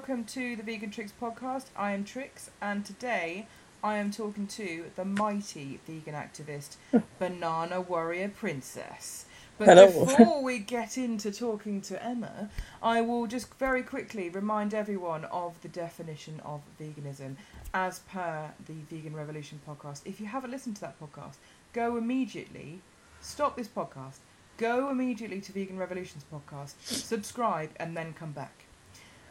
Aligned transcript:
welcome 0.00 0.24
to 0.24 0.56
the 0.56 0.62
Vegan 0.62 0.90
Trix 0.90 1.12
podcast. 1.20 1.66
I 1.76 1.92
am 1.92 2.04
Trix, 2.04 2.48
and 2.62 2.86
today 2.86 3.46
I 3.84 3.98
am 3.98 4.10
talking 4.10 4.46
to 4.46 4.86
the 4.96 5.04
mighty 5.04 5.78
vegan 5.86 6.14
activist, 6.14 6.76
Banana 7.18 7.82
Warrior 7.82 8.30
Princess. 8.30 9.26
But 9.58 9.68
Hello. 9.68 10.06
before 10.06 10.42
we 10.42 10.58
get 10.58 10.96
into 10.96 11.30
talking 11.30 11.82
to 11.82 12.02
Emma, 12.02 12.48
I 12.82 13.02
will 13.02 13.26
just 13.26 13.52
very 13.56 13.82
quickly 13.82 14.30
remind 14.30 14.72
everyone 14.72 15.26
of 15.26 15.60
the 15.60 15.68
definition 15.68 16.40
of 16.46 16.62
veganism 16.80 17.36
as 17.74 17.98
per 17.98 18.52
the 18.64 18.76
Vegan 18.88 19.14
Revolution 19.14 19.60
podcast. 19.68 20.00
If 20.06 20.18
you 20.18 20.24
haven't 20.24 20.50
listened 20.50 20.76
to 20.76 20.80
that 20.80 20.98
podcast, 20.98 21.34
go 21.74 21.98
immediately, 21.98 22.80
stop 23.20 23.54
this 23.54 23.68
podcast, 23.68 24.20
go 24.56 24.88
immediately 24.88 25.42
to 25.42 25.52
Vegan 25.52 25.76
Revolution's 25.76 26.24
podcast, 26.32 26.72
subscribe, 26.86 27.68
and 27.76 27.94
then 27.94 28.14
come 28.14 28.32
back. 28.32 28.64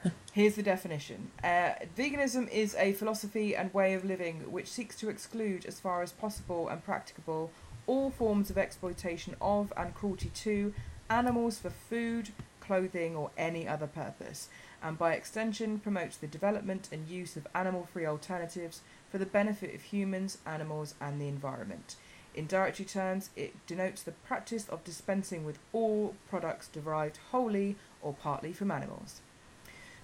Here's 0.34 0.56
the 0.56 0.64
definition 0.64 1.32
uh, 1.44 1.72
Veganism 1.98 2.50
is 2.52 2.76
a 2.76 2.94
philosophy 2.94 3.56
and 3.56 3.74
way 3.74 3.94
of 3.94 4.06
living 4.06 4.52
which 4.52 4.68
seeks 4.68 4.96
to 4.98 5.10
exclude, 5.10 5.66
as 5.66 5.80
far 5.80 6.02
as 6.02 6.12
possible 6.12 6.70
and 6.70 6.84
practicable, 6.84 7.52
all 7.88 8.10
forms 8.10 8.50
of 8.50 8.58
exploitation 8.58 9.36
of 9.42 9.74
and 9.76 9.94
cruelty 9.94 10.30
to 10.36 10.74
animals 11.10 11.60
for 11.60 11.70
food, 11.70 12.30
clothing, 12.62 13.16
or 13.16 13.32
any 13.38 13.68
other 13.68 13.88
purpose, 13.88 14.48
and 14.82 14.98
by 14.98 15.14
extension 15.14 15.80
promotes 15.80 16.16
the 16.16 16.28
development 16.28 16.88
and 16.92 17.10
use 17.10 17.36
of 17.36 17.48
animal 17.54 17.88
free 17.92 18.06
alternatives 18.06 18.82
for 19.12 19.18
the 19.18 19.26
benefit 19.26 19.74
of 19.76 19.82
humans, 19.82 20.38
animals, 20.46 20.94
and 21.02 21.20
the 21.20 21.28
environment. 21.28 21.96
In 22.36 22.48
dietary 22.48 22.88
terms, 22.88 23.32
it 23.36 23.54
denotes 23.66 24.04
the 24.04 24.12
practice 24.12 24.70
of 24.70 24.84
dispensing 24.84 25.44
with 25.44 25.60
all 25.74 26.16
products 26.30 26.68
derived 26.68 27.18
wholly 27.32 27.76
or 28.02 28.14
partly 28.14 28.54
from 28.54 28.72
animals. 28.72 29.20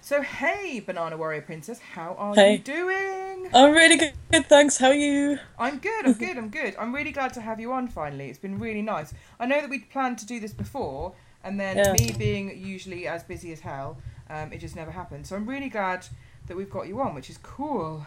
So, 0.06 0.22
hey, 0.22 0.78
Banana 0.78 1.16
Warrior 1.16 1.42
Princess, 1.42 1.80
how 1.80 2.14
are 2.16 2.32
Hey. 2.36 2.52
you 2.52 2.58
doing? 2.60 3.50
I'm 3.52 3.72
really 3.72 3.96
good, 3.96 4.12
good, 4.30 4.46
thanks. 4.46 4.76
How 4.76 4.90
are 4.90 4.94
you? 4.94 5.40
I'm 5.58 5.78
good, 5.78 6.06
I'm 6.06 6.12
good, 6.12 6.38
I'm 6.38 6.48
good. 6.48 6.76
I'm 6.78 6.94
really 6.94 7.10
glad 7.10 7.32
to 7.32 7.40
have 7.40 7.58
you 7.58 7.72
on 7.72 7.88
finally. 7.88 8.28
It's 8.28 8.38
been 8.38 8.60
really 8.60 8.82
nice. 8.82 9.12
I 9.40 9.46
know 9.46 9.60
that 9.60 9.68
we'd 9.68 9.90
planned 9.90 10.18
to 10.18 10.24
do 10.24 10.38
this 10.38 10.52
before, 10.52 11.14
and 11.42 11.58
then 11.58 11.78
Yeah. 11.78 11.92
me 11.94 12.12
being 12.16 12.56
usually 12.56 13.08
as 13.08 13.24
busy 13.24 13.50
as 13.50 13.58
hell, 13.58 13.98
um, 14.30 14.52
it 14.52 14.58
just 14.58 14.76
never 14.76 14.92
happened. 14.92 15.26
So 15.26 15.34
I'm 15.34 15.44
really 15.44 15.68
glad 15.68 16.06
that 16.46 16.56
we've 16.56 16.70
got 16.70 16.86
you 16.86 17.00
on, 17.00 17.12
which 17.12 17.28
is 17.28 17.38
cool. 17.38 18.06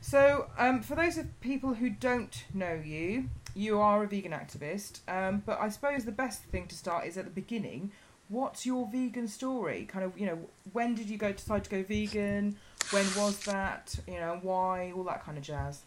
So, 0.00 0.48
um, 0.56 0.80
for 0.80 0.94
those 0.94 1.18
of 1.18 1.38
people 1.42 1.74
who 1.74 1.90
don't 1.90 2.42
know 2.54 2.80
you, 2.82 3.28
you 3.54 3.78
are 3.80 4.02
a 4.02 4.06
vegan 4.06 4.32
activist, 4.32 5.00
um, 5.08 5.42
but 5.44 5.60
I 5.60 5.68
suppose 5.68 6.06
the 6.06 6.10
best 6.12 6.44
thing 6.44 6.68
to 6.68 6.74
start 6.74 7.06
is 7.06 7.18
at 7.18 7.26
the 7.26 7.30
beginning. 7.30 7.92
What's 8.28 8.64
your 8.64 8.88
vegan 8.90 9.28
story? 9.28 9.86
Kind 9.86 10.04
of, 10.04 10.18
you 10.18 10.26
know, 10.26 10.38
when 10.72 10.94
did 10.94 11.08
you 11.10 11.18
go 11.18 11.32
decide 11.32 11.64
to 11.64 11.70
go 11.70 11.82
vegan? 11.82 12.56
When 12.90 13.04
was 13.16 13.38
that? 13.44 13.94
You 14.06 14.14
know, 14.14 14.38
why? 14.42 14.92
All 14.96 15.04
that 15.04 15.24
kind 15.24 15.38
of 15.38 15.44
jazz. 15.44 15.82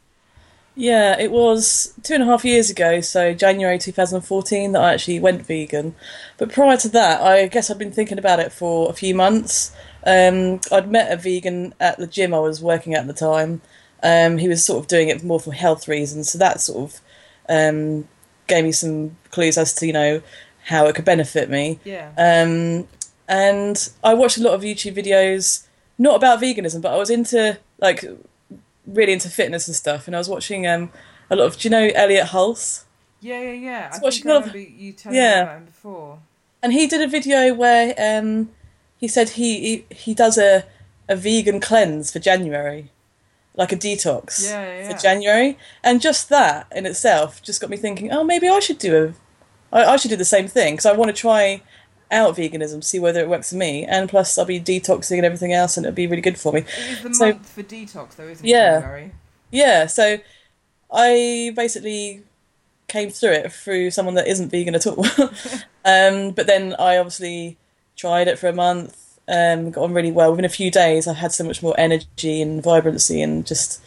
Yeah, 0.79 1.19
it 1.19 1.31
was 1.31 1.95
two 2.03 2.13
and 2.13 2.21
a 2.21 2.27
half 2.27 2.45
years 2.45 2.69
ago, 2.69 3.01
so 3.01 3.33
January 3.33 3.79
2014, 3.79 4.73
that 4.73 4.83
I 4.83 4.93
actually 4.93 5.19
went 5.19 5.41
vegan. 5.41 5.95
But 6.37 6.51
prior 6.51 6.77
to 6.77 6.89
that, 6.89 7.19
I 7.19 7.47
guess 7.47 7.71
I'd 7.71 7.79
been 7.79 7.91
thinking 7.91 8.19
about 8.19 8.39
it 8.39 8.51
for 8.51 8.87
a 8.87 8.93
few 8.93 9.15
months. 9.15 9.75
Um, 10.05 10.59
I'd 10.71 10.91
met 10.91 11.11
a 11.11 11.17
vegan 11.17 11.73
at 11.79 11.97
the 11.97 12.05
gym 12.05 12.31
I 12.31 12.39
was 12.39 12.61
working 12.61 12.93
at 12.93 13.07
the 13.07 13.13
time. 13.13 13.61
Um, 14.03 14.37
he 14.37 14.47
was 14.47 14.63
sort 14.63 14.79
of 14.83 14.87
doing 14.87 15.09
it 15.09 15.23
more 15.23 15.39
for 15.39 15.51
health 15.51 15.87
reasons, 15.87 16.29
so 16.31 16.37
that 16.37 16.61
sort 16.61 16.91
of 16.91 17.01
um, 17.49 18.07
gave 18.45 18.63
me 18.63 18.71
some 18.71 19.17
clues 19.31 19.57
as 19.57 19.73
to 19.75 19.87
you 19.87 19.93
know 19.93 20.21
how 20.67 20.85
it 20.87 20.95
could 20.95 21.05
benefit 21.05 21.49
me. 21.49 21.79
Yeah. 21.83 22.11
Um, 22.17 22.87
and 23.27 23.89
I 24.03 24.13
watched 24.13 24.37
a 24.37 24.43
lot 24.43 24.53
of 24.53 24.61
YouTube 24.61 24.95
videos, 24.95 25.65
not 25.97 26.15
about 26.15 26.41
veganism, 26.41 26.81
but 26.81 26.93
I 26.93 26.97
was 26.97 27.09
into 27.09 27.57
like 27.79 28.03
really 28.85 29.13
into 29.13 29.29
fitness 29.29 29.67
and 29.67 29.75
stuff. 29.75 30.07
And 30.07 30.15
I 30.15 30.19
was 30.19 30.29
watching 30.29 30.65
um, 30.67 30.91
a 31.29 31.35
lot 31.35 31.45
of. 31.47 31.57
Do 31.57 31.67
you 31.67 31.71
know 31.71 31.89
Elliot 31.95 32.27
Hulse? 32.27 32.83
Yeah, 33.19 33.41
yeah, 33.41 33.51
yeah. 33.51 33.89
I 33.93 33.97
what 33.99 34.13
think 34.13 34.25
I 34.27 34.33
remember 34.35 34.57
you 34.59 34.93
telling 34.93 35.17
Yeah. 35.17 35.35
me 35.35 35.41
about 35.41 35.57
him 35.57 35.65
before. 35.65 36.19
And 36.63 36.73
he 36.73 36.87
did 36.87 37.01
a 37.01 37.07
video 37.07 37.53
where 37.53 37.93
um, 37.97 38.49
he 38.97 39.07
said 39.07 39.29
he, 39.29 39.59
he 39.59 39.85
he 39.95 40.13
does 40.13 40.37
a 40.37 40.65
a 41.09 41.15
vegan 41.15 41.59
cleanse 41.59 42.11
for 42.11 42.19
January, 42.19 42.91
like 43.55 43.71
a 43.71 43.77
detox 43.77 44.43
Yeah, 44.43 44.61
yeah, 44.65 44.79
yeah. 44.79 44.89
for 44.91 44.97
January. 45.01 45.57
And 45.83 46.01
just 46.01 46.29
that 46.29 46.67
in 46.75 46.85
itself 46.85 47.41
just 47.41 47.61
got 47.61 47.69
me 47.69 47.77
thinking, 47.77 48.11
oh, 48.11 48.23
maybe 48.23 48.47
I 48.49 48.59
should 48.59 48.77
do 48.77 48.91
a, 49.05 49.13
I, 49.71 49.83
I 49.85 49.95
should 49.97 50.09
do 50.09 50.15
the 50.17 50.25
same 50.25 50.47
thing 50.47 50.73
because 50.73 50.85
I 50.85 50.93
want 50.93 51.09
to 51.13 51.19
try 51.19 51.61
out 52.11 52.35
veganism, 52.37 52.83
see 52.83 52.99
whether 52.99 53.19
it 53.19 53.29
works 53.29 53.49
for 53.49 53.57
me. 53.57 53.83
And 53.85 54.09
plus, 54.09 54.37
I'll 54.37 54.45
be 54.45 54.59
detoxing 54.59 55.17
and 55.17 55.25
everything 55.25 55.53
else, 55.53 55.77
and 55.77 55.85
it'll 55.85 55.95
be 55.95 56.07
really 56.07 56.21
good 56.21 56.39
for 56.39 56.53
me. 56.53 56.61
It 56.61 56.67
is 56.89 57.03
the 57.03 57.13
So- 57.13 57.25
month 57.33 57.49
for 57.49 57.63
detox, 57.63 58.15
though, 58.15 58.27
isn't 58.27 58.45
it? 58.45 58.49
Yeah. 58.49 58.79
January? 58.79 59.11
Yeah, 59.51 59.85
so 59.87 60.17
I 60.91 61.51
basically 61.55 62.23
came 62.87 63.09
through 63.09 63.31
it 63.31 63.51
through 63.51 63.91
someone 63.91 64.15
that 64.15 64.27
isn't 64.27 64.49
vegan 64.49 64.75
at 64.75 64.87
all. 64.87 65.05
um, 65.85 66.31
but 66.31 66.47
then 66.47 66.75
I 66.79 66.97
obviously 66.97 67.57
tried 67.95 68.27
it 68.27 68.39
for 68.39 68.47
a 68.47 68.53
month, 68.53 69.19
um, 69.27 69.71
got 69.71 69.83
on 69.83 69.93
really 69.93 70.11
well. 70.11 70.31
Within 70.31 70.45
a 70.45 70.49
few 70.49 70.71
days, 70.71 71.07
I 71.07 71.13
had 71.13 71.31
so 71.33 71.43
much 71.43 71.61
more 71.61 71.75
energy 71.77 72.41
and 72.41 72.63
vibrancy, 72.63 73.21
and 73.21 73.45
just 73.45 73.81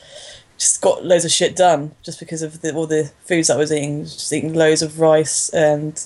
just 0.60 0.80
got 0.82 1.04
loads 1.04 1.24
of 1.24 1.30
shit 1.32 1.56
done 1.56 1.92
just 2.02 2.20
because 2.20 2.42
of 2.42 2.60
the, 2.60 2.74
all 2.74 2.86
the 2.86 3.10
foods 3.24 3.48
I 3.48 3.56
was 3.56 3.72
eating. 3.72 4.04
Just 4.04 4.30
eating 4.32 4.52
loads 4.54 4.82
of 4.82 5.00
rice 5.00 5.48
and 5.48 6.00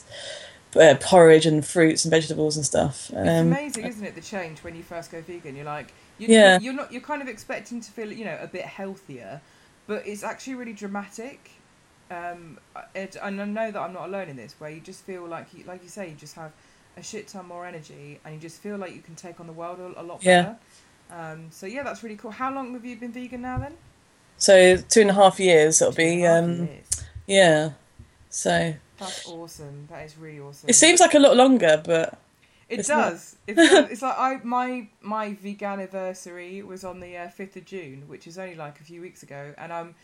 uh, 0.76 0.94
porridge 1.00 1.44
and 1.44 1.66
fruits 1.66 2.04
and 2.04 2.10
vegetables 2.10 2.56
and 2.56 2.64
stuff. 2.64 3.10
It's 3.10 3.16
Um, 3.28 3.48
amazing, 3.48 3.84
isn't 3.86 4.04
it? 4.04 4.14
The 4.14 4.20
change 4.20 4.60
when 4.62 4.76
you 4.76 4.82
first 4.84 5.10
go 5.10 5.20
vegan. 5.20 5.56
You're 5.56 5.64
like, 5.64 5.92
you, 6.18 6.28
Yeah. 6.28 6.58
you're 6.60 6.72
not. 6.72 6.92
You're 6.92 7.02
kind 7.02 7.20
of 7.20 7.28
expecting 7.28 7.80
to 7.80 7.90
feel, 7.90 8.12
you 8.12 8.24
know, 8.24 8.38
a 8.40 8.46
bit 8.46 8.64
healthier, 8.64 9.40
but 9.88 10.06
it's 10.06 10.22
actually 10.22 10.54
really 10.54 10.72
dramatic. 10.72 11.50
Um, 12.10 12.58
it, 12.94 13.16
and 13.20 13.40
I 13.42 13.44
know 13.46 13.70
that 13.72 13.80
I'm 13.80 13.92
not 13.92 14.06
alone 14.08 14.28
in 14.28 14.36
this. 14.36 14.54
Where 14.58 14.70
you 14.70 14.80
just 14.80 15.04
feel 15.04 15.26
like, 15.26 15.46
you, 15.52 15.64
like 15.64 15.82
you 15.82 15.88
say, 15.88 16.08
you 16.08 16.14
just 16.14 16.36
have 16.36 16.52
a 16.96 17.02
shit 17.02 17.26
ton 17.26 17.48
more 17.48 17.66
energy, 17.66 18.20
and 18.24 18.34
you 18.34 18.40
just 18.40 18.60
feel 18.60 18.76
like 18.76 18.94
you 18.94 19.00
can 19.02 19.16
take 19.16 19.40
on 19.40 19.48
the 19.48 19.52
world 19.52 19.80
a, 19.80 20.00
a 20.00 20.04
lot 20.04 20.22
Yeah. 20.22 20.42
better. 20.42 20.56
Um, 21.10 21.46
so 21.50 21.66
yeah, 21.66 21.82
that's 21.82 22.04
really 22.04 22.16
cool. 22.16 22.30
How 22.30 22.54
long 22.54 22.72
have 22.74 22.84
you 22.84 22.94
been 22.96 23.10
vegan 23.12 23.42
now 23.42 23.58
then? 23.58 23.74
So 24.36 24.76
two 24.76 25.02
and 25.02 25.10
a 25.10 25.14
half 25.14 25.40
years 25.40 25.80
it'll 25.80 25.94
be. 25.94 26.26
Um, 26.26 26.68
yeah. 27.26 27.70
So 28.30 28.74
That's 28.98 29.28
awesome. 29.28 29.86
That 29.90 30.04
is 30.04 30.18
really 30.18 30.40
awesome. 30.40 30.68
it 30.68 30.74
seems 30.74 31.00
like 31.00 31.14
a 31.14 31.18
lot 31.18 31.36
longer, 31.36 31.80
but 31.84 32.18
It 32.68 32.86
does. 32.86 33.36
It 33.46 33.54
feels, 33.54 33.70
it's 33.90 34.02
like 34.02 34.18
I 34.18 34.40
my 34.42 34.88
my 35.00 35.34
vegan 35.34 35.80
anniversary 35.80 36.62
was 36.62 36.84
on 36.84 37.00
the 37.00 37.16
uh, 37.16 37.28
fifth 37.28 37.56
of 37.56 37.64
June, 37.64 38.04
which 38.06 38.26
is 38.26 38.38
only 38.38 38.54
like 38.54 38.80
a 38.80 38.84
few 38.84 39.00
weeks 39.00 39.22
ago, 39.22 39.54
and 39.56 39.72
um, 39.72 39.94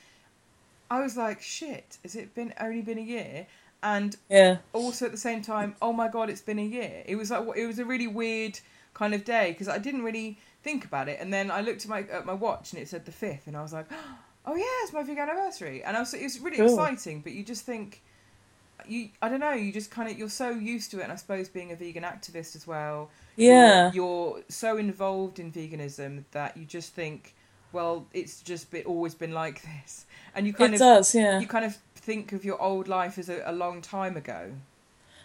I 0.90 1.00
was 1.00 1.16
like, 1.16 1.40
shit, 1.40 1.98
has 2.02 2.16
it 2.16 2.34
been 2.34 2.52
only 2.60 2.82
been 2.82 2.98
a 2.98 3.02
year? 3.02 3.46
And 3.82 4.16
yeah. 4.28 4.58
also 4.72 5.06
at 5.06 5.12
the 5.12 5.18
same 5.18 5.40
time, 5.40 5.74
oh 5.80 5.92
my 5.92 6.08
god, 6.08 6.28
it's 6.28 6.42
been 6.42 6.58
a 6.58 6.64
year. 6.64 7.02
It 7.06 7.16
was 7.16 7.30
like 7.30 7.46
it 7.56 7.66
was 7.66 7.78
a 7.78 7.84
really 7.84 8.06
weird 8.06 8.60
kind 8.94 9.14
of 9.14 9.24
day 9.24 9.52
because 9.52 9.68
I 9.68 9.78
didn't 9.78 10.02
really 10.02 10.38
think 10.62 10.84
about 10.84 11.08
it, 11.08 11.18
and 11.20 11.32
then 11.32 11.50
I 11.50 11.60
looked 11.60 11.84
at 11.84 11.88
my 11.88 12.00
at 12.02 12.26
my 12.26 12.34
watch 12.34 12.72
and 12.72 12.82
it 12.82 12.88
said 12.88 13.04
the 13.06 13.12
fifth, 13.12 13.46
and 13.46 13.56
I 13.56 13.62
was 13.62 13.72
like, 13.72 13.86
oh 14.46 14.56
yeah, 14.56 14.64
it's 14.84 14.92
my 14.92 15.02
vegan 15.02 15.28
anniversary, 15.28 15.82
and 15.84 15.96
I 15.96 16.00
was 16.00 16.14
it 16.14 16.22
was 16.22 16.40
really 16.40 16.56
Cool. 16.58 16.66
exciting. 16.66 17.20
But 17.20 17.32
you 17.32 17.44
just 17.44 17.64
think, 17.64 18.02
you 18.86 19.10
I 19.22 19.28
don't 19.28 19.40
know, 19.40 19.52
you 19.52 19.72
just 19.72 19.90
kind 19.90 20.10
of 20.10 20.18
you're 20.18 20.28
so 20.28 20.50
used 20.50 20.90
to 20.92 21.00
it, 21.00 21.04
and 21.04 21.12
I 21.12 21.16
suppose 21.16 21.48
being 21.48 21.72
a 21.72 21.76
vegan 21.76 22.02
activist 22.02 22.56
as 22.56 22.66
well, 22.66 23.10
Yeah. 23.36 23.90
you're, 23.92 24.36
you're 24.36 24.42
so 24.48 24.76
involved 24.76 25.38
in 25.38 25.52
veganism 25.52 26.24
that 26.32 26.56
you 26.56 26.64
just 26.64 26.94
think, 26.94 27.34
well, 27.72 28.06
it's 28.12 28.40
just 28.42 28.70
been, 28.70 28.84
always 28.84 29.14
been 29.14 29.32
like 29.32 29.62
this, 29.62 30.06
and 30.34 30.46
you 30.46 30.52
kind 30.52 30.72
It 30.72 30.76
of 30.76 30.80
does, 30.80 31.14
yeah. 31.14 31.38
you 31.40 31.46
kind 31.46 31.64
of 31.64 31.76
think 31.94 32.32
of 32.32 32.44
your 32.44 32.60
old 32.60 32.88
life 32.88 33.18
as 33.18 33.28
a, 33.28 33.42
a 33.46 33.52
long 33.52 33.80
time 33.82 34.16
ago. 34.16 34.52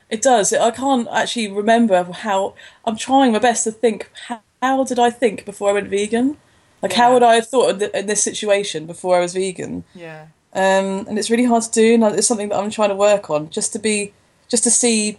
It 0.10 0.22
does. 0.22 0.54
I 0.54 0.72
can't 0.72 1.08
actually 1.12 1.52
remember 1.52 2.04
how. 2.04 2.54
I'm 2.86 2.96
trying 2.98 3.32
my 3.34 3.40
best 3.40 3.64
to 3.64 3.72
think. 3.72 4.10
How, 4.28 4.42
how 4.62 4.84
did 4.84 5.00
I 5.00 5.10
think 5.10 5.46
before 5.46 5.70
I 5.70 5.74
went 5.74 5.90
vegan? 5.90 6.38
Like, 6.82 6.92
Yeah. 6.92 6.98
how 6.98 7.14
would 7.14 7.24
I 7.24 7.36
have 7.36 7.48
thought 7.48 7.82
in, 7.82 7.90
in 7.94 8.06
this 8.06 8.22
situation 8.24 8.86
before 8.86 9.18
I 9.18 9.22
was 9.22 9.34
vegan? 9.34 9.84
Yeah. 9.96 10.28
Um, 10.54 11.06
and 11.08 11.18
it's 11.18 11.30
really 11.30 11.46
hard 11.46 11.64
to 11.64 11.72
do, 11.72 11.94
and 11.96 12.04
it's 12.04 12.28
something 12.28 12.50
that 12.50 12.58
I'm 12.58 12.70
trying 12.70 12.90
to 12.90 12.96
work 12.96 13.30
on. 13.30 13.50
Just 13.50 13.74
to 13.74 13.80
be, 13.80 14.14
just 14.48 14.64
to 14.64 14.70
see 14.72 15.18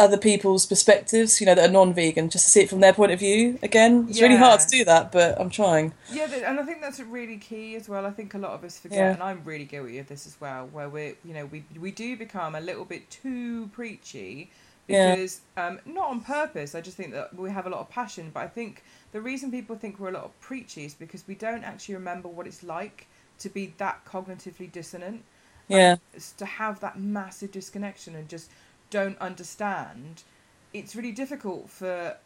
other 0.00 0.16
people's 0.18 0.66
perspectives. 0.66 1.40
You 1.40 1.46
know, 1.46 1.54
that 1.54 1.68
are 1.68 1.72
non-vegan, 1.72 2.30
just 2.30 2.44
to 2.46 2.50
see 2.50 2.60
it 2.62 2.70
from 2.70 2.80
their 2.80 2.92
point 2.92 3.12
of 3.12 3.18
view. 3.18 3.58
Again, 3.62 4.06
it's 4.08 4.20
really 4.20 4.36
hard 4.36 4.60
to 4.60 4.68
do 4.68 4.84
that, 4.86 5.12
but 5.12 5.40
I'm 5.40 5.50
trying. 5.50 5.92
Yeah, 6.10 6.26
and 6.34 6.58
I 6.58 6.64
think 6.64 6.80
that's 6.80 6.98
a 6.98 7.04
really 7.04 7.36
key 7.36 7.76
as 7.76 7.88
well. 7.88 8.06
I 8.06 8.10
think 8.10 8.34
a 8.34 8.38
lot 8.38 8.52
of 8.52 8.64
us 8.64 8.78
forget, 8.78 8.98
Yeah. 8.98 9.12
and 9.12 9.22
I'm 9.22 9.42
really 9.44 9.64
guilty 9.64 9.98
of 9.98 10.08
this 10.08 10.26
as 10.26 10.36
well, 10.40 10.66
where 10.72 10.88
we're, 10.88 11.14
you 11.24 11.34
know, 11.34 11.46
we 11.46 11.64
we 11.78 11.90
do 11.92 12.16
become 12.16 12.54
a 12.54 12.60
little 12.60 12.84
bit 12.84 13.08
too 13.10 13.68
preachy 13.68 14.50
Yeah. 14.88 15.14
because 15.14 15.40
um, 15.56 15.78
not 15.84 16.08
on 16.10 16.20
purpose. 16.22 16.74
I 16.74 16.80
just 16.80 16.96
think 16.96 17.12
that 17.12 17.34
we 17.36 17.50
have 17.50 17.66
a 17.66 17.70
lot 17.70 17.80
of 17.80 17.90
passion, 17.90 18.30
but 18.34 18.42
I 18.42 18.48
think 18.48 18.82
the 19.12 19.20
reason 19.20 19.50
people 19.50 19.76
think 19.76 19.98
we're 20.00 20.08
a 20.08 20.12
lot 20.12 20.24
of 20.24 20.40
preachy 20.40 20.84
is 20.84 20.94
because 20.94 21.22
we 21.28 21.34
don't 21.34 21.64
actually 21.64 21.94
remember 21.96 22.28
what 22.28 22.46
it's 22.46 22.62
like 22.62 23.06
to 23.40 23.48
be 23.48 23.74
that 23.78 24.04
cognitively 24.04 24.70
dissonant. 24.70 25.24
Yeah, 25.68 25.96
It's 26.12 26.32
to 26.32 26.44
have 26.46 26.80
that 26.80 26.98
massive 26.98 27.52
disconnection 27.52 28.16
and 28.16 28.28
just 28.28 28.50
don't 28.90 29.18
understand. 29.18 30.22
It's 30.72 30.94
really 30.94 31.12
difficult 31.12 31.70
for 31.70 32.16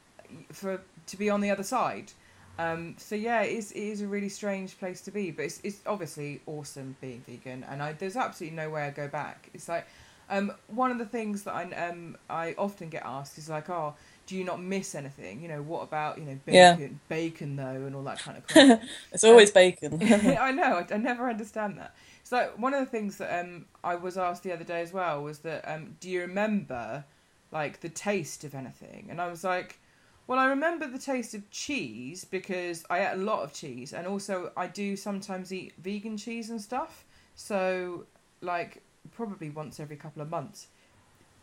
for 0.52 0.82
to 1.06 1.16
be 1.16 1.30
on 1.30 1.40
the 1.40 1.50
other 1.50 1.62
side 1.62 2.12
Um, 2.58 2.94
so 2.98 3.14
yeah, 3.16 3.42
it 3.42 3.52
is, 3.52 3.72
it 3.72 3.80
is 3.80 4.00
a 4.00 4.06
really 4.06 4.28
strange 4.28 4.78
place 4.78 5.00
to 5.02 5.10
be, 5.10 5.30
but 5.32 5.44
it's, 5.44 5.60
it's 5.64 5.80
obviously 5.86 6.40
awesome 6.46 6.96
being 7.00 7.22
vegan, 7.26 7.64
and 7.64 7.82
I 7.82 7.92
there's 7.94 8.16
absolutely 8.16 8.56
no 8.56 8.70
way 8.70 8.82
I 8.82 8.90
go 8.90 9.08
back. 9.08 9.50
It's 9.54 9.68
like 9.68 9.86
um, 10.30 10.52
one 10.68 10.90
of 10.92 10.98
the 10.98 11.04
things 11.06 11.42
that 11.44 11.54
I 11.54 11.88
um, 11.88 12.16
I 12.30 12.54
often 12.56 12.88
get 12.90 13.02
asked 13.04 13.38
is 13.38 13.48
like, 13.48 13.68
oh, 13.70 13.94
do 14.26 14.36
you 14.36 14.44
not 14.44 14.62
miss 14.62 14.94
anything? 14.94 15.40
You 15.40 15.48
know, 15.48 15.62
what 15.62 15.82
about 15.82 16.18
you 16.18 16.24
know 16.24 16.38
bacon, 16.46 16.78
Yeah. 16.80 16.88
bacon 17.08 17.56
though, 17.56 17.64
and 17.86 17.94
all 17.94 18.02
that 18.04 18.18
kind 18.18 18.38
of 18.38 18.46
crap. 18.46 18.82
it's 19.12 19.24
always 19.24 19.50
bacon. 19.50 19.98
I 20.02 20.52
know. 20.52 20.76
I, 20.90 20.94
I 20.94 20.96
never 20.98 21.28
understand 21.28 21.78
that. 21.78 21.94
So 22.22 22.50
one 22.56 22.74
of 22.74 22.80
the 22.80 22.86
things 22.86 23.18
that 23.18 23.38
um 23.40 23.66
I 23.82 23.94
was 23.96 24.16
asked 24.16 24.42
the 24.42 24.52
other 24.52 24.64
day 24.64 24.80
as 24.80 24.92
well 24.92 25.22
was 25.22 25.40
that 25.40 25.64
um 25.70 25.96
do 26.00 26.08
you 26.10 26.20
remember 26.22 27.04
like 27.52 27.80
the 27.80 27.88
taste 27.88 28.44
of 28.44 28.54
anything? 28.54 29.08
And 29.10 29.20
I 29.20 29.28
was 29.28 29.44
like, 29.44 29.78
well, 30.26 30.38
I 30.38 30.46
remember 30.46 30.86
the 30.86 30.98
taste 30.98 31.34
of 31.34 31.48
cheese 31.50 32.24
because 32.24 32.84
I 32.88 33.00
ate 33.06 33.12
a 33.12 33.16
lot 33.16 33.42
of 33.42 33.52
cheese, 33.52 33.92
and 33.92 34.06
also 34.06 34.52
I 34.56 34.66
do 34.68 34.96
sometimes 34.96 35.52
eat 35.52 35.74
vegan 35.78 36.16
cheese 36.16 36.50
and 36.50 36.60
stuff. 36.60 37.04
So 37.34 38.06
like 38.40 38.82
probably 39.12 39.50
once 39.50 39.78
every 39.80 39.96
couple 39.96 40.22
of 40.22 40.30
months. 40.30 40.68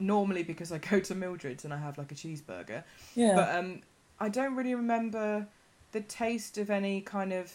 Normally 0.02 0.44
because 0.44 0.72
I 0.72 0.80
go 0.80 1.00
to 1.00 1.16
Mildred's 1.16 1.64
and 1.64 1.74
I 1.74 1.78
have 1.78 1.98
like 1.98 2.12
a 2.12 2.16
cheeseburger. 2.16 2.84
yeah. 3.16 3.36
But 3.36 3.56
um, 3.56 3.82
I 4.20 4.30
don't 4.30 4.56
really 4.56 4.76
remember 4.76 5.48
the 5.92 6.02
taste 6.02 6.58
of 6.58 6.70
any 6.70 7.02
kind 7.02 7.34
of 7.34 7.52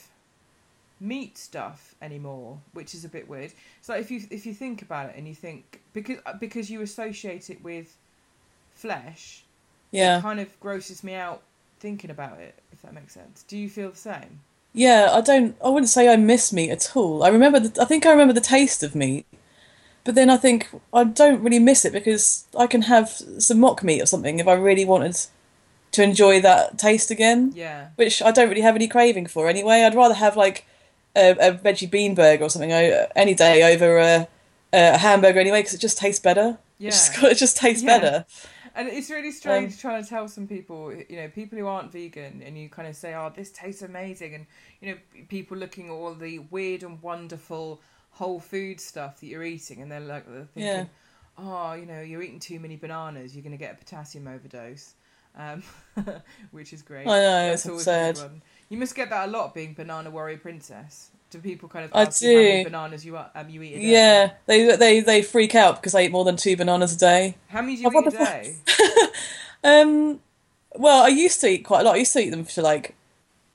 meat 1.00 1.36
stuff 1.38 1.94
anymore, 2.00 2.58
which 2.72 2.94
is 2.94 3.04
a 3.04 3.08
bit 3.08 3.28
weird. 3.28 3.52
So 3.82 3.94
if 3.94 4.10
you 4.10 4.22
if 4.30 4.46
you 4.46 4.54
think 4.54 4.82
about 4.82 5.10
it 5.10 5.16
and 5.16 5.26
you 5.28 5.34
think 5.34 5.80
because 5.92 6.18
uh, 6.26 6.34
because 6.34 6.70
you 6.70 6.82
associate 6.82 7.50
it 7.50 7.62
with 7.62 7.96
flesh, 8.74 9.44
yeah. 9.90 10.18
it 10.18 10.22
kind 10.22 10.40
of 10.40 10.58
grosses 10.60 11.02
me 11.04 11.14
out 11.14 11.42
thinking 11.80 12.10
about 12.10 12.40
it. 12.40 12.54
If 12.72 12.82
that 12.82 12.94
makes 12.94 13.12
sense. 13.12 13.44
Do 13.46 13.56
you 13.56 13.68
feel 13.68 13.90
the 13.90 13.96
same? 13.96 14.40
Yeah, 14.72 15.10
I 15.12 15.20
don't. 15.22 15.56
I 15.64 15.68
wouldn't 15.68 15.88
say 15.88 16.12
I 16.12 16.16
miss 16.16 16.52
meat 16.52 16.70
at 16.70 16.94
all. 16.94 17.22
I 17.22 17.28
remember. 17.28 17.60
The, 17.60 17.80
I 17.80 17.86
think 17.86 18.04
I 18.04 18.10
remember 18.10 18.34
the 18.34 18.40
taste 18.40 18.82
of 18.82 18.94
meat, 18.94 19.24
but 20.06 20.14
then 20.14 20.30
I 20.30 20.36
think 20.38 20.68
I 20.94 21.04
don't 21.04 21.42
really 21.42 21.58
miss 21.58 21.84
it 21.84 21.92
because 21.92 22.46
I 22.58 22.66
can 22.66 22.82
have 22.82 23.08
some 23.38 23.60
mock 23.60 23.82
meat 23.82 24.00
or 24.00 24.06
something 24.06 24.38
if 24.38 24.48
I 24.48 24.54
really 24.54 24.84
wanted 24.86 25.16
to 25.92 26.02
enjoy 26.02 26.40
that 26.40 26.78
taste 26.78 27.10
again, 27.10 27.52
Yeah. 27.54 27.88
which 27.96 28.22
I 28.22 28.30
don't 28.30 28.48
really 28.48 28.60
have 28.62 28.76
any 28.76 28.88
craving 28.88 29.26
for 29.26 29.48
anyway. 29.48 29.82
I'd 29.82 29.94
rather 29.94 30.14
have 30.14 30.36
like 30.36 30.66
a, 31.14 31.30
a 31.32 31.52
veggie 31.54 31.90
bean 31.90 32.14
burger 32.14 32.44
or 32.44 32.50
something 32.50 32.72
any 32.72 33.34
day 33.34 33.74
over 33.74 33.98
a, 33.98 34.28
a 34.72 34.98
hamburger 34.98 35.40
anyway 35.40 35.60
because 35.60 35.74
it 35.74 35.80
just 35.80 35.98
tastes 35.98 36.20
better. 36.20 36.58
Yeah. 36.78 36.88
It 36.88 36.92
just, 36.92 37.22
it 37.22 37.38
just 37.38 37.56
tastes 37.56 37.82
Yeah. 37.82 37.98
better. 37.98 38.24
And 38.74 38.88
it's 38.88 39.08
really 39.08 39.32
strange 39.32 39.72
Um, 39.72 39.78
trying 39.78 40.02
to 40.04 40.08
tell 40.08 40.28
some 40.28 40.46
people, 40.46 40.92
you 41.08 41.16
know, 41.16 41.28
people 41.28 41.56
who 41.58 41.66
aren't 41.66 41.90
vegan, 41.92 42.42
and 42.44 42.58
you 42.58 42.68
kind 42.68 42.86
of 42.86 42.94
say, 42.94 43.14
"Oh, 43.14 43.32
this 43.34 43.50
tastes 43.50 43.80
amazing," 43.80 44.34
and 44.34 44.46
you 44.82 44.90
know, 44.90 44.98
people 45.28 45.56
looking 45.56 45.86
at 45.86 45.92
all 45.92 46.12
the 46.12 46.40
weird 46.50 46.82
and 46.82 47.00
wonderful 47.00 47.80
whole 48.16 48.40
food 48.40 48.80
stuff 48.80 49.20
that 49.20 49.26
you're 49.26 49.44
eating, 49.44 49.82
and 49.82 49.90
they're 49.90 50.00
like, 50.00 50.26
they're 50.26 50.44
thinking, 50.54 50.72
Yeah. 50.72 50.84
"Oh, 51.38 51.74
you 51.74 51.86
know, 51.86 52.00
you're 52.00 52.22
eating 52.22 52.40
too 52.40 52.58
many 52.60 52.76
bananas, 52.76 53.34
you're 53.34 53.42
going 53.42 53.52
to 53.52 53.58
get 53.58 53.74
a 53.74 53.78
potassium 53.78 54.26
overdose," 54.26 54.94
um, 55.36 55.62
which 56.50 56.72
is 56.72 56.82
great. 56.82 57.06
I 57.06 57.18
know, 57.20 57.50
That's 57.50 57.64
it's 57.64 57.68
always 57.68 57.92
a 57.92 57.94
good 57.94 58.16
absurd. 58.16 58.40
You 58.68 58.78
must 58.78 58.94
get 58.94 59.10
that 59.10 59.28
a 59.28 59.30
lot, 59.30 59.54
being 59.54 59.74
banana 59.74 60.10
warrior 60.10 60.38
princess. 60.38 61.10
Do 61.30 61.38
people 61.38 61.68
kind 61.68 61.84
of 61.84 61.92
I 61.92 62.04
ask 62.04 62.22
many 62.22 62.58
do. 62.58 62.64
bananas 62.64 63.04
you 63.04 63.16
are, 63.16 63.30
um 63.34 63.48
you 63.48 63.62
eat? 63.62 63.82
Yeah, 63.82 64.32
they 64.46 64.76
they 64.76 65.00
they 65.00 65.22
freak 65.22 65.54
out 65.54 65.76
because 65.76 65.94
I 65.94 66.02
eat 66.02 66.12
more 66.12 66.24
than 66.24 66.36
two 66.36 66.56
bananas 66.56 66.94
a 66.94 66.98
day. 66.98 67.36
How 67.48 67.60
many 67.60 67.76
do 67.76 67.82
you 67.82 67.88
Oh, 67.88 67.90
what 67.90 68.06
eat 68.06 68.14
a 68.14 68.16
day? 68.16 68.54
Um, 69.64 70.20
well, 70.76 71.04
I 71.04 71.08
used 71.08 71.40
to 71.40 71.48
eat 71.48 71.64
quite 71.64 71.80
a 71.80 71.84
lot. 71.84 71.96
I 71.96 71.98
used 71.98 72.12
to 72.12 72.20
eat 72.20 72.30
them 72.30 72.44
for 72.44 72.62
like 72.62 72.94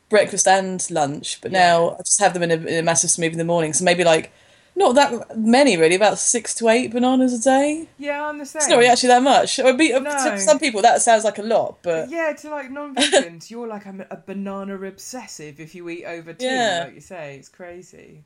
breakfast 0.10 0.48
and 0.48 0.86
lunch, 0.92 1.40
but 1.42 1.52
now 1.52 1.92
I 1.92 1.98
just 2.00 2.19
have 2.22 2.34
them 2.34 2.44
in 2.44 2.52
a, 2.52 2.56
in 2.56 2.80
a 2.80 2.84
massive 2.84 3.10
smoothie 3.12 3.34
in 3.34 3.38
the 3.40 3.46
morning. 3.46 3.74
So 3.74 3.86
maybe 3.86 4.04
like 4.04 4.31
not 4.76 4.96
that 4.96 5.38
many 5.38 5.78
really, 5.78 5.96
about 5.96 6.18
six 6.18 6.54
to 6.56 6.70
eight 6.70 6.92
bananas 6.92 7.34
a 7.34 7.42
day. 7.44 7.88
Yeah, 7.98 8.26
I'm 8.26 8.38
the 8.38 8.46
same. 8.46 8.60
It's 8.62 8.70
not 8.70 8.78
really 8.78 8.90
actually 8.90 9.10
that 9.10 9.24
much. 9.24 9.60
It 9.60 9.66
would 9.66 9.78
be, 9.78 9.92
No. 9.92 10.04
to 10.04 10.40
some 10.40 10.60
people 10.60 10.82
that 10.82 11.02
sounds 11.02 11.24
like 11.24 11.38
a 11.40 11.44
lot, 11.44 11.78
but 11.82 12.10
yeah, 12.10 12.34
to 12.34 12.50
like 12.50 12.72
non-vegans, 12.72 13.50
you're 13.50 13.68
like 13.68 13.86
a, 13.86 14.08
a 14.10 14.18
banana 14.18 14.82
obsessive 14.82 15.60
if 15.60 15.76
you 15.76 15.88
eat 15.90 16.06
over 16.06 16.34
two, 16.34 16.46
Yeah. 16.46 16.84
like 16.86 16.96
you 16.96 17.02
say. 17.02 17.36
It's 17.38 17.50
crazy. 17.50 18.24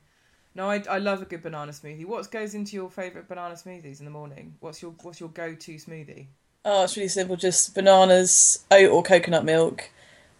No, 0.54 0.70
I, 0.70 0.82
I 0.88 0.98
love 0.98 1.20
a 1.20 1.26
good 1.26 1.42
banana 1.42 1.72
smoothie. 1.72 2.06
What 2.06 2.30
goes 2.30 2.54
into 2.54 2.76
your 2.76 2.88
favourite 2.90 3.28
banana 3.28 3.54
smoothies 3.56 3.98
in 3.98 4.06
the 4.06 4.10
morning? 4.10 4.54
What's 4.60 4.80
your 4.80 4.92
What's 5.02 5.20
your 5.20 5.28
go-to 5.28 5.74
smoothie? 5.74 6.26
oh, 6.64 6.84
it's 6.84 6.96
really 6.96 7.08
simple. 7.08 7.36
Just 7.36 7.74
bananas, 7.74 8.64
oat 8.70 8.90
or 8.90 9.02
coconut 9.02 9.44
milk, 9.44 9.90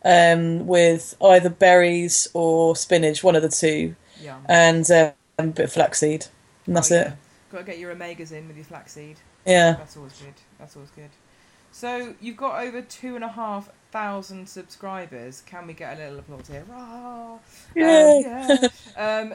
um, 0.05 0.67
with 0.67 1.15
either 1.23 1.51
berries 1.51 2.29
or 2.33 2.75
spinach, 2.77 3.23
one 3.23 3.37
of 3.37 3.43
the 3.43 3.49
two, 3.51 3.95
Yeah, 4.21 4.39
and 4.49 4.91
um, 5.39 5.49
a 5.49 5.53
bit 5.53 5.65
of 5.67 5.73
flaxseed, 5.73 6.27
and 6.67 6.77
that's 6.77 6.91
it. 6.91 7.13
Got 7.51 7.59
to 7.59 7.65
get 7.65 7.79
your 7.79 7.95
omegas 7.95 8.33
in 8.33 8.49
with 8.49 8.57
your 8.57 8.65
flaxseed. 8.65 9.17
Yeah. 9.45 9.75
That's 9.75 9.97
always 9.97 10.13
good. 10.15 10.35
That's 10.59 10.77
always 10.77 10.91
good. 10.91 11.11
So 11.73 12.15
you've 12.21 12.37
got 12.37 12.65
over 12.65 12.81
two 12.81 13.17
and 13.17 13.25
a 13.25 13.29
half 13.29 13.71
thousand 13.93 14.49
subscribers. 14.49 15.43
Can 15.47 15.67
we 15.67 15.75
get 15.75 15.97
a 15.97 16.01
little 16.01 16.19
applause 16.19 16.49
here? 16.49 16.65
Rah! 16.69 17.35
Um, 17.35 17.41
Yay. 17.75 18.23
yeah. 18.25 18.69
um, 18.97 19.35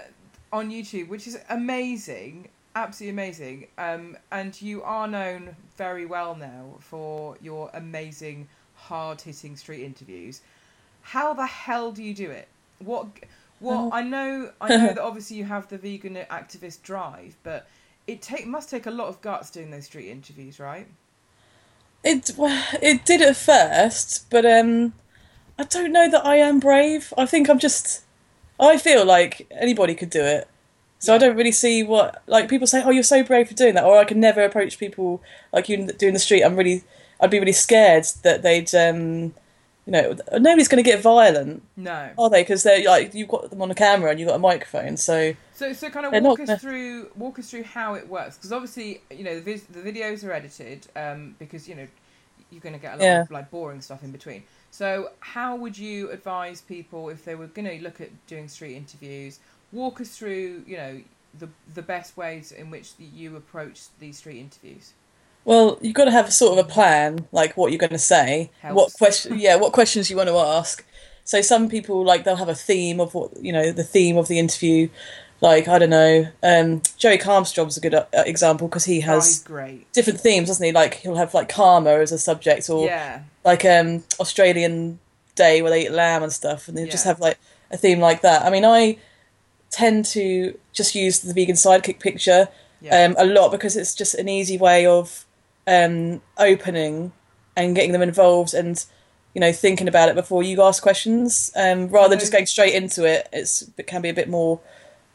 on 0.52 0.70
YouTube, 0.70 1.08
which 1.08 1.28
is 1.28 1.40
amazing, 1.50 2.50
absolutely 2.76 3.12
amazing. 3.12 3.68
Um, 3.78 4.18
and 4.32 4.60
you 4.62 4.84
are 4.84 5.08
known 5.08 5.56
very 5.78 6.06
well 6.06 6.36
now 6.36 6.78
for 6.80 7.38
your 7.42 7.70
amazing, 7.74 8.48
hard-hitting 8.76 9.56
street 9.56 9.84
interviews. 9.84 10.42
How 11.02 11.34
the 11.34 11.46
hell 11.46 11.92
do 11.92 12.04
you 12.04 12.14
do 12.14 12.30
it? 12.30 12.48
What? 12.80 13.08
What? 13.62 13.76
Oh. 13.76 13.90
I 13.94 14.02
know. 14.02 14.52
I 14.60 14.70
know 14.70 14.88
that 14.94 15.00
obviously 15.00 15.38
you 15.38 15.46
have 15.46 15.70
the 15.70 15.78
vegan 15.78 16.16
activist 16.30 16.82
drive, 16.82 17.38
but 17.44 17.68
it 18.08 18.22
take 18.22 18.46
must 18.46 18.70
take 18.70 18.88
a 18.88 18.92
lot 18.92 19.08
of 19.08 19.22
guts 19.22 19.50
doing 19.50 19.72
those 19.72 19.86
street 19.86 20.10
interviews, 20.10 20.60
right? 20.60 20.88
It 22.04 22.32
well, 22.36 22.66
it 22.82 23.06
did 23.06 23.22
at 23.22 23.38
first, 23.38 24.30
but 24.32 24.46
um, 24.46 24.94
I 25.60 25.64
don't 25.64 25.92
know 25.92 26.10
that 26.10 26.26
I 26.26 26.38
am 26.38 26.60
brave. 26.60 27.14
I 27.18 27.26
think 27.26 27.50
I'm 27.50 27.60
just. 27.60 28.04
I 28.60 28.78
feel 28.78 29.06
like 29.06 29.48
anybody 29.52 29.96
could 29.96 30.10
do 30.10 30.22
it, 30.22 30.48
so 30.98 31.14
I 31.14 31.18
don't 31.20 31.36
really 31.38 31.52
see 31.52 31.84
what 31.84 32.24
like 32.26 32.50
people 32.50 32.66
say. 32.66 32.82
Oh, 32.84 32.90
you're 32.90 33.04
so 33.04 33.24
brave 33.24 33.48
for 33.48 33.54
doing 33.54 33.76
that, 33.76 33.84
or 33.84 33.98
I 33.98 34.06
can 34.06 34.20
never 34.20 34.44
approach 34.44 34.80
people 34.80 35.22
like 35.54 35.70
you 35.70 35.86
do 35.86 36.08
in 36.08 36.14
the 36.16 36.20
street. 36.20 36.44
I'm 36.44 36.56
really, 36.56 36.84
I'd 37.20 37.30
be 37.30 37.40
really 37.40 37.52
scared 37.52 38.06
that 38.24 38.42
they'd, 38.42 38.74
um, 38.74 39.36
you 39.86 39.92
know, 39.94 40.16
nobody's 40.34 40.68
going 40.68 40.84
to 40.84 40.88
get 40.90 41.02
violent, 41.02 41.64
No. 41.76 42.12
are 42.18 42.30
they? 42.30 42.42
Because 42.44 42.64
they're 42.64 42.84
like 42.86 43.14
you've 43.14 43.28
got 43.30 43.50
them 43.50 43.62
on 43.62 43.72
a 43.72 43.76
camera 43.76 44.12
and 44.12 44.20
you've 44.20 44.30
got 44.30 44.36
a 44.36 44.40
microphone, 44.40 44.96
so 44.98 45.34
So, 45.54 45.74
so 45.74 45.90
kind 45.90 46.06
of 46.06 46.24
walk 46.24 46.40
us 46.40 46.48
gonna- 46.48 46.60
through 46.60 47.10
walk 47.16 47.40
us 47.40 47.50
through 47.50 47.64
how 47.64 47.96
it 47.96 48.08
works 48.08 48.38
because 48.38 48.52
obviously 48.52 49.02
you 49.10 49.24
know 49.24 49.36
the, 49.36 49.42
vis- 49.42 49.64
the 49.64 49.80
videos 49.82 50.24
are 50.26 50.32
edited 50.34 50.88
um, 50.96 51.36
because 51.40 51.68
you 51.68 51.76
know 51.76 51.88
you're 52.52 52.62
going 52.62 52.74
to 52.76 52.80
get 52.82 52.94
a 52.96 52.98
lot 52.98 53.04
Yeah. 53.04 53.22
of 53.22 53.32
like 53.32 53.50
boring 53.50 53.80
stuff 53.82 54.04
in 54.04 54.12
between. 54.12 54.44
So 54.72 55.12
how 55.22 55.56
would 55.56 55.78
you 55.78 56.12
advise 56.12 56.62
people 56.62 57.10
if 57.10 57.24
they 57.26 57.34
were 57.36 57.48
going 57.48 57.66
to 57.68 57.82
look 57.84 58.02
at 58.02 58.10
doing 58.28 58.48
street 58.50 58.76
interviews? 58.76 59.40
Walk 59.72 60.00
us 60.02 60.10
through 60.18 60.64
you 60.68 60.78
know 60.78 61.02
the 61.40 61.48
the 61.74 61.82
best 61.82 62.18
ways 62.18 62.52
in 62.52 62.70
which 62.70 62.92
you 63.00 63.36
approach 63.38 63.84
these 64.00 64.18
street 64.18 64.40
interviews. 64.40 64.94
Well, 65.46 65.78
you've 65.82 65.96
got 65.96 66.06
to 66.06 66.12
have 66.12 66.32
sort 66.32 66.58
of 66.58 66.66
a 66.66 66.70
plan, 66.70 67.28
like 67.32 67.58
what 67.58 67.72
you're 67.72 67.80
going 67.80 67.92
to 67.92 67.98
say, 67.98 68.52
Helps. 68.62 68.76
what 68.76 68.94
question, 68.94 69.40
yeah, 69.40 69.56
what 69.56 69.74
questions 69.74 70.10
you 70.10 70.18
want 70.18 70.30
to 70.30 70.38
ask. 70.38 70.86
So 71.24 71.42
some 71.42 71.70
people 71.70 72.04
like 72.04 72.24
they'll 72.24 72.36
have 72.36 72.50
a 72.50 72.56
theme 72.56 73.00
of 73.00 73.14
what 73.14 73.32
you 73.42 73.54
know, 73.54 73.72
the 73.72 73.84
theme 73.84 74.18
of 74.18 74.28
the 74.28 74.40
interview. 74.40 74.90
Like 75.40 75.68
I 75.68 75.80
don't 75.80 75.90
know, 75.90 76.28
um, 76.44 76.82
Joey 76.98 77.18
Carbstrong's 77.18 77.76
a 77.78 77.82
good 77.82 77.96
uh, 77.96 78.06
example 78.14 78.68
because 78.68 78.86
he 78.86 79.00
Oh, 79.00 79.06
has 79.06 79.40
great. 79.40 79.92
different 79.94 80.20
themes, 80.20 80.50
doesn't 80.50 80.64
he? 80.66 80.72
Like 80.72 80.96
he'll 80.96 81.16
have 81.16 81.34
like 81.34 81.50
karma 81.50 81.92
as 82.00 82.12
a 82.12 82.20
subject, 82.20 82.70
or 82.70 82.86
Yeah, 82.86 83.22
like 83.44 83.66
um 83.66 84.04
Australian 84.20 85.00
Day 85.36 85.62
where 85.64 85.72
they 85.72 85.86
eat 85.86 85.92
lamb 85.92 86.22
and 86.22 86.32
stuff, 86.32 86.68
and 86.68 86.78
they 86.78 86.86
just 86.88 87.06
have 87.06 87.20
like 87.20 87.40
a 87.72 87.78
theme 87.78 88.00
like 88.00 88.22
that. 88.22 88.44
I 88.46 88.52
mean, 88.52 88.66
I 88.66 88.98
tend 89.72 90.06
to 90.06 90.58
just 90.74 90.94
use 90.94 91.20
the 91.22 91.34
vegan 91.34 91.56
sidekick 91.56 92.00
picture 92.00 92.50
yeah, 92.82 93.06
um, 93.06 93.16
a 93.18 93.26
lot 93.26 93.52
because 93.52 93.76
it's 93.78 93.96
just 93.96 94.14
an 94.16 94.28
easy 94.28 94.58
way 94.58 94.86
of 94.86 95.26
um, 95.68 96.22
opening 96.38 97.12
and 97.56 97.76
getting 97.76 97.92
them 97.92 98.02
involved 98.02 98.54
and 98.54 98.86
you 99.34 99.42
know 99.42 99.52
thinking 99.52 99.88
about 99.88 100.10
it 100.10 100.16
before 100.16 100.44
you 100.44 100.62
ask 100.62 100.82
questions 100.82 101.52
um, 101.56 101.88
rather 101.90 102.10
than 102.10 102.20
just 102.20 102.32
going 102.32 102.46
straight 102.46 102.74
into 102.74 103.06
it. 103.06 103.28
It's 103.32 103.70
it 103.78 103.88
can 103.88 104.02
be 104.02 104.10
a 104.10 104.14
bit 104.14 104.30
more 104.30 104.60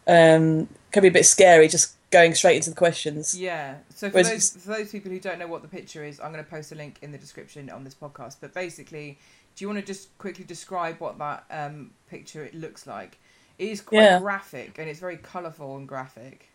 um, 0.07 0.69
can 0.93 1.03
be 1.03 1.09
a 1.09 1.13
bit 1.13 1.27
scary 1.27 1.69
just 1.69 1.95
going 2.11 2.35
straight 2.35 2.57
into 2.57 2.71
the 2.71 2.77
questions. 2.77 3.39
Yeah. 3.39 3.77
So 3.95 4.09
for 4.09 4.15
Whereas 4.15 4.53
those 4.53 4.63
for 4.63 4.69
those 4.71 4.91
people 4.91 5.11
who 5.11 5.19
don't 5.21 5.39
know 5.39 5.49
what 5.49 5.63
the 5.63 5.69
picture 5.69 6.05
is, 6.05 6.21
I'm 6.21 6.33
going 6.33 6.45
to 6.45 6.49
post 6.51 6.73
a 6.73 6.75
link 6.75 6.99
in 7.03 7.13
the 7.13 7.19
description 7.19 7.69
on 7.71 7.85
this 7.85 7.95
podcast. 7.95 8.37
But 8.41 8.55
basically, 8.55 9.19
do 9.57 9.65
you 9.65 9.69
want 9.69 9.81
to 9.81 9.87
just 9.87 10.17
quickly 10.19 10.45
describe 10.45 11.01
what 11.01 11.19
that 11.19 11.45
um, 11.51 11.91
picture 12.09 12.45
it 12.45 12.55
looks 12.55 12.87
like? 12.87 13.19
It 13.59 13.71
is 13.71 13.81
quite 13.81 14.03
Yeah. 14.03 14.21
graphic 14.21 14.79
and 14.79 14.89
it's 14.89 15.01
very 15.01 15.17
colourful 15.17 15.77
and 15.77 15.89
graphic. 15.89 16.49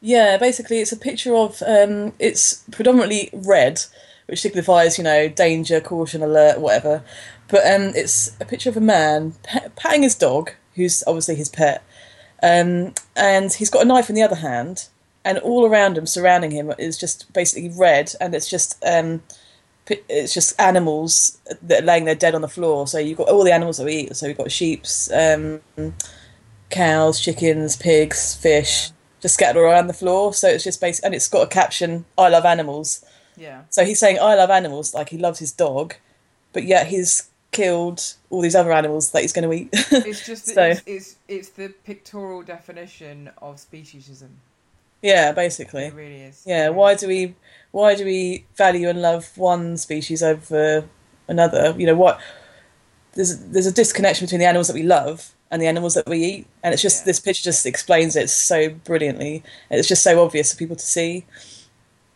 Yeah, 0.00 0.36
basically 0.38 0.78
it's 0.78 0.92
a 0.92 0.96
picture 0.96 1.34
of 1.34 1.62
um, 1.66 2.12
it's 2.18 2.64
predominantly 2.70 3.30
red 3.32 3.82
which 4.30 4.40
signifies 4.40 4.96
you 4.96 5.02
know 5.02 5.28
danger, 5.28 5.80
caution, 5.80 6.22
alert, 6.22 6.60
whatever. 6.60 7.02
But 7.48 7.66
um, 7.66 7.92
it's 7.96 8.36
a 8.40 8.44
picture 8.44 8.70
of 8.70 8.76
a 8.76 8.80
man 8.80 9.34
pat- 9.42 9.74
patting 9.74 10.04
his 10.04 10.14
dog, 10.14 10.52
who's 10.76 11.02
obviously 11.04 11.34
his 11.34 11.48
pet, 11.48 11.82
um, 12.40 12.94
and 13.16 13.52
he's 13.52 13.70
got 13.70 13.82
a 13.82 13.84
knife 13.84 14.08
in 14.08 14.14
the 14.14 14.22
other 14.22 14.36
hand, 14.36 14.86
and 15.24 15.38
all 15.38 15.66
around 15.66 15.98
him, 15.98 16.06
surrounding 16.06 16.52
him, 16.52 16.72
is 16.78 16.96
just 16.96 17.30
basically 17.32 17.70
red, 17.76 18.12
and 18.20 18.32
it's 18.32 18.48
just 18.48 18.80
um, 18.86 19.20
it's 19.88 20.32
just 20.32 20.58
animals 20.60 21.38
that 21.60 21.82
are 21.82 21.86
laying 21.86 22.04
there 22.04 22.14
dead 22.14 22.36
on 22.36 22.40
the 22.40 22.48
floor. 22.48 22.86
So 22.86 22.98
you've 22.98 23.18
got 23.18 23.28
all 23.28 23.42
the 23.42 23.52
animals 23.52 23.78
that 23.78 23.84
we 23.84 23.94
eat. 23.94 24.16
So 24.16 24.28
we've 24.28 24.38
got 24.38 24.52
sheep's, 24.52 25.10
um, 25.12 25.60
cows, 26.70 27.18
chickens, 27.18 27.74
pigs, 27.74 28.36
fish, 28.36 28.92
just 29.20 29.34
scattered 29.34 29.60
around 29.60 29.86
the 29.86 29.92
floor. 29.94 30.32
So 30.34 30.48
it's 30.48 30.64
just 30.64 30.80
basic, 30.80 31.04
and 31.04 31.14
it's 31.14 31.28
got 31.28 31.42
a 31.42 31.46
caption: 31.46 32.04
"I 32.18 32.28
love 32.28 32.44
animals." 32.44 33.04
Yeah. 33.36 33.62
So 33.70 33.84
he's 33.84 33.98
saying, 33.98 34.18
"I 34.20 34.34
love 34.34 34.50
animals," 34.50 34.94
like 34.94 35.08
he 35.10 35.18
loves 35.18 35.38
his 35.38 35.52
dog, 35.52 35.94
but 36.52 36.64
yet 36.64 36.88
he's 36.88 37.28
killed 37.52 38.14
all 38.30 38.40
these 38.40 38.54
other 38.54 38.72
animals 38.72 39.10
that 39.10 39.22
he's 39.22 39.32
going 39.32 39.48
to 39.48 39.52
eat. 39.54 39.68
It's 40.06 40.24
just 40.24 40.46
So- 40.46 40.62
it's, 40.62 40.82
it's 40.86 41.16
it's 41.28 41.48
the 41.50 41.68
pictorial 41.84 42.42
definition 42.42 43.30
of 43.42 43.56
speciesism. 43.56 44.28
yeah, 45.02 45.32
basically. 45.32 45.84
It 45.86 45.94
really 45.94 46.22
is. 46.22 46.42
Yeah, 46.46 46.68
why 46.68 46.94
do 46.94 47.08
we 47.08 47.34
why 47.72 47.94
do 47.96 48.04
we 48.04 48.44
value 48.56 48.88
and 48.88 49.00
love 49.02 49.36
one 49.36 49.76
species 49.78 50.22
over 50.22 50.84
another? 51.28 51.74
You 51.78 51.86
know 51.86 51.96
what? 51.96 52.20
There's 53.14 53.38
there's 53.38 53.66
a 53.66 53.72
disconnection 53.72 54.26
between 54.26 54.40
the 54.40 54.46
animals 54.46 54.68
that 54.68 54.74
we 54.74 54.82
love 54.84 55.32
and 55.50 55.60
the 55.62 55.66
animals 55.66 55.94
that 55.94 56.08
we 56.08 56.18
eat, 56.24 56.46
and 56.62 56.72
it's 56.72 56.82
just 56.82 57.04
Yeah. 57.04 57.06
this 57.06 57.20
picture 57.20 57.42
just 57.44 57.66
explains 57.66 58.16
it 58.16 58.30
so 58.30 58.70
brilliantly. 58.70 59.42
It's 59.70 59.88
just 59.88 60.02
so 60.02 60.22
obvious 60.24 60.52
for 60.52 60.58
people 60.58 60.76
to 60.76 60.86
see. 60.86 61.26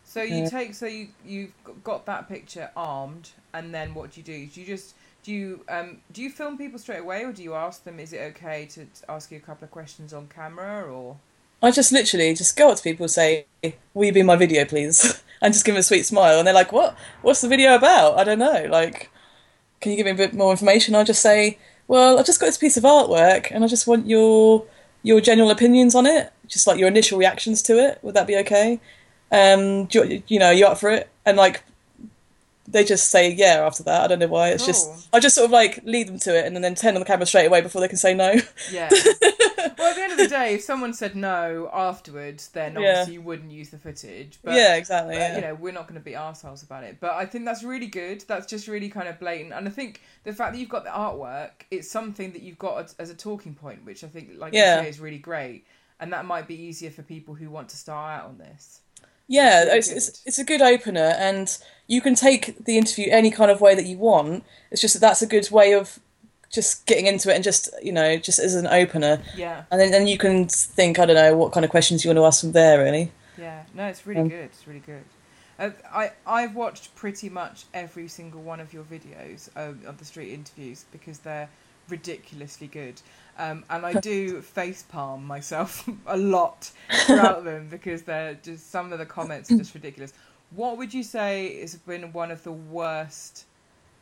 So 0.03 0.21
you 0.21 0.41
Yeah. 0.41 0.49
take 0.49 0.75
so 0.75 0.85
you 0.85 1.09
you've 1.23 1.53
got 1.83 2.05
that 2.05 2.27
picture 2.29 2.71
armed, 2.75 3.31
and 3.53 3.73
then 3.73 3.93
what 3.93 4.11
do 4.11 4.19
you 4.19 4.23
do? 4.25 4.47
Do 4.47 4.61
you 4.61 4.65
just 4.67 4.95
do 5.23 5.31
you 5.33 5.65
um 5.67 6.01
do 6.11 6.21
you 6.21 6.29
film 6.29 6.57
people 6.57 6.79
straight 6.79 6.99
away, 6.99 7.23
or 7.23 7.33
do 7.33 7.43
you 7.43 7.55
ask 7.55 7.83
them? 7.83 7.99
Is 7.99 8.13
it 8.13 8.19
okay 8.35 8.65
to 8.67 8.87
ask 9.09 9.31
you 9.31 9.37
a 9.37 9.41
couple 9.41 9.65
of 9.65 9.71
questions 9.71 10.13
on 10.13 10.27
camera, 10.27 10.83
or 10.83 11.19
I 11.61 11.71
just 11.71 11.91
literally 11.91 12.33
just 12.33 12.55
go 12.55 12.69
up 12.71 12.77
to 12.77 12.83
people 12.83 13.05
and 13.05 13.11
say, 13.11 13.47
"Will 13.93 14.05
you 14.05 14.13
be 14.13 14.19
in 14.21 14.25
my 14.25 14.35
video, 14.35 14.65
please?" 14.65 15.23
and 15.41 15.53
just 15.53 15.65
give 15.65 15.73
them 15.75 15.79
a 15.79 15.83
sweet 15.83 16.05
smile, 16.05 16.37
and 16.39 16.47
they're 16.47 16.53
like, 16.53 16.71
"What? 16.71 16.95
What's 17.21 17.41
the 17.41 17.47
video 17.47 17.75
about?" 17.75 18.17
I 18.17 18.23
don't 18.23 18.39
know. 18.39 18.67
Like, 18.69 19.11
can 19.81 19.91
you 19.91 19.97
give 19.97 20.05
me 20.05 20.13
a 20.13 20.15
bit 20.15 20.33
more 20.33 20.51
information? 20.51 20.95
I 20.95 21.03
just 21.05 21.21
say, 21.21 21.59
"Well, 21.87 22.19
I've 22.19 22.25
just 22.25 22.39
got 22.39 22.47
this 22.47 22.57
piece 22.57 22.77
of 22.77 22.83
artwork, 22.83 23.51
and 23.51 23.63
I 23.63 23.67
just 23.67 23.87
want 23.87 24.07
your 24.07 24.65
your 25.03 25.21
general 25.21 25.51
opinions 25.51 25.95
on 25.95 26.05
it, 26.05 26.31
just 26.47 26.67
like 26.67 26.79
your 26.79 26.87
initial 26.87 27.17
reactions 27.17 27.61
to 27.63 27.73
it. 27.77 27.99
Would 28.01 28.15
that 28.15 28.27
be 28.27 28.37
okay? 28.37 28.79
Um, 29.31 29.87
you, 29.91 30.23
you 30.27 30.39
know, 30.39 30.47
are 30.47 30.53
you 30.53 30.65
up 30.65 30.77
for 30.79 30.89
it?" 30.89 31.09
And 31.25 31.37
like, 31.37 31.63
they 32.67 32.83
just 32.83 33.09
say 33.09 33.31
yeah 33.31 33.63
after 33.65 33.83
that. 33.83 34.01
I 34.03 34.07
don't 34.07 34.19
know 34.19 34.27
why. 34.27 34.49
It's 34.49 34.63
Cool. 34.63 34.73
just 34.73 35.07
I 35.13 35.19
just 35.19 35.35
sort 35.35 35.45
of 35.45 35.51
like 35.51 35.81
lead 35.83 36.07
them 36.07 36.19
to 36.19 36.37
it, 36.37 36.45
and 36.45 36.63
then 36.63 36.75
turn 36.75 36.95
on 36.95 36.99
the 36.99 37.05
camera 37.05 37.25
straight 37.25 37.45
away 37.45 37.61
before 37.61 37.81
they 37.81 37.87
can 37.87 37.97
say 37.97 38.13
no. 38.13 38.33
yeah? 38.71 38.89
well, 39.77 39.89
at 39.89 39.95
the 39.95 40.01
end 40.01 40.11
of 40.13 40.17
the 40.17 40.27
day, 40.27 40.53
if 40.55 40.61
someone 40.61 40.93
said 40.93 41.15
no 41.15 41.69
afterwards, 41.73 42.49
then 42.49 42.73
Yeah. 42.73 42.79
obviously 42.89 43.13
you 43.15 43.21
wouldn't 43.21 43.51
use 43.51 43.69
the 43.69 43.77
footage. 43.77 44.39
But, 44.43 44.53
yeah, 44.55 44.75
exactly. 44.75 45.15
but, 45.15 45.19
Yeah. 45.19 45.35
you 45.35 45.41
know, 45.41 45.55
we're 45.55 45.73
not 45.73 45.87
going 45.87 45.99
to 45.99 46.03
be 46.03 46.15
assholes 46.15 46.63
about 46.63 46.83
it. 46.83 46.97
But 46.99 47.13
I 47.13 47.25
think 47.25 47.45
that's 47.45 47.63
really 47.63 47.87
good. 47.87 48.23
That's 48.27 48.45
just 48.45 48.67
really 48.67 48.89
kind 48.89 49.07
of 49.07 49.19
blatant. 49.19 49.53
And 49.53 49.67
I 49.67 49.71
think 49.71 50.01
the 50.23 50.33
fact 50.33 50.53
that 50.53 50.59
you've 50.59 50.69
got 50.69 50.83
the 50.83 50.89
artwork, 50.91 51.51
it's 51.71 51.89
something 51.89 52.31
that 52.33 52.41
you've 52.41 52.59
got 52.59 52.83
as, 52.83 52.95
as 52.99 53.09
a 53.09 53.15
talking 53.15 53.53
point, 53.55 53.85
which 53.85 54.03
I 54.03 54.07
think, 54.07 54.31
like 54.37 54.53
Yeah. 54.53 54.77
you 54.77 54.83
say, 54.83 54.89
is 54.89 54.99
really 54.99 55.17
great. 55.19 55.65
And 55.99 56.11
that 56.13 56.25
might 56.25 56.47
be 56.47 56.55
easier 56.55 56.91
for 56.91 57.03
people 57.03 57.35
who 57.35 57.49
want 57.49 57.69
to 57.69 57.77
start 57.77 58.19
out 58.21 58.27
on 58.29 58.37
this. 58.37 58.81
Yeah, 59.27 59.65
it's, 59.75 59.89
it's 59.89 60.21
it's 60.25 60.39
a 60.39 60.43
good 60.43 60.61
opener, 60.61 61.13
and 61.17 61.55
you 61.87 62.01
can 62.01 62.15
take 62.15 62.63
the 62.65 62.77
interview 62.77 63.07
any 63.11 63.31
kind 63.31 63.49
of 63.51 63.61
way 63.61 63.75
that 63.75 63.85
you 63.85 63.97
want. 63.97 64.43
It's 64.71 64.81
just 64.81 64.93
that 64.95 64.99
that's 65.01 65.21
a 65.21 65.27
good 65.27 65.49
way 65.51 65.73
of 65.73 65.99
just 66.51 66.85
getting 66.85 67.07
into 67.07 67.29
it 67.31 67.35
and 67.35 67.43
just 67.43 67.69
you 67.83 67.91
know 67.91 68.17
just 68.17 68.39
as 68.39 68.55
an 68.55 68.67
opener, 68.67 69.21
Yeah, 69.35 69.63
and 69.71 69.81
then 69.81 69.91
then 69.91 70.07
you 70.07 70.17
can 70.17 70.47
think 70.47 70.99
I 70.99 71.05
don't 71.05 71.15
know 71.15 71.35
what 71.35 71.51
kind 71.53 71.65
of 71.65 71.71
questions 71.71 72.03
you 72.05 72.09
want 72.09 72.17
to 72.19 72.25
ask 72.25 72.41
from 72.41 72.51
there 72.51 72.83
really. 72.83 73.11
yeah. 73.37 73.63
No, 73.73 73.85
it's 73.87 74.05
really 74.05 74.21
Um, 74.21 74.29
good. 74.29 74.45
It's 74.45 74.67
really 74.67 74.79
good. 74.85 75.03
Uh, 75.57 75.69
I 75.91 76.11
I've 76.27 76.53
watched 76.55 76.93
pretty 76.95 77.29
much 77.29 77.65
every 77.73 78.07
single 78.07 78.41
one 78.41 78.59
of 78.59 78.73
your 78.73 78.83
videos 78.83 79.49
um, 79.55 79.79
of 79.87 79.97
the 79.97 80.05
street 80.05 80.33
interviews 80.33 80.85
because 80.91 81.19
they're 81.19 81.49
ridiculously 81.89 82.67
good. 82.67 83.01
Um, 83.37 83.65
and 83.69 83.85
I 83.85 83.93
do 83.99 84.41
face 84.41 84.83
palm 84.83 85.25
myself 85.25 85.87
a 86.07 86.17
lot 86.17 86.71
throughout 87.05 87.43
them 87.43 87.67
because 87.69 88.03
they're 88.03 88.35
just 88.35 88.71
some 88.71 88.93
of 88.93 88.99
the 88.99 89.05
comments 89.05 89.51
are 89.51 89.57
just 89.57 89.73
ridiculous. 89.73 90.13
What 90.51 90.77
would 90.77 90.93
you 90.93 91.03
say 91.03 91.59
has 91.61 91.75
been 91.75 92.13
one 92.13 92.31
of 92.31 92.43
the 92.43 92.51
worst 92.51 93.45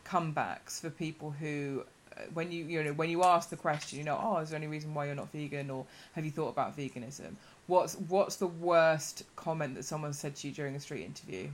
comebacks 0.06 0.82
for 0.82 0.90
people 0.90 1.32
who, 1.32 1.84
uh, 2.16 2.22
when 2.34 2.52
you 2.52 2.66
you 2.66 2.84
know 2.84 2.94
when 2.94 3.10
you 3.10 3.24
ask 3.24 3.50
the 3.50 3.56
question, 3.56 3.98
you 3.98 4.06
know, 4.06 4.20
oh, 4.22 4.38
is 4.38 4.50
there 4.50 4.58
any 4.58 4.68
reason 4.68 4.94
why 4.94 5.06
you're 5.06 5.16
not 5.16 5.32
vegan, 5.32 5.70
or 5.70 5.86
have 6.13 6.25
you 6.25 6.32
thought 6.32 6.50
about 6.50 6.78
veganism? 6.78 7.36
What's 7.68 7.96
what's 7.96 8.36
the 8.36 8.48
worst 8.48 9.24
comment 9.36 9.75
that 9.75 9.84
someone 9.84 10.13
said 10.13 10.36
to 10.38 10.48
you 10.48 10.54
during 10.54 10.75
a 10.75 10.80
street 10.80 11.06
interview? 11.06 11.50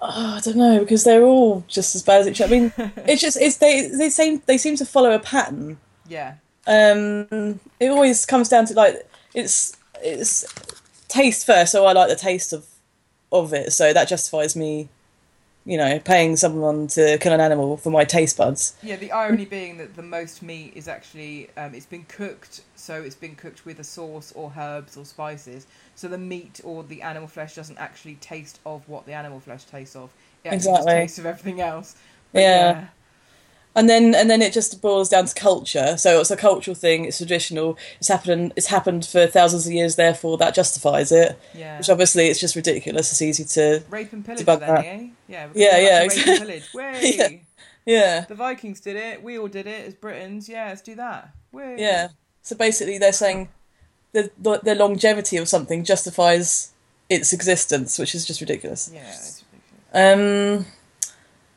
Oh, 0.00 0.36
I 0.36 0.40
don't 0.40 0.56
know 0.56 0.80
because 0.80 1.04
they're 1.04 1.22
all 1.22 1.64
just 1.68 1.94
as 1.94 2.02
bad 2.02 2.22
as 2.22 2.28
each 2.28 2.40
other. 2.40 2.54
I 2.54 2.58
mean, 2.58 2.72
it's 2.96 3.20
just 3.20 3.36
it's 3.40 3.58
they 3.58 3.88
they 3.88 4.10
seem 4.10 4.42
they 4.46 4.58
seem 4.58 4.76
to 4.76 4.86
follow 4.86 5.12
a 5.12 5.18
pattern. 5.18 5.78
Yeah, 6.06 6.34
Um, 6.66 7.60
it 7.80 7.88
always 7.88 8.24
comes 8.26 8.48
down 8.48 8.66
to 8.66 8.74
like 8.74 9.08
it's 9.34 9.76
it's 10.02 10.44
taste 11.08 11.46
first. 11.46 11.72
So 11.72 11.86
I 11.86 11.92
like 11.92 12.08
the 12.08 12.16
taste 12.16 12.52
of 12.52 12.66
of 13.32 13.52
it. 13.54 13.72
So 13.72 13.92
that 13.92 14.08
justifies 14.08 14.56
me, 14.56 14.88
you 15.66 15.78
know, 15.78 15.98
paying 16.00 16.36
someone 16.36 16.88
to 16.88 17.18
kill 17.18 17.32
an 17.32 17.40
animal 17.40 17.76
for 17.76 17.90
my 17.90 18.04
taste 18.04 18.36
buds. 18.36 18.76
yeah. 18.82 18.96
The 18.96 19.12
irony 19.12 19.44
being 19.46 19.78
that 19.78 19.94
the 19.96 20.02
most 20.02 20.42
meat 20.42 20.72
is 20.76 20.88
actually 20.88 21.50
um, 21.56 21.74
it's 21.74 21.86
been 21.86 22.04
cooked, 22.04 22.62
so 22.74 23.02
it's 23.02 23.14
been 23.14 23.34
cooked 23.36 23.64
with 23.64 23.78
a 23.80 23.84
sauce 23.84 24.32
or 24.32 24.52
herbs 24.56 24.96
or 24.96 25.04
spices. 25.04 25.66
So 25.94 26.08
the 26.08 26.18
meat 26.18 26.60
or 26.64 26.82
the 26.84 27.02
animal 27.02 27.28
flesh 27.28 27.54
doesn't 27.54 27.78
actually 27.78 28.16
taste 28.16 28.60
of 28.66 28.88
what 28.88 29.06
the 29.06 29.12
animal 29.12 29.40
flesh 29.40 29.64
tastes 29.64 29.96
of. 29.96 30.10
It 30.44 30.48
actually 30.48 30.72
Exactly. 30.72 30.74
just 30.74 30.90
tastes 30.90 31.18
of 31.18 31.26
everything 31.26 31.60
else. 31.60 31.96
But 32.32 32.42
Yeah. 32.42 32.88
And 33.76 33.88
then 33.88 34.14
and 34.14 34.30
then 34.30 34.40
it 34.40 34.52
just 34.52 34.80
boils 34.80 35.08
down 35.08 35.24
to 35.26 35.34
culture. 35.34 35.96
So 35.96 36.20
it's 36.20 36.30
a 36.30 36.36
cultural 36.36 36.76
thing. 36.76 37.04
It's 37.06 37.18
traditional. 37.18 37.76
It's 37.98 38.06
happened. 38.08 38.52
It's 38.54 38.68
happened 38.68 39.04
for 39.04 39.26
thousands 39.26 39.66
of 39.66 39.72
years. 39.72 39.96
Therefore, 39.96 40.38
that 40.38 40.54
justifies 40.54 41.10
it. 41.10 41.36
yeah. 41.54 41.78
Which 41.78 41.90
obviously 41.90 42.26
it's 42.28 42.38
just 42.38 42.54
ridiculous. 42.54 43.10
It's 43.10 43.20
easy 43.20 43.44
to 43.44 43.82
Rape 43.90 44.12
and 44.12 44.24
pillage, 44.24 44.44
then, 44.46 44.60
that. 44.60 44.84
eh? 44.84 45.06
Yeah, 45.28 45.48
Yeah, 45.54 45.78
yeah, 45.78 46.06
back 46.06 46.16
Rape 46.16 46.26
and 46.26 46.38
pillage. 46.40 46.64
Yeah. 47.16 47.28
yeah 47.84 48.20
The 48.26 48.34
Vikings 48.36 48.80
did 48.80 48.94
it. 48.96 49.22
We 49.24 49.38
all 49.38 49.48
did 49.48 49.66
it 49.66 49.86
as 49.88 49.94
Britons. 49.94 50.48
Yeah, 50.48 50.68
let's 50.68 50.80
do 50.82 50.94
that. 50.94 51.30
Way. 51.52 51.76
yeah. 51.78 52.08
So 52.42 52.54
basically, 52.56 52.98
they're 52.98 53.12
saying 53.12 53.48
the 54.12 54.30
the, 54.40 54.60
the 54.62 54.74
longevity 54.76 55.36
of 55.36 55.48
something 55.48 55.82
justifies 55.82 56.70
its 57.10 57.32
existence, 57.32 57.98
which 57.98 58.14
is 58.14 58.24
just 58.24 58.40
ridiculous. 58.40 58.88
Yeah. 58.94 59.00
It's 59.08 59.42
ridiculous. 59.92 60.60
Um, 60.62 60.66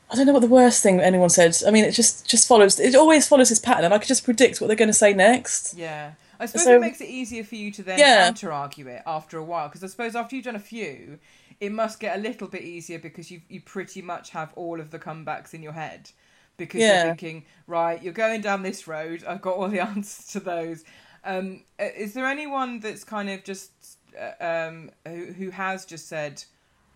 I 0.10 0.16
don't 0.16 0.26
know 0.26 0.34
what 0.34 0.42
the 0.42 0.48
worst 0.48 0.82
thing 0.82 1.00
anyone 1.02 1.30
said. 1.30 1.58
I 1.68 1.72
mean, 1.72 1.84
it 1.86 1.92
just 1.92 2.28
just 2.28 2.48
follows. 2.48 2.80
It 2.80 2.96
always 2.96 3.28
follows 3.28 3.50
this 3.50 3.60
pattern, 3.60 3.86
and 3.86 3.94
I 3.94 3.98
could 3.98 4.08
just 4.08 4.24
predict 4.24 4.62
what 4.62 4.68
they're 4.68 4.76
going 4.78 4.88
to 4.90 4.94
say 4.94 5.14
next. 5.14 5.74
Yeah. 5.76 6.12
I 6.40 6.46
suppose 6.46 6.66
So- 6.66 6.76
it 6.76 6.82
makes 6.82 7.02
it 7.02 7.10
easier 7.10 7.44
for 7.44 7.56
you 7.56 7.72
to 7.72 7.82
then 7.84 7.98
Yeah. 8.00 8.26
counter 8.26 8.52
argue 8.54 8.88
it 8.88 9.02
after 9.08 9.38
a 9.40 9.44
while 9.44 9.68
because 9.70 9.84
I 9.84 9.88
suppose 9.88 10.16
after 10.16 10.36
you've 10.36 10.46
done 10.46 10.56
a 10.56 10.60
few, 10.60 11.18
it 11.60 11.72
must 11.72 12.00
get 12.00 12.16
a 12.16 12.22
little 12.22 12.48
bit 12.48 12.62
easier 12.62 13.00
because 13.00 13.32
you 13.32 13.42
you 13.50 13.60
pretty 13.62 14.02
much 14.04 14.30
have 14.32 14.52
all 14.56 14.80
of 14.80 14.92
the 14.92 15.00
comebacks 15.00 15.54
in 15.56 15.64
your 15.64 15.74
head 15.74 16.12
because 16.58 16.80
Yeah. 16.82 16.94
you're 17.06 17.16
thinking 17.16 17.46
right, 17.66 18.02
you're 18.02 18.14
going 18.14 18.42
down 18.42 18.62
this 18.62 18.88
road. 18.88 19.24
I've 19.28 19.42
got 19.42 19.56
all 19.56 19.68
the 19.68 19.80
answers 19.92 20.28
to 20.34 20.40
those. 20.40 20.84
Um, 21.26 21.64
uh, 21.80 21.86
is 21.98 22.14
there 22.14 22.28
anyone 22.28 22.80
that's 22.80 23.04
kind 23.04 23.30
of 23.30 23.44
just 23.44 23.72
uh, 24.18 24.44
um, 24.44 24.92
who 25.08 25.34
who 25.34 25.50
has 25.50 25.86
just 25.86 26.08
said, 26.08 26.44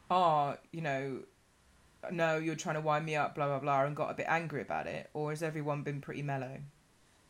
"Oh, 0.10 0.56
you 0.72 0.82
know, 0.82 1.20
no, 2.12 2.38
you're 2.38 2.56
trying 2.56 2.76
to 2.76 2.82
wind 2.82 3.06
me 3.06 3.16
up," 3.16 3.36
blah 3.36 3.48
blah 3.48 3.60
blah, 3.60 3.84
and 3.86 3.96
got 3.96 4.10
a 4.12 4.14
bit 4.14 4.26
angry 4.30 4.62
about 4.62 4.88
it, 4.88 5.10
or 5.14 5.30
has 5.30 5.44
everyone 5.44 5.84
been 5.84 6.02
pretty 6.02 6.22
mellow? 6.22 6.58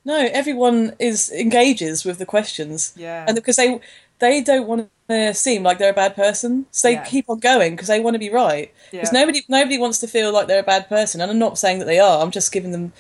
No, 0.04 0.18
everyone 0.32 0.96
is 1.00 1.32
engages 1.32 2.04
with 2.06 2.18
the 2.18 2.25
questions, 2.25 2.94
Yeah. 2.96 3.25
and 3.28 3.36
because 3.36 3.56
they 3.58 3.80
they 4.20 4.42
don't 4.42 4.68
want 4.68 4.90
to 5.10 5.34
seem 5.34 5.63
like 5.63 5.78
they're 5.80 5.92
a 5.92 5.94
bad 5.94 6.16
person, 6.16 6.66
so 6.72 6.88
they 6.88 6.94
Yeah. 6.96 7.04
keep 7.04 7.30
on 7.30 7.40
going 7.40 7.74
because 7.75 7.88
they 7.88 8.00
want 8.00 8.16
to 8.16 8.20
be 8.20 8.30
right. 8.30 8.72
yeah. 8.92 9.01
Because 9.01 9.12
nobody 9.13 9.44
nobody 9.48 9.78
wants 9.78 10.00
to 10.00 10.08
feel 10.08 10.32
like 10.32 10.48
they're 10.48 10.60
a 10.60 10.63
bad 10.63 10.88
person, 10.90 11.22
and 11.22 11.30
I'm 11.32 11.40
not 11.40 11.58
saying 11.58 11.80
that 11.80 11.86
they 11.86 12.00
are. 12.00 12.22
I'm 12.22 12.32
just 12.32 12.51
giving 12.51 12.72
them, 12.72 12.94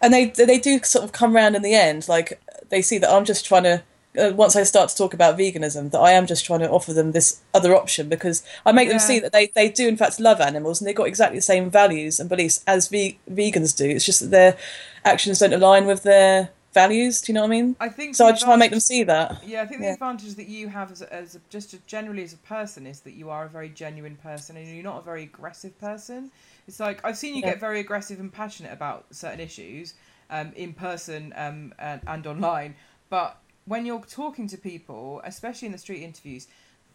and 0.00 0.12
they 0.12 0.26
they 0.26 0.58
do 0.58 0.80
sort 0.82 1.04
of 1.04 1.12
come 1.12 1.34
round 1.36 1.54
in 1.56 1.62
the 1.62 1.74
end. 1.74 2.08
Like 2.08 2.40
they 2.70 2.82
see 2.82 2.98
that 2.98 3.10
I'm 3.10 3.24
just 3.24 3.44
trying 3.46 3.64
to. 3.64 3.82
Uh, 4.18 4.32
once 4.34 4.56
I 4.56 4.62
start 4.64 4.88
to 4.90 4.96
talk 4.96 5.14
about 5.14 5.38
veganism, 5.38 5.90
that 5.92 5.98
I 6.00 6.12
am 6.12 6.26
just 6.26 6.44
trying 6.44 6.60
to 6.60 6.70
offer 6.70 6.92
them 6.92 7.12
this 7.12 7.40
other 7.54 7.74
option 7.76 8.08
because 8.08 8.42
I 8.66 8.72
make 8.72 8.88
them 8.88 8.96
Yeah. 8.96 9.02
see 9.10 9.18
that 9.20 9.32
they, 9.32 9.46
they 9.54 9.68
do 9.68 9.86
in 9.86 9.96
fact 9.96 10.18
love 10.18 10.40
animals 10.40 10.80
and 10.80 10.88
they've 10.88 10.94
got 10.96 11.06
exactly 11.06 11.38
the 11.38 11.42
same 11.42 11.70
values 11.70 12.18
and 12.20 12.28
beliefs 12.28 12.62
as 12.66 12.88
ve- 12.88 13.18
vegans 13.30 13.76
do. 13.76 13.88
It's 13.88 14.04
just 14.04 14.20
that 14.20 14.30
their 14.30 14.56
actions 15.04 15.38
don't 15.38 15.52
align 15.52 15.86
with 15.86 16.02
their 16.02 16.50
values. 16.74 17.22
Do 17.22 17.32
you 17.32 17.34
know 17.34 17.40
what 17.42 17.46
I 17.46 17.50
mean? 17.50 17.76
I 17.80 17.88
think 17.88 18.14
So 18.14 18.26
I 18.26 18.32
just 18.32 18.46
want 18.46 18.58
to 18.58 18.60
make 18.60 18.70
them 18.70 18.80
see 18.80 19.02
that. 19.04 19.42
Yeah, 19.44 19.62
I 19.62 19.66
think 19.66 19.80
the 19.80 19.86
Yeah. 19.86 19.92
advantage 19.94 20.34
that 20.34 20.48
you 20.48 20.68
have 20.68 20.92
as, 20.92 21.02
as 21.02 21.34
a, 21.36 21.40
just 21.48 21.72
a, 21.74 21.78
generally 21.86 22.22
as 22.24 22.32
a 22.32 22.38
person 22.38 22.86
is 22.86 23.00
that 23.00 23.12
you 23.14 23.30
are 23.30 23.44
a 23.46 23.48
very 23.48 23.68
genuine 23.68 24.16
person 24.16 24.56
and 24.56 24.66
you're 24.68 24.84
not 24.84 24.98
a 24.98 25.02
very 25.02 25.22
aggressive 25.22 25.78
person. 25.80 26.30
It's 26.66 26.80
like 26.80 27.04
I've 27.04 27.16
seen 27.16 27.34
you 27.34 27.42
Yeah. 27.42 27.52
get 27.52 27.60
very 27.60 27.80
aggressive 27.80 28.20
and 28.20 28.32
passionate 28.32 28.72
about 28.72 29.06
certain 29.10 29.40
issues 29.40 29.94
um, 30.30 30.52
in 30.56 30.74
person 30.74 31.32
um, 31.36 31.72
and, 31.78 32.00
and 32.06 32.26
online, 32.26 32.74
but 33.08 33.38
when 33.68 33.86
you're 33.86 34.00
talking 34.00 34.48
to 34.48 34.56
people, 34.56 35.20
especially 35.24 35.66
in 35.66 35.72
the 35.72 35.78
street 35.78 36.02
interviews, 36.02 36.48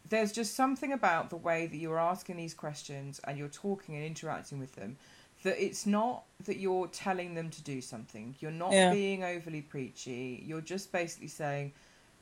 there's 0.09 0.31
just 0.31 0.55
something 0.55 0.91
about 0.91 1.29
the 1.29 1.37
way 1.37 1.67
that 1.67 1.77
you're 1.77 1.99
asking 1.99 2.37
these 2.37 2.53
questions 2.53 3.21
and 3.25 3.37
you're 3.37 3.47
talking 3.47 3.95
and 3.95 4.03
interacting 4.03 4.59
with 4.59 4.73
them 4.75 4.97
that 5.43 5.63
it's 5.63 5.85
not 5.85 6.23
that 6.45 6.57
you're 6.57 6.87
telling 6.87 7.35
them 7.35 7.49
to 7.49 7.61
do 7.61 7.81
something. 7.81 8.35
You're 8.39 8.51
not 8.51 8.71
Yeah. 8.71 8.91
being 8.91 9.23
overly 9.23 9.61
preachy. 9.61 10.43
You're 10.45 10.61
just 10.61 10.91
basically 10.91 11.27
saying, 11.27 11.73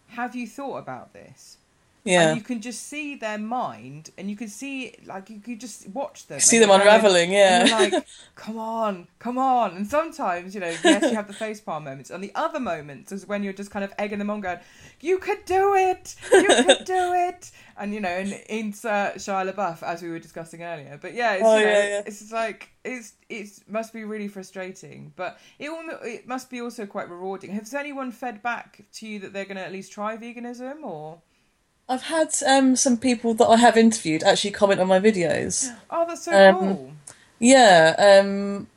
"Have 0.08 0.36
you 0.36 0.48
thought 0.48 0.78
about 0.78 1.14
this?" 1.14 1.58
Yeah. 2.04 2.30
And 2.30 2.38
you 2.38 2.44
can 2.44 2.62
just 2.62 2.88
see 2.88 3.16
their 3.16 3.38
mind, 3.38 4.10
and 4.18 4.28
you 4.30 4.36
can 4.36 4.48
see 4.48 4.96
like 5.06 5.30
you 5.30 5.40
could 5.40 5.60
just 5.60 5.88
watch 5.90 6.26
them. 6.28 6.40
see 6.40 6.58
them 6.58 6.70
going- 6.70 6.82
unraveling. 6.82 7.32
Yeah. 7.32 7.60
and 7.62 7.70
you're 7.70 7.80
like, 8.00 8.08
come 8.36 8.58
on, 8.58 9.08
come 9.20 9.38
on. 9.38 9.76
And 9.76 9.88
sometimes, 9.88 10.56
you 10.56 10.62
know, 10.62 10.74
yes, 10.84 11.04
you 11.04 11.16
have 11.16 11.28
the 11.28 11.34
facepalm 11.34 11.84
moments. 11.84 12.10
And 12.10 12.24
the 12.24 12.32
other 12.34 12.60
moments 12.60 13.12
is 13.12 13.28
when 13.28 13.44
you're 13.44 13.54
just 13.54 13.70
kind 13.70 13.86
of 13.86 13.94
egging 14.00 14.18
them 14.18 14.32
on, 14.32 14.42
going, 14.42 14.58
you 15.00 15.20
could 15.20 15.46
do 15.46 15.76
it, 15.76 16.16
you 16.32 16.44
could 16.48 16.86
do 16.86 17.14
it. 17.28 17.52
And, 17.78 17.94
you 17.94 18.00
know, 18.00 18.10
and 18.10 18.34
insert 18.50 19.16
Shia 19.18 19.52
LaBeouf, 19.52 19.84
as 19.84 20.02
we 20.02 20.10
were 20.10 20.20
discussing 20.20 20.64
earlier. 20.64 20.98
But 21.02 21.14
yeah, 21.14 21.34
it's, 21.34 21.44
Oh, 21.46 21.58
you 21.58 21.66
know, 21.66 21.72
yeah, 21.72 21.88
yeah. 21.88 22.02
it's 22.06 22.32
like, 22.32 22.70
it's, 22.84 23.14
it's 23.30 23.62
must 23.68 23.94
be 23.94 24.04
really 24.06 24.28
frustrating. 24.28 25.14
But 25.16 25.40
it, 25.60 25.70
it 26.04 26.28
must 26.28 26.50
be 26.50 26.62
also 26.62 26.86
quite 26.88 27.10
rewarding. 27.10 27.52
Has 27.52 27.74
anyone 27.76 28.12
fed 28.12 28.42
back 28.42 28.82
to 28.94 29.08
you 29.08 29.20
that 29.20 29.34
they're 29.34 29.46
going 29.46 29.58
to 29.58 29.64
at 29.64 29.72
least 29.72 29.92
try 29.92 30.18
veganism 30.18 30.84
or? 30.84 31.20
I've 31.90 32.04
had 32.04 32.34
um, 32.48 32.76
some 32.76 32.98
people 32.98 33.34
that 33.36 33.46
I 33.48 33.58
have 33.58 33.76
interviewed 33.78 34.24
actually 34.24 34.52
comment 34.52 34.80
on 34.80 34.88
my 34.88 35.00
videos. 35.00 35.74
Oh, 35.90 36.06
that's 36.08 36.24
so 36.24 36.32
Um, 36.32 36.60
cool. 36.60 36.94
Yeah, 37.40 37.96
um, 38.24 38.68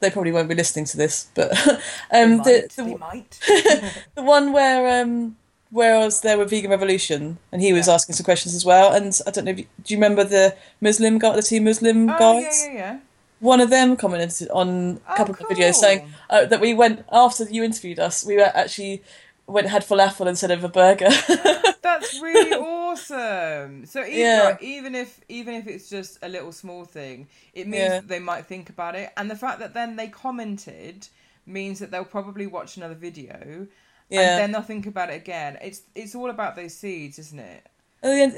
they 0.00 0.10
probably 0.10 0.32
won't 0.32 0.48
be 0.48 0.54
listening 0.54 0.84
to 0.86 0.96
this, 0.96 1.28
but 1.34 1.50
They 2.12 2.22
um, 2.22 2.36
might, 2.36 2.44
the, 2.44 2.70
they 2.76 2.82
the 2.84 2.98
might. 2.98 3.40
the 4.14 4.22
one 4.22 4.52
where 4.52 5.02
um, 5.02 5.36
where 5.70 5.96
I 5.96 6.04
was 6.04 6.20
there 6.20 6.38
with 6.38 6.50
Vegan 6.50 6.70
Revolution, 6.70 7.38
and 7.50 7.60
he 7.60 7.72
was 7.72 7.88
Yeah. 7.88 7.94
asking 7.94 8.14
some 8.14 8.24
questions 8.24 8.54
as 8.54 8.64
well. 8.64 8.92
And 8.92 9.18
I 9.26 9.30
don't 9.32 9.44
know, 9.46 9.50
if 9.52 9.58
you, 9.58 9.66
do 9.82 9.94
you 9.94 9.98
remember 9.98 10.22
the 10.22 10.54
Muslim 10.80 11.18
guy, 11.18 11.34
the 11.34 11.42
two 11.42 11.60
Muslim 11.60 12.10
Oh, 12.10 12.16
guys? 12.18 12.44
yeah, 12.44 12.66
yeah, 12.66 12.72
yeah. 12.74 12.98
One 13.40 13.60
of 13.60 13.70
them 13.70 13.96
commented 13.96 14.48
on 14.50 15.00
a 15.08 15.12
Oh, 15.12 15.16
couple 15.16 15.34
of 15.34 15.40
videos 15.48 15.74
saying 15.74 16.02
uh, 16.30 16.44
that 16.46 16.60
we 16.60 16.72
went 16.72 17.04
after 17.10 17.44
you 17.44 17.64
interviewed 17.64 17.98
us. 17.98 18.24
We 18.24 18.36
were 18.36 18.52
actually 18.54 19.02
went 19.46 19.68
had 19.68 19.82
falafel 19.84 20.26
instead 20.26 20.50
of 20.50 20.64
a 20.64 20.68
burger. 20.68 21.08
That's 21.82 22.20
really 22.20 22.52
awesome. 22.54 23.86
So 23.86 24.00
even 24.04 24.18
Yeah. 24.18 24.56
even 24.60 24.94
if 24.94 25.20
even 25.28 25.54
if 25.54 25.66
it's 25.66 25.88
just 25.88 26.18
a 26.22 26.28
little 26.28 26.52
small 26.52 26.84
thing, 26.84 27.28
it 27.52 27.66
means 27.66 27.82
Yeah. 27.82 27.88
that 28.00 28.08
they 28.08 28.18
might 28.20 28.46
think 28.46 28.68
about 28.70 28.94
it, 28.94 29.10
and 29.16 29.30
the 29.30 29.36
fact 29.36 29.58
that 29.60 29.74
then 29.74 29.96
they 29.96 30.08
commented 30.08 31.08
means 31.46 31.78
that 31.80 31.90
they'll 31.90 32.04
probably 32.04 32.46
watch 32.46 32.76
another 32.76 32.94
video, 32.94 33.66
yeah. 34.08 34.20
and 34.20 34.40
then 34.40 34.52
they'll 34.52 34.62
think 34.62 34.86
about 34.86 35.10
it 35.10 35.16
again. 35.16 35.58
It's 35.60 35.82
it's 35.94 36.14
all 36.14 36.30
about 36.30 36.56
those 36.56 36.74
seeds, 36.74 37.18
isn't 37.18 37.38
it? 37.38 37.66
At 38.02 38.08
the, 38.10 38.20
end, 38.22 38.36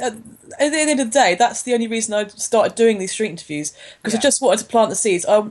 at 0.61 0.71
the 0.71 0.79
end 0.79 0.91
of 0.91 0.99
the 0.99 1.13
day, 1.13 1.35
that's 1.35 1.63
the 1.65 1.75
only 1.75 1.89
reason 1.89 2.15
I 2.15 2.29
started 2.29 2.77
doing 2.77 2.99
these 2.99 3.11
street 3.11 3.31
interviews 3.31 3.73
because 4.01 4.15
I 4.15 4.21
just 4.21 4.41
wanted 4.41 4.61
to 4.61 4.67
plant 4.67 4.91
the 4.91 4.95
seeds. 4.97 5.27
I, 5.27 5.43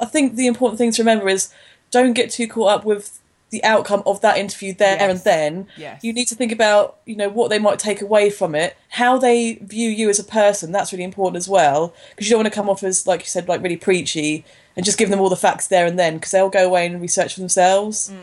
I 0.00 0.04
think 0.04 0.36
the 0.36 0.46
important 0.46 0.78
thing 0.78 0.92
to 0.92 1.02
remember 1.02 1.28
is 1.28 1.52
don't 1.90 2.12
get 2.12 2.30
too 2.30 2.46
caught 2.46 2.70
up 2.70 2.84
with 2.84 3.18
the 3.50 3.62
outcome 3.64 4.02
of 4.06 4.20
that 4.20 4.36
interview 4.36 4.74
there 4.74 4.96
Yes. 4.98 5.10
and 5.10 5.18
then. 5.24 5.66
Yes. 5.76 6.04
You 6.04 6.12
need 6.12 6.26
to 6.28 6.34
think 6.34 6.52
about 6.52 6.98
you 7.06 7.16
know 7.16 7.28
what 7.28 7.48
they 7.50 7.58
might 7.58 7.78
take 7.78 8.00
away 8.02 8.30
from 8.30 8.54
it, 8.54 8.76
how 8.90 9.18
they 9.18 9.54
view 9.54 9.88
you 9.90 10.08
as 10.10 10.18
a 10.18 10.24
person. 10.24 10.70
That's 10.72 10.92
really 10.92 11.04
important 11.04 11.36
as 11.36 11.48
well 11.48 11.94
because 12.10 12.26
you 12.26 12.30
don't 12.34 12.44
want 12.44 12.52
to 12.52 12.58
come 12.58 12.68
off 12.68 12.82
as 12.82 13.06
like 13.06 13.20
you 13.20 13.26
said, 13.26 13.48
like 13.48 13.62
really 13.62 13.76
preachy 13.76 14.44
and 14.76 14.84
just 14.84 14.98
give 14.98 15.10
them 15.10 15.20
all 15.20 15.28
the 15.30 15.36
facts 15.36 15.66
there 15.68 15.86
and 15.86 15.98
then 15.98 16.14
because 16.14 16.30
they'll 16.30 16.50
go 16.50 16.66
away 16.66 16.86
and 16.86 17.00
research 17.00 17.34
for 17.34 17.40
themselves. 17.40 18.10
Um, 18.10 18.18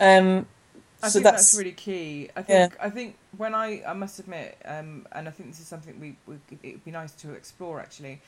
Mm. 0.00 0.44
I 1.02 1.08
so 1.08 1.12
think 1.14 1.24
that's, 1.24 1.36
that's, 1.52 1.58
really 1.58 1.72
key. 1.72 2.30
I 2.34 2.40
Yeah. 2.40 2.44
think 2.68 2.76
I 2.80 2.90
think 2.90 3.16
when 3.36 3.54
I 3.54 3.82
I 3.86 3.92
must 3.92 4.18
admit, 4.18 4.56
um, 4.64 5.06
and 5.12 5.28
I 5.28 5.30
think 5.30 5.50
this 5.50 5.60
is 5.60 5.68
something 5.68 6.00
we, 6.00 6.16
we 6.26 6.36
it 6.62 6.72
would 6.72 6.84
be 6.84 6.90
nice 6.90 7.12
to 7.16 7.32
explore 7.34 7.80
actually. 7.80 8.20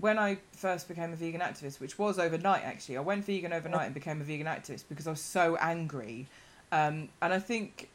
When 0.00 0.18
I 0.18 0.38
first 0.52 0.86
became 0.88 1.12
a 1.12 1.16
vegan 1.16 1.40
activist, 1.40 1.80
which 1.80 1.98
was 1.98 2.18
overnight 2.18 2.64
actually, 2.64 2.96
I 2.96 3.00
went 3.00 3.24
vegan 3.24 3.52
overnight 3.52 3.86
and 3.86 3.94
became 3.94 4.20
a 4.20 4.24
vegan 4.24 4.46
activist 4.46 4.84
because 4.88 5.06
I 5.06 5.10
was 5.10 5.20
so 5.20 5.56
angry, 5.56 6.26
um, 6.70 7.08
and 7.20 7.32
I 7.32 7.38
think 7.38 7.88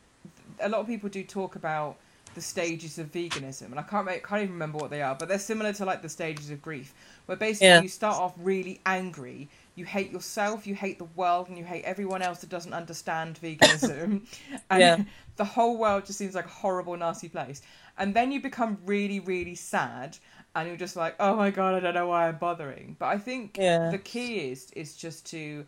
a 0.60 0.70
lot 0.70 0.82
of 0.82 0.88
people 0.88 1.10
do 1.10 1.24
talk 1.24 1.56
about 1.56 1.98
the 2.36 2.42
stages 2.42 2.98
of 2.98 3.12
veganism, 3.12 3.68
and 3.68 3.80
I 3.80 3.84
can't 3.84 4.06
make, 4.06 4.26
can't 4.28 4.42
even 4.42 4.54
remember 4.54 4.80
what 4.80 4.90
they 4.90 5.02
are, 5.04 5.16
but 5.16 5.28
they're 5.30 5.38
similar 5.40 5.72
to 5.74 5.86
like 5.86 6.02
the 6.02 6.10
stages 6.10 6.50
of 6.50 6.62
grief, 6.62 6.94
where 7.28 7.38
basically 7.38 7.68
Yeah. 7.68 7.82
you 7.82 7.88
start 7.88 8.18
off 8.18 8.34
really 8.38 8.82
angry, 8.88 9.50
you 9.76 9.86
hate 9.86 10.12
yourself, 10.12 10.66
you 10.66 10.74
hate 10.74 10.98
the 10.98 11.06
world, 11.06 11.48
and 11.48 11.58
you 11.60 11.64
hate 11.64 11.84
everyone 11.84 12.22
else 12.24 12.40
that 12.40 12.50
doesn't 12.50 12.74
understand 12.74 13.40
veganism, 13.42 14.22
and 14.72 14.82
Yeah. 14.82 14.98
the 15.36 15.46
whole 15.46 15.78
world 15.78 16.06
just 16.08 16.18
seems 16.18 16.34
like 16.34 16.46
a 16.46 16.50
horrible, 16.50 16.98
nasty 16.98 17.30
place. 17.30 17.62
And 18.00 18.16
then 18.16 18.32
you 18.32 18.42
become 18.42 18.80
really, 18.86 19.20
really 19.20 19.56
sad, 19.56 20.18
and 20.56 20.68
you're 20.68 20.78
just 20.78 20.96
like, 20.96 21.16
oh 21.20 21.36
my 21.36 21.50
god, 21.52 21.76
I 21.76 21.80
don't 21.80 21.94
know 21.96 22.08
why 22.08 22.28
I'm 22.28 22.38
bothering. 22.38 22.96
But 23.00 23.08
I 23.08 23.18
think 23.18 23.58
Yeah. 23.58 23.90
the 23.90 23.98
key 23.98 24.52
is 24.52 24.72
is 24.72 24.96
just 24.96 25.26
to 25.32 25.66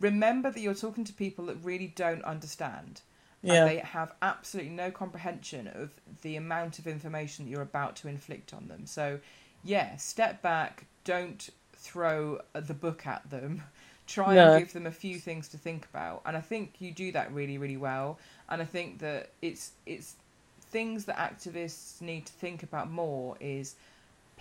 remember 0.00 0.50
that 0.50 0.60
you're 0.60 0.74
talking 0.74 1.04
to 1.04 1.12
people 1.12 1.46
that 1.46 1.56
really 1.62 1.88
don't 1.88 2.24
understand 2.24 3.02
Yeah. 3.42 3.64
and 3.64 3.70
they 3.70 3.78
have 3.78 4.12
absolutely 4.22 4.72
no 4.72 4.90
comprehension 4.90 5.68
of 5.68 5.90
the 6.22 6.36
amount 6.36 6.78
of 6.78 6.86
information 6.86 7.44
that 7.44 7.50
you're 7.50 7.62
about 7.62 7.96
to 7.96 8.08
inflict 8.08 8.52
on 8.54 8.68
them. 8.68 8.86
So, 8.86 9.20
yeah, 9.64 9.96
step 9.96 10.42
back, 10.42 10.86
don't 11.04 11.48
throw 11.74 12.40
the 12.52 12.74
book 12.74 13.06
at 13.06 13.28
them. 13.30 13.62
Try 14.06 14.34
No. 14.34 14.52
and 14.54 14.58
give 14.64 14.72
them 14.72 14.86
a 14.86 14.90
few 14.92 15.18
things 15.18 15.48
to 15.48 15.56
think 15.58 15.84
about. 15.86 16.22
And 16.26 16.36
I 16.36 16.40
think 16.40 16.80
you 16.80 16.90
do 16.92 17.12
that 17.12 17.32
really, 17.32 17.56
really 17.58 17.76
well. 17.76 18.18
And 18.48 18.60
I 18.60 18.64
think 18.64 18.98
that 18.98 19.30
it's 19.40 19.72
it's 19.86 20.16
things 20.70 21.04
that 21.04 21.16
activists 21.16 22.00
need 22.00 22.26
to 22.26 22.32
think 22.32 22.62
about 22.62 22.90
more 22.90 23.36
is 23.40 23.76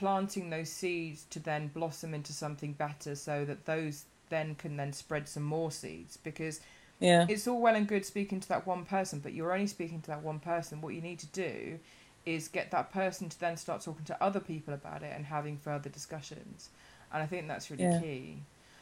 planting 0.02 0.50
those 0.50 0.72
seeds 0.72 1.26
to 1.30 1.40
then 1.40 1.68
blossom 1.68 2.16
into 2.16 2.34
something 2.34 2.74
better 2.74 3.14
so 3.14 3.46
that 3.46 3.68
those 3.68 4.06
then 4.30 4.56
can 4.56 4.76
then 4.76 4.92
spread 4.92 5.30
some 5.30 5.44
more 5.44 5.70
seeds 5.70 6.18
because 6.18 6.60
yeah. 7.00 7.28
it's 7.30 7.48
all 7.48 7.62
well 7.62 7.76
and 7.76 7.88
good 7.88 8.04
speaking 8.04 8.40
to 8.40 8.50
that 8.50 8.66
one 8.66 8.84
person, 8.84 9.20
but 9.20 9.34
you're 9.34 9.54
only 9.54 9.68
speaking 9.68 10.02
to 10.02 10.08
that 10.08 10.24
one 10.24 10.40
person. 10.40 10.82
What 10.82 10.96
you 10.96 11.02
need 11.02 11.20
to 11.20 11.28
do 11.28 11.78
is 12.26 12.48
get 12.48 12.72
that 12.72 12.92
person 12.92 13.30
to 13.30 13.40
then 13.40 13.58
start 13.58 13.82
talking 13.84 14.06
to 14.06 14.24
other 14.24 14.40
people 14.40 14.74
about 14.74 15.04
it 15.04 15.14
and 15.16 15.24
having 15.24 15.56
further 15.56 15.90
discussions. 15.90 16.70
And 17.14 17.22
I 17.22 17.28
think 17.28 17.48
that's 17.48 17.70
really 17.70 17.84
Yeah. 17.84 18.00
key. 18.00 18.38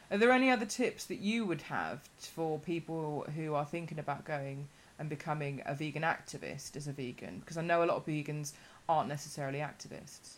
Are 0.09 0.17
there 0.17 0.31
any 0.31 0.49
other 0.49 0.65
tips 0.65 1.03
that 1.07 1.19
you 1.19 1.45
would 1.45 1.63
have 1.63 1.99
for 2.17 2.59
people 2.59 3.27
who 3.35 3.55
are 3.55 3.65
thinking 3.65 3.99
about 3.99 4.23
going 4.23 4.69
and 4.97 5.09
becoming 5.09 5.63
a 5.65 5.75
vegan 5.75 6.03
activist 6.03 6.77
as 6.77 6.87
a 6.87 6.93
vegan? 6.93 7.39
Because 7.39 7.57
I 7.57 7.61
know 7.61 7.83
a 7.83 7.87
lot 7.87 7.97
of 7.97 8.05
vegans 8.05 8.53
aren't 8.87 9.09
necessarily 9.09 9.59
activists. 9.59 10.37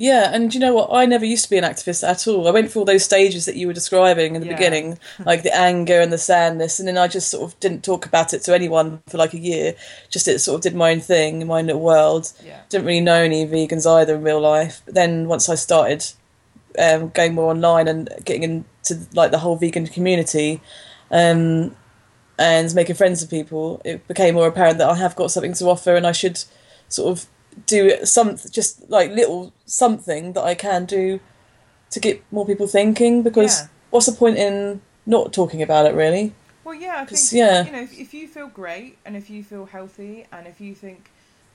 Yeah, 0.00 0.30
and 0.32 0.54
you 0.54 0.60
know 0.60 0.72
what? 0.72 0.88
I 0.90 1.04
never 1.04 1.26
used 1.26 1.44
to 1.44 1.50
be 1.50 1.58
an 1.58 1.64
activist 1.64 2.08
at 2.08 2.26
all. 2.26 2.48
I 2.48 2.52
went 2.52 2.72
through 2.72 2.80
all 2.80 2.86
those 2.86 3.04
stages 3.04 3.44
that 3.44 3.56
you 3.56 3.66
were 3.66 3.74
describing 3.74 4.34
in 4.34 4.40
the 4.40 4.46
Yeah. 4.46 4.54
beginning, 4.56 4.98
like 5.26 5.42
the 5.42 5.54
anger 5.54 6.00
and 6.00 6.10
the 6.10 6.16
sadness, 6.16 6.78
and 6.78 6.88
then 6.88 6.96
I 6.96 7.06
just 7.06 7.28
sort 7.30 7.44
of 7.44 7.60
didn't 7.60 7.84
talk 7.84 8.06
about 8.06 8.32
it 8.32 8.42
to 8.44 8.54
anyone 8.54 9.02
for 9.08 9.18
like 9.18 9.34
a 9.34 9.38
year. 9.38 9.74
Just 10.08 10.26
it 10.26 10.38
sort 10.38 10.54
of 10.56 10.62
did 10.62 10.74
my 10.74 10.92
own 10.92 11.00
thing 11.00 11.42
in 11.42 11.48
my 11.48 11.58
own 11.58 11.66
little 11.66 11.82
world. 11.82 12.32
Yeah. 12.42 12.60
Didn't 12.70 12.86
really 12.86 13.02
know 13.02 13.20
any 13.22 13.46
vegans 13.46 13.86
either 13.86 14.14
in 14.14 14.22
real 14.22 14.40
life. 14.40 14.80
But 14.86 14.94
then 14.94 15.28
once 15.28 15.50
I 15.50 15.54
started 15.54 16.02
um, 16.78 17.10
going 17.10 17.34
more 17.34 17.50
online 17.50 17.86
and 17.86 18.08
getting 18.24 18.42
into 18.42 19.06
like 19.12 19.32
the 19.32 19.38
whole 19.40 19.56
vegan 19.56 19.86
community, 19.86 20.62
um, 21.10 21.76
and 22.38 22.74
making 22.74 22.96
friends 22.96 23.20
with 23.20 23.28
people, 23.28 23.82
it 23.84 24.08
became 24.08 24.34
more 24.34 24.48
apparent 24.48 24.78
that 24.78 24.88
I 24.88 24.94
have 24.94 25.14
got 25.14 25.30
something 25.30 25.52
to 25.52 25.66
offer, 25.66 25.94
and 25.94 26.06
I 26.06 26.12
should 26.12 26.42
sort 26.88 27.10
of 27.18 27.26
do 27.66 28.04
some 28.04 28.36
just 28.50 28.88
like 28.90 29.10
little 29.10 29.52
something 29.66 30.32
that 30.34 30.44
I 30.44 30.54
can 30.54 30.86
do 30.86 31.20
to 31.90 32.00
get 32.00 32.22
more 32.30 32.46
people 32.46 32.66
thinking. 32.66 33.22
Because 33.22 33.60
Yeah. 33.60 33.66
what's 33.90 34.06
the 34.06 34.12
point 34.12 34.38
in 34.38 34.80
not 35.06 35.32
talking 35.32 35.62
about 35.62 35.86
it 35.86 35.94
really? 35.94 36.34
Well, 36.64 36.74
yeah, 36.74 37.00
I 37.00 37.04
think 37.06 37.32
yeah. 37.32 37.64
you 37.64 37.72
know 37.72 37.82
if, 37.82 37.98
if 37.98 38.14
you 38.14 38.28
feel 38.28 38.48
great 38.48 38.98
and 39.04 39.16
if 39.16 39.28
you 39.30 39.42
feel 39.42 39.66
healthy 39.66 40.26
and 40.32 40.46
if 40.46 40.60
you 40.60 40.74
think 40.74 41.10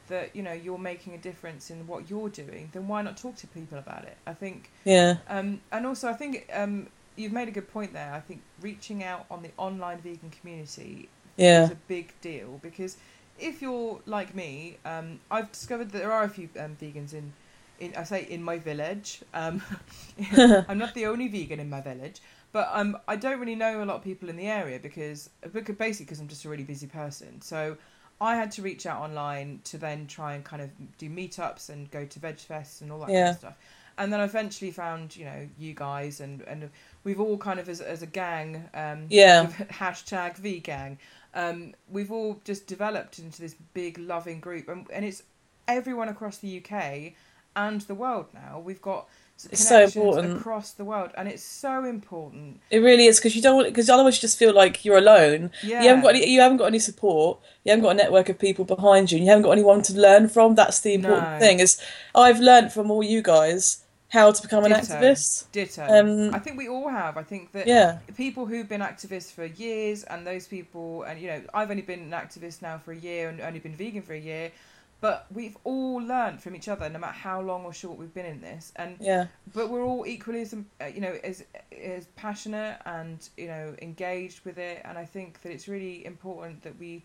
that 0.07 0.35
you 0.35 0.43
know 0.43 0.51
you're 0.53 0.77
making 0.77 1.13
a 1.13 1.17
difference 1.17 1.69
in 1.69 1.87
what 1.87 2.09
you're 2.09 2.29
doing, 2.29 2.69
then 2.73 2.87
why 2.87 3.01
not 3.01 3.17
talk 3.17 3.35
to 3.37 3.47
people 3.47 3.77
about 3.77 4.03
it? 4.03 4.17
I 4.27 4.33
think, 4.33 4.71
Yeah, 4.83 5.17
um, 5.29 5.61
and 5.71 5.85
also 5.85 6.09
I 6.09 6.13
think 6.13 6.49
um, 6.53 6.87
you've 7.15 7.31
made 7.31 7.47
a 7.47 7.51
good 7.51 7.71
point 7.71 7.93
there. 7.93 8.13
I 8.13 8.19
think 8.19 8.41
reaching 8.61 9.03
out 9.03 9.25
on 9.31 9.41
the 9.41 9.51
online 9.57 9.99
vegan 9.99 10.31
community 10.31 11.09
yeah, 11.37 11.65
is 11.65 11.71
a 11.71 11.77
big 11.87 12.13
deal 12.21 12.59
because 12.61 12.97
if 13.37 13.61
you're 13.61 14.01
like 14.05 14.35
me, 14.35 14.77
um, 14.85 15.19
I've 15.31 15.51
discovered 15.51 15.91
that 15.91 15.99
there 15.99 16.11
are 16.11 16.23
a 16.23 16.29
few 16.29 16.49
um, 16.59 16.75
vegans 16.81 17.13
in, 17.13 17.33
in 17.79 17.95
I 17.95 18.03
say 18.03 18.23
in 18.23 18.43
my 18.43 18.57
village. 18.59 19.23
Um, 19.33 19.61
I'm 20.67 20.77
not 20.77 20.93
the 20.93 21.05
only 21.07 21.27
vegan 21.27 21.59
in 21.59 21.69
my 21.69 21.81
village, 21.81 22.21
But 22.51 22.69
um, 22.71 22.97
I 23.07 23.15
don't 23.15 23.39
really 23.39 23.55
know 23.55 23.83
a 23.83 23.85
lot 23.85 23.97
of 23.97 24.03
people 24.03 24.29
in 24.29 24.37
the 24.37 24.47
area 24.47 24.79
because, 24.79 25.29
basically 25.51 26.05
because 26.05 26.19
I'm 26.19 26.27
just 26.27 26.45
a 26.45 26.49
really 26.49 26.63
busy 26.63 26.87
person. 26.87 27.41
So 27.41 27.77
I 28.21 28.35
had 28.35 28.51
to 28.51 28.61
reach 28.61 28.85
out 28.85 29.01
online 29.01 29.61
to 29.65 29.77
then 29.77 30.07
try 30.07 30.35
and 30.35 30.43
kind 30.43 30.61
of 30.61 30.69
do 30.97 31.09
meetups 31.09 31.69
and 31.69 31.89
go 31.91 32.05
to 32.05 32.19
veg 32.19 32.37
fests 32.37 32.81
and 32.81 32.91
all 32.91 32.99
that 33.01 33.13
kind 33.15 33.27
of 33.27 33.33
stuff. 33.35 33.57
And 33.97 34.11
then 34.11 34.19
I 34.19 34.25
eventually 34.25 34.71
found, 34.71 35.15
you 35.15 35.25
know, 35.25 35.47
you 35.57 35.73
guys 35.73 36.19
and, 36.19 36.41
and 36.43 36.69
we've 37.03 37.19
all 37.19 37.37
kind 37.37 37.59
of 37.59 37.69
as, 37.69 37.81
as 37.81 38.01
a 38.01 38.07
gang, 38.07 38.69
um, 38.73 39.07
Yeah. 39.09 39.47
hashtag 39.71 40.37
V 40.37 40.59
gang, 40.59 40.97
um, 41.35 41.75
we've 41.89 42.11
all 42.11 42.41
just 42.43 42.65
developed 42.67 43.19
into 43.19 43.41
this 43.41 43.55
big 43.73 43.97
loving 43.99 44.39
group, 44.39 44.67
and, 44.69 44.87
and 44.91 45.05
it's 45.05 45.21
everyone 45.67 46.09
across 46.09 46.37
the 46.37 46.63
UK 46.63 47.13
and 47.55 47.81
the 47.81 47.95
world 47.95 48.27
now. 48.33 48.59
We've 48.59 48.81
got 48.81 49.07
It's 49.51 49.67
so 49.67 49.83
important. 49.83 50.37
across 50.37 50.71
the 50.71 50.83
world, 50.85 51.11
and 51.17 51.27
it's 51.27 51.43
so 51.43 51.83
important. 51.85 52.59
It 52.69 52.79
really 52.79 53.05
is 53.05 53.17
because 53.19 53.35
you 53.35 53.41
don't 53.41 53.63
because 53.65 53.89
otherwise 53.89 54.15
you 54.17 54.21
just 54.21 54.37
feel 54.39 54.53
like 54.53 54.83
you're 54.85 54.97
alone. 54.97 55.51
Yeah, 55.63 55.81
You 55.81 55.87
haven't 55.89 56.03
got 56.03 56.15
any, 56.15 56.29
you 56.29 56.39
haven't 56.41 56.57
got 56.57 56.65
any 56.65 56.79
support. 56.79 57.39
You 57.63 57.71
haven't 57.71 57.83
got 57.83 57.91
a 57.91 57.95
network 57.95 58.29
of 58.29 58.39
people 58.39 58.65
behind 58.65 59.11
you. 59.11 59.17
And 59.17 59.25
you 59.25 59.29
haven't 59.31 59.43
got 59.43 59.51
anyone 59.51 59.81
to 59.83 59.93
learn 59.93 60.29
from. 60.29 60.55
That's 60.55 60.79
the 60.81 60.93
important 60.95 61.31
No. 61.33 61.39
thing. 61.39 61.59
Is 61.59 61.77
I've 62.13 62.39
learned 62.39 62.71
from 62.73 62.89
all 62.91 63.03
you 63.03 63.21
guys 63.21 63.83
how 64.09 64.31
to 64.31 64.41
become 64.41 64.63
an 64.65 64.71
activist. 64.71 65.51
Ditto. 65.51 65.85
Um, 65.89 66.33
I 66.33 66.39
think 66.39 66.57
we 66.57 66.67
all 66.67 66.89
have. 66.89 67.17
I 67.17 67.23
think 67.23 67.51
that 67.53 67.67
Yeah, 67.67 67.99
people 68.15 68.45
who've 68.45 68.69
been 68.69 68.81
activists 68.81 69.31
for 69.31 69.45
years, 69.45 70.03
and 70.03 70.25
those 70.25 70.47
people, 70.47 71.03
and 71.03 71.19
you 71.19 71.27
know, 71.27 71.41
I've 71.53 71.69
only 71.69 71.81
been 71.81 71.99
an 71.99 72.11
activist 72.11 72.61
now 72.61 72.77
for 72.77 72.91
a 72.91 72.97
year 72.97 73.29
and 73.29 73.41
only 73.41 73.59
been 73.59 73.75
vegan 73.75 74.01
for 74.01 74.13
a 74.13 74.19
year, 74.19 74.51
but 75.01 75.27
we've 75.31 75.57
all 75.63 75.97
learned 75.97 76.41
from 76.41 76.55
each 76.55 76.67
other, 76.67 76.89
no 76.89 76.99
matter 76.99 77.13
how 77.13 77.41
long 77.41 77.65
or 77.65 77.73
short 77.73 77.97
we've 77.97 78.13
been 78.13 78.25
in 78.25 78.41
this, 78.41 78.71
and 78.75 78.97
yeah, 78.99 79.27
but 79.53 79.69
we're 79.69 79.83
all 79.83 80.05
equally 80.07 80.41
as 80.41 80.53
uh, 80.53 80.85
you 80.85 81.01
know 81.01 81.17
as 81.23 81.43
as 81.83 82.05
passionate 82.15 82.79
and 82.85 83.29
you 83.37 83.47
know 83.47 83.75
engaged 83.81 84.43
with 84.45 84.57
it 84.57 84.81
and 84.85 84.97
i 84.97 85.05
think 85.05 85.41
that 85.41 85.51
it's 85.51 85.67
really 85.67 86.05
important 86.05 86.61
that 86.63 86.77
we 86.79 87.03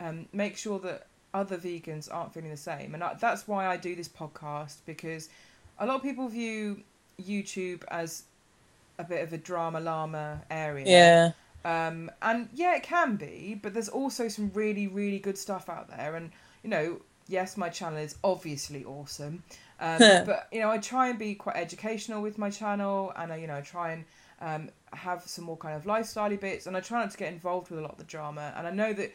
um, 0.00 0.26
make 0.32 0.56
sure 0.56 0.78
that 0.78 1.06
other 1.32 1.58
vegans 1.58 2.08
aren't 2.12 2.32
feeling 2.32 2.50
the 2.50 2.56
same 2.56 2.94
and 2.94 3.02
I, 3.02 3.14
that's 3.14 3.46
why 3.48 3.66
i 3.66 3.76
do 3.76 3.94
this 3.96 4.08
podcast 4.08 4.76
because 4.86 5.28
a 5.78 5.86
lot 5.86 5.96
of 5.96 6.02
people 6.02 6.28
view 6.28 6.82
youtube 7.20 7.82
as 7.88 8.24
a 8.98 9.04
bit 9.04 9.22
of 9.22 9.32
a 9.32 9.38
drama 9.38 9.80
llama 9.80 10.42
area 10.50 10.86
yeah, 10.86 11.32
um, 11.64 12.10
and 12.20 12.48
yeah, 12.52 12.76
it 12.76 12.82
can 12.82 13.16
be, 13.16 13.58
but 13.60 13.72
there's 13.72 13.88
also 13.88 14.28
some 14.28 14.50
really, 14.52 14.86
really 14.86 15.18
good 15.18 15.38
stuff 15.38 15.68
out 15.68 15.88
there. 15.88 16.14
And 16.14 16.30
you 16.62 16.68
know, 16.70 17.00
yes, 17.26 17.56
my 17.56 17.70
channel 17.70 17.98
is 17.98 18.16
obviously 18.22 18.84
awesome, 18.84 19.42
um, 19.80 19.98
but 19.98 20.48
you 20.52 20.60
know, 20.60 20.70
I 20.70 20.78
try 20.78 21.08
and 21.08 21.18
be 21.18 21.34
quite 21.34 21.56
educational 21.56 22.20
with 22.20 22.36
my 22.36 22.50
channel, 22.50 23.12
and 23.16 23.32
I, 23.32 23.36
you 23.36 23.46
know, 23.46 23.56
I 23.56 23.62
try 23.62 23.92
and 23.92 24.04
um, 24.40 24.70
have 24.92 25.22
some 25.22 25.44
more 25.44 25.56
kind 25.56 25.74
of 25.74 25.86
lifestyle 25.86 26.36
bits, 26.36 26.66
and 26.66 26.76
I 26.76 26.80
try 26.80 27.00
not 27.00 27.10
to 27.12 27.16
get 27.16 27.32
involved 27.32 27.70
with 27.70 27.78
a 27.78 27.82
lot 27.82 27.92
of 27.92 27.98
the 27.98 28.04
drama. 28.04 28.52
And 28.56 28.66
I 28.66 28.70
know 28.70 28.92
that 28.92 29.12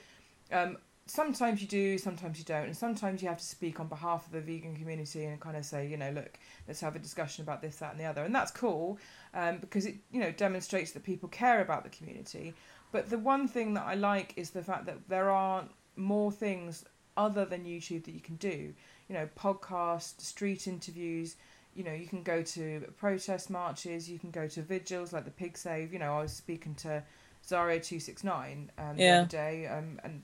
um, 0.51 0.77
sometimes 1.09 1.61
you 1.61 1.67
do, 1.67 1.97
sometimes 1.97 2.37
you 2.37 2.45
don't, 2.45 2.65
and 2.65 2.77
sometimes 2.77 3.21
you 3.21 3.27
have 3.27 3.39
to 3.39 3.45
speak 3.45 3.79
on 3.79 3.87
behalf 3.87 4.25
of 4.25 4.31
the 4.31 4.41
vegan 4.41 4.75
community 4.75 5.25
and 5.25 5.39
kind 5.39 5.57
of 5.57 5.65
say, 5.65 5.87
you 5.87 5.97
know, 5.97 6.11
look, 6.11 6.37
let's 6.67 6.81
have 6.81 6.95
a 6.95 6.99
discussion 6.99 7.43
about 7.43 7.61
this, 7.61 7.77
that, 7.77 7.91
and 7.91 7.99
the 7.99 8.05
other, 8.05 8.23
and 8.23 8.33
that's 8.33 8.51
cool 8.51 8.99
um, 9.33 9.57
because 9.57 9.85
it 9.85 9.95
you 10.11 10.19
know 10.19 10.31
demonstrates 10.31 10.91
that 10.91 11.03
people 11.03 11.29
care 11.29 11.61
about 11.61 11.83
the 11.83 11.89
community. 11.89 12.53
But 12.91 13.09
the 13.09 13.17
one 13.17 13.47
thing 13.47 13.73
that 13.75 13.83
I 13.85 13.95
like 13.95 14.33
is 14.35 14.51
the 14.51 14.63
fact 14.63 14.85
that 14.85 15.09
there 15.09 15.29
are 15.29 15.65
more 15.95 16.31
things 16.31 16.85
other 17.17 17.45
than 17.45 17.65
YouTube 17.65 18.05
that 18.05 18.13
you 18.13 18.21
can 18.21 18.35
do. 18.35 18.73
You 19.07 19.15
know, 19.15 19.29
podcasts, 19.37 20.21
street 20.21 20.67
interviews. 20.67 21.35
You 21.75 21.83
know, 21.83 21.93
you 21.93 22.07
can 22.07 22.23
go 22.23 22.41
to 22.41 22.91
protest 22.97 23.49
marches. 23.49 24.09
You 24.09 24.19
can 24.19 24.31
go 24.31 24.47
to 24.47 24.61
vigils 24.61 25.13
like 25.13 25.25
the 25.25 25.31
Pig 25.31 25.57
Save. 25.57 25.93
You 25.93 25.99
know, 25.99 26.17
I 26.17 26.21
was 26.21 26.33
speaking 26.33 26.75
to 26.75 27.03
Zaria 27.45 27.79
two 27.79 27.99
six 27.99 28.23
nine 28.23 28.71
um, 28.77 28.97
the 28.97 29.07
other 29.07 29.27
day, 29.27 29.67
um, 29.67 29.99
and 30.03 30.23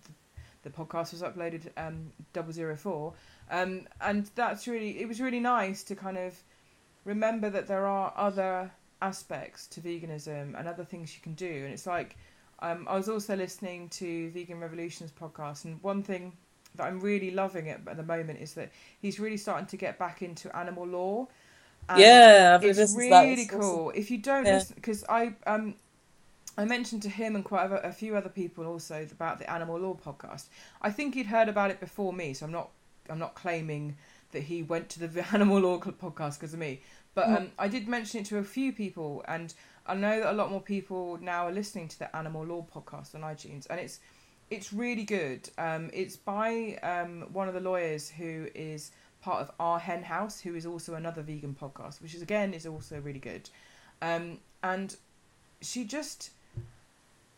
the 0.66 0.70
podcast 0.70 1.14
was 1.14 1.22
uploaded 1.22 1.70
um, 1.78 2.12
double 2.34 2.52
zero 2.52 2.76
four, 2.76 3.14
um, 3.50 3.88
and 4.02 4.30
that's 4.36 4.68
really 4.68 5.00
it 5.00 5.08
was 5.08 5.22
really 5.22 5.40
nice 5.40 5.84
to 5.84 5.96
kind 5.96 6.18
of 6.18 6.44
remember 7.06 7.50
that 7.50 7.68
there 7.68 7.86
are 7.88 8.14
other 8.18 8.72
aspects 9.02 9.68
to 9.68 9.80
veganism 9.80 10.60
and 10.60 10.68
other 10.68 10.84
things 10.84 11.16
you 11.16 11.22
can 11.22 11.36
do. 11.36 11.64
And 11.64 11.72
it's 11.72 11.86
like, 11.86 12.18
um, 12.60 12.88
I 12.90 12.98
was 12.98 13.08
also 13.08 13.36
listening 13.36 13.90
to 13.90 14.32
Vegan 14.32 14.60
Revolutions 14.60 15.12
podcast, 15.12 15.64
and 15.66 15.82
one 15.82 16.04
thing 16.04 16.34
that 16.76 16.84
I'm 16.88 17.00
really 17.00 17.32
loving 17.32 17.70
at, 17.70 17.82
at 17.88 17.96
the 17.96 18.04
moment 18.04 18.40
is 18.42 18.54
that 18.56 18.72
he's 19.02 19.20
really 19.20 19.38
starting 19.38 19.68
to 19.68 19.78
get 19.78 19.98
back 19.98 20.22
into 20.22 20.54
animal 20.56 20.86
law. 20.86 21.28
Yeah. 21.96 22.58
I've 22.60 22.66
it's 22.66 22.96
really 22.96 23.46
awesome. 23.46 23.60
cool. 23.60 23.92
If 23.96 24.10
you 24.10 24.18
don't 24.18 24.46
Yeah. 24.46 24.64
because 24.74 25.04
I 25.08 25.36
um, 25.46 25.76
I 26.58 26.66
mentioned 26.66 27.02
to 27.04 27.10
him 27.10 27.36
and 27.36 27.44
quite 27.44 27.70
a, 27.70 27.88
a 27.88 27.92
few 27.92 28.16
other 28.16 28.30
people 28.30 28.66
also 28.66 29.06
about 29.12 29.40
the 29.40 29.50
Animal 29.52 29.80
Law 29.80 29.96
podcast. 29.96 30.46
I 30.82 30.90
think 30.90 31.16
he'd 31.16 31.26
heard 31.28 31.50
about 31.50 31.70
it 31.72 31.80
before 31.80 32.14
me, 32.14 32.34
so 32.34 32.46
I'm 32.46 32.52
not 32.52 32.70
I'm 33.10 33.20
not 33.20 33.36
claiming 33.36 33.98
that 34.32 34.44
he 34.44 34.64
went 34.64 34.90
to 34.90 35.00
the 35.08 35.26
Animal 35.34 35.60
Law 35.60 35.80
podcast 35.80 36.40
because 36.40 36.54
of 36.54 36.60
me. 36.60 36.82
But 37.14 37.28
Mm. 37.28 37.38
um, 37.38 37.52
I 37.60 37.68
did 37.68 37.88
mention 37.88 38.22
it 38.22 38.26
to 38.28 38.38
a 38.40 38.44
few 38.44 38.74
people, 38.74 39.24
and 39.28 39.54
I 39.86 39.96
know 39.96 40.20
that 40.20 40.32
a 40.32 40.36
lot 40.36 40.50
more 40.52 40.62
people 40.62 41.18
now 41.22 41.48
are 41.48 41.52
listening 41.52 41.88
to 41.90 42.00
the 42.00 42.16
Animal 42.16 42.44
Law 42.46 42.66
podcast 42.74 43.16
on 43.16 43.22
iTunes, 43.22 43.68
and 43.70 43.80
it's 43.80 44.00
it's 44.50 44.72
really 44.72 45.04
good. 45.04 45.50
Um, 45.58 45.90
it's 45.94 46.16
by 46.16 46.78
um, 46.84 47.34
one 47.34 47.48
of 47.48 47.54
the 47.54 47.60
lawyers 47.60 48.10
who 48.10 48.48
is 48.54 48.92
part 49.22 49.42
of 49.42 49.52
Our 49.60 49.80
Hen 49.80 50.04
House, 50.04 50.40
who 50.40 50.54
is 50.56 50.66
also 50.66 50.94
another 50.94 51.22
vegan 51.24 51.56
podcast, 51.60 52.02
which 52.02 52.14
is 52.14 52.22
again 52.22 52.54
is 52.54 52.66
also 52.66 53.00
really 53.00 53.20
good. 53.20 53.50
Um, 54.02 54.40
and 54.62 54.96
she 55.62 55.84
just 55.84 56.30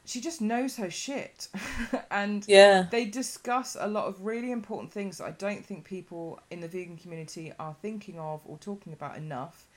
she 0.08 0.22
just 0.22 0.42
knows 0.42 0.78
her 0.78 0.92
shit, 0.92 1.50
and 2.12 2.48
Yeah, 2.48 2.88
they 2.90 3.06
discuss 3.06 3.78
a 3.80 3.88
lot 3.88 4.08
of 4.08 4.26
really 4.26 4.52
important 4.52 4.92
things 4.94 5.20
that 5.20 5.26
I 5.26 5.32
don't 5.32 5.66
think 5.66 5.86
people 5.86 6.40
in 6.52 6.62
the 6.62 6.70
vegan 6.70 6.98
community 6.98 7.54
are 7.60 7.76
thinking 7.82 8.20
of 8.20 8.42
or 8.46 8.58
talking 8.58 8.94
about 8.94 9.18
enough. 9.18 9.68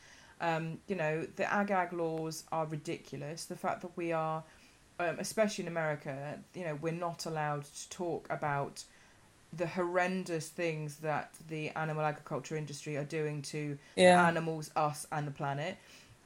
Um, 0.40 0.78
you 0.88 0.96
know, 0.96 1.26
the 1.36 1.52
ag-gag 1.52 1.92
laws 1.92 2.44
are 2.52 2.66
ridiculous. 2.66 3.46
The 3.46 3.56
fact 3.56 3.82
that 3.82 3.96
we 3.96 4.12
are, 4.12 4.44
um, 4.98 5.18
especially 5.18 5.64
in 5.64 5.68
America, 5.68 6.38
you 6.54 6.64
know, 6.64 6.76
we're 6.80 6.92
not 6.94 7.26
allowed 7.26 7.64
to 7.64 7.90
talk 7.90 8.26
about 8.30 8.84
the 9.52 9.66
horrendous 9.66 10.48
things 10.48 10.98
that 10.98 11.34
the 11.48 11.70
animal 11.70 12.04
agriculture 12.04 12.56
industry 12.56 12.96
are 12.96 13.04
doing 13.04 13.42
to 13.42 13.78
yeah, 13.96 14.26
animals, 14.26 14.70
us, 14.76 15.06
and 15.12 15.26
the 15.26 15.32
planet. 15.32 15.76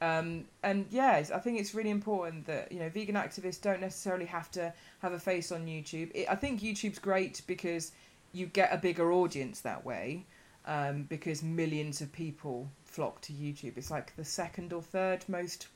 Um, 0.05 0.45
and 0.61 0.85
yes, 0.91 1.31
I 1.31 1.39
think 1.39 1.59
it's 1.59 1.73
really 1.73 1.89
important 1.89 2.45
that 2.45 2.71
you 2.71 2.79
know 2.79 2.89
vegan 2.89 3.15
activists 3.15 3.61
don't 3.61 3.81
necessarily 3.81 4.25
have 4.25 4.51
to 4.51 4.73
have 4.99 5.13
a 5.13 5.19
face 5.19 5.51
on 5.51 5.65
YouTube. 5.65 6.11
It, 6.13 6.27
I 6.29 6.35
think 6.35 6.61
YouTube's 6.61 6.99
great 6.99 7.41
because 7.47 7.91
you 8.31 8.45
get 8.45 8.73
a 8.73 8.77
bigger 8.77 9.11
audience 9.11 9.61
that 9.61 9.83
way, 9.85 10.25
um, 10.65 11.03
because 11.03 11.41
millions 11.41 12.01
of 12.01 12.11
people 12.11 12.69
flock 12.83 13.21
to 13.21 13.33
YouTube. 13.33 13.77
It's 13.77 13.89
like 13.89 14.15
the 14.15 14.25
second 14.25 14.73
or 14.73 14.81
third 14.81 15.23
most 15.27 15.67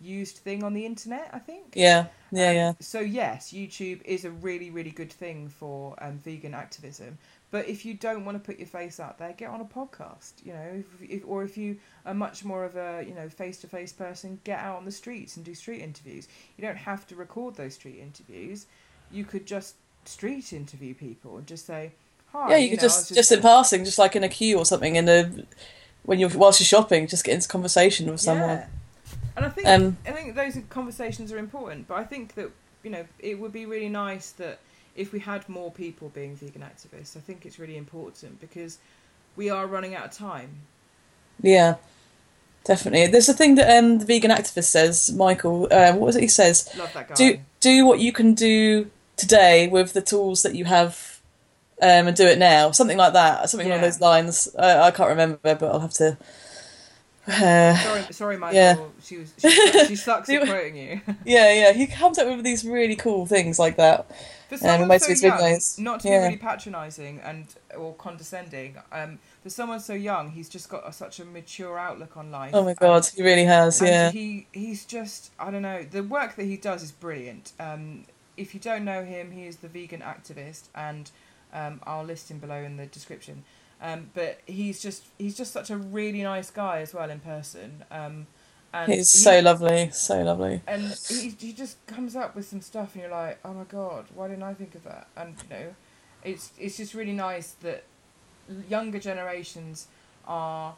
used 0.00 0.38
thing 0.38 0.62
on 0.62 0.74
the 0.74 0.84
internet. 0.84 1.30
I 1.32 1.38
think. 1.38 1.72
yeah, 1.74 2.06
yeah, 2.32 2.50
Um, 2.50 2.56
yeah. 2.56 2.72
So 2.80 3.00
yes, 3.00 3.52
YouTube 3.52 4.02
is 4.04 4.24
a 4.24 4.30
really, 4.30 4.70
really 4.70 4.90
good 4.90 5.12
thing 5.12 5.48
for 5.48 5.94
um, 5.98 6.18
vegan 6.18 6.54
activism. 6.54 7.18
But 7.50 7.68
if 7.68 7.84
you 7.84 7.94
don't 7.94 8.24
want 8.24 8.36
to 8.36 8.44
put 8.44 8.58
your 8.58 8.68
face 8.68 9.00
out 9.00 9.18
there, 9.18 9.32
get 9.32 9.50
on 9.50 9.60
a 9.60 9.64
podcast. 9.64 10.32
You 10.44 10.52
know, 10.52 10.84
if, 11.00 11.10
if, 11.10 11.22
or 11.26 11.42
if 11.42 11.56
you 11.56 11.78
are 12.06 12.14
much 12.14 12.44
more 12.44 12.64
of 12.64 12.76
a 12.76 13.04
you 13.06 13.14
know 13.14 13.28
face 13.28 13.58
to 13.58 13.66
face 13.66 13.92
person, 13.92 14.40
get 14.44 14.60
out 14.60 14.76
on 14.76 14.84
the 14.84 14.92
streets 14.92 15.36
and 15.36 15.44
do 15.44 15.54
street 15.54 15.82
interviews. 15.82 16.28
You 16.56 16.62
don't 16.62 16.76
have 16.76 17.06
to 17.08 17.16
record 17.16 17.56
those 17.56 17.74
street 17.74 17.98
interviews. 18.00 18.66
You 19.10 19.24
could 19.24 19.46
just 19.46 19.74
street 20.04 20.52
interview 20.52 20.94
people 20.94 21.38
and 21.38 21.46
just 21.46 21.66
say, 21.66 21.92
"Hi." 22.32 22.50
Yeah, 22.50 22.56
you 22.58 22.70
could 22.70 22.78
know, 22.78 22.84
I 22.84 22.88
just 22.88 23.14
just 23.14 23.32
in 23.32 23.40
passing, 23.40 23.84
just 23.84 23.98
like 23.98 24.14
in 24.14 24.22
a 24.22 24.28
queue 24.28 24.56
or 24.56 24.64
something, 24.64 24.94
in 24.94 25.08
a 25.08 25.30
when 26.04 26.18
you're 26.18 26.30
whilst 26.30 26.60
you're 26.60 26.66
shopping, 26.66 27.08
just 27.08 27.24
get 27.24 27.34
into 27.34 27.48
conversation 27.48 28.10
with 28.10 28.20
someone. 28.20 28.48
Yeah. 28.48 28.66
And 29.36 29.46
I 29.46 29.48
think 29.48 29.66
Um, 29.66 29.96
I 30.06 30.12
think 30.12 30.34
those 30.34 30.56
conversations 30.68 31.32
are 31.32 31.38
important, 31.38 31.88
but 31.88 31.98
I 31.98 32.04
think 32.04 32.34
that 32.34 32.50
you 32.82 32.90
know 32.90 33.06
it 33.18 33.38
would 33.40 33.52
be 33.52 33.66
really 33.66 33.88
nice 33.88 34.30
that 34.32 34.60
if 34.96 35.12
we 35.12 35.20
had 35.20 35.48
more 35.48 35.70
people 35.70 36.08
being 36.10 36.36
vegan 36.36 36.62
activists. 36.62 37.16
I 37.16 37.20
think 37.20 37.46
it's 37.46 37.58
really 37.58 37.76
important 37.76 38.40
because 38.40 38.78
we 39.36 39.50
are 39.50 39.66
running 39.66 39.94
out 39.94 40.06
of 40.06 40.10
time. 40.12 40.50
Yeah, 41.42 41.76
definitely. 42.64 43.06
There's 43.06 43.28
a 43.28 43.34
thing 43.34 43.54
that 43.54 43.78
um, 43.78 43.98
the 43.98 44.04
vegan 44.04 44.30
activist 44.30 44.64
says, 44.64 45.12
Michael. 45.12 45.68
Uh, 45.70 45.92
what 45.92 46.06
was 46.06 46.16
it 46.16 46.22
he 46.22 46.28
says? 46.28 46.70
Love 46.76 46.92
that 46.92 47.08
guy. 47.08 47.14
Do 47.14 47.38
do 47.60 47.86
what 47.86 48.00
you 48.00 48.12
can 48.12 48.34
do 48.34 48.90
today 49.16 49.68
with 49.68 49.92
the 49.92 50.02
tools 50.02 50.42
that 50.42 50.54
you 50.54 50.64
have, 50.66 51.20
um, 51.80 52.08
and 52.08 52.16
do 52.16 52.26
it 52.26 52.38
now. 52.38 52.70
Something 52.72 52.98
like 52.98 53.12
that. 53.12 53.48
Something 53.48 53.68
along 53.68 53.82
those 53.82 54.00
lines. 54.00 54.48
I, 54.58 54.80
I 54.80 54.90
can't 54.90 55.08
remember, 55.10 55.38
but 55.42 55.62
I'll 55.64 55.80
have 55.80 55.94
to. 55.94 56.18
Uh, 57.26 57.76
sorry, 57.76 58.02
sorry, 58.12 58.36
Michael. 58.36 58.56
Yeah. 58.56 58.76
She 59.02 59.18
was 59.18 59.32
she, 59.38 59.50
she 59.86 59.96
sucks 59.96 60.28
at 60.30 60.42
quoting 60.46 60.76
you. 60.76 61.00
yeah, 61.24 61.52
yeah. 61.52 61.72
He 61.72 61.86
comes 61.86 62.18
up 62.18 62.26
with 62.26 62.44
these 62.44 62.64
really 62.64 62.96
cool 62.96 63.26
things 63.26 63.58
like 63.58 63.76
that. 63.76 64.10
For 64.50 64.58
someone 64.58 64.88
most 64.88 65.04
so 65.04 65.26
young, 65.26 65.38
videos. 65.38 65.78
not 65.78 66.00
to 66.00 66.08
be 66.08 66.14
really 66.14 66.36
patronising 66.36 67.20
and 67.20 67.46
or 67.76 67.94
condescending, 67.94 68.76
um, 68.92 69.18
for 69.42 69.48
someone 69.48 69.80
so 69.80 69.94
young, 69.94 70.30
he's 70.32 70.48
just 70.48 70.68
got 70.68 70.86
a, 70.86 70.92
such 70.92 71.20
a 71.20 71.24
mature 71.24 71.78
outlook 71.78 72.16
on 72.16 72.30
life. 72.30 72.50
Oh 72.54 72.62
my 72.64 72.70
and- 72.70 72.78
god, 72.78 73.06
he 73.06 73.22
really 73.22 73.44
has. 73.44 73.80
and 73.80 73.88
Yeah. 73.88 74.10
he 74.10 74.46
he's 74.52 74.84
just 74.84 75.30
I 75.38 75.50
don't 75.50 75.62
know 75.62 75.82
the 75.84 76.02
work 76.02 76.36
that 76.36 76.44
he 76.44 76.56
does 76.56 76.82
is 76.82 76.92
brilliant. 76.92 77.52
Um, 77.58 78.04
if 78.36 78.52
you 78.54 78.60
don't 78.60 78.84
know 78.84 79.04
him, 79.04 79.30
he 79.32 79.46
is 79.46 79.56
the 79.56 79.68
vegan 79.68 80.00
activist, 80.00 80.64
and 80.74 81.10
um, 81.52 81.80
I'll 81.84 82.04
list 82.04 82.30
him 82.30 82.38
below 82.38 82.56
in 82.62 82.76
the 82.76 82.86
description. 82.86 83.44
Um, 83.82 84.10
but 84.14 84.40
he's 84.46 84.82
just 84.82 85.04
he's 85.16 85.36
just 85.36 85.52
such 85.52 85.70
a 85.70 85.76
really 85.76 86.22
nice 86.22 86.50
guy 86.50 86.80
as 86.80 86.92
well 86.92 87.08
in 87.08 87.20
person. 87.20 87.84
Um, 87.90 88.26
and 88.72 88.92
He's 88.92 89.12
he- 89.12 89.18
so 89.18 89.40
lovely, 89.40 89.90
so 89.92 90.22
lovely. 90.22 90.62
and 90.66 90.82
he 91.08 91.30
he 91.38 91.52
just 91.52 91.84
comes 91.86 92.14
up 92.16 92.34
with 92.36 92.46
some 92.46 92.60
stuff, 92.60 92.94
and 92.94 93.02
you're 93.02 93.10
like, 93.10 93.38
oh 93.44 93.52
my 93.52 93.64
god, 93.64 94.06
why 94.14 94.28
didn't 94.28 94.42
I 94.44 94.54
think 94.54 94.74
of 94.74 94.84
that? 94.84 95.08
And 95.16 95.34
you 95.42 95.56
know, 95.56 95.74
it's 96.24 96.52
it's 96.58 96.76
just 96.76 96.94
really 96.94 97.12
nice 97.12 97.52
that 97.62 97.84
younger 98.68 98.98
generations 98.98 99.88
are 100.26 100.74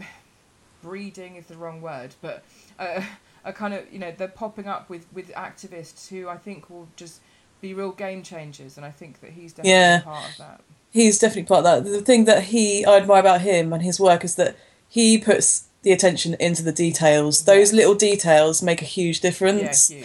breeding 0.82 1.36
is 1.36 1.46
the 1.46 1.56
wrong 1.56 1.80
word, 1.80 2.14
but 2.20 2.44
uh, 2.78 3.02
are 3.44 3.52
kind 3.52 3.74
of 3.74 3.90
you 3.92 3.98
know 3.98 4.12
they're 4.16 4.28
popping 4.28 4.66
up 4.66 4.88
with 4.90 5.06
with 5.12 5.30
activists 5.32 6.08
who 6.08 6.28
I 6.28 6.36
think 6.36 6.68
will 6.70 6.88
just 6.96 7.20
be 7.60 7.72
real 7.74 7.92
game 7.92 8.22
changers, 8.22 8.76
and 8.76 8.84
I 8.84 8.90
think 8.90 9.20
that 9.20 9.30
he's 9.30 9.52
definitely 9.52 9.72
Yeah. 9.72 10.00
part 10.00 10.30
of 10.30 10.36
that. 10.38 10.60
He's 10.90 11.18
definitely 11.18 11.44
part 11.44 11.64
of 11.66 11.84
that. 11.84 11.90
The 11.90 12.02
thing 12.02 12.24
that 12.26 12.44
he 12.44 12.84
I 12.84 12.98
admire 12.98 13.20
about 13.20 13.40
him 13.40 13.72
and 13.72 13.82
his 13.82 13.98
work 13.98 14.24
is 14.24 14.34
that 14.36 14.56
he 14.88 15.18
puts 15.18 15.64
the 15.84 15.92
attention 15.92 16.34
into 16.40 16.62
the 16.62 16.72
details. 16.72 17.44
Those 17.44 17.72
Yeah. 17.72 17.76
little 17.78 17.94
details 17.94 18.62
make 18.62 18.82
a 18.82 18.86
huge 18.86 19.18
Yeah, 19.18 19.30
difference. 19.30 19.88
huge. 19.88 20.04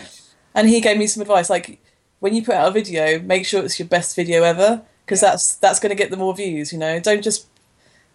And 0.53 0.69
he 0.69 0.79
gave 0.81 0.97
me 0.97 1.07
some 1.07 1.21
advice 1.21 1.49
like 1.49 1.79
when 2.19 2.33
you 2.35 2.43
put 2.43 2.55
out 2.55 2.67
a 2.67 2.71
video, 2.71 3.19
make 3.19 3.45
sure 3.45 3.63
it's 3.63 3.79
your 3.79 3.87
best 3.87 4.15
video 4.15 4.43
ever 4.43 4.81
because 5.05 5.21
Yeah. 5.23 5.31
that's 5.31 5.55
that's 5.55 5.79
going 5.79 5.89
to 5.89 5.95
get 5.95 6.11
the 6.11 6.17
more 6.17 6.35
views, 6.35 6.71
you 6.73 6.77
know. 6.79 6.99
Don't 6.99 7.23
just 7.23 7.47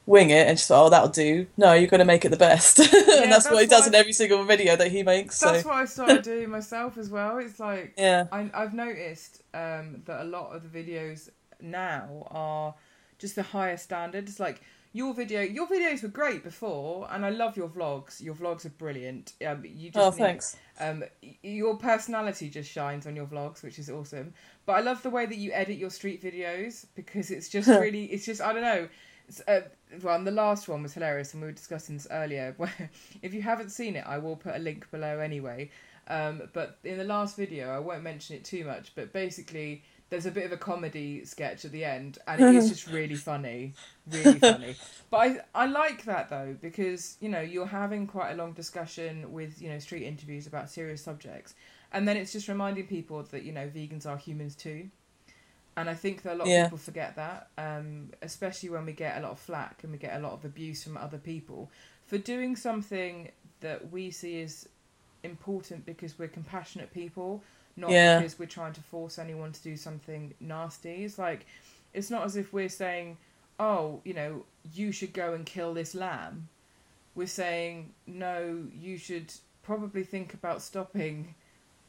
wing 0.07 0.29
it 0.29 0.47
and 0.47 0.59
just 0.59 0.71
oh 0.71 0.91
that'll 0.91 1.09
do. 1.09 1.47
No, 1.57 1.73
you're 1.73 1.89
going 1.89 2.01
to 2.01 2.05
make 2.05 2.25
it 2.27 2.29
the 2.29 2.37
best. 2.37 2.79
and 2.81 2.89
that's, 2.91 3.45
that's 3.45 3.51
what 3.51 3.63
he 3.63 3.67
does 3.67 3.87
in 3.87 3.95
every 3.95 4.13
single 4.13 4.45
video 4.45 4.77
that 4.77 4.93
he 4.93 5.03
makes. 5.03 5.39
So 5.39 5.53
That's 5.53 5.65
what 5.65 5.75
I 5.77 5.87
started 5.87 6.23
doing 6.23 6.51
myself 6.51 6.99
as 6.99 7.09
well. 7.09 7.39
It's 7.39 7.59
like 7.59 7.95
yeah. 7.99 8.27
I, 8.31 8.51
I've 8.53 8.75
noticed 8.75 9.43
um, 9.55 10.03
that 10.05 10.21
a 10.21 10.25
lot 10.25 10.55
of 10.55 10.71
the 10.71 10.79
videos 10.79 11.31
now 11.61 12.27
are 12.31 12.75
just 13.19 13.37
the 13.37 13.43
higher 13.43 13.79
standards. 13.79 14.39
Like 14.39 14.61
your 14.95 15.13
video, 15.13 15.43
your 15.43 15.67
videos 15.67 16.03
were 16.03 16.09
great 16.09 16.43
before, 16.45 17.07
and 17.11 17.27
I 17.27 17.31
love 17.31 17.57
your 17.57 17.69
vlogs. 17.69 18.23
Your 18.23 18.35
vlogs 18.35 18.65
are 18.65 18.71
brilliant. 18.71 19.33
Um, 19.47 19.65
you 19.67 19.91
just 19.91 19.99
Oh, 20.07 20.11
need- 20.11 20.17
thanks. 20.25 20.57
Um, 20.79 21.03
your 21.43 21.77
personality 21.77 22.49
just 22.49 22.71
shines 22.71 23.05
on 23.07 23.15
your 23.17 23.27
vlogs, 23.27 23.63
which 23.65 23.79
is 23.81 23.91
awesome. 23.91 24.33
But 24.67 24.75
I 24.75 24.81
love 24.81 25.03
the 25.03 25.11
way 25.11 25.27
that 25.27 25.37
you 25.37 25.51
edit 25.53 25.77
your 25.79 25.91
street 25.91 26.23
videos 26.23 26.87
because 26.95 27.31
it's 27.33 27.49
just 27.49 27.69
really, 27.85 28.05
it's 28.07 28.25
just 28.25 28.41
I 28.41 28.53
don't 28.53 28.63
know. 28.63 28.89
It's, 29.29 29.41
uh, 29.49 29.63
well, 30.03 30.15
and 30.17 30.27
the 30.27 30.31
last 30.31 30.69
one 30.69 30.83
was 30.83 30.95
hilarious, 30.95 31.33
and 31.35 31.43
we 31.43 31.49
were 31.49 31.53
discussing 31.53 31.97
this 31.97 32.07
earlier. 32.11 32.55
Where 32.59 32.91
if 33.21 33.35
you 33.35 33.43
haven't 33.43 33.71
seen 33.71 33.97
it, 33.97 34.05
I 34.07 34.19
will 34.19 34.37
put 34.37 34.55
a 34.55 34.59
link 34.61 34.89
below 34.93 35.19
anyway. 35.19 35.71
Um, 36.07 36.43
but 36.53 36.79
in 36.85 36.99
the 36.99 37.05
last 37.05 37.37
video, 37.37 37.71
I 37.71 37.79
won't 37.81 38.03
mention 38.05 38.37
it 38.37 38.45
too 38.45 38.65
much. 38.65 38.95
But 38.95 39.13
basically, 39.13 39.83
there's 40.15 40.27
a 40.27 40.31
bit 40.31 40.47
of 40.47 40.53
a 40.53 40.57
comedy 40.57 41.25
sketch 41.25 41.65
at 41.65 41.73
the 41.73 41.85
end, 41.85 42.19
and 42.29 42.41
it 42.41 42.51
is 42.53 42.69
just 42.69 42.87
really 42.87 43.17
funny, 43.19 43.75
really 44.07 44.39
funny. 44.39 44.79
But 45.11 45.17
I 45.19 45.65
I 45.65 45.67
like 45.67 46.05
that 46.05 46.31
though 46.31 46.57
because 46.61 47.17
you 47.21 47.29
know 47.29 47.41
you're 47.41 47.67
having 47.67 48.07
quite 48.07 48.31
a 48.33 48.37
long 48.37 48.53
discussion 48.53 49.33
with 49.33 49.61
you 49.61 49.69
know 49.69 49.81
street 49.81 50.05
interviews 50.05 50.47
about 50.47 50.71
serious 50.71 51.03
subjects, 51.03 51.55
and 51.93 52.07
then 52.07 52.17
it's 52.17 52.33
just 52.33 52.49
reminding 52.49 52.87
people 52.87 53.23
that 53.25 53.43
you 53.43 53.53
know 53.53 53.69
vegans 53.69 54.07
are 54.07 54.17
humans 54.17 54.55
too. 54.55 54.91
And 55.77 55.91
I 55.91 55.95
think 55.95 56.23
that 56.23 56.35
a 56.35 56.39
lot 56.39 56.49
Yeah. 56.51 56.51
of 56.51 56.55
people 56.55 56.79
forget 56.79 57.17
that, 57.17 57.49
um, 57.59 58.13
especially 58.23 58.71
when 58.71 58.87
we 58.87 58.93
get 58.93 59.19
a 59.19 59.23
lot 59.23 59.33
of 59.33 59.41
flack 59.41 59.83
and 59.83 59.93
we 59.93 59.99
get 59.99 60.17
a 60.17 60.21
lot 60.21 60.33
of 60.33 60.45
abuse 60.45 60.85
from 60.85 60.97
other 60.97 61.19
people 61.19 61.71
for 62.07 62.19
doing 62.19 62.57
something 62.57 63.33
that 63.61 63.91
we 63.91 64.13
see 64.13 64.43
as 64.43 64.69
important 65.25 65.85
because 65.87 66.19
we're 66.19 66.29
compassionate 66.29 66.93
people, 66.93 67.43
not 67.77 67.91
Yeah. 67.91 68.19
because 68.19 68.39
we're 68.39 68.47
trying 68.47 68.73
to 68.75 68.81
force 68.81 69.19
anyone 69.19 69.53
to 69.53 69.63
do 69.63 69.77
something 69.77 70.35
nasty. 70.41 71.05
It's 71.05 71.19
like, 71.19 71.47
it's 71.93 72.11
not 72.11 72.25
as 72.25 72.37
if 72.37 72.53
we're 72.53 72.69
saying, 72.69 73.17
oh, 73.59 74.01
you 74.05 74.15
know, 74.15 74.45
you 74.75 74.93
should 74.93 75.13
go 75.13 75.35
and 75.35 75.45
kill 75.47 75.75
this 75.75 75.95
lamb. 75.95 76.49
We're 77.15 77.27
saying, 77.27 77.93
no, 78.07 78.67
you 78.75 78.99
should 78.99 79.33
probably 79.63 80.05
think 80.05 80.35
about 80.35 80.63
stopping 80.63 81.35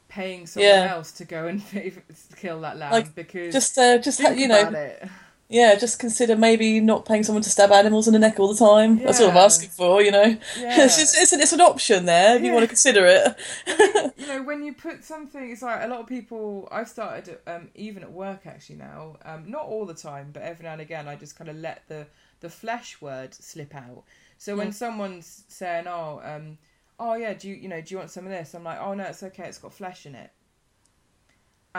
paying 0.08 0.46
someone 0.46 0.68
Yeah. 0.70 0.92
else 0.92 1.10
to 1.12 1.24
go 1.24 1.48
and 1.48 1.62
kill 2.36 2.60
that 2.60 2.76
lamb 2.78 2.92
Like, 2.92 3.14
because 3.14 3.52
Just 3.52 3.76
uh, 3.76 3.98
just 3.98 4.20
you 4.20 4.46
know 4.48 4.68
it. 4.70 5.08
Yeah, 5.48 5.76
just 5.76 5.98
consider 5.98 6.34
maybe 6.36 6.80
not 6.80 7.04
paying 7.06 7.22
someone 7.22 7.42
to 7.42 7.50
stab 7.50 7.70
animals 7.70 8.08
in 8.08 8.12
the 8.12 8.18
neck 8.18 8.40
all 8.40 8.52
the 8.52 8.58
time. 8.58 8.98
That's 8.98 9.20
all 9.20 9.30
I'm 9.30 9.36
asking 9.36 9.70
for, 9.70 10.02
you 10.02 10.10
know. 10.10 10.36
Yeah. 10.58 10.84
it's 10.84 10.98
just 10.98 11.16
it's 11.16 11.32
an, 11.32 11.40
it's 11.40 11.52
an 11.52 11.60
option 11.60 12.04
there 12.06 12.36
if 12.36 12.42
you 12.42 12.52
want 12.52 12.64
to 12.64 12.68
consider 12.68 13.06
it. 13.06 13.36
you 14.16 14.26
know 14.26 14.42
when 14.42 14.62
you 14.62 14.72
put 14.72 15.04
something 15.04 15.50
it's 15.50 15.62
like 15.62 15.82
a 15.82 15.86
lot 15.86 16.00
of 16.00 16.06
people 16.06 16.68
i've 16.72 16.88
started 16.88 17.38
um, 17.46 17.68
even 17.74 18.02
at 18.02 18.10
work 18.10 18.46
actually 18.46 18.76
now 18.76 19.16
um, 19.24 19.48
not 19.48 19.62
all 19.62 19.86
the 19.86 19.94
time 19.94 20.30
but 20.32 20.42
every 20.42 20.64
now 20.64 20.72
and 20.72 20.80
again 20.80 21.06
i 21.06 21.14
just 21.14 21.36
kind 21.36 21.48
of 21.48 21.56
let 21.56 21.82
the 21.88 22.06
the 22.40 22.48
flesh 22.48 23.00
word 23.00 23.32
slip 23.34 23.74
out 23.74 24.02
so 24.38 24.56
when 24.56 24.72
someone's 24.72 25.44
saying 25.48 25.86
oh 25.86 26.20
um, 26.24 26.58
oh 26.98 27.14
yeah 27.14 27.32
do 27.34 27.48
you 27.48 27.54
you 27.54 27.68
know 27.68 27.80
do 27.80 27.94
you 27.94 27.98
want 27.98 28.10
some 28.10 28.24
of 28.24 28.30
this 28.30 28.54
i'm 28.54 28.64
like 28.64 28.80
oh 28.80 28.94
no 28.94 29.04
it's 29.04 29.22
okay 29.22 29.44
it's 29.44 29.58
got 29.58 29.72
flesh 29.72 30.06
in 30.06 30.14
it 30.14 30.30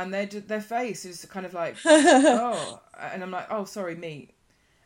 and 0.02 0.14
their 0.14 0.26
their 0.26 0.62
face 0.62 1.06
is 1.06 1.26
kind 1.26 1.46
of 1.46 1.54
like 1.54 1.76
oh 1.86 2.80
and 3.00 3.24
i'm 3.24 3.32
like 3.32 3.48
oh 3.50 3.66
sorry 3.66 3.96
meat 3.96 4.30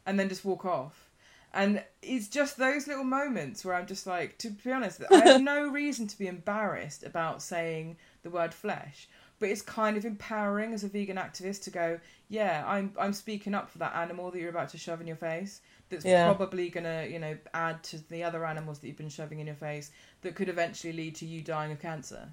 and 0.05 0.19
then 0.19 0.27
just 0.29 0.43
walk 0.43 0.65
off. 0.65 1.09
And 1.53 1.83
it's 2.01 2.27
just 2.29 2.57
those 2.57 2.87
little 2.87 3.03
moments 3.03 3.65
where 3.65 3.75
i'm 3.75 3.85
just 3.85 4.07
like 4.07 4.37
to 4.39 4.49
be 4.49 4.71
honest 4.71 5.01
i 5.11 5.17
have 5.17 5.41
no 5.53 5.67
reason 5.67 6.07
to 6.07 6.17
be 6.17 6.27
embarrassed 6.27 7.03
about 7.03 7.41
saying 7.41 7.97
the 8.23 8.29
word 8.29 8.53
flesh 8.53 9.09
but 9.37 9.49
it's 9.49 9.61
kind 9.61 9.97
of 9.97 10.05
empowering 10.05 10.73
as 10.73 10.83
a 10.85 10.87
vegan 10.87 11.17
activist 11.17 11.63
to 11.63 11.69
go 11.69 11.99
yeah 12.29 12.63
i'm 12.65 12.93
i'm 12.97 13.11
speaking 13.11 13.53
up 13.53 13.69
for 13.69 13.79
that 13.79 13.93
animal 13.95 14.31
that 14.31 14.39
you're 14.39 14.49
about 14.57 14.69
to 14.69 14.77
shove 14.77 15.01
in 15.01 15.07
your 15.07 15.17
face 15.17 15.59
that's 15.89 16.05
Yeah. 16.05 16.25
probably 16.33 16.69
going 16.69 16.85
to 16.85 17.11
you 17.11 17.19
know 17.19 17.37
add 17.53 17.83
to 17.83 17.97
the 18.09 18.23
other 18.23 18.45
animals 18.45 18.79
that 18.79 18.87
you've 18.87 18.97
been 19.03 19.09
shoving 19.09 19.39
in 19.41 19.47
your 19.47 19.55
face 19.57 19.91
that 20.21 20.35
could 20.35 20.47
eventually 20.47 20.93
lead 20.93 21.15
to 21.15 21.25
you 21.25 21.41
dying 21.41 21.71
of 21.73 21.81
cancer 21.81 22.29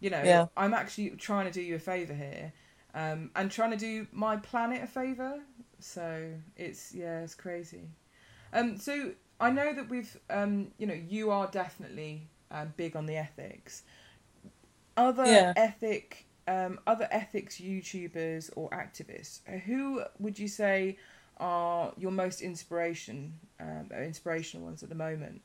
you 0.00 0.10
know 0.10 0.30
Yeah. 0.30 0.46
i'm 0.56 0.74
actually 0.74 1.10
trying 1.10 1.46
to 1.46 1.52
do 1.52 1.60
you 1.60 1.76
a 1.76 1.78
favor 1.78 2.14
here 2.14 2.52
um, 2.94 3.30
and 3.36 3.50
trying 3.50 3.70
to 3.70 3.76
do 3.76 4.06
my 4.12 4.36
planet 4.36 4.82
a 4.82 4.86
favor. 4.86 5.40
So 5.78 6.32
it's 6.56 6.94
yeah 6.94 7.20
it's 7.20 7.34
crazy. 7.34 7.82
Um, 8.52 8.78
so 8.78 9.12
i 9.40 9.50
know 9.50 9.72
that 9.72 9.88
we've 9.88 10.18
um, 10.30 10.68
you 10.78 10.86
know 10.86 10.94
you 10.94 11.30
are 11.30 11.46
definitely 11.48 12.28
um, 12.50 12.72
big 12.76 12.96
on 12.96 13.06
the 13.06 13.16
ethics. 13.16 13.82
Other 14.96 15.46
Yeah. 15.46 15.54
ethic 15.56 16.26
um, 16.48 16.80
other 16.86 17.06
ethics 17.10 17.58
youtubers 17.60 18.50
or 18.56 18.70
activists 18.70 19.40
uh, 19.48 19.58
who 19.58 20.02
would 20.18 20.38
you 20.38 20.48
say 20.48 20.96
are 21.36 21.92
your 21.98 22.10
most 22.10 22.40
inspiration 22.40 23.34
um, 23.60 23.90
inspirational 23.96 24.64
ones 24.66 24.82
at 24.82 24.88
the 24.88 24.94
moment 24.94 25.42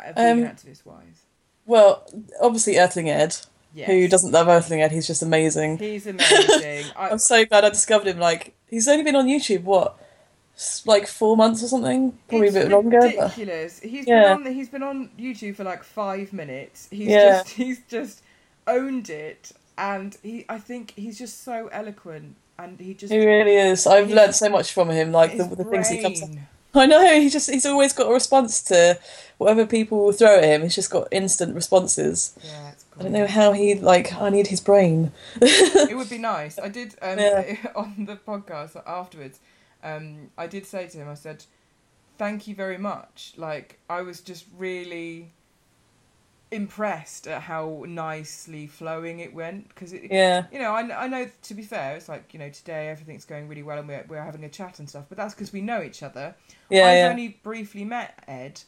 uh, 0.00 0.12
vegan 0.14 0.42
Um, 0.42 0.44
activist 0.44 0.84
wise 0.86 1.26
Well, 1.66 2.06
obviously 2.40 2.78
Earthling 2.78 3.08
Ed, 3.10 3.36
yes. 3.74 3.88
who 3.88 4.08
doesn't 4.08 4.32
love 4.32 4.48
Earthling 4.48 4.82
Ed, 4.82 4.92
he's 4.92 5.06
just 5.06 5.22
amazing. 5.22 5.78
he's 5.78 6.06
amazing 6.06 6.86
I, 6.96 7.10
I'm 7.10 7.18
so 7.18 7.44
glad 7.44 7.64
I 7.64 7.70
discovered 7.70 8.06
him. 8.08 8.18
Like 8.18 8.54
he's 8.68 8.88
only 8.88 9.02
been 9.04 9.16
on 9.16 9.26
YouTube 9.26 9.62
what, 9.64 9.98
like 10.86 11.06
four 11.06 11.36
months 11.36 11.62
or 11.62 11.68
something, 11.68 12.16
probably 12.28 12.48
a 12.48 12.52
bit 12.52 12.68
longer. 12.68 13.00
But 13.00 13.36
ridiculous. 13.36 13.80
He's 13.80 14.06
Yeah. 14.06 14.34
been 14.34 14.46
on. 14.46 14.52
He's 14.54 14.68
been 14.68 14.82
on 14.82 15.10
YouTube 15.18 15.56
for 15.56 15.64
like 15.64 15.82
five 15.82 16.32
minutes. 16.32 16.88
He's 16.90 17.08
Yeah. 17.08 17.38
just. 17.42 17.48
He's 17.50 17.80
just 17.88 18.22
owned 18.66 19.08
it, 19.10 19.52
and 19.78 20.16
he. 20.22 20.44
I 20.48 20.58
think 20.58 20.92
he's 20.94 21.18
just 21.18 21.42
so 21.42 21.68
eloquent, 21.72 22.36
and 22.58 22.78
he 22.78 22.94
just. 22.94 23.12
he 23.12 23.24
really 23.24 23.56
is. 23.56 23.86
I've 23.86 24.10
learned 24.10 24.34
so 24.34 24.48
much 24.50 24.72
from 24.72 24.90
him. 24.90 25.10
Like 25.12 25.36
the, 25.36 25.44
the 25.44 25.64
things 25.64 25.88
he 25.88 26.02
comes. 26.02 26.20
brain. 26.20 26.46
I 26.74 26.86
know 26.86 27.20
he 27.20 27.28
just 27.28 27.50
he's 27.50 27.66
always 27.66 27.92
got 27.92 28.08
a 28.10 28.12
response 28.14 28.62
to 28.64 28.98
whatever 29.38 29.66
people 29.66 30.10
throw 30.12 30.38
at 30.38 30.44
him. 30.44 30.62
He's 30.62 30.74
just 30.74 30.90
got 30.90 31.08
instant 31.10 31.54
responses. 31.54 32.34
Yeah, 32.42 32.72
I 32.98 33.02
don't 33.04 33.12
know 33.12 33.26
how 33.26 33.52
he 33.52 33.74
like. 33.74 34.12
I 34.14 34.28
need 34.30 34.48
his 34.48 34.60
brain. 34.60 35.12
it 35.40 35.96
would 35.96 36.10
be 36.10 36.18
nice. 36.18 36.58
I 36.58 36.68
did 36.68 36.94
um, 37.02 37.18
Yeah. 37.18 37.56
on 37.76 38.04
the 38.06 38.16
podcast 38.16 38.80
afterwards. 38.86 39.40
Um, 39.82 40.30
I 40.38 40.46
did 40.46 40.66
say 40.66 40.86
to 40.88 40.98
him, 40.98 41.08
I 41.08 41.14
said, 41.14 41.44
"Thank 42.18 42.46
you 42.46 42.54
very 42.54 42.78
much." 42.78 43.34
Like 43.36 43.78
I 43.88 44.02
was 44.02 44.20
just 44.20 44.44
really 44.56 45.32
impressed 46.50 47.26
at 47.26 47.40
how 47.42 47.82
nicely 47.88 48.66
flowing 48.66 49.20
it 49.20 49.32
went 49.34 49.68
because 49.68 49.92
it, 49.94 50.02
Yeah, 50.10 50.44
you 50.52 50.58
know, 50.58 50.72
I, 50.72 51.04
I 51.04 51.08
know 51.08 51.26
to 51.44 51.54
be 51.54 51.62
fair, 51.62 51.96
it's 51.96 52.08
like 52.08 52.32
you 52.34 52.38
know 52.38 52.50
today 52.50 52.88
everything's 52.90 53.24
going 53.24 53.48
really 53.48 53.62
well 53.62 53.78
and 53.78 53.88
we're 53.88 54.04
we're 54.08 54.22
having 54.22 54.44
a 54.44 54.48
chat 54.50 54.78
and 54.78 54.88
stuff, 54.88 55.06
but 55.08 55.16
that's 55.16 55.34
because 55.34 55.52
we 55.52 55.62
know 55.62 55.82
each 55.82 56.02
other. 56.02 56.34
yeah, 56.68 56.86
I've 56.86 56.96
yeah. 56.98 57.08
only 57.08 57.28
briefly 57.42 57.84
met 57.84 58.22
Ed, 58.28 58.60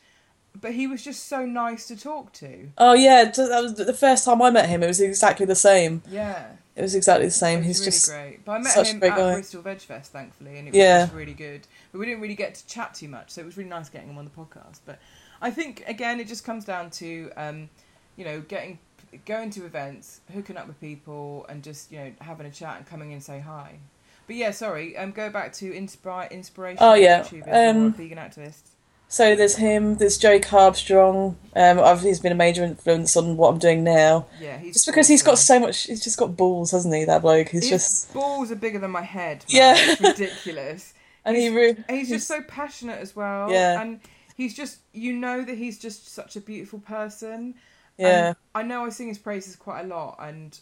but 0.60 0.72
he 0.72 0.86
was 0.86 1.02
just 1.02 1.26
so 1.28 1.44
nice 1.44 1.86
to 1.88 1.96
talk 1.96 2.32
to. 2.34 2.68
Oh 2.78 2.94
yeah, 2.94 3.24
that 3.24 3.60
was 3.62 3.74
the 3.74 3.92
first 3.92 4.24
time 4.24 4.40
I 4.42 4.50
met 4.50 4.68
him. 4.68 4.82
It 4.82 4.86
was 4.86 5.00
exactly 5.00 5.46
the 5.46 5.54
same. 5.54 6.02
Yeah, 6.08 6.46
It 6.76 6.82
was 6.82 6.94
exactly 6.94 7.26
the 7.26 7.30
same. 7.32 7.62
He's 7.62 7.80
really 7.80 7.90
just 7.90 8.08
great. 8.08 8.44
But 8.44 8.52
I 8.52 8.58
met 8.58 8.86
him 8.86 9.02
at 9.02 9.16
guy. 9.16 9.32
Bristol 9.34 9.62
Veg 9.62 9.80
Fest, 9.80 10.12
thankfully, 10.12 10.58
and 10.58 10.68
it 10.68 10.70
was 10.72 10.78
Yeah. 10.78 11.02
just 11.02 11.14
really 11.14 11.34
good. 11.34 11.66
But 11.92 11.98
we 11.98 12.06
didn't 12.06 12.20
really 12.20 12.34
get 12.34 12.54
to 12.56 12.66
chat 12.66 12.94
too 12.94 13.08
much, 13.08 13.30
so 13.30 13.40
it 13.40 13.44
was 13.44 13.56
really 13.56 13.70
nice 13.70 13.88
getting 13.88 14.08
him 14.10 14.18
on 14.18 14.24
the 14.24 14.30
podcast. 14.30 14.80
But 14.86 14.98
I 15.42 15.50
think 15.50 15.84
again, 15.86 16.20
it 16.20 16.28
just 16.28 16.44
comes 16.44 16.64
down 16.64 16.90
to 16.90 17.30
um, 17.36 17.68
you 18.16 18.24
know 18.24 18.40
getting 18.40 18.78
going 19.26 19.50
to 19.50 19.64
events, 19.64 20.20
hooking 20.32 20.56
up 20.56 20.66
with 20.66 20.80
people, 20.80 21.46
and 21.48 21.62
just 21.62 21.92
you 21.92 21.98
know 21.98 22.12
having 22.20 22.46
a 22.46 22.50
chat 22.50 22.76
and 22.78 22.86
coming 22.86 23.08
in 23.10 23.14
and 23.14 23.22
say 23.22 23.40
hi. 23.40 23.78
But 24.26 24.36
yeah, 24.36 24.52
sorry. 24.52 24.96
Um, 24.96 25.10
go 25.10 25.28
back 25.30 25.52
to 25.54 25.70
inspire 25.72 26.28
inspiration. 26.30 26.78
Oh, 26.80 26.94
yeah, 26.94 27.22
YouTubers 27.22 27.46
or 27.46 27.68
um, 27.70 27.92
vegan 27.92 28.16
activists. 28.18 28.70
So 29.14 29.36
there's 29.36 29.56
him. 29.56 29.96
There's 29.96 30.18
Joey 30.18 30.40
Carbstrong. 30.40 31.36
Um, 31.54 31.78
I've, 31.80 32.00
he's 32.02 32.20
been 32.20 32.32
a 32.32 32.36
major 32.36 32.64
influence 32.64 33.16
on 33.16 33.36
what 33.36 33.48
I'm 33.50 33.58
doing 33.58 33.84
now. 33.84 34.26
Yeah, 34.40 34.58
he's 34.58 34.74
Just 34.74 34.86
because 34.86 35.06
he's 35.08 35.22
got 35.22 35.38
so 35.38 35.58
much, 35.60 35.84
he's 35.84 36.02
just 36.02 36.18
got 36.18 36.36
balls, 36.36 36.72
hasn't 36.72 36.92
he? 36.94 37.04
That 37.04 37.22
bloke. 37.22 37.48
He's 37.48 37.62
His 37.68 37.70
just 37.70 38.12
balls 38.14 38.50
are 38.50 38.56
bigger 38.56 38.78
than 38.78 38.90
my 38.90 39.02
head. 39.02 39.44
man. 39.52 39.56
Yeah. 39.56 39.74
it's 39.76 40.00
ridiculous. 40.00 40.94
and 41.24 41.36
he 41.36 41.42
he's- 41.42 41.54
re- 41.54 41.84
And 41.88 41.96
he's 41.98 42.08
just 42.08 42.26
so 42.26 42.42
passionate 42.42 43.00
as 43.00 43.14
well. 43.14 43.50
Yeah. 43.52 43.80
And 43.80 44.00
he's 44.36 44.54
just, 44.54 44.78
you 44.92 45.12
know, 45.12 45.42
that 45.44 45.56
he's 45.56 45.78
just 45.78 46.12
such 46.12 46.34
a 46.36 46.40
beautiful 46.40 46.80
person. 46.80 47.54
yeah, 47.98 48.26
And 48.28 48.36
I 48.54 48.62
know 48.64 48.84
I 48.84 48.88
sing 48.88 49.08
his 49.08 49.18
praises 49.18 49.54
quite 49.54 49.82
a 49.82 49.86
lot, 49.86 50.16
and 50.20 50.58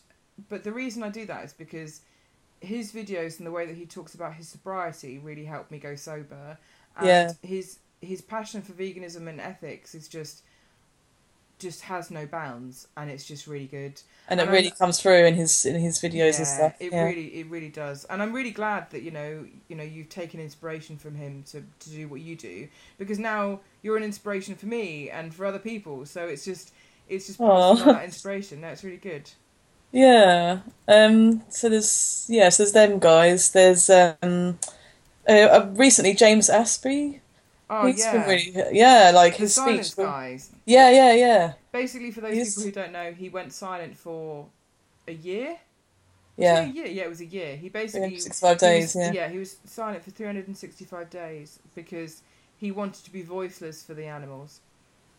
but 0.49 0.63
the 0.65 0.73
reason 0.73 1.03
I 1.03 1.09
do 1.09 1.25
that 1.27 1.45
is 1.45 1.53
because 1.55 2.01
his 2.61 2.93
videos 2.93 3.39
and 3.39 3.47
the 3.47 3.51
way 3.51 3.65
that 3.67 3.77
he 3.77 3.87
talks 3.87 4.15
about 4.15 4.35
his 4.35 4.49
sobriety 4.49 5.19
really 5.19 5.45
helped 5.47 5.71
me 5.71 5.79
go 5.79 5.95
sober. 5.97 6.59
And 6.99 7.07
Yeah. 7.07 7.33
his 7.43 7.79
his 8.03 8.21
passion 8.21 8.61
for 8.63 8.73
veganism 8.73 9.29
and 9.29 9.41
ethics 9.41 9.95
is 9.95 10.09
just 10.09 10.43
just 11.63 11.83
has 11.83 12.11
no 12.11 12.27
bounds, 12.27 12.89
and 12.97 13.09
it's 13.09 13.25
just 13.25 13.47
really 13.47 13.67
good. 13.67 14.01
and 14.29 14.41
it 14.41 14.43
and 14.43 14.53
really 14.53 14.69
I'm- 14.69 14.77
comes 14.77 15.01
through 15.01 15.25
in 15.25 15.35
his 15.35 15.65
in 15.65 15.81
his 15.81 15.99
videos 15.99 16.39
and 16.39 16.47
stuff. 16.47 16.75
It 16.81 16.93
yeah. 16.93 17.05
really, 17.05 17.27
it 17.41 17.47
really 17.47 17.69
does, 17.69 18.05
and 18.07 18.21
I'm 18.21 18.33
really 18.33 18.51
glad 18.51 18.91
that 18.91 19.03
you 19.03 19.13
know, 19.13 19.47
you 19.69 19.77
know, 19.77 19.85
you've 19.85 20.09
taken 20.09 20.41
inspiration 20.41 20.99
from 20.99 21.15
him 21.15 21.45
to 21.53 21.63
to 21.63 21.91
do 21.91 22.09
what 22.09 22.21
you 22.21 22.37
do 22.37 22.69
because 22.99 23.19
now 23.19 23.61
you're 23.83 23.97
an 23.97 24.03
inspiration 24.03 24.57
for 24.57 24.67
me 24.67 25.09
and 25.09 25.33
for 25.33 25.47
other 25.47 25.61
people. 25.61 26.05
So 26.05 26.27
it's 26.27 26.45
just, 26.45 26.73
it's 27.09 27.29
just 27.29 27.41
Aw. 27.41 27.75
passing 27.75 27.89
on 27.89 27.95
that 27.95 28.05
inspiration. 28.05 28.61
That's 28.61 28.83
really 28.85 28.97
good. 28.99 29.31
Yeah. 29.93 30.61
Um. 30.89 31.43
So 31.49 31.69
there's 31.69 32.27
yeah. 32.29 32.49
So 32.49 32.65
there's 32.65 32.73
them 32.73 32.99
guys. 32.99 33.53
There's 33.53 33.89
um. 33.89 34.59
Uh, 35.29 35.33
uh, 35.33 35.71
recently, 35.75 36.15
James 36.15 36.51
Aspey. 36.51 37.21
Oh 37.75 37.87
He's 37.87 38.01
yeah, 38.01 38.27
really 38.27 38.53
yeah. 38.73 39.13
Like 39.15 39.33
the 39.35 39.39
his 39.45 39.55
silence 39.55 39.93
speech. 39.93 40.05
guys. 40.05 40.51
Yeah, 40.67 40.91
yeah, 40.91 41.13
yeah, 41.15 41.53
Basically, 41.73 42.11
for 42.11 42.21
those 42.21 42.35
He's- 42.35 42.51
people 42.55 42.65
who 42.65 42.73
don't 42.73 42.93
know, 42.93 43.13
he 43.13 43.29
went 43.31 43.53
silent 43.53 43.97
for 43.97 44.47
a 45.09 45.13
year. 45.13 45.57
Yeah. 46.37 46.61
a 46.65 46.67
year. 46.67 46.87
Yeah, 46.87 47.05
it 47.05 47.09
was 47.09 47.21
a 47.23 47.27
year. 47.27 47.57
He 47.57 47.69
basically 47.69 48.09
365 48.19 48.61
he 48.61 48.67
days. 48.67 48.95
was- 48.95 49.15
Yeah. 49.15 49.29
he 49.29 49.39
was 49.39 49.57
silent 49.65 50.05
for 50.05 50.11
365 50.11 51.09
days 51.11 51.59
because 51.75 52.23
he 52.59 52.71
wanted 52.71 53.05
to 53.05 53.11
be 53.13 53.23
voiceless 53.23 53.83
for 53.83 53.95
the 53.95 54.05
animals. 54.07 54.61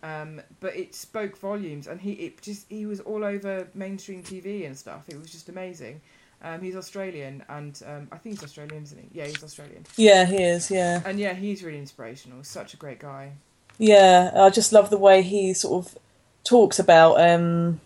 Um, 0.03 0.41
but 0.59 0.75
it 0.75 0.93
spoke 0.93 1.37
volumes, 1.37 1.87
and 1.87 2.01
he 2.01 2.11
it 2.13 2.41
just 2.41 2.65
he 2.69 2.85
was 2.85 2.99
all 2.99 3.23
over 3.23 3.67
mainstream 3.73 4.21
TV 4.21 4.65
and 4.65 4.77
stuff. 4.77 5.05
It 5.07 5.17
was 5.19 5.31
just 5.31 5.49
amazing. 5.49 6.01
Um, 6.43 6.62
he's 6.62 6.75
Australian, 6.75 7.41
and 7.47 7.82
um, 7.88 8.08
I 8.12 8.17
think 8.17 8.36
he's 8.36 8.43
Australian, 8.43 8.84
isn't 8.84 8.99
he? 8.99 9.08
Yeah, 9.19 9.25
he's 9.27 9.41
Australian. 9.43 9.86
Yeah, 9.95 10.25
he 10.25 10.43
is. 10.43 10.69
Yeah. 10.69 11.01
And 11.06 11.17
yeah, 11.17 11.34
he's 11.34 11.63
really 11.63 11.77
inspirational. 11.79 12.43
Such 12.43 12.73
a 12.73 12.77
great 12.77 12.99
guy. 12.99 13.32
Yeah, 13.77 14.32
I 14.36 14.49
just 14.49 14.73
love 14.73 14.89
the 14.89 14.97
way 14.97 15.21
he 15.21 15.53
sort 15.53 15.86
of 15.86 15.97
talks 16.43 16.79
about, 16.79 17.19
um, 17.19 17.79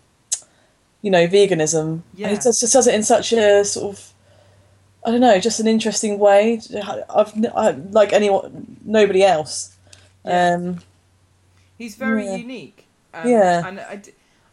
you 1.03 1.11
know, 1.11 1.27
veganism. 1.27 2.01
Yeah. 2.15 2.29
And 2.29 2.37
he 2.37 2.41
does, 2.41 2.59
just 2.59 2.73
does 2.73 2.87
it 2.87 2.95
in 2.95 3.03
such 3.03 3.31
a 3.31 3.63
sort 3.63 3.95
of, 3.95 4.13
I 5.05 5.11
don't 5.11 5.21
know, 5.21 5.39
just 5.39 5.59
an 5.59 5.67
interesting 5.67 6.17
way. 6.17 6.59
I've 6.83 7.45
I, 7.55 7.69
like 7.91 8.11
anyone, 8.11 8.77
nobody 8.83 9.23
else. 9.23 9.77
Yeah. 10.25 10.55
Um, 10.55 10.79
He's 11.77 11.95
very 11.95 12.25
Yeah. 12.25 12.35
unique. 12.37 12.87
Um, 13.13 13.29
Yeah. 13.29 13.67
And 13.67 13.79
I, 13.79 14.01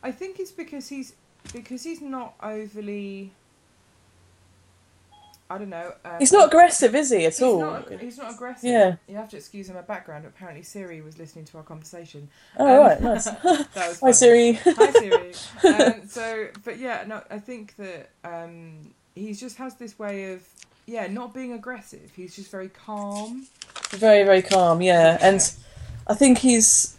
I 0.02 0.12
think 0.12 0.38
it's 0.38 0.52
because 0.52 0.88
he's 0.88 1.14
because 1.54 1.82
he's 1.84 2.02
not 2.02 2.34
overly. 2.42 3.32
I 5.54 5.58
don't 5.58 5.70
know. 5.70 5.92
Um, 6.04 6.12
he's 6.18 6.32
not 6.32 6.48
aggressive, 6.48 6.94
is 6.96 7.10
he, 7.10 7.18
at 7.26 7.34
He's 7.34 7.42
all? 7.42 7.60
not, 7.60 7.88
he's 8.00 8.18
not 8.18 8.32
aggressive. 8.34 8.68
Yeah. 8.68 8.96
You 9.06 9.14
have 9.16 9.30
to 9.30 9.36
excuse 9.36 9.68
him 9.68 9.76
my 9.76 9.82
background. 9.82 10.26
Apparently, 10.26 10.64
Siri 10.64 11.00
was 11.00 11.16
listening 11.16 11.44
to 11.46 11.58
our 11.58 11.62
conversation. 11.62 12.28
Oh, 12.58 12.66
Um, 12.66 12.80
right, 12.88 13.00
nice. 13.14 13.24
That 13.26 13.68
was 13.76 14.00
Hi. 14.02 14.10
Siri. 14.10 14.52
Hi, 14.64 14.90
Siri. 14.92 15.32
um, 15.74 16.08
so, 16.08 16.48
but 16.64 16.78
yeah, 16.78 17.04
no, 17.06 17.22
I 17.30 17.38
think 17.38 17.76
that 17.76 18.10
um, 18.24 18.92
he 19.14 19.32
just 19.32 19.56
has 19.58 19.76
this 19.76 19.96
way 19.96 20.32
of, 20.32 20.42
yeah, 20.86 21.06
not 21.06 21.32
being 21.32 21.52
aggressive. 21.52 22.10
He's 22.16 22.34
just 22.34 22.50
very 22.50 22.68
calm. 22.68 23.46
very, 23.90 24.24
very 24.24 24.42
calm, 24.42 24.82
yeah. 24.82 25.18
And 25.20 25.40
I 26.08 26.14
think 26.14 26.38
he's, 26.38 26.96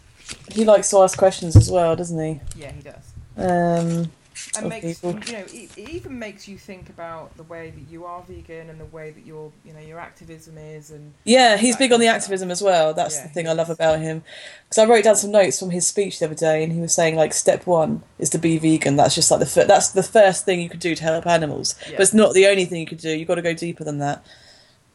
he 0.50 0.64
likes 0.64 0.88
to 0.90 0.98
ask 1.02 1.18
questions 1.18 1.56
as 1.56 1.70
well, 1.70 1.94
doesn't 1.94 2.18
he? 2.18 2.40
Yeah, 2.58 2.72
he 2.72 2.80
does. 2.80 3.12
Um, 3.36 4.10
And 4.56 4.68
makes 4.68 5.00
people. 5.00 5.18
you 5.26 5.32
know, 5.32 5.44
it, 5.52 5.70
it 5.76 5.88
even 5.90 6.18
makes 6.18 6.46
you 6.48 6.56
think 6.56 6.88
about 6.88 7.36
the 7.36 7.42
way 7.42 7.70
that 7.70 7.90
you 7.90 8.04
are 8.04 8.22
vegan 8.22 8.70
and 8.70 8.80
the 8.80 8.84
way 8.86 9.10
that 9.10 9.26
your, 9.26 9.52
you 9.64 9.72
know, 9.72 9.80
your 9.80 9.98
activism 9.98 10.56
is, 10.58 10.90
and 10.90 11.12
Yeah, 11.24 11.56
he's 11.56 11.76
big 11.76 11.92
on 11.92 12.00
the 12.00 12.06
activism 12.06 12.50
as 12.50 12.62
well. 12.62 12.94
That's 12.94 13.16
Yeah, 13.16 13.24
the 13.24 13.28
thing 13.30 13.48
I 13.48 13.52
love 13.52 13.70
about 13.70 14.00
him. 14.00 14.22
Because 14.68 14.78
I 14.78 14.86
wrote 14.86 15.04
down 15.04 15.16
some 15.16 15.30
notes 15.30 15.58
from 15.58 15.70
his 15.70 15.86
speech 15.86 16.18
the 16.18 16.26
other 16.26 16.34
day, 16.34 16.62
and 16.64 16.72
he 16.72 16.80
was 16.80 16.94
saying 16.94 17.16
like 17.16 17.32
step 17.34 17.66
one 17.66 18.02
is 18.18 18.30
to 18.30 18.38
be 18.38 18.56
vegan. 18.58 18.96
That's 18.96 19.14
just 19.14 19.30
like 19.30 19.40
the 19.40 19.46
fir- 19.46 19.64
that's 19.66 19.90
the 19.90 20.02
first 20.02 20.44
thing 20.44 20.60
you 20.60 20.68
could 20.68 20.80
do 20.80 20.94
to 20.94 21.02
help 21.02 21.26
animals, 21.26 21.74
Yeah. 21.86 21.92
but 21.92 22.00
it's 22.02 22.14
not 22.14 22.32
the 22.34 22.46
only 22.46 22.64
thing 22.64 22.80
you 22.80 22.86
could 22.86 22.98
do. 22.98 23.10
You've 23.10 23.28
got 23.28 23.36
to 23.36 23.42
go 23.42 23.54
deeper 23.54 23.84
than 23.84 23.98
that. 23.98 24.24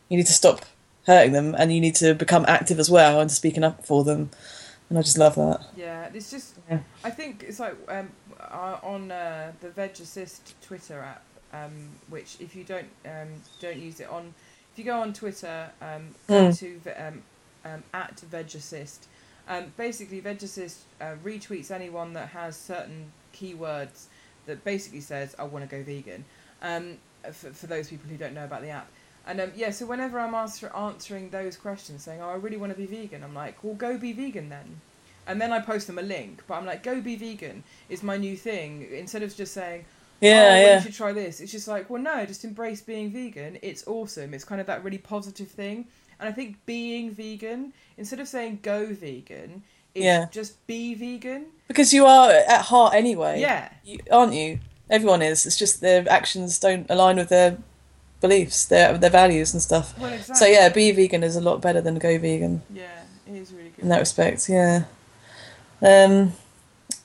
You 0.10 0.18
need 0.18 0.28
to 0.28 0.34
stop 0.34 0.66
hurting 1.08 1.34
them, 1.34 1.56
and 1.58 1.74
you 1.74 1.82
need 1.82 1.96
to 1.96 2.14
become 2.14 2.46
active 2.48 2.80
as 2.80 2.90
well 2.90 3.20
and 3.20 3.32
speaking 3.32 3.64
up 3.64 3.86
for 3.86 4.04
them. 4.04 4.30
And 4.90 4.98
I 5.00 5.04
just 5.04 5.18
love 5.18 5.36
that. 5.36 5.62
Yeah, 5.78 6.10
it's 6.14 6.30
just. 6.30 6.56
Yeah. 6.70 6.80
I 7.02 7.10
think 7.12 7.46
it's 7.48 7.62
like 7.62 7.76
um, 7.88 8.10
uh, 8.52 8.80
on 8.84 9.12
uh, 9.12 9.52
the 9.62 9.70
Veg 9.70 9.92
Assist 10.00 10.56
Twitter 10.62 11.00
app, 11.02 11.24
um, 11.54 11.90
which 12.10 12.38
if 12.40 12.56
you 12.56 12.64
don't 12.64 12.88
um, 13.06 13.30
don't 13.60 13.78
use 13.78 14.00
it 14.00 14.10
on, 14.10 14.34
if 14.74 14.80
you 14.80 14.86
go 14.86 15.00
on 15.02 15.14
Twitter, 15.14 15.70
um, 15.82 16.10
go 16.28 16.50
Mm. 16.50 16.60
to 16.60 17.08
um, 17.08 17.24
um, 17.66 17.84
at 17.94 18.20
Veg 18.22 18.54
Assist. 18.56 19.08
Um, 19.48 19.74
basically, 19.78 20.20
Veg 20.20 20.42
Assist 20.44 20.80
uh, 21.00 21.16
retweets 21.24 21.72
anyone 21.72 22.14
that 22.14 22.30
has 22.30 22.56
certain 22.56 23.12
keywords 23.36 24.06
that 24.46 24.64
basically 24.64 25.02
says 25.02 25.36
"I 25.40 25.44
want 25.44 25.70
to 25.70 25.76
go 25.78 25.84
vegan." 25.84 26.26
Um, 26.62 26.98
for, 27.32 27.52
for 27.54 27.68
those 27.68 27.88
people 27.90 28.10
who 28.10 28.18
don't 28.18 28.34
know 28.34 28.46
about 28.46 28.62
the 28.64 28.70
app. 28.70 28.88
And 29.28 29.40
um, 29.40 29.52
yeah, 29.56 29.70
so 29.70 29.86
whenever 29.86 30.20
I'm 30.20 30.34
answer, 30.34 30.72
answering 30.76 31.30
those 31.30 31.56
questions, 31.56 32.04
saying, 32.04 32.22
"Oh, 32.22 32.30
I 32.30 32.36
really 32.36 32.58
want 32.58 32.72
to 32.72 32.78
be 32.78 32.88
vegan," 32.88 33.24
I'm 33.24 33.36
like, 33.36 33.64
"Well, 33.64 33.76
go 33.76 33.98
be 33.98 34.14
vegan 34.14 34.50
then." 34.50 34.82
And 35.28 35.40
then 35.40 35.52
I 35.54 35.60
post 35.60 35.88
them 35.88 36.00
a 36.00 36.02
link, 36.02 36.42
but 36.48 36.56
I'm 36.56 36.66
like, 36.66 36.84
"Go 36.84 37.00
be 37.02 37.16
vegan" 37.16 37.64
is 37.90 38.02
my 38.04 38.18
new 38.18 38.36
thing. 38.36 38.88
Instead 38.92 39.24
of 39.24 39.36
just 39.36 39.54
saying, 39.54 39.86
Yeah, 40.20 40.32
"Oh, 40.32 40.36
well, 40.50 40.62
yeah, 40.62 40.76
you 40.78 40.82
should 40.82 40.94
try 40.94 41.12
this," 41.14 41.40
it's 41.40 41.52
just 41.52 41.68
like, 41.68 41.90
"Well, 41.90 42.02
no, 42.02 42.26
just 42.26 42.44
embrace 42.44 42.82
being 42.82 43.10
vegan. 43.12 43.58
It's 43.62 43.86
awesome. 43.88 44.34
It's 44.34 44.44
kind 44.44 44.60
of 44.62 44.68
that 44.68 44.84
really 44.84 44.98
positive 44.98 45.48
thing." 45.50 45.88
And 46.20 46.28
I 46.30 46.32
think 46.32 46.58
being 46.66 47.12
vegan, 47.12 47.74
instead 47.98 48.20
of 48.20 48.28
saying 48.28 48.60
"go 48.62 48.88
vegan," 48.88 49.64
it's 49.96 50.04
Yeah. 50.06 50.26
just 50.32 50.66
be 50.68 50.94
vegan. 50.96 51.48
because 51.68 51.94
you 51.94 52.06
are 52.06 52.30
at 52.32 52.62
heart 52.66 52.94
anyway. 52.94 53.40
Yeah, 53.40 53.70
you, 53.84 54.00
aren't 54.12 54.34
you? 54.34 54.60
Everyone 54.90 55.22
is. 55.22 55.46
It's 55.46 55.56
just 55.58 55.82
their 55.82 56.04
actions 56.10 56.60
don't 56.60 56.86
align 56.90 57.16
with 57.18 57.30
their 57.30 57.58
beliefs, 58.20 58.66
their 58.66 58.98
their 58.98 59.10
values 59.10 59.54
and 59.54 59.62
stuff. 59.62 59.98
well, 59.98 60.12
exactly. 60.14 60.36
So 60.36 60.46
yeah, 60.46 60.68
be 60.70 60.92
vegan 60.92 61.24
is 61.24 61.36
a 61.36 61.42
lot 61.42 61.62
better 61.62 61.80
than 61.82 61.98
go 62.00 62.18
vegan 62.20 62.62
yeah, 62.74 63.04
it 63.28 63.36
is 63.36 63.52
really 63.54 63.70
good. 63.70 63.84
in 63.84 63.90
that 63.90 64.00
respect. 64.00 64.50
Yeah. 64.50 64.84
Um, 65.82 66.34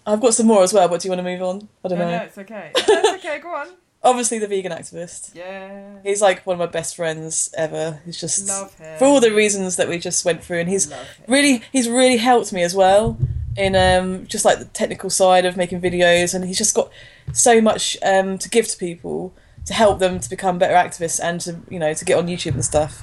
I've 0.07 0.21
got 0.21 0.35
some 0.35 0.47
more 0.47 0.63
as 0.63 0.73
well, 0.73 0.89
but 0.89 1.01
do 1.01 1.09
you 1.09 1.11
want 1.11 1.21
to 1.21 1.31
move 1.31 1.43
on? 1.43 1.69
I 1.85 1.89
don't 1.89 1.99
no, 1.99 2.05
know. 2.05 2.19
no, 2.19 2.25
it's 2.25 2.39
okay. 2.39 2.71
That's 2.75 3.09
okay. 3.15 3.41
Go 3.41 3.55
on. 3.55 3.69
Obviously, 4.03 4.39
the 4.39 4.47
vegan 4.47 4.71
activist. 4.71 5.35
Yeah, 5.35 5.99
He's 6.05 6.23
like 6.23 6.47
one 6.47 6.55
of 6.55 6.59
my 6.59 6.67
best 6.67 6.95
friends 6.95 7.53
ever. 7.57 8.01
He's 8.05 8.21
just 8.21 8.47
love 8.47 8.73
him 8.75 8.99
for 8.99 9.07
all 9.07 9.21
the 9.21 9.33
reasons 9.33 9.77
that 9.77 9.89
we 9.89 9.99
just 9.99 10.25
went 10.25 10.45
through, 10.45 10.61
and 10.61 10.69
he's 10.69 10.93
really 11.27 11.63
he's 11.73 11.89
really 11.89 12.19
helped 12.19 12.53
me 12.53 12.63
as 12.63 12.75
well 12.75 13.19
in 13.57 13.75
um 13.75 14.27
just 14.27 14.45
like 14.45 14.59
the 14.59 14.67
technical 14.67 15.11
side 15.11 15.45
of 15.45 15.57
making 15.57 15.81
videos, 15.81 16.35
and 16.35 16.45
he's 16.45 16.59
just 16.59 16.75
got 16.75 16.91
so 17.33 17.61
much 17.61 17.97
um 18.05 18.39
to 18.39 18.49
give 18.49 18.69
to 18.69 18.77
people 18.77 19.35
to 19.65 19.75
help 19.75 19.99
them 19.99 20.21
to 20.21 20.31
become 20.31 20.59
better 20.59 20.75
activists 20.75 21.19
and 21.21 21.41
to 21.41 21.61
you 21.69 21.79
know 21.79 21.93
to 21.93 22.05
get 22.05 22.17
on 22.17 22.29
YouTube 22.29 22.55
and 22.55 22.65
stuff. 22.65 23.03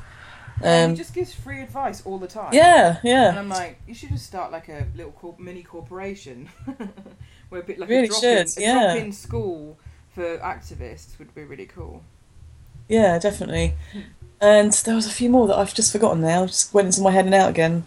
Um, 0.61 0.91
he 0.91 0.95
just 0.95 1.13
gives 1.13 1.33
free 1.33 1.61
advice 1.61 2.05
all 2.05 2.17
the 2.19 2.27
time. 2.27 2.53
yeah, 2.53 2.97
yeah. 3.03 3.29
And 3.29 3.39
I'm 3.39 3.49
like, 3.49 3.79
you 3.87 3.93
should 3.93 4.09
just 4.09 4.25
start 4.25 4.51
like 4.51 4.69
a 4.69 4.85
little 4.95 5.11
corp- 5.13 5.39
mini 5.39 5.63
corporation, 5.63 6.49
where 7.49 7.61
a 7.61 7.63
bit 7.63 7.79
like 7.79 7.89
Really 7.89 8.05
a 8.05 8.09
drop 8.09 8.23
in, 8.23 8.47
yeah. 8.57 8.93
drop 8.93 8.97
in 8.97 9.11
school 9.11 9.77
for 10.13 10.37
activists 10.39 11.17
would 11.19 11.33
be 11.33 11.43
really 11.43 11.65
cool. 11.65 12.03
yeah, 12.87 13.17
definitely. 13.19 13.73
And 14.39 14.71
there 14.73 14.95
was 14.95 15.07
a 15.07 15.11
few 15.11 15.29
more 15.29 15.47
that 15.47 15.57
I've 15.57 15.73
just 15.73 15.91
forgotten 15.91 16.21
now. 16.21 16.45
Just 16.45 16.73
went 16.73 16.85
into 16.87 17.01
my 17.01 17.11
head 17.11 17.25
and 17.25 17.33
out 17.33 17.49
again. 17.49 17.85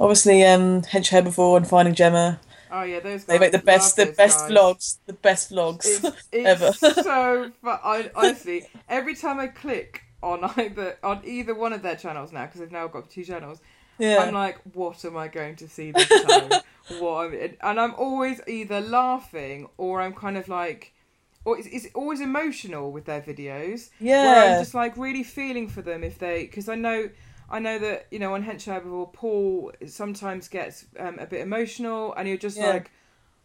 Obviously, 0.00 0.44
um, 0.44 0.82
Hench 0.82 1.10
Herbivore 1.10 1.56
and 1.56 1.66
Finding 1.68 1.94
Gemma. 1.94 2.38
Oh 2.70 2.82
yeah, 2.82 3.00
those 3.00 3.24
They 3.24 3.38
make 3.38 3.50
the 3.52 3.58
best, 3.58 3.96
the 3.96 4.06
best 4.06 4.40
guys. 4.40 4.50
vlogs, 4.50 4.96
the 5.06 5.12
best 5.14 5.50
vlogs 5.50 5.84
It's, 5.86 6.04
it's 6.32 6.46
ever. 6.46 6.72
so 6.72 7.50
fun. 7.62 7.78
I, 7.82 8.10
honestly, 8.14 8.66
every 8.88 9.14
time 9.16 9.40
I 9.40 9.48
click 9.48 10.02
on 10.22 10.44
either 10.56 10.98
on 11.02 11.22
either 11.24 11.54
one 11.54 11.72
of 11.72 11.82
their 11.82 11.96
channels 11.96 12.32
now, 12.32 12.46
because 12.46 12.60
they've 12.60 12.72
now 12.72 12.88
got 12.88 13.10
two 13.10 13.24
channels, 13.24 13.60
yeah, 13.98 14.16
I'm 14.16 14.32
like, 14.32 14.58
what 14.74 15.04
am 15.04 15.16
I 15.16 15.28
going 15.28 15.56
to 15.56 15.68
see 15.68 15.92
this 15.92 16.16
time? 16.16 16.60
what 16.88 17.32
and 17.32 17.80
I'm 17.80 17.94
always 17.94 18.40
either 18.46 18.80
laughing 18.80 19.68
or 19.76 20.00
I'm 20.00 20.14
kind 20.14 20.36
of 20.36 20.48
like, 20.48 20.94
or 21.44 21.58
it's, 21.58 21.68
it's 21.68 21.86
always 21.94 22.20
emotional 22.20 22.92
with 22.92 23.04
their 23.04 23.20
videos. 23.22 23.90
Where 24.18 24.38
I'm 24.40 24.56
yeah, 24.56 24.56
just 24.56 24.74
like 24.74 24.96
really 24.96 25.22
feeling 25.22 25.68
for 25.68 25.80
them 25.82 26.02
if 26.02 26.18
they, 26.18 26.42
because 26.44 26.68
I 26.68 26.74
know. 26.74 27.10
I 27.50 27.60
know 27.60 27.78
that 27.78 28.08
you 28.10 28.18
know 28.18 28.34
on 28.34 28.44
Hench 28.44 28.66
Herbivore, 28.70 29.10
Paul 29.10 29.72
sometimes 29.86 30.48
gets 30.48 30.84
um, 30.98 31.18
a 31.18 31.24
bit 31.26 31.40
emotional, 31.40 32.12
and 32.14 32.28
you're 32.28 32.36
just 32.36 32.60
Yeah. 32.60 32.60
like, 32.60 32.90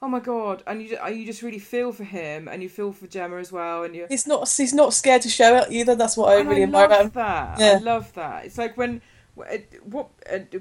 "Oh 0.03 0.09
my 0.09 0.19
god!" 0.19 0.61
And 0.67 0.81
you 0.81 0.97
you 1.09 1.25
just 1.25 1.41
really 1.41 1.59
feel 1.59 1.91
for 1.93 2.03
him, 2.03 2.47
and 2.49 2.61
you 2.61 2.67
feel 2.69 2.91
for 2.91 3.07
Gemma 3.07 3.37
as 3.37 3.51
well, 3.51 3.83
and 3.83 3.95
you. 3.95 4.05
he's 4.09 4.27
not 4.27 4.47
he's 4.55 4.73
not 4.73 4.93
scared 4.93 5.21
to 5.23 5.29
show 5.29 5.55
it 5.55 5.71
either. 5.71 5.95
That's 5.95 6.17
what 6.17 6.33
I 6.33 6.39
and 6.41 6.49
really 6.49 6.61
I 6.61 6.65
admire 6.65 6.85
about 6.85 6.99
him. 6.99 7.05
love 7.05 7.13
that. 7.13 7.59
Yeah. 7.59 7.77
I 7.79 7.83
love 7.83 8.13
that. 8.13 8.45
It's 8.45 8.57
like 8.57 8.75
when 8.77 9.01
what 9.35 10.09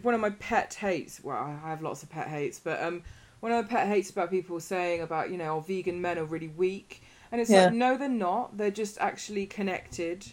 one 0.03 0.14
of 0.14 0.20
my 0.20 0.30
pet 0.30 0.72
hates. 0.74 1.22
Well, 1.22 1.36
I 1.36 1.68
have 1.68 1.82
lots 1.82 2.03
of 2.03 2.11
pet 2.11 2.28
hates, 2.28 2.59
but 2.59 2.82
um, 2.82 3.03
one 3.40 3.53
of 3.53 3.64
my 3.64 3.68
pet 3.68 3.88
hates 3.88 4.11
about 4.11 4.30
people 4.30 4.59
saying 4.61 5.03
about 5.03 5.30
you 5.30 5.36
know, 5.36 5.57
oh, 5.57 5.61
vegan 5.61 6.01
men 6.01 6.18
are 6.18 6.24
really 6.24 6.49
weak, 6.49 7.03
and 7.30 7.40
it's 7.40 7.51
Yeah. 7.51 7.64
like 7.64 7.74
no, 7.74 7.99
they're 7.99 8.09
not. 8.09 8.57
They're 8.57 8.70
just 8.70 8.97
actually 9.01 9.47
connected, 9.47 10.26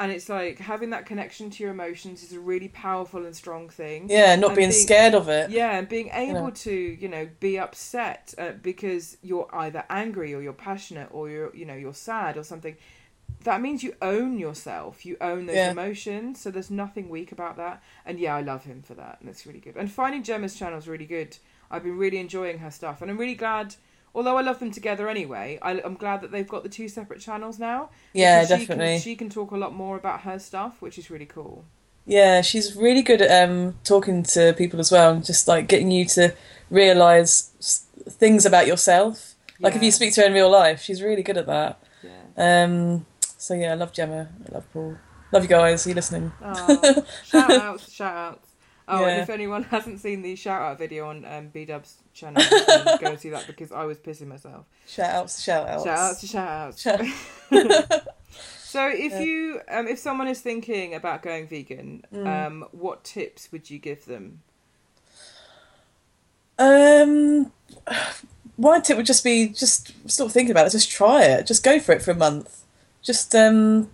and 0.00 0.10
it's 0.10 0.28
like 0.28 0.58
having 0.58 0.90
that 0.90 1.06
connection 1.06 1.50
to 1.50 1.62
your 1.62 1.72
emotions 1.72 2.22
is 2.22 2.32
a 2.32 2.40
really 2.40 2.68
powerful 2.68 3.24
and 3.24 3.34
strong 3.34 3.68
thing. 3.68 4.08
Yeah, 4.10 4.34
not 4.36 4.54
being 4.56 4.70
being- 4.70 4.82
scared 4.86 5.14
of 5.14 5.28
it. 5.28 5.50
Yeah, 5.50 5.78
and 5.78 5.88
being 5.88 6.10
able 6.12 6.44
know. 6.46 6.50
to, 6.50 6.72
you 6.72 7.08
know, 7.08 7.28
be 7.40 7.58
upset 7.58 8.34
uh, 8.38 8.52
because 8.62 9.16
you're 9.22 9.48
either 9.52 9.84
angry 9.88 10.34
or 10.34 10.42
you're 10.42 10.52
passionate 10.52 11.08
or 11.12 11.28
you're, 11.30 11.54
you 11.54 11.64
know, 11.64 11.74
you're 11.74 11.94
sad 11.94 12.36
or 12.36 12.42
something. 12.42 12.76
That 13.44 13.60
means 13.60 13.82
you 13.82 13.94
own 14.02 14.38
yourself. 14.38 15.04
You 15.06 15.16
own 15.20 15.46
those 15.46 15.56
Yeah. 15.56 15.70
emotions. 15.70 16.40
So 16.40 16.50
there's 16.50 16.70
nothing 16.70 17.08
weak 17.08 17.30
about 17.30 17.56
that. 17.58 17.82
And 18.04 18.18
yeah, 18.18 18.34
I 18.34 18.40
love 18.40 18.64
him 18.64 18.82
for 18.82 18.94
that. 18.94 19.18
And 19.20 19.28
it's 19.28 19.46
really 19.46 19.60
good. 19.60 19.76
And 19.76 19.90
finding 19.90 20.22
Gemma's 20.22 20.58
channel 20.58 20.78
is 20.78 20.88
really 20.88 21.06
good. 21.06 21.36
I've 21.70 21.82
been 21.84 21.98
really 21.98 22.18
enjoying 22.18 22.58
her 22.58 22.70
stuff, 22.70 23.00
and 23.02 23.10
I'm 23.10 23.18
really 23.18 23.34
glad. 23.34 23.74
Although 24.14 24.36
I 24.36 24.42
love 24.42 24.60
them 24.60 24.70
together 24.70 25.08
anyway, 25.08 25.58
I, 25.60 25.80
I'm 25.82 25.94
glad 25.94 26.20
that 26.20 26.30
they've 26.30 26.46
got 26.46 26.62
the 26.62 26.68
two 26.68 26.88
separate 26.88 27.20
channels 27.20 27.58
now. 27.58 27.90
Yeah, 28.12 28.42
because 28.42 28.60
she 28.60 28.66
definitely. 28.66 28.94
Can, 28.94 29.00
she 29.00 29.16
can 29.16 29.28
talk 29.28 29.50
a 29.50 29.56
lot 29.56 29.74
more 29.74 29.96
about 29.96 30.20
her 30.20 30.38
stuff, 30.38 30.80
which 30.80 30.98
is 30.98 31.10
really 31.10 31.26
cool. 31.26 31.64
Yeah, 32.06 32.42
she's 32.42 32.76
really 32.76 33.02
good 33.02 33.22
at 33.22 33.48
um, 33.48 33.76
talking 33.82 34.22
to 34.24 34.52
people 34.52 34.78
as 34.78 34.92
well, 34.92 35.12
and 35.12 35.24
just 35.24 35.48
like 35.48 35.66
getting 35.66 35.90
you 35.90 36.04
to 36.06 36.34
realize 36.70 37.86
things 38.08 38.46
about 38.46 38.66
yourself. 38.66 39.34
Like 39.60 39.76
if 39.76 39.82
you 39.82 39.90
speak 39.90 40.12
to 40.14 40.20
her 40.20 40.26
in 40.26 40.32
real 40.34 40.50
life, 40.50 40.82
she's 40.82 41.00
really 41.00 41.22
good 41.22 41.38
at 41.38 41.46
that. 41.46 41.82
Yeah. 42.02 42.64
Um, 42.64 43.06
so 43.20 43.54
yeah, 43.54 43.72
I 43.72 43.74
love 43.74 43.92
Gemma. 43.92 44.28
I 44.48 44.54
love 44.54 44.70
Paul. 44.72 44.98
Love 45.32 45.42
you 45.42 45.48
guys. 45.48 45.86
Are 45.86 45.88
you 45.88 45.94
listening? 45.94 46.32
Oh, 46.42 47.04
shout 47.24 47.50
outs, 47.50 47.90
shout 47.90 48.16
outs. 48.16 48.43
Oh, 48.86 49.04
and 49.04 49.22
if 49.22 49.30
anyone 49.30 49.62
hasn't 49.70 50.00
seen 50.00 50.22
the 50.22 50.36
shout 50.36 50.60
out 50.60 50.78
video 50.78 51.08
on 51.08 51.24
um, 51.24 51.48
B 51.48 51.64
Dub's 51.64 51.96
channel, 52.12 52.42
then 52.66 52.98
go 53.00 53.16
see 53.16 53.30
that 53.30 53.46
because 53.46 53.72
I 53.72 53.84
was 53.84 53.96
pissing 53.98 54.26
myself. 54.26 54.66
Shout 54.86 55.10
outs, 55.10 55.42
shout 55.42 55.68
outs. 55.68 55.84
Shout 55.84 55.98
outs 55.98 56.28
shout 56.28 56.48
outs. 56.48 56.82
Shout- 57.50 58.04
So 58.64 58.88
if 58.88 59.12
Yeah. 59.12 59.20
you 59.20 59.60
um, 59.68 59.86
if 59.86 60.00
someone 60.00 60.26
is 60.26 60.40
thinking 60.40 60.94
about 60.94 61.22
going 61.22 61.46
vegan, 61.46 62.04
Mm. 62.12 62.46
um, 62.46 62.64
what 62.72 63.04
tips 63.04 63.50
would 63.52 63.70
you 63.70 63.78
give 63.78 64.04
them? 64.06 64.42
Um, 66.58 67.52
one 68.56 68.82
tip 68.82 68.96
would 68.96 69.06
just 69.06 69.24
be 69.24 69.48
just 69.48 69.92
stop 70.10 70.30
thinking 70.30 70.50
about 70.50 70.66
it. 70.66 70.70
Just 70.70 70.90
try 70.90 71.22
it. 71.24 71.46
Just 71.46 71.62
go 71.64 71.78
for 71.78 71.92
it 71.92 72.02
for 72.02 72.10
a 72.10 72.16
month. 72.16 72.64
Just 73.02 73.34
um, 73.34 73.90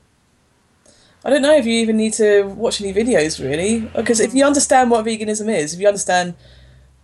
I 1.24 1.30
don't 1.30 1.42
know 1.42 1.54
if 1.54 1.66
you 1.66 1.74
even 1.74 1.96
need 1.96 2.14
to 2.14 2.44
watch 2.44 2.80
any 2.80 2.94
videos 2.94 3.42
really, 3.42 3.80
because 3.80 4.20
if 4.20 4.34
you 4.34 4.44
understand 4.44 4.90
what 4.90 5.04
veganism 5.04 5.54
is, 5.54 5.74
if 5.74 5.80
you 5.80 5.86
understand 5.86 6.34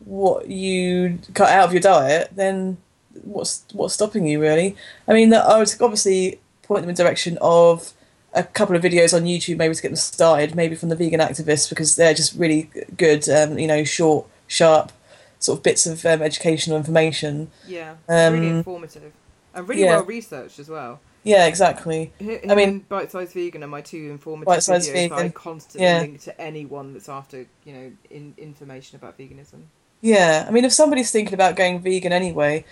what 0.00 0.48
you 0.48 1.18
cut 1.34 1.50
out 1.50 1.66
of 1.66 1.72
your 1.72 1.82
diet, 1.82 2.30
then 2.34 2.78
what's 3.22 3.64
what's 3.72 3.94
stopping 3.94 4.26
you 4.26 4.40
really? 4.40 4.76
I 5.06 5.12
mean, 5.12 5.32
I 5.34 5.58
would 5.58 5.70
obviously 5.80 6.40
point 6.62 6.82
them 6.82 6.90
in 6.90 6.94
the 6.94 7.02
direction 7.02 7.38
of 7.40 7.92
a 8.32 8.42
couple 8.42 8.76
of 8.76 8.82
videos 8.82 9.14
on 9.14 9.24
YouTube, 9.24 9.56
maybe 9.56 9.74
to 9.74 9.82
get 9.82 9.88
them 9.88 9.96
started, 9.96 10.54
maybe 10.54 10.74
from 10.76 10.90
the 10.90 10.96
vegan 10.96 11.20
activists 11.20 11.68
because 11.68 11.96
they're 11.96 12.14
just 12.14 12.34
really 12.34 12.70
good. 12.96 13.28
Um, 13.28 13.58
you 13.58 13.66
know, 13.66 13.84
short, 13.84 14.26
sharp, 14.46 14.92
sort 15.38 15.58
of 15.58 15.62
bits 15.62 15.86
of 15.86 16.04
um, 16.06 16.22
educational 16.22 16.76
information. 16.76 17.50
Yeah, 17.66 17.96
Um, 18.08 18.34
really 18.34 18.48
informative 18.48 19.12
and 19.54 19.68
really 19.68 19.82
yeah. 19.82 19.96
well 19.96 20.04
researched 20.04 20.58
as 20.58 20.68
well. 20.68 21.00
Yeah, 21.26 21.46
exactly. 21.46 22.12
Him 22.20 22.40
I 22.48 22.54
mean- 22.54 22.78
Bite 22.88 23.10
Size 23.10 23.32
Vegan 23.32 23.64
are 23.64 23.66
my 23.66 23.80
two 23.80 24.10
informative 24.10 24.46
Bite 24.46 24.62
Size 24.62 24.88
videos 24.88 25.08
that 25.08 25.12
I 25.12 25.16
Vegan, 25.18 25.32
constantly 25.32 25.86
yeah. 25.86 26.00
link 26.00 26.20
to 26.22 26.40
anyone 26.40 26.92
that's 26.92 27.08
after 27.08 27.46
you 27.64 27.72
know 27.72 27.92
in, 28.10 28.32
information 28.38 28.94
about 28.96 29.18
veganism. 29.18 29.62
Yeah, 30.00 30.44
I 30.46 30.52
mean, 30.52 30.64
if 30.64 30.72
somebody's 30.72 31.10
thinking 31.10 31.34
about 31.34 31.56
going 31.56 31.80
vegan 31.80 32.12
anyway, 32.12 32.64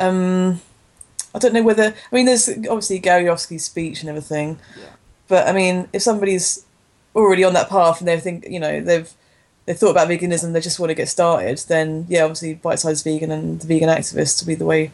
um, 0.00 0.60
I 1.32 1.38
don't 1.38 1.54
know 1.54 1.62
whether. 1.62 1.94
I 2.10 2.14
mean, 2.14 2.26
there's 2.26 2.48
obviously 2.48 2.98
Gary 2.98 3.24
Yourofsky's 3.24 3.64
speech 3.64 4.00
and 4.00 4.08
everything, 4.08 4.58
Yeah. 4.76 4.86
but 5.28 5.46
I 5.46 5.52
mean, 5.52 5.88
if 5.92 6.02
somebody's 6.02 6.64
already 7.14 7.44
on 7.44 7.52
that 7.54 7.68
path 7.68 8.00
and 8.00 8.08
they 8.08 8.18
think, 8.18 8.44
you 8.48 8.58
know, 8.58 8.80
they've 8.80 9.08
they 9.66 9.74
thought 9.74 9.90
about 9.92 10.08
veganism, 10.08 10.52
they 10.52 10.60
just 10.60 10.80
want 10.80 10.90
to 10.90 10.94
get 10.96 11.08
started, 11.08 11.58
then 11.68 12.06
yeah, 12.08 12.24
obviously, 12.24 12.54
bite 12.54 12.80
sized 12.80 13.04
vegan 13.04 13.30
and 13.30 13.60
the 13.60 13.68
vegan 13.68 13.88
activists 13.88 14.42
will 14.42 14.48
be 14.48 14.56
the 14.56 14.64
way 14.66 14.90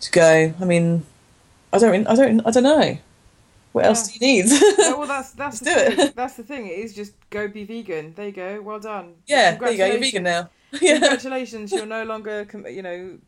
to 0.00 0.10
go. 0.10 0.52
I 0.60 0.64
mean, 0.64 1.04
I 1.76 1.78
don't, 1.78 2.06
I 2.06 2.14
don't, 2.14 2.46
I 2.46 2.50
don't 2.50 2.62
know. 2.62 2.98
What 3.72 3.84
else 3.84 4.08
do 4.08 4.14
you 4.26 4.42
need? 4.42 4.46
No, 4.78 4.98
well, 4.98 5.06
that's 5.14 5.32
that's 5.32 5.58
the 5.60 5.64
do 5.66 5.74
thing. 5.74 6.00
it. 6.00 6.16
That's 6.16 6.34
the 6.34 6.42
thing. 6.44 6.66
It 6.66 6.78
is 6.78 6.94
just 6.94 7.12
go 7.30 7.46
be 7.46 7.64
vegan. 7.64 8.14
There 8.14 8.26
you 8.26 8.32
go. 8.32 8.62
Well 8.62 8.80
done. 8.80 9.14
yeah, 9.26 9.56
there 9.56 9.70
you 9.70 9.76
go. 9.76 9.86
You're 9.86 10.00
vegan 10.00 10.22
now. 10.22 10.48
yeah, 10.80 10.98
Congratulations. 10.98 11.72
You're 11.72 11.84
no 11.84 12.04
longer, 12.04 12.46
you 12.70 12.80
know, 12.82 13.18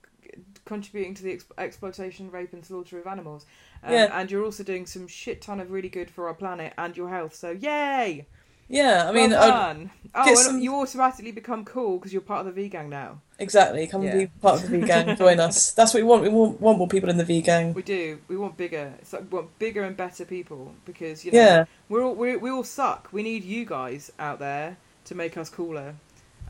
contributing 0.65 1.15
to 1.15 1.23
the 1.23 1.33
ex- 1.33 1.45
exploitation, 1.59 2.31
rape, 2.31 2.53
and 2.55 2.65
slaughter 2.65 2.99
of 2.99 3.07
animals. 3.07 3.45
Um, 3.83 3.93
Yeah. 3.93 4.19
And 4.19 4.31
you're 4.31 4.45
also 4.45 4.63
doing 4.65 4.87
some 4.87 5.07
shit 5.07 5.43
ton 5.43 5.61
of 5.61 5.71
really 5.71 5.89
good 5.91 6.11
for 6.11 6.29
our 6.29 6.35
planet 6.35 6.73
and 6.79 6.97
your 6.97 7.11
health. 7.11 7.35
So 7.35 7.51
yay! 7.51 8.27
Yeah. 8.69 9.09
I 9.09 9.13
mean, 9.13 9.31
well 9.31 9.49
done. 9.49 9.91
Oh, 10.15 10.35
some- 10.35 10.59
you 10.61 10.75
automatically 10.75 11.33
become 11.33 11.65
cool 11.65 11.99
because 11.99 12.13
you're 12.13 12.23
part 12.23 12.41
of 12.41 12.47
the 12.47 12.53
V 12.63 12.69
gang 12.69 12.89
now. 12.89 13.21
Exactly. 13.39 13.87
Come 13.87 14.03
Yeah. 14.03 14.11
and 14.11 14.19
be 14.21 14.27
part 14.41 14.57
of 14.57 14.63
the 14.71 14.79
V 14.79 14.87
gang. 14.87 15.17
Join 15.19 15.39
us. 15.39 15.73
That's 15.73 15.95
what 15.95 16.03
we 16.03 16.09
want. 16.09 16.23
We 16.23 16.29
want, 16.29 16.61
want 16.61 16.79
more 16.79 16.89
people 16.89 17.09
in 17.11 17.17
the 17.19 17.25
V 17.25 17.41
gang. 17.43 17.73
We 17.75 17.83
do. 17.83 18.19
We 18.29 18.37
want 18.37 18.57
bigger. 18.57 18.93
It's 19.01 19.13
like 19.13 19.23
we 19.31 19.39
want 19.39 19.59
bigger 19.59 19.85
and 19.85 19.97
better 19.97 20.25
people 20.25 20.75
because 20.85 21.25
you 21.25 21.33
know 21.33 21.39
Yeah. 21.39 21.65
we're 21.89 22.03
all 22.05 22.15
we 22.15 22.37
we 22.37 22.51
all 22.51 22.65
suck. 22.65 23.09
We 23.13 23.23
need 23.23 23.45
you 23.45 23.65
guys 23.65 24.11
out 24.19 24.39
there 24.39 24.77
to 25.05 25.15
make 25.15 25.37
us 25.37 25.49
cooler, 25.51 25.95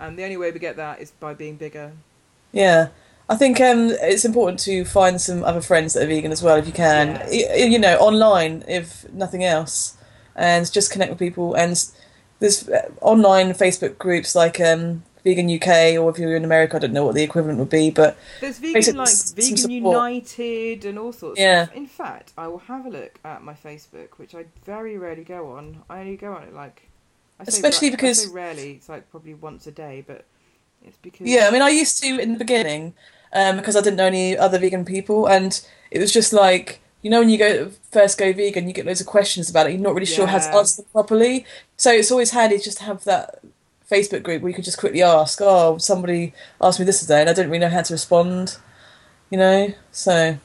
and 0.00 0.18
the 0.18 0.24
only 0.24 0.36
way 0.36 0.50
we 0.50 0.58
get 0.58 0.76
that 0.76 1.00
is 1.00 1.10
by 1.10 1.34
being 1.34 1.56
bigger. 1.56 1.92
Yeah. 2.52 2.88
I 3.30 3.36
think 3.36 3.60
um, 3.60 3.90
it's 4.00 4.24
important 4.24 4.58
to 4.60 4.86
find 4.86 5.20
some 5.20 5.44
other 5.44 5.60
friends 5.60 5.92
that 5.92 6.04
are 6.04 6.06
vegan 6.06 6.32
as 6.32 6.42
well, 6.42 6.56
if 6.56 6.66
you 6.66 6.72
can. 6.72 7.08
Yeah. 7.30 7.48
Y- 7.50 7.64
You 7.66 7.78
know, 7.78 7.98
online, 7.98 8.64
if 8.66 9.06
nothing 9.12 9.44
else, 9.44 9.98
and 10.34 10.70
just 10.72 10.90
connect 10.90 11.10
with 11.10 11.18
people. 11.18 11.52
And 11.54 11.72
there's 12.40 12.68
uh, 12.68 12.90
online 13.00 13.50
Facebook 13.50 13.98
groups 13.98 14.34
like 14.34 14.60
um, 14.60 15.02
Vegan 15.24 15.50
UK, 15.52 16.00
or 16.00 16.10
if 16.10 16.18
you're 16.18 16.36
in 16.36 16.44
America, 16.44 16.76
I 16.76 16.78
don't 16.80 16.92
know 16.92 17.04
what 17.04 17.14
the 17.14 17.22
equivalent 17.22 17.58
would 17.58 17.70
be, 17.70 17.90
but 17.90 18.16
There's 18.40 18.58
vegan 18.58 18.96
like 18.96 19.08
Vegan. 19.34 19.70
United 19.70 20.84
and 20.84 20.98
all 20.98 21.12
sorts. 21.12 21.40
Yeah. 21.40 21.66
In 21.74 21.86
fact, 21.86 22.32
I 22.38 22.48
will 22.48 22.58
have 22.60 22.86
a 22.86 22.90
look 22.90 23.18
at 23.24 23.42
my 23.42 23.54
Facebook, 23.54 24.10
which 24.16 24.34
I 24.34 24.46
very 24.64 24.96
rarely 24.96 25.24
go 25.24 25.52
on. 25.52 25.82
I 25.90 26.00
only 26.00 26.16
go 26.16 26.32
on 26.32 26.44
it 26.44 26.54
like. 26.54 26.88
Especially 27.40 27.90
ra- 27.90 27.96
because- 27.96 28.26
rarely. 28.28 28.72
It's 28.72 28.88
like 28.88 29.10
probably 29.10 29.34
once 29.34 29.66
a 29.66 29.70
day, 29.72 30.04
but 30.06 30.24
it's 30.84 30.96
because. 30.98 31.26
Yeah, 31.26 31.46
I 31.48 31.50
mean, 31.50 31.62
I 31.62 31.70
used 31.70 32.00
to 32.02 32.18
in 32.18 32.32
the 32.32 32.38
beginning 32.38 32.94
um, 33.32 33.56
because 33.56 33.76
I 33.76 33.80
didn't 33.80 33.96
know 33.96 34.06
any 34.06 34.36
other 34.36 34.58
vegan 34.58 34.84
people, 34.84 35.26
and 35.26 35.60
it 35.90 35.98
was 35.98 36.12
just 36.12 36.32
like 36.32 36.80
you 37.02 37.10
know 37.10 37.20
when 37.20 37.30
you 37.30 37.38
go 37.38 37.70
first 37.90 38.18
go 38.18 38.32
vegan, 38.32 38.66
you 38.66 38.74
get 38.74 38.86
loads 38.86 39.00
of 39.00 39.06
questions 39.06 39.48
about 39.48 39.66
it. 39.66 39.72
You're 39.72 39.80
not 39.80 39.94
really 39.94 40.06
sure 40.06 40.26
how 40.26 40.38
to 40.38 40.48
answer 40.48 40.82
them 40.82 40.90
properly, 40.92 41.46
so 41.76 41.92
it's 41.92 42.10
always 42.10 42.30
handy 42.32 42.58
just 42.58 42.78
to 42.78 42.84
have 42.84 43.04
that 43.04 43.40
Facebook 43.90 44.22
group 44.22 44.42
where 44.42 44.50
you 44.50 44.54
can 44.54 44.64
just 44.64 44.78
quickly 44.78 45.02
ask, 45.02 45.40
"Oh, 45.42 45.78
somebody 45.78 46.32
asked 46.60 46.78
me 46.78 46.84
this 46.86 47.00
today, 47.00 47.20
and 47.20 47.30
I 47.30 47.32
don't 47.32 47.46
really 47.46 47.60
know 47.60 47.68
how 47.68 47.82
to 47.82 47.94
respond," 47.94 48.58
you 49.30 49.38
know. 49.38 49.72
So 49.92 50.38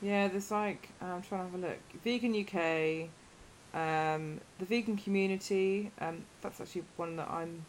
Yeah, 0.00 0.28
there's 0.28 0.50
like 0.50 0.88
I'm 1.00 1.22
trying 1.22 1.46
to 1.46 1.50
have 1.50 1.54
a 1.54 1.66
look. 1.68 1.78
Vegan 2.04 2.34
UK, 2.34 3.10
um, 3.74 4.40
the 4.58 4.64
vegan 4.64 4.96
community. 4.96 5.90
Um, 6.00 6.24
that's 6.40 6.60
actually 6.60 6.84
one 6.96 7.16
that 7.16 7.28
I'm 7.28 7.64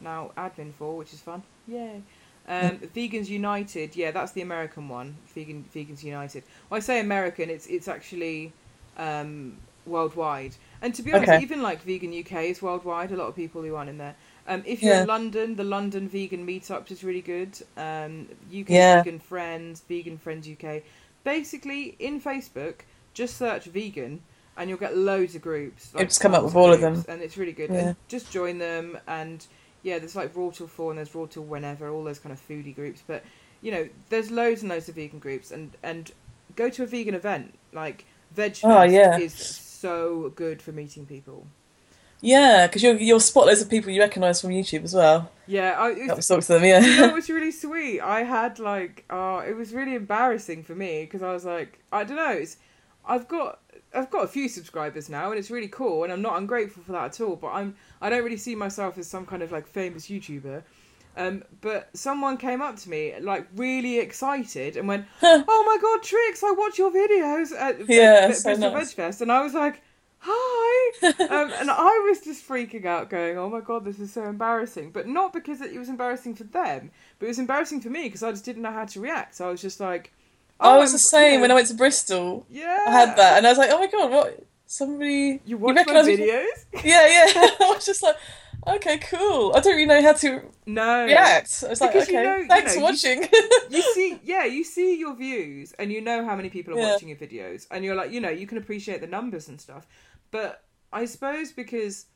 now 0.00 0.30
admin 0.36 0.72
for, 0.74 0.96
which 0.96 1.12
is 1.12 1.20
fun. 1.20 1.42
Yay. 1.66 2.02
Um, 2.48 2.78
Vegans 2.94 3.28
United. 3.28 3.96
Yeah, 3.96 4.12
that's 4.12 4.32
the 4.32 4.42
American 4.42 4.88
one. 4.88 5.16
Vegan 5.34 5.64
Vegans 5.74 6.02
United. 6.04 6.44
When 6.68 6.78
I 6.78 6.80
say 6.80 7.00
American, 7.00 7.50
it's 7.50 7.66
it's 7.66 7.88
actually 7.88 8.52
um, 8.98 9.56
worldwide. 9.84 10.54
And 10.82 10.94
to 10.94 11.02
be 11.02 11.12
honest, 11.12 11.30
Okay. 11.32 11.42
even 11.42 11.62
like 11.62 11.82
Vegan 11.82 12.12
UK 12.18 12.44
is 12.44 12.62
worldwide. 12.62 13.10
A 13.12 13.16
lot 13.16 13.26
of 13.28 13.36
people 13.36 13.62
who 13.62 13.74
aren't 13.74 13.90
in 13.90 13.98
there. 13.98 14.14
Um, 14.48 14.62
if 14.64 14.82
you're 14.82 14.94
Yeah. 14.94 15.02
in 15.02 15.08
London, 15.08 15.56
the 15.56 15.64
London 15.64 16.08
Vegan 16.08 16.46
Meetups 16.46 16.90
is 16.92 17.02
really 17.02 17.20
good. 17.22 17.58
Um, 17.76 18.28
UK 18.52 18.70
Yeah. 18.70 19.02
Vegan 19.02 19.18
Friends, 19.18 19.82
Vegan 19.88 20.18
Friends 20.18 20.46
UK. 20.48 20.82
Basically, 21.24 21.96
in 21.98 22.20
Facebook, 22.20 22.82
just 23.12 23.36
search 23.36 23.64
vegan, 23.64 24.20
and 24.56 24.68
you'll 24.70 24.78
get 24.78 24.96
loads 24.96 25.34
of 25.34 25.42
groups. 25.42 25.90
It'll 25.94 26.06
just 26.06 26.20
come 26.20 26.34
up 26.34 26.44
with 26.44 26.54
all 26.54 26.72
of 26.72 26.80
them. 26.80 27.04
and 27.08 27.20
it's 27.22 27.36
really 27.36 27.52
good. 27.52 27.70
Yeah. 27.70 27.94
Just 28.06 28.30
join 28.30 28.58
them, 28.58 28.98
and 29.08 29.44
yeah, 29.86 30.00
there's 30.00 30.16
like 30.16 30.34
Raw 30.34 30.50
Till 30.50 30.66
Four, 30.66 30.90
and 30.90 30.98
there's 30.98 31.14
Raw 31.14 31.26
Till 31.26 31.44
Whenever, 31.44 31.88
all 31.88 32.02
those 32.02 32.18
kind 32.18 32.32
of 32.32 32.40
foodie 32.48 32.74
groups. 32.74 33.02
But 33.06 33.22
you 33.62 33.70
know, 33.70 33.88
there's 34.08 34.30
loads 34.32 34.62
and 34.62 34.68
loads 34.70 34.88
of 34.88 34.96
vegan 34.96 35.20
groups, 35.20 35.52
and 35.52 35.70
and 35.82 36.10
go 36.56 36.68
to 36.68 36.82
a 36.82 36.86
vegan 36.86 37.14
event 37.14 37.54
like 37.72 38.04
Veg 38.34 38.56
Oh, 38.64 38.82
yeah. 38.82 39.16
is 39.18 39.32
so 39.34 40.32
good 40.34 40.60
for 40.60 40.72
meeting 40.72 41.06
people. 41.06 41.46
Yeah, 42.20 42.66
because 42.66 42.82
you'll 42.82 42.96
you'll 42.96 43.20
spot 43.20 43.46
loads 43.46 43.62
of 43.62 43.70
people 43.70 43.90
you 43.92 44.00
recognise 44.00 44.40
from 44.40 44.50
YouTube 44.50 44.82
as 44.84 44.94
well. 44.94 45.30
Yeah, 45.46 45.76
I, 45.78 45.94
That 46.06 46.16
was 46.16 46.26
talk 46.26 46.40
to 46.40 46.54
them. 46.54 46.64
Yeah. 46.64 46.80
it 46.82 47.14
was 47.20 47.28
really 47.30 47.52
sweet. 47.52 48.00
I 48.00 48.24
had 48.24 48.58
like, 48.58 49.04
uh, 49.10 49.42
it 49.46 49.54
was 49.54 49.72
really 49.72 49.94
embarrassing 49.94 50.64
for 50.64 50.74
me 50.74 51.04
because 51.04 51.22
I 51.22 51.32
was 51.32 51.44
like, 51.44 51.78
I 51.92 52.02
don't 52.02 52.16
know, 52.16 52.30
it's, 52.32 52.56
I've 53.06 53.28
got, 53.28 53.60
I've 53.96 54.10
got 54.10 54.24
a 54.24 54.28
few 54.28 54.48
subscribers 54.48 55.08
now, 55.08 55.30
and 55.30 55.38
it's 55.38 55.50
really 55.50 55.68
cool, 55.68 56.04
and 56.04 56.12
I'm 56.12 56.22
not 56.22 56.36
ungrateful 56.36 56.82
for 56.82 56.92
that 56.92 57.04
at 57.04 57.20
all. 57.20 57.36
But 57.36 57.48
I'm, 57.48 57.76
I 58.00 58.10
don't 58.10 58.22
really 58.22 58.36
see 58.36 58.54
myself 58.54 58.98
as 58.98 59.06
some 59.06 59.26
kind 59.26 59.42
of 59.42 59.52
like 59.52 59.66
famous 59.66 60.08
YouTuber. 60.08 60.62
Um, 61.16 61.44
but 61.62 61.88
someone 61.96 62.36
came 62.36 62.60
up 62.60 62.76
to 62.76 62.90
me 62.90 63.14
like 63.20 63.48
really 63.56 63.98
excited 63.98 64.76
and 64.76 64.86
went, 64.86 65.06
"Oh 65.22 65.64
my 65.66 65.78
god, 65.80 66.02
Trix! 66.02 66.42
I 66.42 66.52
watch 66.52 66.78
your 66.78 66.90
videos 66.90 67.52
at 67.58 67.88
Yeah, 67.88 68.32
so 68.32 68.54
nice. 68.54 68.92
Veg 68.92 68.96
Fest," 68.96 69.20
and 69.22 69.32
I 69.32 69.42
was 69.42 69.54
like, 69.54 69.82
"Hi!" 70.18 70.92
um, 71.08 71.52
and 71.58 71.70
I 71.70 72.06
was 72.08 72.20
just 72.20 72.46
freaking 72.46 72.84
out, 72.84 73.08
going, 73.08 73.38
"Oh 73.38 73.48
my 73.48 73.60
god, 73.60 73.86
this 73.86 73.98
is 73.98 74.12
so 74.12 74.24
embarrassing!" 74.24 74.90
But 74.90 75.08
not 75.08 75.32
because 75.32 75.62
it 75.62 75.78
was 75.78 75.88
embarrassing 75.88 76.34
for 76.34 76.44
them, 76.44 76.90
but 77.18 77.26
it 77.26 77.28
was 77.28 77.38
embarrassing 77.38 77.80
for 77.80 77.88
me 77.88 78.04
because 78.04 78.22
I 78.22 78.30
just 78.30 78.44
didn't 78.44 78.62
know 78.62 78.72
how 78.72 78.84
to 78.84 79.00
react. 79.00 79.36
So 79.36 79.48
I 79.48 79.50
was 79.50 79.62
just 79.62 79.80
like, 79.80 80.12
I 80.58 80.68
"Oh, 80.70 80.76
oh 80.76 80.78
was 80.80 80.90
I'm- 80.90 80.94
the 80.94 80.98
same 80.98 81.34
you 81.34 81.40
when 81.42 81.50
I 81.50 81.54
went 81.54 81.68
to 81.68 81.74
Bristol. 81.74 82.46
Yeah, 82.50 82.78
I 82.86 82.90
had 82.90 83.16
that, 83.16 83.36
and 83.38 83.46
I 83.46 83.50
was 83.50 83.58
like, 83.58 83.70
oh 83.72 83.78
my 83.78 83.86
god, 83.88 84.10
what? 84.10 84.42
Somebody 84.66 85.40
You 85.44 85.58
watch 85.58 85.74
my 85.76 85.80
recognise 85.82 86.06
me? 86.06 86.16
videos? 86.16 86.64
Yeah, 86.84 87.06
yeah. 87.06 87.32
I 87.60 87.72
was 87.74 87.86
just 87.86 88.02
like, 88.02 88.16
okay, 88.66 88.98
cool. 88.98 89.52
I 89.54 89.60
don't 89.60 89.74
really 89.74 89.86
know 89.86 90.02
how 90.02 90.12
to 90.14 90.42
No. 90.66 91.04
react. 91.04 91.62
I 91.64 91.68
was 91.70 91.80
like, 91.80 91.92
Because 91.92 92.08
you 92.08 92.18
okay, 92.18 92.24
know- 92.28 92.36
you 92.38 92.48
thanks 92.48 92.66
know, 92.66 92.72
for 92.72 92.78
you- 92.78 92.84
watching. 92.84 93.28
you 93.70 93.82
see 93.94 94.18
yeah 94.24 94.44
you 94.44 94.64
see 94.64 94.98
your 94.98 95.14
views 95.14 95.72
and 95.78 95.92
you 95.92 96.00
know 96.00 96.24
how 96.24 96.34
many 96.34 96.48
people 96.50 96.74
are 96.74 96.78
Yeah. 96.80 96.92
watching 96.92 97.08
your 97.10 97.18
videos 97.18 97.66
and 97.70 97.84
you're 97.84 97.94
like 97.94 98.10
you 98.10 98.20
know 98.20 98.30
you 98.30 98.46
can 98.46 98.58
appreciate 98.58 99.00
the 99.00 99.06
numbers 99.06 99.48
and 99.48 99.60
stuff 99.60 99.86
but 100.30 100.62
i 100.92 101.04
suppose 101.04 101.52
because 101.52 102.06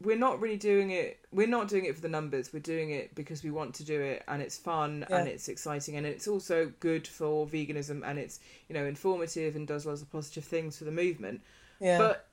we're 0.00 0.16
not 0.16 0.40
really 0.40 0.56
doing 0.56 0.90
it 0.90 1.18
we're 1.32 1.46
not 1.48 1.66
doing 1.68 1.84
it 1.84 1.94
for 1.94 2.00
the 2.00 2.08
numbers 2.08 2.52
we're 2.52 2.60
doing 2.60 2.90
it 2.90 3.14
because 3.14 3.42
we 3.42 3.50
want 3.50 3.74
to 3.74 3.84
do 3.84 4.00
it 4.00 4.22
and 4.28 4.40
it's 4.40 4.56
fun 4.56 5.04
Yeah. 5.10 5.18
and 5.18 5.28
it's 5.28 5.48
exciting 5.48 5.96
and 5.96 6.06
it's 6.06 6.28
also 6.28 6.72
good 6.78 7.06
for 7.06 7.46
veganism 7.46 8.02
and 8.08 8.18
it's 8.18 8.38
you 8.68 8.74
know 8.74 8.84
informative 8.86 9.56
and 9.56 9.66
does 9.66 9.86
lots 9.86 10.02
of 10.02 10.10
positive 10.12 10.44
things 10.44 10.78
for 10.78 10.84
the 10.84 10.92
movement 10.92 11.40
yeah, 11.80 11.98
but 11.98 12.28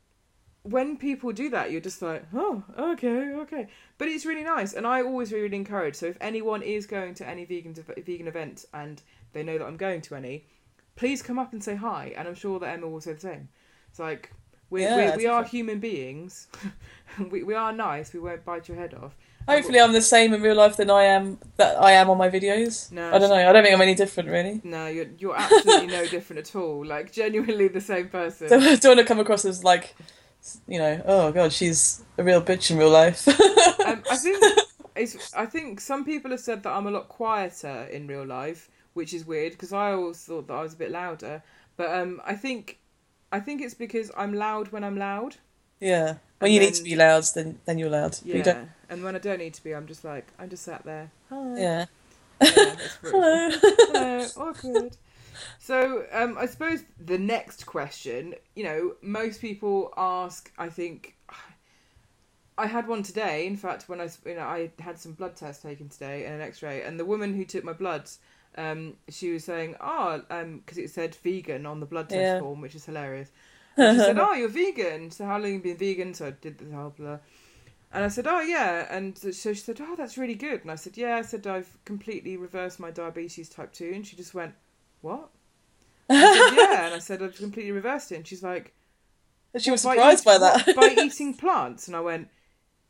when 0.63 0.97
people 0.97 1.31
do 1.31 1.49
that, 1.51 1.69
you're 1.71 1.79
just 1.79 2.01
like, 2.01 2.25
oh, 2.33 2.63
okay, 2.75 3.33
okay. 3.33 3.67
But 3.99 4.07
it's 4.07 4.25
really 4.25 4.43
nice, 4.43 4.73
and 4.73 4.87
I 4.87 5.03
always 5.03 5.31
really, 5.31 5.43
really 5.43 5.57
encourage. 5.57 5.93
So 5.93 6.07
if 6.07 6.17
anyone 6.19 6.63
is 6.63 6.87
going 6.87 7.13
to 7.15 7.27
any 7.27 7.45
vegan 7.45 7.75
vegan 7.75 8.27
event 8.27 8.65
and 8.73 8.99
they 9.33 9.43
know 9.43 9.59
that 9.59 9.65
I'm 9.65 9.77
going 9.77 10.01
to 10.01 10.15
any, 10.15 10.45
please 10.95 11.21
come 11.21 11.37
up 11.37 11.53
and 11.53 11.63
say 11.63 11.75
hi, 11.75 12.13
and 12.17 12.27
I'm 12.27 12.33
sure 12.33 12.59
that 12.59 12.73
Emma 12.73 12.87
will 12.87 13.01
say 13.01 13.13
the 13.13 13.19
same. 13.19 13.49
It's 13.91 13.99
like 13.99 14.33
we 14.69 14.81
Yeah, 14.83 15.11
we, 15.11 15.23
we 15.23 15.27
are 15.27 15.43
human 15.43 15.79
beings. 15.79 16.47
we 17.31 17.43
we 17.43 17.53
are 17.53 17.71
nice. 17.71 18.13
We 18.13 18.19
won't 18.19 18.43
bite 18.45 18.67
your 18.67 18.77
head 18.77 18.93
off. 18.93 19.15
hopefully 19.47 19.79
I'm 19.79 19.93
the 19.93 20.01
same 20.01 20.33
in 20.33 20.41
real 20.41 20.55
life 20.55 20.77
than 20.77 20.89
I 20.89 21.03
am 21.03 21.37
that 21.57 21.81
I 21.81 21.91
am 21.91 22.09
on 22.09 22.17
my 22.17 22.29
videos. 22.29 22.91
No, 22.91 23.13
I 23.13 23.17
don't 23.19 23.29
know. 23.29 23.35
I 23.35 23.51
don't 23.53 23.63
think 23.63 23.75
I'm 23.75 23.81
any 23.81 23.95
different 23.95 24.29
really. 24.29 24.61
No, 24.63 24.87
you're 24.87 25.07
you're 25.19 25.37
absolutely 25.37 25.87
no 25.87 26.05
different 26.15 26.39
at 26.39 26.55
all. 26.55 26.85
Like 26.85 27.11
genuinely 27.11 27.67
the 27.67 27.81
same 27.81 28.09
person. 28.09 28.47
So 28.49 28.57
I 28.57 28.75
don't 28.75 28.95
want 28.95 28.99
to 28.99 29.05
come 29.05 29.19
across 29.19 29.45
as 29.45 29.63
like, 29.63 29.95
you 30.67 30.79
know, 30.79 31.01
oh 31.05 31.31
god, 31.31 31.53
she's 31.53 32.03
a 32.17 32.23
real 32.23 32.41
bitch 32.41 32.71
in 32.71 32.77
real 32.77 32.89
life. 32.89 33.27
um, 33.27 34.03
I 34.09 34.15
think 34.17 34.43
it's, 34.95 35.33
I 35.33 35.45
think 35.45 35.79
some 35.79 36.05
people 36.05 36.31
have 36.31 36.39
said 36.39 36.63
that 36.63 36.71
I'm 36.71 36.87
a 36.87 36.91
lot 36.91 37.07
quieter 37.09 37.87
in 37.91 38.07
real 38.07 38.25
life, 38.25 38.69
which 38.93 39.13
is 39.13 39.25
weird 39.25 39.51
because 39.53 39.73
I 39.73 39.91
always 39.91 40.17
thought 40.23 40.47
that 40.47 40.53
I 40.53 40.61
was 40.61 40.73
a 40.73 40.77
bit 40.77 40.91
louder. 40.91 41.43
But 41.77 41.89
um, 41.91 42.21
I 42.25 42.35
think 42.35 42.79
I 43.35 43.39
think 43.41 43.61
it's 43.61 43.73
because 43.73 44.11
I'm 44.15 44.33
loud 44.33 44.71
when 44.71 44.83
I'm 44.83 44.97
loud. 44.97 45.35
yeah, 45.81 46.05
when 46.39 46.47
And 46.47 46.53
you 46.53 46.59
need 46.61 46.73
to 46.75 46.83
be 46.83 46.95
loud, 46.95 47.25
then 47.35 47.59
then 47.65 47.77
you're 47.77 47.89
loud. 47.89 48.17
Yeah, 48.23 48.61
you 48.61 48.67
and 48.89 49.03
when 49.03 49.13
I 49.15 49.19
don't 49.19 49.39
need 49.39 49.53
to 49.55 49.63
be, 49.63 49.75
I'm 49.75 49.87
just 49.87 50.05
like 50.05 50.27
I'm 50.39 50.49
just 50.49 50.63
sat 50.63 50.85
there. 50.85 51.11
Hi. 51.29 51.59
Yeah. 51.59 51.85
Yeah, 52.41 52.75
Hello. 53.01 53.49
Hello, 53.51 54.27
awkward. 54.37 54.97
So, 55.59 56.05
um, 56.13 56.37
I 56.37 56.45
suppose 56.45 56.83
the 57.05 57.17
next 57.17 57.65
question, 57.65 58.35
you 58.55 58.63
know, 58.63 58.95
most 59.01 59.41
people 59.41 59.93
ask. 59.97 60.49
I 60.57 60.69
think 60.69 61.15
I 62.57 62.67
had 62.67 62.87
one 62.87 63.03
today. 63.03 63.45
In 63.47 63.57
fact, 63.57 63.89
when 63.89 63.99
I, 63.99 64.07
you 64.25 64.35
know, 64.35 64.43
I 64.43 64.71
had 64.79 64.97
some 64.97 65.11
blood 65.11 65.35
tests 65.35 65.61
taken 65.61 65.89
today 65.89 66.25
and 66.25 66.35
an 66.35 66.41
X-ray, 66.41 66.83
and 66.83 66.97
the 66.97 67.05
woman 67.05 67.33
who 67.33 67.43
took 67.43 67.65
my 67.65 67.73
bloods, 67.73 68.19
um, 68.57 68.97
she 69.09 69.31
was 69.31 69.43
saying, 69.43 69.75
"Oh, 69.81 70.21
um, 70.29 70.59
because 70.59 70.77
it 70.77 70.89
said 70.89 71.15
vegan 71.15 71.65
on 71.65 71.79
the 71.79 71.85
blood 71.85 72.09
test 72.09 72.17
Yeah. 72.21 72.39
form, 72.39 72.61
which 72.61 72.75
is 72.75 72.85
hilarious." 72.85 73.31
And 73.77 73.91
she 73.91 73.99
said, 73.99 74.17
"Oh, 74.19 74.33
you're 74.39 74.49
vegan. 74.49 75.11
So 75.11 75.25
how 75.25 75.33
long 75.37 75.43
have 75.43 75.51
you 75.53 75.59
been 75.59 75.77
vegan?" 75.77 76.13
So 76.13 76.27
I 76.27 76.31
did 76.31 76.57
the 76.59 76.75
whole 76.75 76.91
blah. 76.91 77.19
And 77.91 78.03
I 78.03 78.09
said, 78.09 78.27
"Oh 78.27 78.41
yeah," 78.41 78.87
and 78.89 79.17
so 79.17 79.31
she 79.31 79.55
said, 79.55 79.79
"Oh, 79.81 79.95
that's 79.95 80.17
really 80.17 80.35
good." 80.35 80.61
And 80.61 80.71
I 80.71 80.75
said, 80.75 80.97
"Yeah." 80.97 81.15
I 81.17 81.21
said, 81.21 81.47
"I've 81.47 81.77
completely 81.85 82.37
reversed 82.37 82.79
my 82.79 82.91
diabetes 82.91 83.49
type 83.49 83.71
two. 83.73 83.91
And 83.93 84.05
she 84.05 84.15
just 84.15 84.33
went, 84.33 84.53
"What?" 85.01 85.29
I 86.09 86.27
said, 86.33 86.47
"Yeah," 86.57 86.85
and 86.85 86.93
I 86.95 86.99
said, 86.99 87.21
"I've 87.23 87.35
completely 87.37 87.71
reversed 87.71 88.11
it." 88.11 88.15
And 88.17 88.27
she's 88.27 88.43
like, 88.43 88.73
she 89.57 89.71
was 89.71 89.83
"By 89.83 89.95
surprised 89.95 90.25
by 90.25 90.37
that. 90.37 90.75
by 90.75 90.95
eating 91.01 91.33
plants." 91.35 91.87
And 91.87 91.95
I 91.95 92.01
went, 92.01 92.29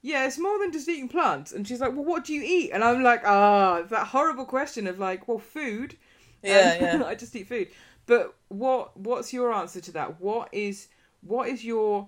"Yeah, 0.05 0.25
it's 0.27 0.37
more 0.37 0.57
than 0.59 0.71
just 0.71 0.87
eating 0.89 1.09
plants." 1.09 1.51
And 1.51 1.67
she's 1.67 1.81
like, 1.81 1.93
"Well, 1.93 2.05
what 2.05 2.25
do 2.25 2.33
you 2.33 2.41
eat?" 2.43 2.71
And 2.71 2.83
I'm 2.83 3.03
like, 3.03 3.23
"Ah, 3.25 3.81
that 3.89 4.07
horrible 4.07 4.45
question 4.45 4.87
of 4.87 4.99
like, 4.99 5.27
well, 5.27 5.39
food." 5.39 5.97
yeah, 6.43 6.73
Um, 6.79 6.79
yeah. 6.79 7.03
I 7.05 7.15
just 7.15 7.35
eat 7.35 7.47
food. 7.47 7.69
But 8.05 8.35
what 8.49 8.97
what's 8.97 9.33
your 9.33 9.53
answer 9.53 9.81
to 9.81 9.91
that? 9.93 10.21
What 10.21 10.49
is 10.53 10.87
what 11.21 11.49
is 11.49 11.65
your 11.65 12.07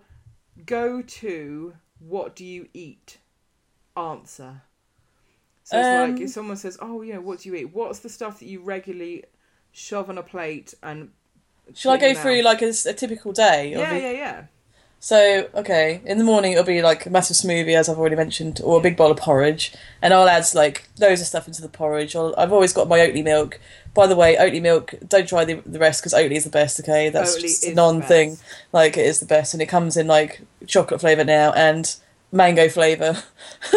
go 0.65 1.01
to 1.01 1.75
what 1.99 2.35
do 2.35 2.45
you 2.45 2.67
eat 2.73 3.17
answer? 3.97 4.61
So 5.63 5.77
it's 5.79 5.91
like 5.91 6.19
Um, 6.19 6.21
if 6.21 6.29
someone 6.31 6.57
says, 6.57 6.77
"Oh, 6.81 7.01
yeah, 7.01 7.17
what 7.17 7.39
do 7.39 7.49
you 7.49 7.55
eat?" 7.55 7.73
What's 7.73 7.99
the 7.99 8.09
stuff 8.09 8.39
that 8.39 8.47
you 8.47 8.61
regularly 8.61 9.25
shove 9.71 10.09
on 10.09 10.17
a 10.17 10.23
plate 10.23 10.73
and 10.81 11.11
Should 11.75 11.91
I 11.91 11.97
go 11.97 12.13
through 12.13 12.41
like 12.41 12.61
a 12.61 12.73
typical 12.73 13.31
day? 13.33 13.73
of 13.73 13.79
Yeah, 13.79 13.93
yeah, 13.93 14.11
yeah. 14.11 14.43
So, 14.99 15.47
okay, 15.53 16.01
in 16.05 16.17
the 16.17 16.23
morning 16.23 16.53
it'll 16.53 16.63
be 16.63 16.81
like 16.81 17.05
a 17.05 17.09
massive 17.09 17.37
smoothie, 17.37 17.77
as 17.77 17.87
I've 17.87 17.99
already 17.99 18.15
mentioned, 18.15 18.59
or 18.63 18.79
a 18.79 18.81
big 18.81 18.97
bowl 18.97 19.11
of 19.11 19.17
porridge, 19.17 19.73
and 20.01 20.13
I'll 20.13 20.27
add 20.27 20.45
like 20.55 20.89
loads 20.99 21.21
of 21.21 21.27
stuff 21.27 21.47
into 21.47 21.61
the 21.61 21.69
porridge. 21.69 22.15
I'll, 22.15 22.33
I've 22.37 22.51
always 22.51 22.73
got 22.73 22.87
my 22.87 22.99
Oatly 22.99 23.23
milk. 23.23 23.59
By 23.93 24.07
the 24.07 24.15
way, 24.15 24.35
Oatly 24.35 24.61
milk, 24.61 24.95
don't 25.07 25.27
try 25.27 25.45
the, 25.45 25.61
the 25.65 25.79
rest 25.79 26.01
because 26.01 26.13
Oatly 26.13 26.35
is 26.35 26.43
the 26.43 26.49
best, 26.49 26.79
okay? 26.79 27.09
That's 27.09 27.39
just 27.39 27.65
a 27.65 27.73
non 27.73 28.01
thing. 28.01 28.37
Like, 28.73 28.97
it 28.97 29.05
is 29.05 29.19
the 29.19 29.25
best, 29.25 29.53
and 29.53 29.61
it 29.61 29.67
comes 29.67 29.97
in 29.97 30.07
like 30.07 30.41
chocolate 30.65 30.99
flavour 30.99 31.23
now 31.23 31.51
and 31.53 31.95
mango 32.31 32.67
flavour. 32.67 33.23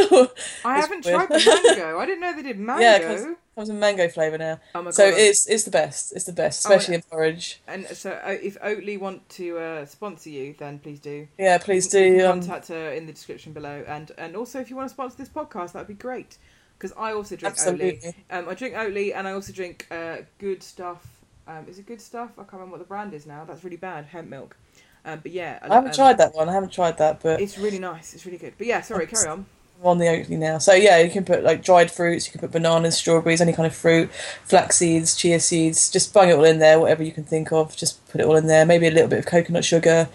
I 0.65 0.81
haven't 0.81 1.05
weird. 1.05 1.29
tried 1.29 1.29
the 1.29 1.63
mango. 1.65 1.99
I 2.01 2.07
didn't 2.07 2.21
know 2.21 2.35
they 2.35 2.43
did 2.43 2.59
mango. 2.59 2.83
Yeah, 2.83 3.35
comes 3.61 3.69
in 3.71 3.79
mango 3.79 4.09
flavour 4.09 4.39
now. 4.39 4.59
oh 4.75 4.83
my 4.83 4.91
So 4.91 5.05
it's 5.05 5.47
it's 5.47 5.65
the 5.65 5.71
best. 5.71 6.13
It's 6.15 6.25
the 6.25 6.33
best, 6.33 6.67
Oh, 6.67 6.71
especially 6.71 6.95
in 6.97 7.03
porridge. 7.03 7.61
and 7.67 7.87
so 7.89 8.13
uh, 8.25 8.37
if 8.43 8.59
Oatly 8.61 8.99
want 8.99 9.29
to 9.31 9.59
uh, 9.59 9.87
sponsor 9.87 10.31
you, 10.31 10.55
then 10.59 10.79
please 10.79 10.99
do. 10.99 11.29
Yeah, 11.39 11.59
please 11.59 11.89
do. 11.89 12.27
Um, 12.27 12.41
contact 12.41 12.69
her 12.69 12.91
in 12.93 13.07
the 13.07 13.13
description 13.13 13.53
below, 13.53 13.85
and 13.87 14.13
and 14.17 14.35
also 14.35 14.61
if 14.61 14.71
you 14.71 14.77
want 14.77 14.89
to 14.89 14.95
sponsor 14.95 15.17
this 15.19 15.29
podcast, 15.29 15.73
that'd 15.73 15.89
be 15.89 15.95
great. 15.95 16.39
Because 16.79 16.97
I 16.97 17.13
also 17.13 17.37
drink 17.37 17.55
Oatly. 17.57 17.59
absolutely. 17.59 18.15
Um, 18.31 18.49
I 18.49 18.55
drink 18.55 18.75
Oatly, 18.75 19.15
and 19.15 19.29
I 19.29 19.33
also 19.33 19.53
drink 19.53 19.87
uh, 19.91 20.19
Good 20.39 20.63
Stuff. 20.63 21.07
Um, 21.47 21.67
is 21.69 21.79
it 21.79 21.87
Good 21.87 22.01
Stuff? 22.01 22.31
I 22.39 22.43
can't 22.43 22.55
remember 22.55 22.73
what 22.73 22.79
the 22.79 22.87
brand 22.87 23.13
is 23.13 23.27
now. 23.27 23.45
That's 23.45 23.63
really 23.63 23.77
bad. 23.77 24.07
Hemp 24.07 24.29
milk. 24.31 24.57
Um, 25.05 25.21
but 25.23 25.33
yeah, 25.33 25.59
I 25.63 25.75
haven't 25.75 25.91
um, 25.91 25.95
tried 25.95 26.17
that 26.19 26.35
one. 26.35 26.49
I 26.49 26.53
haven't 26.55 26.73
tried 26.73 26.97
that, 26.99 27.21
but 27.23 27.41
It's 27.41 27.59
really 27.59 27.79
nice. 27.79 28.15
It's 28.15 28.25
really 28.25 28.39
good. 28.39 28.55
But 28.57 28.67
yeah, 28.67 28.81
sorry. 28.81 29.07
Carry 29.07 29.29
on. 29.29 29.45
On 29.83 29.97
the 29.97 30.05
Oatly 30.05 30.37
now. 30.37 30.59
So 30.59 30.75
yeah, 30.75 30.99
you 30.99 31.11
can 31.11 31.25
put 31.25 31.43
like 31.43 31.63
dried 31.65 31.91
fruits, 31.91 32.27
you 32.27 32.33
can 32.33 32.41
put 32.41 32.53
bananas, 32.53 32.99
strawberries, 32.99 33.41
any 33.41 33.55
kind 33.55 33.67
of 33.67 33.75
fruit, 33.75 34.11
flax 34.45 34.77
seeds, 34.77 35.17
chia 35.17 35.41
seeds. 35.41 35.91
Just 35.91 36.13
bung 36.13 36.29
it 36.29 36.35
all 36.35 36.45
in 36.45 36.59
there, 36.59 36.79
whatever 36.79 37.03
you 37.03 37.13
can 37.13 37.25
think 37.25 37.51
of. 37.51 37.75
Just 37.77 38.07
put 38.11 38.21
it 38.21 38.27
all 38.27 38.37
in 38.37 38.47
there. 38.47 38.67
Maybe 38.67 38.87
a 38.87 38.91
little 38.91 39.09
bit 39.09 39.21
of 39.21 39.25
coconut 39.27 39.65
sugar, 39.65 40.11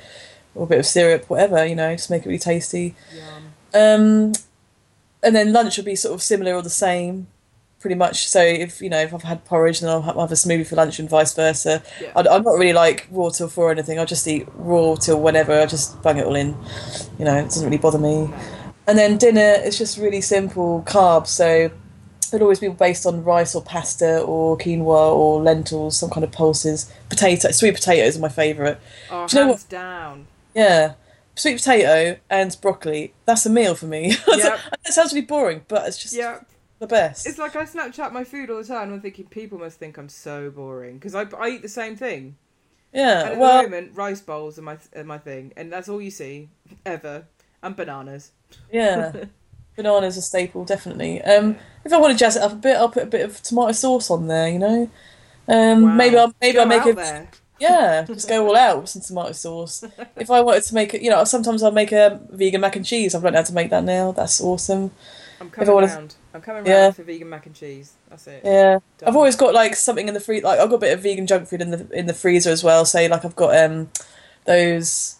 or 0.53 0.66
a 0.66 0.68
bit 0.68 0.78
of 0.80 0.86
syrup, 0.86 1.28
whatever. 1.32 1.66
You 1.66 1.76
know, 1.76 1.95
just 1.95 2.11
make 2.11 2.22
it 2.24 2.28
really 2.28 2.38
tasty. 2.38 2.93
Um, 3.74 4.34
and 5.24 5.36
then 5.36 5.51
lunch 5.51 5.78
will 5.78 5.84
be 5.86 5.95
sort 5.95 6.13
of 6.13 6.22
similar 6.22 6.53
or 6.53 6.61
the 6.61 6.70
same. 6.70 7.26
pretty 7.86 7.95
much. 7.95 8.28
So 8.28 8.41
if 8.41 8.82
you 8.82 8.89
know 8.89 8.99
if 9.01 9.13
I've 9.13 9.22
had 9.22 9.45
porridge, 9.45 9.80
then 9.80 9.91
I'll 9.91 10.01
have, 10.01 10.16
I'll 10.16 10.24
have 10.24 10.32
a 10.32 10.36
smoothie 10.36 10.66
for 10.66 10.76
lunch, 10.76 10.97
and 10.99 11.07
vice 11.07 11.34
versa. 11.36 11.84
Yeah. 12.01 12.11
I, 12.16 12.22
I'm 12.36 12.41
not 12.43 12.57
really 12.57 12.74
like 12.74 13.07
raw 13.11 13.30
till 13.30 13.47
four 13.47 13.70
or 13.70 13.72
anything. 13.72 13.99
I 13.99 14.05
just 14.05 14.28
eat 14.28 14.47
raw 14.55 14.95
till 14.95 15.22
whenever. 15.22 15.53
I 15.53 15.66
just 15.68 16.01
bang 16.01 16.18
it 16.18 16.26
all 16.26 16.36
in. 16.36 16.57
You 17.20 17.26
know, 17.26 17.36
it 17.38 17.43
doesn't 17.43 17.63
really 17.63 17.78
bother 17.78 17.99
me. 17.99 18.30
And 18.88 18.97
then 18.97 19.17
dinner 19.17 19.55
is 19.63 19.77
just 19.77 19.97
really 19.97 20.21
simple 20.21 20.83
carbs. 20.86 21.27
So 21.27 21.71
it'll 22.33 22.43
always 22.43 22.59
be 22.59 22.69
based 22.69 23.05
on 23.05 23.23
rice 23.23 23.55
or 23.55 23.61
pasta 23.63 24.19
or 24.21 24.57
quinoa 24.57 25.11
or 25.15 25.41
lentils, 25.41 25.97
some 25.97 26.09
kind 26.09 26.23
of 26.23 26.31
pulses. 26.31 26.91
Potato, 27.09 27.51
sweet 27.51 27.73
potatoes 27.75 28.17
are 28.17 28.21
my 28.21 28.29
favourite. 28.29 28.77
Oh, 29.09 29.27
Do 29.27 29.38
you 29.38 29.43
know 29.43 29.49
hands 29.49 29.63
down. 29.63 30.27
Yeah. 30.53 30.93
Sweet 31.36 31.57
potato 31.57 32.19
and 32.29 32.55
broccoli. 32.61 33.13
That's 33.25 33.45
a 33.45 33.49
meal 33.49 33.75
for 33.75 33.88
me. 33.88 34.15
Yep. 34.27 34.59
it 34.86 34.93
sounds 34.93 35.13
really 35.13 35.25
boring, 35.25 35.63
but 35.67 35.88
it's 35.88 35.97
just 35.97 36.13
Yeah. 36.13 36.39
the 36.79 36.88
best. 36.88 37.25
It's 37.27 37.38
like 37.38 37.55
I 37.55 37.65
Snapchat 37.65 38.11
my 38.13 38.23
food 38.23 38.49
all 38.49 38.57
the 38.57 38.63
time. 38.63 38.83
and 38.83 38.93
I'm 38.93 39.01
thinking 39.01 39.25
people 39.25 39.57
must 39.57 39.77
think 39.79 39.97
I'm 39.97 40.09
so 40.09 40.49
boring 40.49 40.95
because 40.97 41.15
I, 41.15 41.25
I 41.38 41.49
eat 41.49 41.61
the 41.61 41.69
same 41.69 41.95
thing. 41.95 42.38
And 42.93 43.01
yeah. 43.01 43.23
at 43.31 43.38
Well, 43.38 43.63
the 43.63 43.69
moment, 43.69 43.91
rice 43.95 44.21
bowls 44.21 44.57
are 44.57 44.61
my 44.61 44.77
are 44.95 45.03
my 45.03 45.17
thing, 45.17 45.51
and 45.57 45.71
that's 45.73 45.89
all 45.89 46.01
you 46.01 46.11
see 46.11 46.49
ever. 46.86 47.25
And 47.61 47.75
bananas. 47.75 48.31
Yeah. 48.71 49.11
Bananas 49.75 50.15
a 50.17 50.21
staple, 50.21 50.63
definitely. 50.63 51.21
Um, 51.21 51.57
if 51.83 51.91
I 51.91 51.97
want 51.97 52.13
to 52.13 52.17
jazz 52.17 52.35
it 52.37 52.41
up 52.41 52.53
a 52.53 52.55
bit, 52.55 52.77
I'll 52.77 52.89
put 52.89 53.03
a 53.03 53.07
bit 53.07 53.21
of 53.25 53.41
tomato 53.41 53.73
sauce 53.73 54.09
on 54.09 54.27
there. 54.27 54.47
You 54.47 54.59
know. 54.59 54.89
Um, 55.47 55.83
Wow. 55.83 55.93
maybe 55.95 56.17
I'll 56.17 56.33
maybe 56.41 56.53
Go 56.55 56.61
I'll 56.61 56.65
make 56.67 56.85
it. 56.85 56.95
there. 56.95 57.29
Yeah, 57.57 58.03
just 58.03 58.27
go 58.27 58.45
all 58.45 58.57
out 58.57 58.81
with 58.81 58.89
some 58.89 59.01
tomato 59.01 59.31
sauce. 59.31 59.83
If 60.17 60.29
I 60.29 60.41
wanted 60.41 60.63
to 60.63 60.73
make 60.75 60.93
it, 60.93 61.01
you 61.01 61.09
know, 61.09 61.23
sometimes 61.23 61.63
I'll 61.63 61.71
make 61.71 61.93
a 61.93 62.19
vegan 62.31 62.59
mac 62.59 62.75
and 62.75 62.85
cheese. 62.85 63.15
I've 63.15 63.23
learned 63.23 63.37
how 63.37 63.43
to 63.43 63.53
make 63.53 63.69
that 63.69 63.85
now. 63.85 64.11
That's 64.11 64.41
awesome. 64.41 64.91
I'm 65.39 65.49
coming 65.49 65.73
wanna- 65.73 65.87
round. 65.87 66.15
I'm 66.33 66.41
coming 66.41 66.65
Yeah. 66.65 66.91
for 66.91 67.03
vegan 67.03 67.29
mac 67.29 67.45
and 67.45 67.55
cheese. 67.55 67.93
That's 68.09 68.27
it. 68.27 68.41
Yeah, 68.43 68.79
Done. 68.97 69.07
I've 69.09 69.15
always 69.15 69.37
got 69.37 69.53
like 69.53 69.75
something 69.77 70.07
in 70.09 70.13
the 70.13 70.19
free. 70.19 70.41
Like 70.41 70.59
I've 70.59 70.69
got 70.69 70.75
a 70.75 70.79
bit 70.79 70.93
of 70.93 71.01
vegan 71.01 71.27
junk 71.27 71.47
food 71.47 71.61
in 71.61 71.71
the 71.71 71.87
in 71.97 72.07
the 72.07 72.13
freezer 72.13 72.49
as 72.49 72.61
well. 72.61 72.83
Say 72.83 73.07
like 73.07 73.23
I've 73.23 73.37
got 73.37 73.55
um 73.57 73.89
those 74.45 75.15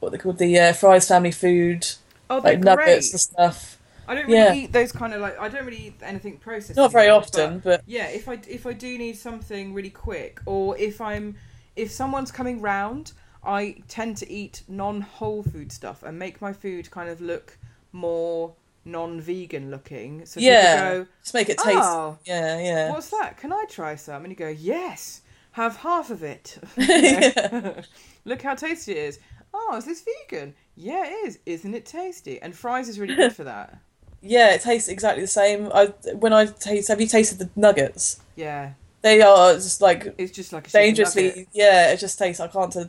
what 0.00 0.12
they 0.12 0.18
called 0.18 0.36
the 0.38 0.58
uh, 0.58 0.72
Fry's 0.74 1.08
Family 1.08 1.30
Food 1.32 1.86
Oh, 2.30 2.40
they're 2.40 2.54
like 2.54 2.64
nuggets 2.64 3.10
and 3.12 3.20
stuff. 3.20 3.78
I 4.08 4.14
don't 4.14 4.26
really 4.26 4.38
Yeah. 4.38 4.54
eat 4.54 4.72
those 4.72 4.92
kind 4.92 5.12
of 5.12 5.20
like. 5.20 5.38
I 5.38 5.48
don't 5.48 5.64
really 5.66 5.86
eat 5.88 5.94
anything 6.02 6.38
processed. 6.38 6.76
Not 6.76 6.92
very 6.92 7.08
often, 7.08 7.58
but 7.58 7.80
but 7.80 7.82
yeah, 7.86 8.08
if 8.08 8.28
I 8.28 8.38
if 8.48 8.66
I 8.66 8.72
do 8.72 8.96
need 8.98 9.16
something 9.16 9.74
really 9.74 9.90
quick, 9.90 10.40
or 10.46 10.76
if 10.78 11.00
I'm 11.00 11.36
if 11.76 11.90
someone's 11.90 12.32
coming 12.32 12.60
round, 12.60 13.12
I 13.44 13.76
tend 13.88 14.16
to 14.18 14.30
eat 14.30 14.62
non 14.68 15.00
whole 15.02 15.42
food 15.42 15.70
stuff 15.72 16.02
and 16.02 16.18
make 16.18 16.40
my 16.40 16.52
food 16.52 16.90
kind 16.90 17.08
of 17.08 17.20
look 17.20 17.56
more 17.92 18.54
non 18.84 19.20
vegan 19.20 19.70
looking. 19.70 20.26
So 20.26 20.40
Yeah. 20.40 20.90
go, 20.90 21.06
just 21.22 21.34
make 21.34 21.48
it 21.48 21.58
taste. 21.58 21.78
Oh. 21.82 22.18
Yeah, 22.24 22.58
yeah. 22.58 22.90
"What's 22.90 23.10
that? 23.10 23.36
Can 23.36 23.52
I 23.52 23.64
try 23.68 23.94
some?" 23.96 24.24
And 24.24 24.32
you 24.32 24.36
go, 24.36 24.48
"Yes, 24.48 25.20
have 25.52 25.76
half 25.76 26.10
of 26.10 26.22
it." 26.22 26.58
Yeah. 26.76 27.82
Look 28.24 28.42
how 28.42 28.54
tasty 28.54 28.92
it 28.92 28.98
is. 28.98 29.18
Oh, 29.52 29.76
is 29.76 29.84
this 29.84 30.02
vegan? 30.02 30.54
Yeah, 30.76 31.04
it 31.06 31.26
is. 31.26 31.38
Isn't 31.46 31.74
it 31.74 31.84
tasty? 31.86 32.40
And 32.40 32.54
Fry's 32.54 32.88
is 32.88 32.98
really 32.98 33.16
good 33.16 33.32
for 33.36 33.44
that. 33.44 33.78
Yeah, 34.22 34.52
it 34.54 34.60
tastes 34.60 34.88
exactly 34.88 35.22
the 35.22 35.28
same. 35.28 35.70
I 35.74 35.86
when 36.14 36.32
I 36.32 36.46
taste. 36.46 36.88
Have 36.88 37.00
you 37.00 37.06
tasted 37.06 37.38
the 37.38 37.48
nuggets? 37.56 38.20
Yeah, 38.36 38.72
They 39.02 39.22
are 39.22 39.54
just 39.54 39.80
like 39.80 40.14
it's 40.18 40.32
just 40.32 40.52
like 40.52 40.70
dangerously. 40.70 41.46
Yeah, 41.52 41.92
it 41.92 41.98
just 41.98 42.18
tastes. 42.18 42.40
I 42.40 42.48
can't. 42.48 42.72
tell- 42.72 42.88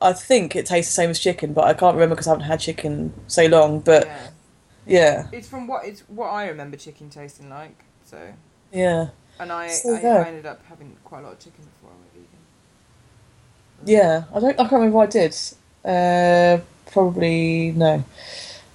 I 0.00 0.12
think 0.12 0.54
it 0.54 0.66
tastes 0.66 0.92
the 0.92 0.94
same 0.94 1.10
as 1.10 1.18
chicken, 1.18 1.52
but 1.52 1.64
I 1.64 1.74
can't 1.74 1.94
remember 1.94 2.14
because 2.14 2.28
I 2.28 2.30
haven't 2.30 2.46
had 2.46 2.60
chicken 2.60 3.12
so 3.26 3.46
long. 3.46 3.80
But 3.80 4.06
Yeah. 4.06 4.28
yeah, 4.86 5.28
It's 5.32 5.48
from 5.48 5.66
what 5.66 5.84
it's 5.84 6.02
what 6.02 6.28
I 6.28 6.46
remember 6.48 6.76
chicken 6.76 7.10
tasting 7.10 7.50
like. 7.50 7.84
So, 8.04 8.32
yeah, 8.72 9.08
and 9.40 9.50
I 9.50 9.68
So 9.68 9.94
I. 9.96 9.98
I 10.00 10.28
ended 10.28 10.46
up 10.46 10.64
having 10.68 10.96
quite 11.02 11.20
a 11.20 11.22
lot 11.24 11.32
of 11.32 11.38
chicken 11.40 11.64
before 11.64 11.90
I 11.90 11.94
went 11.94 12.01
vegan. 12.01 12.01
Yeah. 13.84 14.24
I 14.34 14.40
don't. 14.40 14.52
I 14.54 14.62
can't 14.62 14.72
remember 14.72 14.96
what 14.98 15.14
I 15.14 15.28
did. 15.28 15.36
Uh, 15.84 16.62
probably 16.90 17.72
no. 17.72 18.04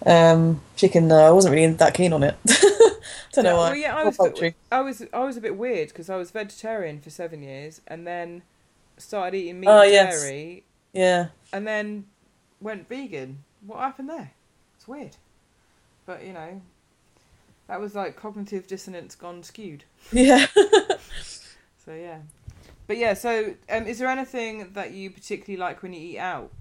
Um, 0.05 0.61
chicken. 0.75 1.07
No, 1.07 1.17
I 1.17 1.31
wasn't 1.31 1.53
really 1.55 1.73
that 1.73 1.93
keen 1.93 2.13
on 2.13 2.23
it. 2.23 2.35
don't 3.33 3.43
know 3.45 3.55
why. 3.57 3.69
Well, 3.69 3.75
yeah, 3.75 3.95
I 3.95 4.03
was. 4.05 4.19
I 4.71 4.81
was 4.81 5.03
I 5.13 5.19
was 5.19 5.37
a 5.37 5.41
bit 5.41 5.57
weird 5.57 5.89
because 5.89 6.09
I 6.09 6.15
was 6.15 6.31
vegetarian 6.31 6.99
for 6.99 7.09
seven 7.09 7.41
years 7.43 7.81
and 7.87 8.05
then 8.05 8.41
started 8.97 9.37
eating 9.37 9.59
meat 9.59 9.67
Oh, 9.69 9.81
and 9.81 9.91
yes. 9.91 10.21
dairy 10.21 10.63
Yeah, 10.93 11.27
and 11.53 11.67
then 11.67 12.05
went 12.59 12.89
vegan. 12.89 13.43
What 13.65 13.79
happened 13.79 14.09
there? 14.09 14.31
It's 14.75 14.87
weird, 14.87 15.17
but 16.05 16.23
you 16.23 16.33
know, 16.33 16.61
that 17.67 17.79
was 17.79 17.95
like 17.95 18.15
cognitive 18.15 18.67
dissonance 18.67 19.15
gone 19.15 19.43
skewed. 19.43 19.83
yeah. 20.11 20.47
So 21.85 21.93
yeah, 21.93 22.17
but 22.88 22.97
yeah. 22.97 23.13
So 23.13 23.53
um, 23.69 23.85
is 23.85 23.99
there 23.99 24.07
anything 24.07 24.71
that 24.73 24.91
you 24.91 25.09
particularly 25.11 25.59
like 25.59 25.83
when 25.83 25.93
you 25.93 26.01
eat 26.01 26.19
out? 26.19 26.51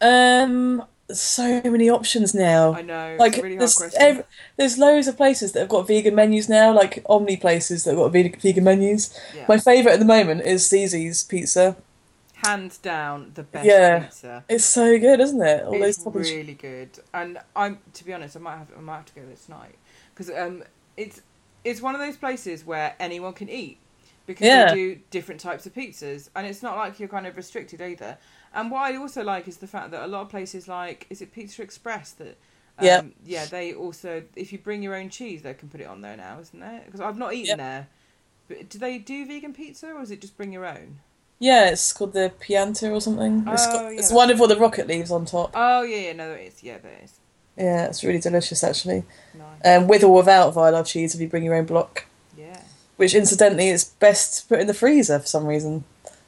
um, 0.00 0.84
so 1.10 1.60
many 1.64 1.88
options 1.88 2.34
now. 2.34 2.74
I 2.74 2.82
know 2.82 3.16
like 3.18 3.36
really 3.36 3.56
hard 3.56 3.70
there's 3.98 4.22
there's 4.56 4.78
loads 4.78 5.08
of 5.08 5.16
places 5.16 5.52
that 5.52 5.60
have 5.60 5.68
got 5.68 5.86
vegan 5.86 6.14
menus 6.14 6.48
now, 6.48 6.72
like 6.72 7.04
Omni 7.08 7.36
places 7.36 7.84
that 7.84 7.90
have 7.90 7.98
got 7.98 8.12
vegan, 8.12 8.38
vegan 8.40 8.64
menus. 8.64 9.18
yeah. 9.34 9.46
My 9.48 9.58
favourite 9.58 9.94
at 9.94 10.00
the 10.00 10.06
moment 10.06 10.42
is 10.42 10.68
Zzz's 10.68 11.24
Pizza. 11.24 11.76
Hands 12.44 12.76
down, 12.78 13.32
the 13.34 13.44
best 13.44 13.64
Yeah. 13.66 14.00
pizza. 14.00 14.44
It's 14.48 14.64
so 14.64 14.98
good, 14.98 15.20
isn't 15.20 15.40
it? 15.42 15.64
All 15.64 15.82
it's 15.82 16.04
really 16.04 16.54
good, 16.54 16.90
and 17.14 17.38
I'm 17.54 17.78
to 17.94 18.04
be 18.04 18.12
honest, 18.12 18.36
I 18.36 18.40
might 18.40 18.58
have 18.58 18.68
I 18.76 18.80
might 18.80 18.96
have 18.96 19.06
to 19.06 19.14
go 19.14 19.22
there 19.26 19.36
tonight 19.44 19.76
because 20.14 20.30
um, 20.30 20.62
it's 20.96 21.22
it's 21.64 21.80
one 21.80 21.94
of 21.94 22.00
those 22.00 22.16
places 22.16 22.64
where 22.64 22.94
anyone 23.00 23.32
can 23.32 23.48
eat 23.48 23.78
because 24.26 24.46
Yeah. 24.46 24.66
they 24.70 24.74
do 24.74 25.00
different 25.10 25.40
types 25.40 25.66
of 25.66 25.74
pizzas, 25.74 26.28
and 26.34 26.46
it's 26.46 26.62
not 26.62 26.76
like 26.76 26.98
you're 27.00 27.08
kind 27.08 27.26
of 27.26 27.36
restricted 27.36 27.80
either. 27.80 28.18
And 28.54 28.70
what 28.70 28.82
I 28.92 28.96
also 28.96 29.22
like 29.22 29.48
is 29.48 29.58
the 29.58 29.66
fact 29.66 29.90
that 29.92 30.04
a 30.04 30.06
lot 30.06 30.22
of 30.22 30.28
places 30.28 30.66
like 30.68 31.06
is 31.10 31.20
it 31.22 31.32
Pizza 31.32 31.62
Express 31.62 32.12
that. 32.12 32.36
Um, 32.78 32.84
Yeah. 32.84 33.02
yeah, 33.24 33.44
they 33.46 33.72
also 33.72 34.22
if 34.34 34.52
you 34.52 34.58
bring 34.58 34.82
your 34.82 34.94
own 34.94 35.08
cheese, 35.08 35.40
they 35.42 35.54
can 35.54 35.68
put 35.70 35.80
it 35.80 35.86
on 35.86 36.02
there 36.02 36.16
now, 36.16 36.38
isn't 36.40 36.60
there? 36.60 36.82
Because 36.84 37.00
I've 37.00 37.16
not 37.16 37.32
eaten 37.32 37.48
Yep. 37.48 37.58
there. 37.58 37.86
But 38.48 38.68
do 38.68 38.78
they 38.78 38.98
do 38.98 39.24
vegan 39.26 39.54
pizza 39.54 39.88
or 39.92 40.02
is 40.02 40.10
it 40.10 40.20
just 40.20 40.36
bring 40.36 40.52
your 40.52 40.66
own? 40.66 40.98
Yeah, 41.38 41.70
it's 41.70 41.92
called 41.92 42.12
the 42.12 42.32
Pianta 42.38 42.90
or 42.92 43.00
something. 43.00 43.44
It's, 43.48 43.66
Oh, 43.66 43.72
got, 43.72 43.92
yeah, 43.92 43.98
it's 43.98 44.12
one 44.12 44.28
with 44.28 44.40
all 44.40 44.46
the 44.48 44.56
rocket 44.58 44.86
leaves 44.86 45.10
on 45.10 45.24
top. 45.24 45.52
Oh 45.54 45.82
yeah, 45.82 45.96
yeah, 46.08 46.12
no, 46.12 46.28
there 46.28 46.38
is. 46.38 46.62
Yeah, 46.62 46.76
there 46.78 46.98
is. 47.02 47.12
Yeah, 47.56 47.86
it's 47.86 48.04
really 48.04 48.18
delicious 48.20 48.62
actually. 48.62 49.04
Nice. 49.34 49.78
Um, 49.78 49.86
with 49.88 50.04
or 50.04 50.14
without 50.14 50.54
Violife 50.54 50.86
cheese, 50.86 51.14
if 51.14 51.20
you 51.20 51.28
bring 51.28 51.44
your 51.44 51.54
own 51.54 51.64
block. 51.64 52.04
Yeah. 52.96 53.02
Which 53.04 53.14
incidentally 53.14 53.68
is 53.68 53.84
best 53.84 54.42
to 54.42 54.48
put 54.48 54.60
in 54.60 54.66
the 54.66 54.74
freezer 54.74 55.18
for 55.18 55.26
some 55.26 55.46
reason. 55.46 55.84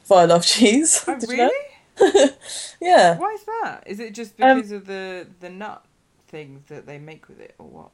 Violife 0.09 0.45
cheese. 0.45 1.05
Oh 1.07 1.15
Did 1.19 1.31
you 1.31 1.37
know? 1.37 1.51
really? 2.01 2.31
Yeah. 2.81 3.17
Why 3.19 3.33
is 3.35 3.45
that? 3.45 3.83
Is 3.87 4.01
it 4.01 4.15
just 4.15 4.41
Um, 4.41 4.57
because 4.59 4.73
of 4.73 4.87
the 4.87 5.27
the 5.41 5.51
nut 5.51 5.85
things 6.29 6.63
that 6.69 6.87
they 6.87 6.99
make 6.99 7.29
with 7.29 7.41
it, 7.41 7.55
or 7.59 7.67
what? 7.67 7.91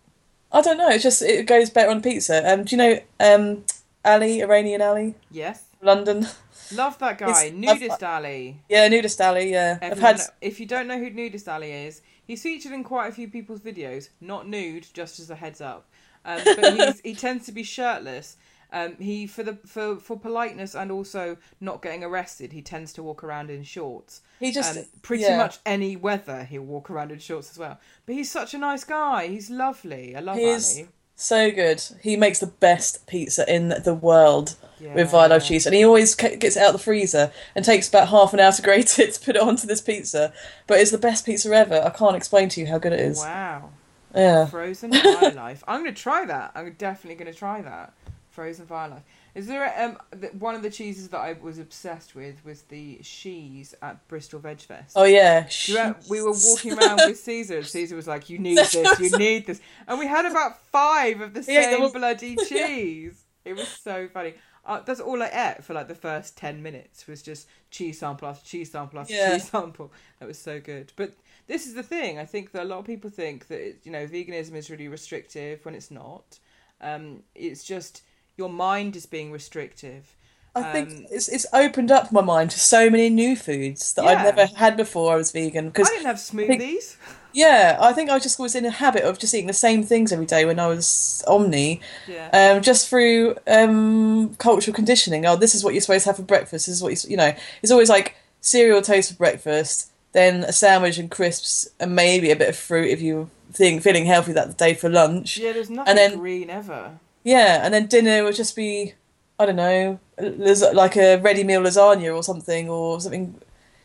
I 0.52 0.60
don't 0.60 0.78
know. 0.78 0.88
It's 0.90 1.02
just 1.02 1.22
it 1.22 1.46
goes 1.46 1.70
better 1.70 1.90
on 1.90 2.02
pizza. 2.02 2.36
Um, 2.52 2.64
do 2.64 2.76
you 2.76 2.78
know 2.78 3.00
um, 3.20 3.64
Ali 4.04 4.40
Iranian 4.42 4.82
Ali, 4.82 5.14
Yes, 5.30 5.62
London? 5.80 6.28
love 6.72 6.98
that 6.98 7.18
guy, 7.24 7.44
It's- 7.46 7.52
Nudist 7.52 8.02
Ali. 8.02 8.60
Yeah, 8.68 8.88
Nudist 8.88 9.20
Ali. 9.20 9.50
Yeah, 9.52 9.78
I've 9.80 9.98
had. 9.98 10.20
if 10.40 10.60
you 10.60 10.66
don't 10.66 10.86
know 10.86 10.98
who 10.98 11.10
Nudist 11.10 11.48
Ali 11.48 11.72
is, 11.72 12.02
he's 12.26 12.42
featured 12.42 12.72
in 12.72 12.84
quite 12.84 13.08
a 13.08 13.12
few 13.12 13.28
people's 13.28 13.60
videos. 13.60 14.10
Not 14.20 14.46
nude, 14.46 14.86
just 14.92 15.18
as 15.18 15.30
a 15.30 15.34
heads 15.36 15.60
up. 15.60 15.86
Um, 16.26 16.40
but 16.44 16.74
he's, 16.78 17.00
he 17.00 17.14
tends 17.14 17.44
to 17.46 17.52
be 17.52 17.62
shirtless. 17.62 18.36
Um, 18.74 18.96
he 18.98 19.28
for 19.28 19.44
the 19.44 19.54
for 19.64 19.96
for 19.96 20.18
politeness 20.18 20.74
and 20.74 20.90
also 20.90 21.36
not 21.60 21.80
getting 21.80 22.02
arrested, 22.02 22.52
he 22.52 22.60
tends 22.60 22.92
to 22.94 23.04
walk 23.04 23.22
around 23.22 23.48
in 23.48 23.62
shorts. 23.62 24.20
He 24.40 24.50
just 24.50 24.76
um, 24.76 24.84
pretty 25.00 25.22
yeah. 25.22 25.36
much 25.36 25.58
any 25.64 25.94
weather, 25.94 26.42
he'll 26.42 26.62
walk 26.62 26.90
around 26.90 27.12
in 27.12 27.20
shorts 27.20 27.52
as 27.52 27.56
well. 27.56 27.78
But 28.04 28.16
he's 28.16 28.30
such 28.32 28.52
a 28.52 28.58
nice 28.58 28.82
guy. 28.82 29.28
He's 29.28 29.48
lovely. 29.48 30.16
I 30.16 30.20
love 30.20 30.36
He 30.36 30.42
is 30.44 30.74
Ali. 30.76 30.88
so 31.14 31.50
good. 31.52 31.82
He 32.02 32.16
makes 32.16 32.40
the 32.40 32.48
best 32.48 33.06
pizza 33.06 33.44
in 33.48 33.68
the 33.68 33.94
world 33.94 34.56
Yeah. 34.80 34.94
with 34.94 35.12
Violife 35.12 35.46
cheese, 35.46 35.66
and 35.66 35.74
he 35.74 35.84
always 35.84 36.16
gets 36.16 36.56
it 36.56 36.60
out 36.60 36.70
of 36.70 36.72
the 36.72 36.78
freezer 36.80 37.30
and 37.54 37.64
takes 37.64 37.88
about 37.88 38.08
half 38.08 38.34
an 38.34 38.40
hour 38.40 38.50
to 38.50 38.60
grate 38.60 38.98
it 38.98 39.14
to 39.14 39.20
put 39.20 39.36
it 39.36 39.42
onto 39.42 39.68
this 39.68 39.80
pizza. 39.80 40.32
But 40.66 40.80
it's 40.80 40.90
the 40.90 40.98
best 40.98 41.24
pizza 41.24 41.48
ever. 41.54 41.80
I 41.80 41.90
can't 41.90 42.16
explain 42.16 42.48
to 42.50 42.60
you 42.60 42.66
how 42.66 42.78
good 42.78 42.92
it 42.92 42.98
is. 43.00 43.18
Wow. 43.20 43.70
Yeah. 44.14 44.46
Frozen 44.46 44.92
fire 44.92 45.30
life. 45.34 45.62
I'm 45.68 45.82
going 45.82 45.94
to 45.94 46.02
try 46.02 46.24
that. 46.26 46.50
I'm 46.56 46.72
definitely 46.72 47.22
going 47.22 47.32
to 47.32 47.38
try 47.38 47.62
that. 47.62 47.92
Frozen 48.34 48.66
fire 48.66 48.88
life. 48.88 49.02
Is 49.34 49.46
there 49.46 49.72
um 49.82 49.98
th- 50.20 50.32
one 50.34 50.54
of 50.54 50.62
the 50.62 50.70
cheeses 50.70 51.08
that 51.08 51.18
I 51.20 51.32
was 51.34 51.58
obsessed 51.58 52.14
with 52.14 52.44
was 52.44 52.62
the 52.62 52.98
cheese 53.02 53.74
at 53.80 54.06
Bristol 54.08 54.40
Veg 54.40 54.60
Fest. 54.60 54.92
Oh 54.96 55.04
yeah. 55.04 55.46
Do 55.48 55.72
you 55.72 55.78
remember- 55.78 55.98
we 56.08 56.20
were 56.22 56.32
walking 56.32 56.72
around 56.78 57.00
with 57.06 57.18
Caesar, 57.20 57.58
and 57.58 57.66
Caesar 57.66 57.96
was 57.96 58.06
like, 58.08 58.28
"You 58.28 58.38
need 58.38 58.58
this, 58.58 58.74
you 58.74 59.16
need 59.18 59.46
this," 59.46 59.60
and 59.86 59.98
we 59.98 60.06
had 60.06 60.24
about 60.26 60.62
five 60.66 61.20
of 61.20 61.32
the 61.34 61.40
them 61.40 61.44
same 61.44 61.82
all. 61.82 61.90
bloody 61.92 62.36
cheese. 62.48 63.22
It 63.44 63.54
was 63.54 63.68
so 63.68 64.08
funny. 64.08 64.34
Uh, 64.66 64.80
that's 64.80 65.00
all 65.00 65.22
I 65.22 65.26
ate 65.58 65.62
for 65.64 65.74
like 65.74 65.88
the 65.88 65.94
first 65.94 66.38
ten 66.38 66.62
minutes 66.62 67.06
was 67.06 67.20
just 67.22 67.46
cheese 67.70 67.98
sample 67.98 68.26
after 68.28 68.46
cheese 68.46 68.72
sample 68.72 68.98
after 69.00 69.12
Yeah. 69.14 69.34
cheese 69.34 69.48
sample. 69.50 69.92
That 70.18 70.26
was 70.26 70.38
so 70.38 70.58
good. 70.58 70.92
But 70.96 71.12
this 71.46 71.66
is 71.66 71.74
the 71.74 71.82
thing. 71.82 72.18
I 72.18 72.24
think 72.24 72.52
that 72.52 72.62
a 72.62 72.64
lot 72.64 72.78
of 72.78 72.86
people 72.86 73.10
think 73.10 73.46
that 73.48 73.76
you 73.84 73.92
know 73.92 74.06
veganism 74.06 74.54
is 74.54 74.70
really 74.70 74.88
restrictive 74.88 75.64
when 75.64 75.74
it's 75.74 75.90
not. 75.90 76.38
Um, 76.80 77.22
it's 77.34 77.62
just 77.64 78.02
your 78.36 78.48
mind 78.48 78.96
is 78.96 79.06
being 79.06 79.30
restrictive. 79.32 80.16
I 80.56 80.62
think 80.72 80.88
Um, 80.88 81.06
it's 81.10 81.28
it's 81.28 81.46
opened 81.52 81.90
up 81.90 82.12
my 82.12 82.20
mind 82.20 82.50
to 82.52 82.60
so 82.60 82.88
many 82.88 83.10
new 83.10 83.34
foods 83.34 83.92
that 83.94 84.04
I've 84.04 84.18
Yeah. 84.18 84.30
never 84.30 84.46
had 84.56 84.76
before 84.76 85.12
I 85.12 85.16
was 85.16 85.32
vegan. 85.32 85.70
because 85.70 85.88
I 85.88 85.94
didn't 85.94 86.06
have 86.06 86.16
smoothies. 86.16 86.94
yeah, 87.32 87.76
I 87.80 87.92
think 87.92 88.08
I 88.08 88.20
just 88.20 88.38
was 88.38 88.54
in 88.54 88.64
a 88.64 88.70
habit 88.70 89.02
of 89.02 89.18
just 89.18 89.34
eating 89.34 89.48
the 89.48 89.52
same 89.52 89.82
things 89.82 90.12
every 90.12 90.26
day 90.26 90.44
when 90.44 90.60
I 90.60 90.68
was 90.68 91.24
omni, 91.26 91.80
Yeah. 92.06 92.28
um, 92.54 92.62
just 92.62 92.88
through 92.88 93.36
um, 93.48 94.36
cultural 94.38 94.72
conditioning. 94.74 95.26
Oh, 95.26 95.34
this 95.34 95.56
is 95.56 95.64
what 95.64 95.74
you're 95.74 95.80
supposed 95.80 96.04
to 96.04 96.10
have 96.10 96.16
for 96.16 96.22
breakfast. 96.22 96.66
This 96.66 96.76
is 96.76 96.82
what 96.84 96.92
you 97.04 97.10
you 97.10 97.16
know. 97.16 97.32
It's 97.62 97.72
always 97.72 97.88
like 97.88 98.14
cereal 98.40 98.80
toast 98.80 99.10
for 99.10 99.16
breakfast, 99.16 99.90
then 100.12 100.44
a 100.44 100.52
sandwich 100.52 100.98
and 100.98 101.10
crisps, 101.10 101.66
and 101.80 101.96
maybe 101.96 102.30
a 102.30 102.36
bit 102.36 102.48
of 102.48 102.56
fruit 102.56 102.90
if 102.90 103.00
you're 103.00 103.28
feeling 103.52 103.80
feeling 103.80 104.06
healthy 104.06 104.32
that 104.34 104.56
day 104.56 104.72
for 104.74 104.88
lunch. 104.88 105.36
yeah, 105.36 105.50
there's 105.52 105.68
nothing 105.70 105.96
then- 105.96 106.16
green 106.18 106.48
ever. 106.48 107.00
Yeah, 107.24 107.60
and 107.64 107.74
then 107.74 107.86
dinner 107.86 108.22
would 108.22 108.36
just 108.36 108.54
be, 108.54 108.94
I 109.38 109.46
don't 109.46 109.56
know, 109.56 109.98
like 110.18 110.96
a 110.96 111.16
ready 111.16 111.42
meal 111.42 111.62
lasagna 111.62 112.14
or 112.14 112.22
something, 112.22 112.68
or 112.70 113.00
something. 113.00 113.26
Do 113.26 113.30
you 113.32 113.36
know 113.36 113.40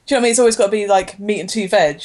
what 0.06 0.18
I 0.18 0.22
mean? 0.22 0.30
It's 0.32 0.40
always 0.40 0.56
got 0.58 0.66
to 0.66 0.72
be 0.72 0.86
like 0.88 1.20
meat 1.20 1.40
and 1.40 1.50
two 1.50 1.68
veg. 1.68 2.02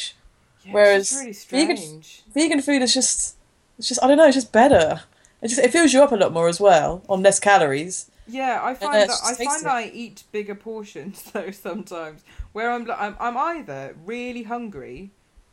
Yeah, 0.65 0.73
Whereas 0.73 1.13
really 1.13 1.33
vegan- 1.67 1.77
strange. 1.77 2.23
Vegan 2.33 2.63
food 2.63 2.83
is 2.83 2.95
just, 2.95 3.37
it's 3.79 3.89
just 3.89 4.03
I 4.03 4.07
don't 4.07 4.17
know, 4.17 4.27
it's 4.27 4.37
just 4.37 4.53
better. 4.53 5.03
It 5.43 5.49
just 5.49 5.61
it 5.61 5.71
fills 5.73 5.93
you 5.93 6.03
up 6.03 6.13
a 6.13 6.17
lot 6.17 6.33
more 6.33 6.49
as 6.49 6.59
well 6.61 7.03
on 7.09 7.23
less 7.23 7.39
calories. 7.39 8.11
Yeah, 8.27 8.61
I 8.63 8.75
find 8.75 8.95
that 9.11 9.11
I 9.23 9.35
find 9.35 9.65
that 9.65 9.75
I 9.75 9.91
eat 9.93 10.23
bigger 10.33 10.55
portions 10.55 11.23
though 11.33 11.51
sometimes. 11.51 12.23
Where 12.53 12.71
I'm, 12.71 12.91
I'm 12.91 13.17
I'm 13.21 13.37
either 13.37 13.95
really 14.07 14.45
hungry, 14.45 15.11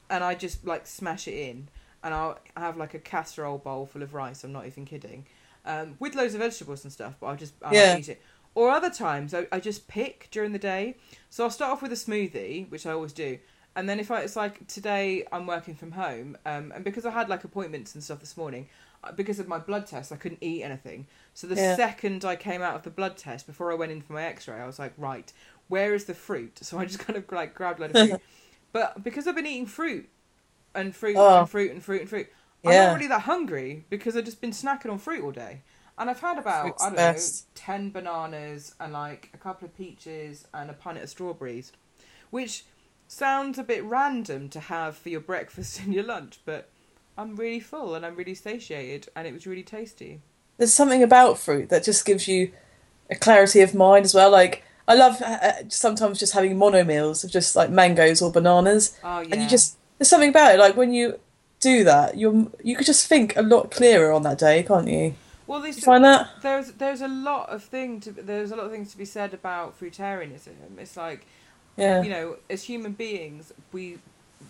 and 0.09 0.23
I 0.23 0.35
just 0.35 0.65
like 0.65 0.87
smash 0.87 1.27
it 1.27 1.33
in, 1.33 1.67
and 2.03 2.13
I'll 2.13 2.39
have 2.55 2.77
like 2.77 2.93
a 2.93 2.99
casserole 2.99 3.57
bowl 3.57 3.85
full 3.85 4.03
of 4.03 4.13
rice. 4.13 4.45
I'm 4.45 4.53
not 4.53 4.65
even 4.65 4.85
kidding, 4.85 5.25
um, 5.65 5.95
with 5.99 6.15
loads 6.15 6.33
of 6.33 6.39
vegetables 6.41 6.83
and 6.83 6.91
stuff. 6.93 7.15
But 7.19 7.27
I'll 7.27 7.35
just 7.35 7.53
I'll 7.63 7.83
Yeah. 7.83 7.91
eat 7.91 8.09
it. 8.09 8.21
Or 8.53 8.69
other 8.71 8.89
times 8.89 9.33
I, 9.33 9.47
I 9.51 9.59
just 9.59 9.87
pick 9.87 10.27
during 10.31 10.51
the 10.51 10.59
day. 10.59 10.97
So 11.29 11.43
I'll 11.43 11.49
start 11.51 11.71
off 11.71 11.81
with 11.81 11.91
a 11.91 11.95
smoothie, 11.95 12.69
which 12.69 12.85
I 12.85 12.91
always 12.91 13.13
do. 13.13 13.39
And 13.75 13.87
then 13.87 13.99
if 13.99 14.11
I, 14.11 14.19
it's 14.21 14.35
like 14.35 14.67
today 14.67 15.25
I'm 15.31 15.47
working 15.47 15.75
from 15.75 15.91
home, 15.91 16.37
um, 16.45 16.73
and 16.75 16.83
because 16.83 17.05
I 17.05 17.11
had 17.11 17.29
like 17.29 17.45
appointments 17.45 17.95
and 17.95 18.03
stuff 18.03 18.19
this 18.19 18.35
morning, 18.35 18.67
uh, 19.03 19.13
because 19.13 19.39
of 19.39 19.47
my 19.47 19.57
blood 19.59 19.87
test, 19.87 20.11
I 20.11 20.17
couldn't 20.17 20.43
eat 20.43 20.63
anything. 20.63 21.07
So 21.33 21.47
the 21.47 21.55
Yeah. 21.55 21.77
second 21.77 22.25
I 22.25 22.35
came 22.35 22.61
out 22.61 22.75
of 22.75 22.83
the 22.83 22.89
blood 22.89 23.15
test, 23.15 23.47
before 23.47 23.71
I 23.71 23.75
went 23.75 23.93
in 23.93 24.01
for 24.01 24.11
my 24.13 24.23
X-ray, 24.23 24.59
I 24.59 24.65
was 24.67 24.77
like, 24.77 24.93
right, 24.97 25.31
where 25.69 25.93
is 25.93 26.03
the 26.05 26.13
fruit? 26.13 26.59
So 26.63 26.79
I 26.79 26.85
just 26.85 26.99
kind 26.99 27.15
of 27.17 27.31
like 27.31 27.53
grabbed 27.55 27.79
a 27.79 27.83
load 27.83 27.91
of 27.91 27.97
fruit. 27.97 28.19
but 28.73 29.03
because 29.03 29.25
I've 29.27 29.35
been 29.35 29.47
eating 29.47 29.65
fruit 29.67 30.09
and 30.75 30.95
fruit 30.95 31.15
Oh. 31.15 31.37
and 31.37 31.49
fruit 31.49 31.71
and 31.71 31.83
fruit 31.83 32.01
and 32.01 32.09
fruit, 32.09 32.29
I'm 32.63 32.71
Yeah. 32.71 32.85
not 32.87 32.95
really 32.95 33.07
that 33.07 33.21
hungry 33.21 33.85
because 33.89 34.15
I've 34.15 34.25
just 34.25 34.41
been 34.41 34.51
snacking 34.51 34.91
on 34.91 34.97
fruit 34.99 35.23
all 35.23 35.31
day. 35.31 35.61
And 35.97 36.09
I've 36.09 36.19
had 36.19 36.37
about 36.37 36.63
Fruit's 36.63 36.83
I 36.83 36.85
don't 36.87 36.95
the 36.95 37.01
know 37.13 37.19
ten 37.53 37.89
bananas 37.91 38.73
and 38.79 38.93
like 38.93 39.29
a 39.33 39.37
couple 39.37 39.67
of 39.67 39.77
peaches 39.77 40.47
and 40.53 40.69
a 40.69 40.73
pint 40.73 40.97
of 40.97 41.09
strawberries, 41.09 41.71
which 42.29 42.65
sounds 43.07 43.59
a 43.59 43.63
bit 43.63 43.83
random 43.83 44.49
to 44.49 44.59
have 44.59 44.97
for 44.97 45.09
your 45.09 45.19
breakfast 45.31 45.79
and 45.81 45.93
your 45.93 46.03
lunch, 46.03 46.39
but 46.45 46.69
I'm 47.17 47.35
really 47.35 47.59
full 47.59 47.93
and 47.93 48.05
I'm 48.05 48.15
really 48.15 48.33
satiated 48.35 49.09
and 49.15 49.27
it 49.27 49.33
was 49.33 49.45
really 49.45 49.63
tasty. 49.63 50.21
There's 50.57 50.73
something 50.73 51.03
about 51.03 51.37
fruit 51.37 51.69
that 51.69 51.83
just 51.83 52.05
gives 52.05 52.27
you 52.27 52.51
a 53.09 53.15
clarity 53.15 53.61
of 53.61 53.75
mind 53.75 54.05
as 54.05 54.13
well. 54.13 54.31
Like 54.31 54.63
I 54.87 54.95
love 54.95 55.21
uh, 55.21 55.37
uh, 55.41 55.53
sometimes 55.67 56.19
just 56.19 56.33
having 56.33 56.57
mono 56.57 56.83
meals 56.83 57.23
of 57.23 57.31
just 57.31 57.55
like 57.55 57.69
mangoes 57.69 58.21
or 58.21 58.31
bananas. 58.31 58.97
Oh 59.03 59.19
yeah. 59.19 59.27
and 59.33 59.41
you 59.43 59.49
just 59.49 59.77
there's 59.97 60.09
something 60.09 60.29
about 60.29 60.55
it 60.55 60.59
like 60.59 60.75
when 60.77 60.93
you 60.93 61.19
do 61.61 61.83
that 61.83 62.17
you 62.17 62.51
you 62.63 62.75
could 62.75 62.85
just 62.85 63.07
think 63.07 63.35
a 63.37 63.41
lot 63.41 63.71
clearer 63.71 64.11
on 64.11 64.23
that 64.23 64.37
day 64.37 64.63
can't 64.63 64.87
you 64.87 65.13
well 65.47 65.61
this 65.61 65.77
you 65.77 65.83
find 65.83 66.03
that 66.03 66.27
there's 66.41 66.71
there's 66.73 67.01
a 67.01 67.07
lot 67.07 67.49
of 67.49 67.63
thing 67.63 67.99
to 68.01 68.11
there's 68.11 68.51
a 68.51 68.55
lot 68.55 68.65
of 68.65 68.71
things 68.71 68.91
to 68.91 68.97
be 68.97 69.05
said 69.05 69.33
about 69.33 69.79
fruitarianism. 69.79 70.77
It's 70.77 70.97
like 70.97 71.25
yeah 71.77 72.01
you 72.03 72.09
know, 72.09 72.37
as 72.49 72.63
human 72.63 72.93
beings, 72.93 73.53
we 73.71 73.97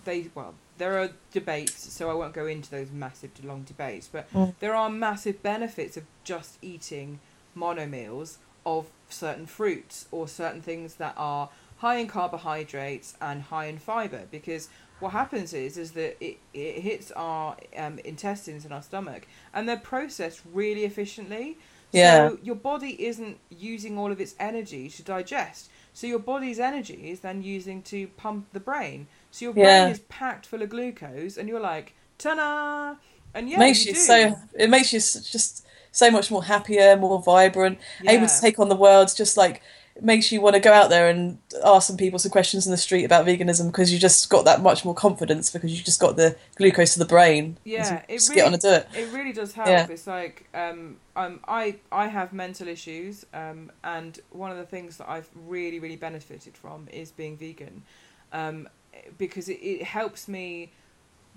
they 0.06 0.28
well, 0.36 0.54
there 0.78 0.98
are 1.00 1.10
debates, 1.32 1.94
so 1.94 2.10
I 2.10 2.14
won't 2.14 2.34
go 2.34 2.48
into 2.48 2.70
those 2.72 2.90
massive 2.92 3.32
long 3.44 3.64
debates, 3.64 4.08
but 4.12 4.32
Mm. 4.34 4.54
there 4.60 4.74
are 4.76 4.90
massive 4.90 5.44
benefits 5.44 5.98
of 5.98 6.04
just 6.24 6.58
eating 6.62 7.20
mono 7.54 7.86
meals 7.86 8.38
of 8.66 8.88
certain 9.10 9.46
fruits 9.46 10.08
or 10.12 10.28
certain 10.28 10.62
things 10.62 10.96
that 10.96 11.14
are 11.18 11.50
high 11.78 11.98
in 11.98 12.08
carbohydrates 12.08 13.16
and 13.22 13.44
high 13.44 13.66
in 13.66 13.78
fiber 13.78 14.24
because 14.32 14.70
what 15.02 15.12
happens 15.12 15.54
is 15.54 15.78
is 15.78 15.92
that 15.92 16.18
it, 16.24 16.38
it 16.54 16.82
hits 16.82 17.12
our 17.12 17.58
um, 17.78 18.00
intestines 18.00 18.66
and 18.66 18.74
our 18.74 18.82
stomach 18.82 19.28
and 19.54 19.68
they're 19.68 19.78
processed 19.78 20.42
really 20.54 20.84
efficiently. 20.86 21.58
Yeah. 21.92 22.30
so 22.30 22.40
your 22.42 22.56
body 22.56 23.06
isn't 23.06 23.38
using 23.50 23.98
all 23.98 24.12
of 24.14 24.22
its 24.22 24.34
energy 24.40 24.88
to 24.90 25.04
digest. 25.04 25.70
So 25.94 26.08
your 26.08 26.20
body's 26.20 26.58
energy 26.60 27.10
is 27.12 27.20
then 27.20 27.44
using 27.44 27.82
to 27.84 28.08
pump 28.08 28.48
the 28.54 28.62
brain. 28.62 29.08
So 29.32 29.46
your 29.46 29.54
brain 29.54 29.66
Yeah. 29.66 29.90
is 29.90 30.00
packed 30.00 30.46
full 30.46 30.62
of 30.62 30.70
glucose 30.70 31.36
and 31.38 31.50
you're 31.50 31.60
like 31.60 31.94
ta-da! 32.18 32.96
And 33.34 33.50
yeah 33.50 33.58
it 33.58 33.60
makes 33.60 33.86
you, 33.86 33.92
you 33.92 33.98
so 33.98 34.38
it 34.54 34.70
makes 34.70 34.94
you 34.94 35.00
just 35.00 35.66
so 35.92 36.10
much 36.10 36.32
more 36.32 36.44
happier 36.44 36.96
more 36.96 37.22
vibrant 37.22 37.80
able 38.08 38.28
to 38.28 38.42
take 38.42 38.60
on 38.60 38.70
the 38.70 38.76
world 38.76 39.12
just 39.16 39.36
like 39.36 39.62
it 39.96 40.04
makes 40.04 40.32
you 40.32 40.42
want 40.42 40.56
to 40.56 40.62
go 40.62 40.72
out 40.72 40.90
there 40.90 41.10
and 41.10 41.38
ask 41.66 41.88
some 41.88 41.98
people 41.98 42.18
some 42.18 42.32
questions 42.32 42.66
in 42.66 42.72
the 42.72 42.78
street 42.78 43.04
about 43.04 43.26
veganism 43.26 43.68
because 43.68 43.92
you 43.92 44.00
just 44.00 44.30
got 44.30 44.46
that 44.46 44.62
much 44.62 44.86
more 44.86 44.94
confidence 44.94 45.50
because 45.50 45.78
you 45.78 45.84
just 45.84 46.00
got 46.00 46.16
the 46.16 46.36
glucose 46.56 46.94
to 46.94 47.00
the 47.00 47.06
brain 47.06 47.58
Yeah, 47.64 48.02
it 48.08 48.22
really, 48.28 48.36
get 48.36 48.48
on 48.48 48.54
and 48.54 48.62
do 48.62 48.70
it 48.70 48.88
It 48.96 49.12
really 49.12 49.34
does 49.34 49.54
help. 49.54 49.68
Yeah. 49.68 49.88
It's 49.90 50.08
like 50.08 50.48
um, 50.54 50.98
um, 51.16 51.40
I 51.48 51.76
I 51.92 52.08
have 52.08 52.34
mental 52.34 52.68
issues, 52.68 53.26
um, 53.34 53.72
and 53.84 54.20
one 54.32 54.52
of 54.52 54.58
the 54.58 54.66
things 54.66 54.98
that 54.98 55.10
I've 55.10 55.30
really 55.36 55.80
really 55.80 55.98
benefited 55.98 56.56
from 56.56 56.88
is 56.92 57.12
being 57.12 57.38
vegan, 57.38 57.84
um, 58.32 58.70
because 59.18 59.50
it, 59.50 59.60
it 59.62 59.84
helps 59.84 60.28
me. 60.28 60.72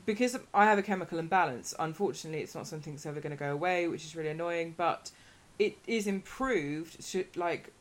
Because 0.06 0.36
I 0.52 0.66
have 0.66 0.78
a 0.78 0.82
chemical 0.82 1.18
imbalance, 1.18 1.72
unfortunately, 1.78 2.42
it's 2.42 2.54
not 2.54 2.66
something 2.66 2.92
that's 2.92 3.06
ever 3.06 3.20
going 3.20 3.30
to 3.30 3.38
go 3.38 3.50
away, 3.52 3.88
which 3.88 4.04
is 4.04 4.14
really 4.14 4.28
annoying. 4.28 4.74
But 4.76 5.10
it 5.58 5.78
is 5.86 6.06
improved, 6.06 7.02
should 7.02 7.34
like 7.36 7.72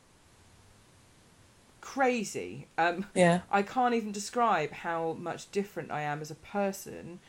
crazy. 1.84 2.68
Um, 2.78 3.06
yeah 3.14 3.42
I 3.50 3.62
can't 3.62 3.94
even 3.94 4.12
describe 4.12 4.72
how 4.72 5.14
much 5.14 5.50
different 5.52 5.90
I 5.90 6.02
am 6.02 6.20
as 6.20 6.30
a 6.30 6.34
person. 6.36 7.20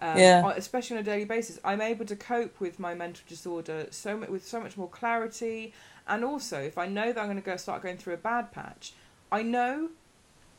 Um, 0.00 0.18
Yeah. 0.18 0.42
Especially 0.42 0.96
on 0.96 1.02
a 1.02 1.04
daily 1.04 1.26
basis, 1.26 1.58
I'm 1.64 1.80
able 1.82 2.06
to 2.06 2.16
cope 2.16 2.58
with 2.60 2.78
my 2.78 2.94
mental 2.94 3.22
disorder 3.28 3.86
so 3.90 4.16
with 4.16 4.46
so 4.46 4.60
much 4.60 4.76
more 4.78 4.88
clarity, 4.88 5.74
and 6.08 6.24
also 6.24 6.58
if 6.60 6.78
I 6.78 6.86
know 6.86 7.12
that 7.12 7.20
I'm 7.20 7.26
going 7.26 7.36
to 7.36 7.42
go 7.42 7.56
start 7.56 7.82
going 7.82 7.98
through 7.98 8.14
a 8.14 8.18
bad 8.18 8.50
patch, 8.50 8.94
I 9.30 9.42
know 9.42 9.90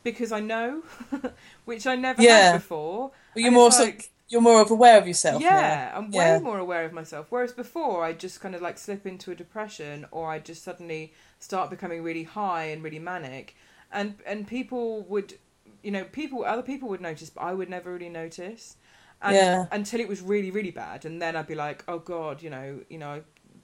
because 0.04 0.32
I 0.32 0.40
know, 0.40 0.82
which 1.64 1.86
I 1.86 1.96
never 1.96 2.22
Yeah. 2.22 2.32
had 2.34 2.50
before. 2.50 3.12
Well, 3.34 3.42
you're 3.42 3.52
more 3.52 3.68
it's 3.68 3.76
so, 3.76 3.92
you're 4.28 4.40
more 4.40 4.62
aware 4.62 4.98
of 4.98 5.06
yourself 5.08 5.50
now. 5.50 5.70
yeah, 5.70 5.92
I'm 5.96 6.12
way 6.12 6.36
Yeah. 6.36 6.38
more 6.38 6.58
aware 6.58 6.84
of 6.84 6.92
myself. 6.92 7.26
Whereas 7.30 7.52
before, 7.52 8.04
I 8.04 8.12
just 8.12 8.40
kind 8.40 8.54
of 8.54 8.60
like 8.62 8.78
slip 8.78 9.06
into 9.06 9.30
a 9.30 9.34
depression, 9.34 10.06
or 10.10 10.30
I 10.30 10.38
just 10.38 10.62
suddenly 10.62 11.12
start 11.42 11.70
becoming 11.70 12.02
really 12.02 12.22
high 12.22 12.64
and 12.72 12.82
really 12.84 12.98
manic, 13.00 13.56
and 13.90 14.14
and 14.24 14.46
people 14.46 15.02
would, 15.02 15.34
you 15.82 15.90
know, 15.90 16.04
people 16.04 16.44
other 16.44 16.62
people 16.62 16.88
would 16.88 17.00
notice, 17.00 17.30
but 17.30 17.42
I 17.42 17.52
would 17.52 17.68
never 17.68 17.92
really 17.92 18.08
notice, 18.08 18.76
and 19.20 19.36
Yeah. 19.36 19.66
until 19.72 20.00
it 20.00 20.08
was 20.08 20.20
really 20.22 20.50
really 20.50 20.70
bad, 20.70 21.04
and 21.04 21.20
then 21.20 21.34
I'd 21.36 21.48
be 21.48 21.54
like, 21.56 21.84
oh 21.88 21.98
god, 21.98 22.42
you 22.42 22.50
know, 22.50 22.80
you 22.88 22.98
know, 22.98 23.10
I 23.10 23.22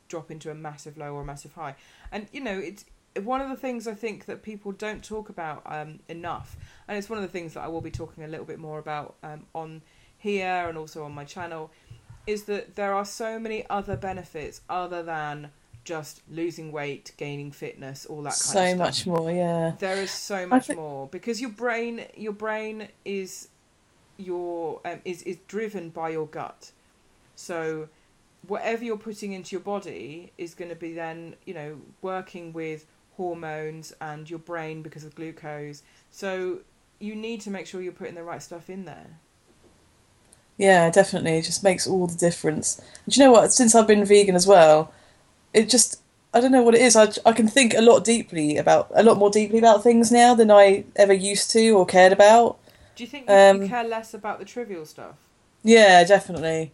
drop 0.09 0.31
into 0.31 0.51
a 0.51 0.55
massive 0.55 0.99
low 0.99 1.15
or 1.15 1.23
a 1.23 1.25
massive 1.25 1.53
high, 1.55 1.77
and 2.13 2.27
you 2.33 2.41
know, 2.41 2.59
it's 2.59 2.85
one 3.23 3.41
of 3.41 3.49
the 3.49 3.57
things 3.57 3.87
I 3.89 3.95
think 3.95 4.27
that 4.27 4.43
people 4.43 4.73
don't 4.73 5.03
talk 5.03 5.29
about 5.29 5.63
um, 5.67 6.01
enough, 6.09 6.57
and 6.87 6.99
it's 6.99 7.09
one 7.09 7.19
of 7.19 7.25
the 7.25 7.31
things 7.39 7.55
that 7.55 7.63
I 7.63 7.69
will 7.69 7.81
be 7.81 7.91
talking 7.91 8.25
a 8.25 8.29
little 8.29 8.47
bit 8.47 8.59
more 8.59 8.79
about 8.79 9.17
um, 9.23 9.47
on 9.55 9.83
here 10.17 10.67
and 10.69 10.77
also 10.77 11.05
on 11.05 11.13
my 11.13 11.25
channel, 11.25 11.71
is 12.27 12.45
that 12.45 12.75
there 12.75 12.93
are 12.93 13.05
so 13.05 13.39
many 13.39 13.65
other 13.71 13.97
benefits 13.97 14.61
other 14.69 15.03
than 15.03 15.51
just 15.89 16.21
losing 16.31 16.71
weight, 16.71 17.13
gaining 17.17 17.51
fitness, 17.51 18.05
all 18.07 18.23
that 18.23 18.31
kind 18.31 18.35
so 18.37 18.61
of 18.61 18.69
stuff. 18.69 18.71
So 18.71 18.77
much 18.77 19.07
more 19.07 19.31
yeah 19.33 19.73
There 19.79 19.97
is 19.97 20.11
so 20.11 20.47
much 20.47 20.67
think- 20.67 20.79
more 20.79 21.09
because 21.09 21.41
your 21.41 21.51
brain, 21.51 22.05
your 22.17 22.33
brain 22.35 22.89
is 23.05 23.49
your 24.19 24.81
um, 24.85 25.01
is 25.05 25.23
is 25.23 25.39
driven 25.49 25.89
by 25.89 26.11
your 26.11 26.27
gut. 26.27 26.73
So 27.37 27.89
whatever 28.47 28.85
you're 28.85 28.97
putting 29.11 29.33
into 29.33 29.51
your 29.57 29.61
body 29.61 30.33
is 30.39 30.55
going 30.55 30.69
to 30.71 30.77
be 30.77 30.93
then 30.93 31.35
you 31.47 31.55
know 31.55 31.81
working 32.03 32.53
with 32.53 32.85
hormones 33.17 33.93
and 34.01 34.29
your 34.29 34.39
brain 34.41 34.83
because 34.83 35.05
of 35.05 35.15
glucose. 35.15 35.83
So 36.11 36.59
you 37.01 37.15
need 37.15 37.41
to 37.43 37.51
make 37.51 37.67
sure 37.67 37.81
you're 37.81 37.93
putting 37.93 38.15
the 38.17 38.23
right 38.25 38.43
stuff 38.43 38.69
in 38.69 38.85
there. 38.85 39.19
Yeah, 40.57 40.91
definitely. 40.91 41.39
It 41.39 41.43
just 41.43 41.63
makes 41.63 41.87
all 41.87 42.07
the 42.09 42.17
difference. 42.17 42.79
And 43.05 43.15
do 43.15 43.21
you 43.21 43.27
know 43.27 43.33
what? 43.33 43.53
Since 43.53 43.75
I've 43.77 43.87
been 43.87 44.05
vegan 44.05 44.35
as 44.35 44.47
well, 44.47 44.93
it 45.55 45.69
just 45.69 46.01
I 46.35 46.41
don't 46.41 46.53
know 46.53 46.63
what 46.63 46.75
it 46.75 46.83
is. 46.83 46.95
I, 46.95 47.09
I 47.25 47.33
can 47.33 47.49
think 47.49 47.75
a 47.75 47.81
lot 47.81 48.05
deeply 48.05 48.57
about 48.59 48.91
a 48.95 49.03
lot 49.03 49.17
more 49.17 49.31
deeply 49.31 49.59
about 49.59 49.83
things 49.83 50.13
now 50.13 50.35
than 50.35 50.51
I 50.51 50.85
ever 50.97 51.13
used 51.13 51.51
to 51.53 51.71
or 51.71 51.87
cared 51.87 52.13
about. 52.13 52.59
Do 52.97 53.05
you 53.05 53.09
think 53.09 53.29
you, 53.29 53.35
Um, 53.35 53.63
you 53.63 53.69
care 53.69 53.85
less 53.85 54.13
about 54.13 54.39
the 54.39 54.45
trivial 54.45 54.85
stuff? 54.85 55.15
Yeah, 55.63 56.05
definitely. 56.05 56.73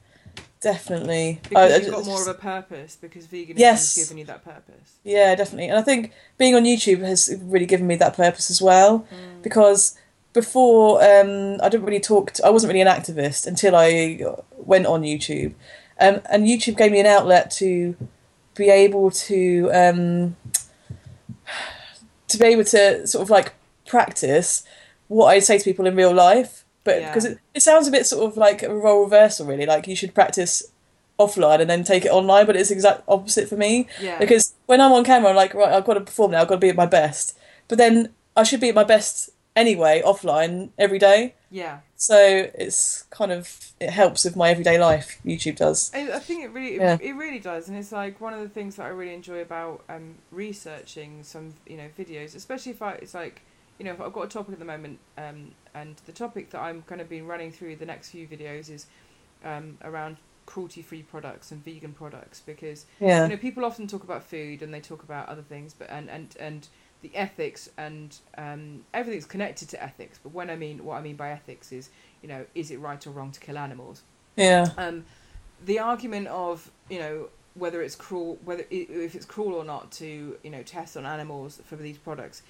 definitely. 0.61 1.41
Because 1.43 1.73
I- 1.73 1.75
I 1.75 1.79
you've 1.79 1.91
got 1.91 1.97
just- 1.99 2.09
more 2.09 2.23
of 2.23 2.29
a 2.29 2.35
purpose 2.35 2.97
because 2.99 3.27
veganism 3.27 3.59
Yes. 3.59 3.95
has 3.97 4.05
given 4.05 4.19
you 4.19 4.25
that 4.25 4.43
purpose. 4.45 4.93
Yeah, 5.05 5.35
definitely. 5.35 5.69
And 5.69 5.79
I 5.79 5.83
think 5.83 6.13
being 6.39 6.55
on 6.55 6.65
YouTube 6.65 7.01
has 7.01 7.35
really 7.43 7.67
given 7.67 7.87
me 7.87 7.97
that 7.97 8.17
purpose 8.17 8.51
as 8.51 8.63
well. 8.63 9.07
Because 9.43 9.95
before, 10.33 11.03
um, 11.05 11.61
I 11.63 11.69
didn't 11.69 11.85
really 11.85 12.01
talk. 12.01 12.33
To, 12.33 12.47
I 12.47 12.51
wasn't 12.51 12.73
really 12.73 12.81
an 12.81 12.89
activist 12.89 13.47
until 13.47 13.77
I 13.77 14.19
went 14.57 14.87
on 14.87 15.03
YouTube, 15.03 15.53
um, 16.01 16.23
and 16.31 16.47
YouTube 16.47 16.77
gave 16.79 16.91
me 16.93 17.01
an 17.01 17.07
outlet 17.07 17.51
to 17.53 17.95
be 18.55 18.71
able 18.71 19.11
to 19.11 19.71
um, 19.73 20.37
to 22.29 22.39
be 22.39 22.47
able 22.47 22.65
to 22.65 23.07
sort 23.07 23.23
of 23.23 23.31
like 23.31 23.55
practice 23.87 24.65
what 25.09 25.27
I 25.27 25.39
say 25.39 25.59
to 25.59 25.65
people 25.65 25.87
in 25.87 25.97
real 25.97 26.13
life. 26.13 26.65
But 26.85 27.01
Yeah. 27.01 27.09
because 27.11 27.25
it, 27.25 27.39
it 27.55 27.63
sounds 27.63 27.89
a 27.89 27.91
bit 27.91 28.07
sort 28.07 28.31
of 28.31 28.37
like 28.37 28.63
a 28.63 28.75
role 28.75 29.05
reversal, 29.05 29.47
really. 29.47 29.67
Like 29.67 29.87
you 29.87 29.97
should 29.97 30.15
practice 30.15 30.63
offline 31.19 31.61
and 31.61 31.71
then 31.71 31.85
take 31.85 32.05
it 32.05 32.11
online, 32.11 32.45
but 32.47 32.57
it's 32.57 32.69
the 32.71 32.75
exact 32.75 33.03
opposite 33.07 33.49
for 33.49 33.57
me 33.57 33.87
Yeah. 34.01 34.19
because 34.19 34.55
when 34.67 34.81
I'm 34.81 34.93
on 34.93 35.05
camera, 35.05 35.31
I'm 35.31 35.37
like, 35.37 35.55
right, 35.55 35.73
I've 35.73 35.85
got 35.85 35.95
to 35.95 36.01
perform 36.01 36.33
now. 36.33 36.41
I've 36.43 36.49
got 36.49 36.57
to 36.57 36.61
be 36.61 36.69
at 36.71 36.77
my 36.77 36.87
best. 36.87 37.37
But 37.69 37.79
then 37.79 38.11
I 38.37 38.43
should 38.43 38.61
be 38.61 38.69
at 38.71 38.75
my 38.75 38.85
best 38.85 39.31
anyway, 39.57 40.03
offline 40.05 40.71
every 40.79 40.99
day. 40.99 41.35
yeah. 41.51 41.81
So 41.97 42.51
it's 42.55 43.03
kind 43.11 43.33
of 43.33 43.73
it 43.81 43.91
helps 43.91 44.25
with 44.25 44.37
my 44.37 44.51
everyday 44.51 44.79
life. 44.79 45.19
YouTube 45.25 45.57
does. 45.57 45.91
I, 45.95 46.13
I 46.13 46.19
think 46.19 46.45
it 46.45 46.49
really, 46.49 46.77
Yeah. 46.77 46.99
it, 47.01 47.13
really 47.15 47.39
does, 47.39 47.69
and 47.69 47.79
it's 47.79 47.93
like 47.93 48.21
one 48.21 48.35
of 48.35 48.41
the 48.41 48.49
things 48.49 48.77
that 48.77 48.85
I 48.85 48.89
really 48.89 49.15
enjoy 49.15 49.41
about 49.41 49.85
um, 49.89 50.17
researching 50.31 51.23
some, 51.23 51.55
you 51.67 51.77
know, 51.77 51.89
videos, 51.99 52.35
especially 52.37 52.73
if 52.73 52.83
I, 52.83 52.93
it's 52.95 53.15
like, 53.15 53.41
you 53.79 53.85
know, 53.85 53.93
if 53.93 54.01
I've 54.01 54.13
got 54.13 54.23
a 54.27 54.29
topic 54.29 54.53
at 54.55 54.59
the 54.59 54.65
moment, 54.65 54.99
um, 55.17 55.53
and 55.75 55.97
the 56.07 56.13
topic 56.13 56.51
that 56.51 56.61
I'm 56.61 56.85
going 56.87 56.99
to 56.99 57.05
be 57.05 57.23
running 57.23 57.51
through 57.51 57.77
the 57.77 57.87
next 57.87 58.11
few 58.11 58.27
videos 58.27 58.69
is 58.71 58.87
um, 59.45 59.79
around 59.83 60.17
cruelty-free 60.47 61.03
products 61.05 61.51
and 61.53 61.65
vegan 61.65 61.93
products, 61.93 62.41
because 62.45 62.85
Yeah, 63.01 63.23
you 63.25 63.31
know 63.31 63.37
people 63.39 63.65
often 63.65 63.87
talk 63.87 64.05
about 64.05 64.23
food 64.25 64.63
and 64.63 64.75
they 64.75 64.81
talk 64.81 65.03
about 65.03 65.29
other 65.29 65.43
things, 65.43 65.73
but 65.73 65.89
and 65.91 66.11
and 66.11 66.37
and 66.39 66.69
the 67.05 67.11
ethics 67.15 67.69
and 67.77 68.17
um, 68.37 68.85
everything's 68.93 69.27
connected 69.27 69.69
to 69.69 69.83
ethics. 69.83 70.19
But 70.23 70.33
when 70.33 70.49
I 70.51 70.57
mean 70.57 70.85
what 70.85 70.97
I 70.97 71.03
mean 71.09 71.17
by 71.17 71.31
ethics 71.31 71.71
is, 71.71 71.91
you 72.23 72.29
know, 72.29 72.43
is 72.55 72.71
it 72.73 72.79
right 72.89 73.07
or 73.07 73.11
wrong 73.11 73.31
to 73.33 73.41
kill 73.41 73.59
animals? 73.59 74.03
yeah, 74.37 74.67
um, 74.77 75.05
the 75.65 75.79
argument 75.79 76.27
of 76.29 76.71
you 76.91 76.99
know 76.99 77.29
whether 77.55 77.81
it's 77.83 77.95
cruel 77.95 78.37
whether 78.45 78.65
if 78.71 79.15
it's 79.15 79.25
cruel 79.35 79.55
or 79.55 79.65
not 79.65 79.93
to 79.93 80.37
you 80.43 80.51
know 80.51 80.63
test 80.65 80.97
on 80.97 81.07
animals 81.07 81.61
for 81.65 81.77
these 81.77 81.97
products 81.99 82.43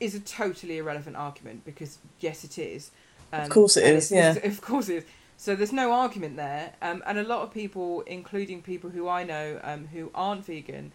is 0.00 0.14
a 0.14 0.20
totally 0.20 0.76
irrelevant 0.82 1.16
argument 1.16 1.64
because 1.64 1.98
yes 2.20 2.44
it 2.44 2.58
is 2.58 2.90
um, 3.32 3.42
Of 3.44 3.48
course 3.48 3.76
it 3.78 3.84
it's- 3.84 4.12
it's- 4.12 4.36
of 4.44 4.60
course 4.60 4.88
it 4.90 4.96
is 4.96 5.04
so 5.38 5.56
there's 5.56 5.72
no 5.72 5.92
argument 5.92 6.36
there 6.36 6.74
um, 6.82 7.02
and 7.06 7.16
a 7.18 7.22
lot 7.22 7.40
of 7.40 7.50
people 7.62 8.02
including 8.02 8.60
people 8.60 8.90
who 8.90 9.08
I 9.08 9.24
know 9.24 9.60
um, 9.64 9.86
who 9.94 10.10
aren't 10.14 10.44
vegan 10.44 10.92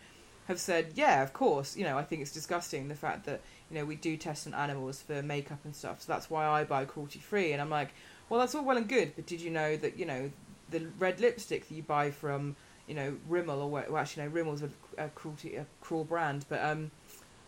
have 0.48 0.60
said 0.60 0.92
yeah 0.96 1.24
of 1.24 1.34
course 1.34 1.78
you 1.78 1.84
know 1.84 1.98
I 1.98 2.04
think 2.04 2.22
it's 2.22 2.32
disgusting 2.32 2.88
the 2.88 2.96
fact 2.96 3.26
that 3.26 3.42
you 3.70 3.78
know 3.78 3.86
we 3.86 3.96
do 3.96 4.18
test 4.18 4.46
on 4.48 4.54
animals 4.54 5.02
for 5.02 5.22
makeup 5.22 5.60
and 5.64 5.76
stuff 5.76 6.02
so 6.02 6.12
that's 6.12 6.30
why 6.30 6.46
I 6.46 6.64
buy 6.64 6.86
cruelty 6.86 7.20
free. 7.20 7.54
And 7.54 7.62
I'm 7.62 7.70
like 7.70 7.94
well 8.30 8.40
that's 8.40 8.56
all 8.56 8.64
well 8.64 8.78
and 8.78 8.88
good 8.88 9.14
but 9.16 9.26
did 9.26 9.42
you 9.42 9.50
know 9.50 9.76
that 9.78 9.98
you 9.98 10.06
know 10.06 10.32
the 10.70 10.88
red 11.00 11.20
lipstick 11.20 11.68
that 11.68 11.76
you 11.76 11.84
buy 11.84 12.12
from 12.12 12.56
you 12.88 12.96
know 12.96 13.16
Rimmel 13.30 13.62
or 13.62 13.70
well 13.70 13.98
actually 13.98 14.24
no 14.24 14.30
Rimmel's 14.30 14.64
a, 14.64 14.70
a 14.98 15.10
cruelty 15.10 15.56
a 15.56 15.66
cruel 15.82 16.04
brand 16.04 16.46
but 16.50 16.64
um 16.64 16.92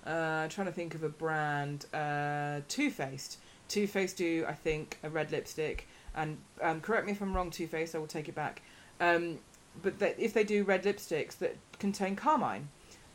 uh 0.06 0.48
trying 0.48 0.68
to 0.68 0.74
think 0.74 0.96
of 0.96 1.04
a 1.04 1.10
brand 1.10 1.86
uh 1.94 2.62
Too 2.68 2.90
Faced. 2.90 3.40
Too 3.68 3.88
Faced 3.88 4.18
do 4.18 4.46
I 4.48 4.54
think 4.54 5.00
a 5.04 5.10
red 5.10 5.32
lipstick 5.32 5.88
and 6.16 6.38
um 6.62 6.80
correct 6.82 7.06
me 7.06 7.12
if 7.12 7.22
I'm 7.22 7.36
wrong 7.36 7.52
Too 7.52 7.68
Faced 7.68 7.96
I 7.96 7.98
will 7.98 8.08
take 8.08 8.30
it 8.30 8.36
back 8.36 8.62
um 9.02 9.40
but 9.82 10.00
that 10.00 10.18
if 10.18 10.34
they 10.34 10.46
do 10.46 10.64
red 10.64 10.84
lipsticks 10.84 11.38
that 11.40 11.58
contain 11.80 12.16
carmine 12.16 12.70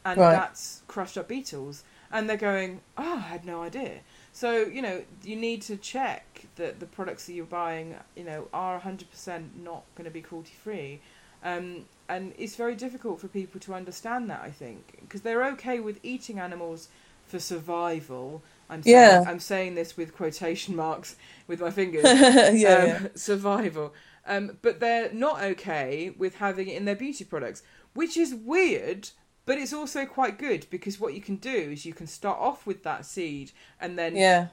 and 0.04 0.18
Right. 0.18 0.32
that's 0.32 0.82
crushed 0.88 1.18
up 1.18 1.28
beetles 1.28 1.84
and 2.10 2.28
they're 2.28 2.36
going 2.36 2.80
oh 2.96 3.16
I 3.16 3.28
had 3.28 3.44
no 3.44 3.62
idea 3.62 4.00
so 4.32 4.62
you 4.62 4.82
know 4.82 5.02
you 5.22 5.36
need 5.36 5.62
to 5.62 5.76
check 5.76 6.46
that 6.56 6.80
the 6.80 6.86
products 6.86 7.26
that 7.26 7.32
you're 7.34 7.44
buying 7.46 7.96
you 8.16 8.24
know 8.24 8.48
are 8.52 8.80
100% 8.80 9.56
not 9.62 9.84
going 9.94 10.04
to 10.04 10.10
be 10.10 10.22
cruelty 10.22 10.54
free 10.62 11.00
um, 11.42 11.86
and 12.08 12.34
it's 12.38 12.56
very 12.56 12.74
difficult 12.74 13.20
for 13.20 13.28
people 13.28 13.60
to 13.60 13.74
understand 13.74 14.28
that 14.30 14.42
I 14.42 14.50
think 14.50 14.98
because 15.00 15.22
they're 15.22 15.44
okay 15.52 15.80
with 15.80 15.98
eating 16.02 16.38
animals 16.38 16.88
for 17.26 17.38
survival 17.38 18.42
I'm 18.68 18.82
saying, 18.82 18.94
Yeah. 18.94 19.24
I'm 19.26 19.40
saying 19.40 19.74
this 19.74 19.96
with 19.96 20.14
quotation 20.14 20.76
marks 20.76 21.16
with 21.46 21.60
my 21.60 21.70
fingers 21.70 22.04
yeah, 22.04 22.48
um, 22.48 22.54
yeah. 22.60 23.08
survival. 23.14 23.94
Um, 24.26 24.58
but 24.62 24.80
they're 24.80 25.12
not 25.12 25.42
okay 25.42 26.10
with 26.16 26.36
having 26.36 26.68
it 26.68 26.76
in 26.76 26.84
their 26.84 26.94
beauty 26.96 27.24
products, 27.24 27.62
which 27.94 28.16
is 28.16 28.34
weird. 28.34 29.10
But 29.50 29.58
it's 29.58 29.72
also 29.72 30.06
quite 30.06 30.38
good 30.38 30.68
because 30.70 31.00
what 31.00 31.12
you 31.12 31.20
can 31.20 31.34
do 31.34 31.50
is 31.50 31.84
you 31.84 31.92
can 31.92 32.06
start 32.06 32.38
off 32.38 32.68
with 32.68 32.84
that 32.84 33.04
seed, 33.04 33.50
and 33.80 33.98
then 33.98 34.14
yeah. 34.14 34.46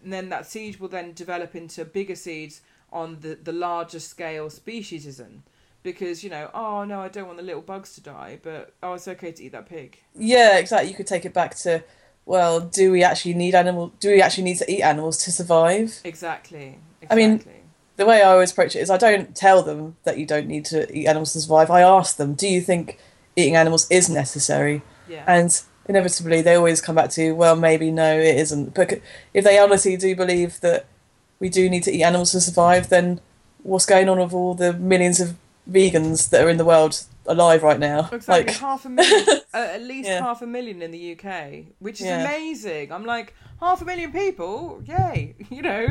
and 0.00 0.12
then 0.12 0.28
that 0.28 0.46
seed 0.46 0.78
will 0.78 0.86
then 0.86 1.12
develop 1.12 1.56
into 1.56 1.84
bigger 1.84 2.14
seeds 2.14 2.60
on 2.92 3.18
the 3.20 3.34
the 3.34 3.52
larger 3.52 3.98
scale 3.98 4.46
speciesism. 4.46 5.40
Because 5.82 6.22
you 6.22 6.30
know, 6.30 6.50
oh 6.54 6.84
no, 6.84 7.00
I 7.00 7.08
don't 7.08 7.26
want 7.26 7.38
the 7.38 7.42
little 7.42 7.62
bugs 7.62 7.96
to 7.96 8.00
die, 8.00 8.38
but 8.44 8.72
oh, 8.80 8.92
it's 8.92 9.08
okay 9.08 9.32
to 9.32 9.42
eat 9.42 9.50
that 9.50 9.68
pig. 9.68 9.98
Yeah, 10.14 10.56
exactly. 10.58 10.88
You 10.88 10.94
could 10.94 11.08
take 11.08 11.24
it 11.24 11.34
back 11.34 11.56
to, 11.56 11.82
well, 12.24 12.60
do 12.60 12.92
we 12.92 13.02
actually 13.02 13.34
need 13.34 13.56
animal? 13.56 13.92
Do 13.98 14.10
we 14.10 14.22
actually 14.22 14.44
need 14.44 14.58
to 14.58 14.70
eat 14.70 14.82
animals 14.82 15.18
to 15.24 15.32
survive? 15.32 16.00
Exactly. 16.04 16.78
exactly. 17.02 17.24
I 17.24 17.28
mean, 17.28 17.44
The 17.96 18.06
way 18.06 18.22
I 18.22 18.30
always 18.30 18.52
approach 18.52 18.76
it 18.76 18.82
is, 18.82 18.90
I 18.90 18.98
don't 18.98 19.34
tell 19.34 19.64
them 19.64 19.96
that 20.04 20.16
you 20.16 20.26
don't 20.26 20.46
need 20.46 20.64
to 20.66 20.96
eat 20.96 21.08
animals 21.08 21.32
to 21.32 21.40
survive. 21.40 21.72
I 21.72 21.80
ask 21.80 22.18
them, 22.18 22.34
do 22.34 22.46
you 22.46 22.60
think 22.60 23.00
eating 23.36 23.56
animals 23.56 23.86
is 23.90 24.08
necessary? 24.08 24.82
yeah, 25.08 25.24
And 25.26 25.60
inevitably, 25.88 26.42
they 26.42 26.54
always 26.54 26.80
come 26.80 26.94
back 26.94 27.10
to, 27.10 27.32
well, 27.32 27.56
maybe 27.56 27.90
no, 27.90 28.18
it 28.18 28.36
isn't. 28.36 28.74
But 28.74 29.00
if 29.34 29.44
they 29.44 29.58
honestly 29.58 29.96
do 29.96 30.14
believe 30.16 30.60
that 30.60 30.86
we 31.40 31.48
do 31.48 31.68
need 31.68 31.82
to 31.84 31.92
eat 31.92 32.02
animals 32.02 32.32
to 32.32 32.40
survive, 32.40 32.88
then 32.88 33.20
what's 33.62 33.86
going 33.86 34.08
on 34.08 34.18
with 34.18 34.32
all 34.32 34.54
the 34.54 34.72
millions 34.72 35.20
of 35.20 35.34
vegans 35.70 36.30
that 36.30 36.44
are 36.44 36.48
in 36.48 36.56
the 36.58 36.64
world 36.64 37.04
alive 37.26 37.62
right 37.62 37.78
now? 37.78 38.08
Exactly, 38.12 38.46
Like, 38.52 38.56
half 38.56 38.84
a 38.84 38.88
million, 38.88 39.26
uh, 39.52 39.56
at 39.74 39.82
least 39.82 40.08
Yeah. 40.08 40.20
half 40.20 40.42
a 40.42 40.46
million 40.46 40.80
in 40.82 40.90
the 40.90 41.12
UK, 41.18 41.66
which 41.80 42.00
is 42.00 42.06
Yeah. 42.06 42.20
amazing. 42.24 42.92
I'm 42.92 43.04
like 43.04 43.34
half 43.60 43.82
a 43.82 43.84
million 43.84 44.12
people, 44.12 44.82
yay! 44.86 45.34
You 45.50 45.62
know, 45.62 45.86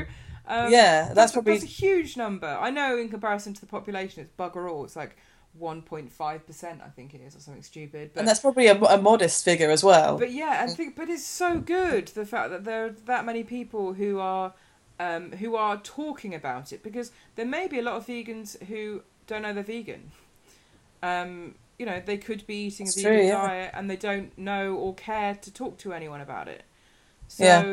um, 0.47 0.71
Yeah, 0.71 1.13
that's 1.13 1.31
probably- 1.33 1.53
that's 1.53 1.63
a 1.65 1.67
huge 1.67 2.17
number. 2.17 2.47
I 2.47 2.69
know 2.71 2.97
in 2.97 3.09
comparison 3.09 3.53
to 3.55 3.61
the 3.61 3.67
population, 3.67 4.21
it's 4.23 4.31
bugger 4.37 4.71
all. 4.71 4.85
It's 4.85 4.95
like 4.95 5.15
1.5 5.61 6.45
percent, 6.45 6.81
I 6.83 6.89
think 6.89 7.13
it 7.13 7.21
is, 7.21 7.35
or 7.35 7.39
something 7.39 7.63
stupid. 7.63 8.11
But 8.13 8.21
and 8.21 8.27
that's 8.27 8.39
probably 8.39 8.67
a, 8.67 8.75
a 8.75 8.97
modest 8.97 9.43
figure 9.45 9.69
as 9.69 9.83
well. 9.83 10.17
but 10.17 10.31
yeah, 10.31 10.59
I 10.61 10.67
think, 10.67 10.95
but 10.95 11.09
it's 11.09 11.25
so 11.25 11.59
good 11.59 12.07
the 12.09 12.25
fact 12.25 12.49
that 12.51 12.63
there 12.63 12.85
are 12.85 12.89
that 13.05 13.25
many 13.25 13.43
people 13.43 13.93
who 13.93 14.19
are 14.19 14.53
um, 14.99 15.31
who 15.33 15.55
are 15.55 15.77
talking 15.77 16.33
about 16.33 16.73
it 16.73 16.83
because 16.83 17.11
there 17.35 17.45
may 17.45 17.67
be 17.67 17.79
a 17.79 17.81
lot 17.83 17.95
of 17.95 18.05
vegans 18.07 18.61
who 18.65 19.01
don't 19.27 19.41
know 19.43 19.53
they're 19.53 19.63
vegan. 19.63 20.11
Um, 21.01 21.55
you 21.79 21.85
know, 21.85 22.01
they 22.03 22.17
could 22.17 22.45
be 22.47 22.65
eating 22.65 22.85
That's 22.85 22.97
a 22.97 23.01
true, 23.01 23.11
vegan 23.11 23.27
yeah. 23.27 23.47
diet 23.47 23.71
and 23.73 23.89
they 23.89 23.95
don't 23.95 24.37
know 24.37 24.75
or 24.75 24.93
care 24.93 25.35
to 25.35 25.51
talk 25.53 25.77
to 25.79 25.93
anyone 25.93 26.21
about 26.21 26.47
it. 26.47 26.63
So 27.27 27.43
Yeah. 27.43 27.63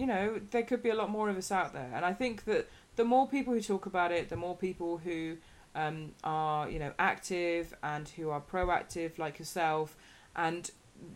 you 0.00 0.06
know, 0.06 0.40
there 0.50 0.62
could 0.62 0.82
be 0.82 0.90
a 0.90 0.94
lot 0.94 1.10
more 1.10 1.28
of 1.28 1.36
us 1.36 1.50
out 1.50 1.72
there, 1.72 1.90
and 1.94 2.04
I 2.04 2.12
think 2.12 2.44
that 2.44 2.68
the 2.96 3.04
more 3.04 3.26
people 3.28 3.54
who 3.54 3.60
talk 3.60 3.86
about 3.86 4.12
it, 4.12 4.28
the 4.28 4.36
more 4.36 4.56
people 4.56 4.98
who 4.98 5.36
um, 5.78 6.12
are 6.24 6.68
you 6.68 6.78
know 6.78 6.92
active 6.98 7.74
and 7.82 8.08
who 8.08 8.30
are 8.30 8.40
proactive 8.40 9.18
like 9.18 9.38
yourself, 9.38 9.96
and 10.34 10.70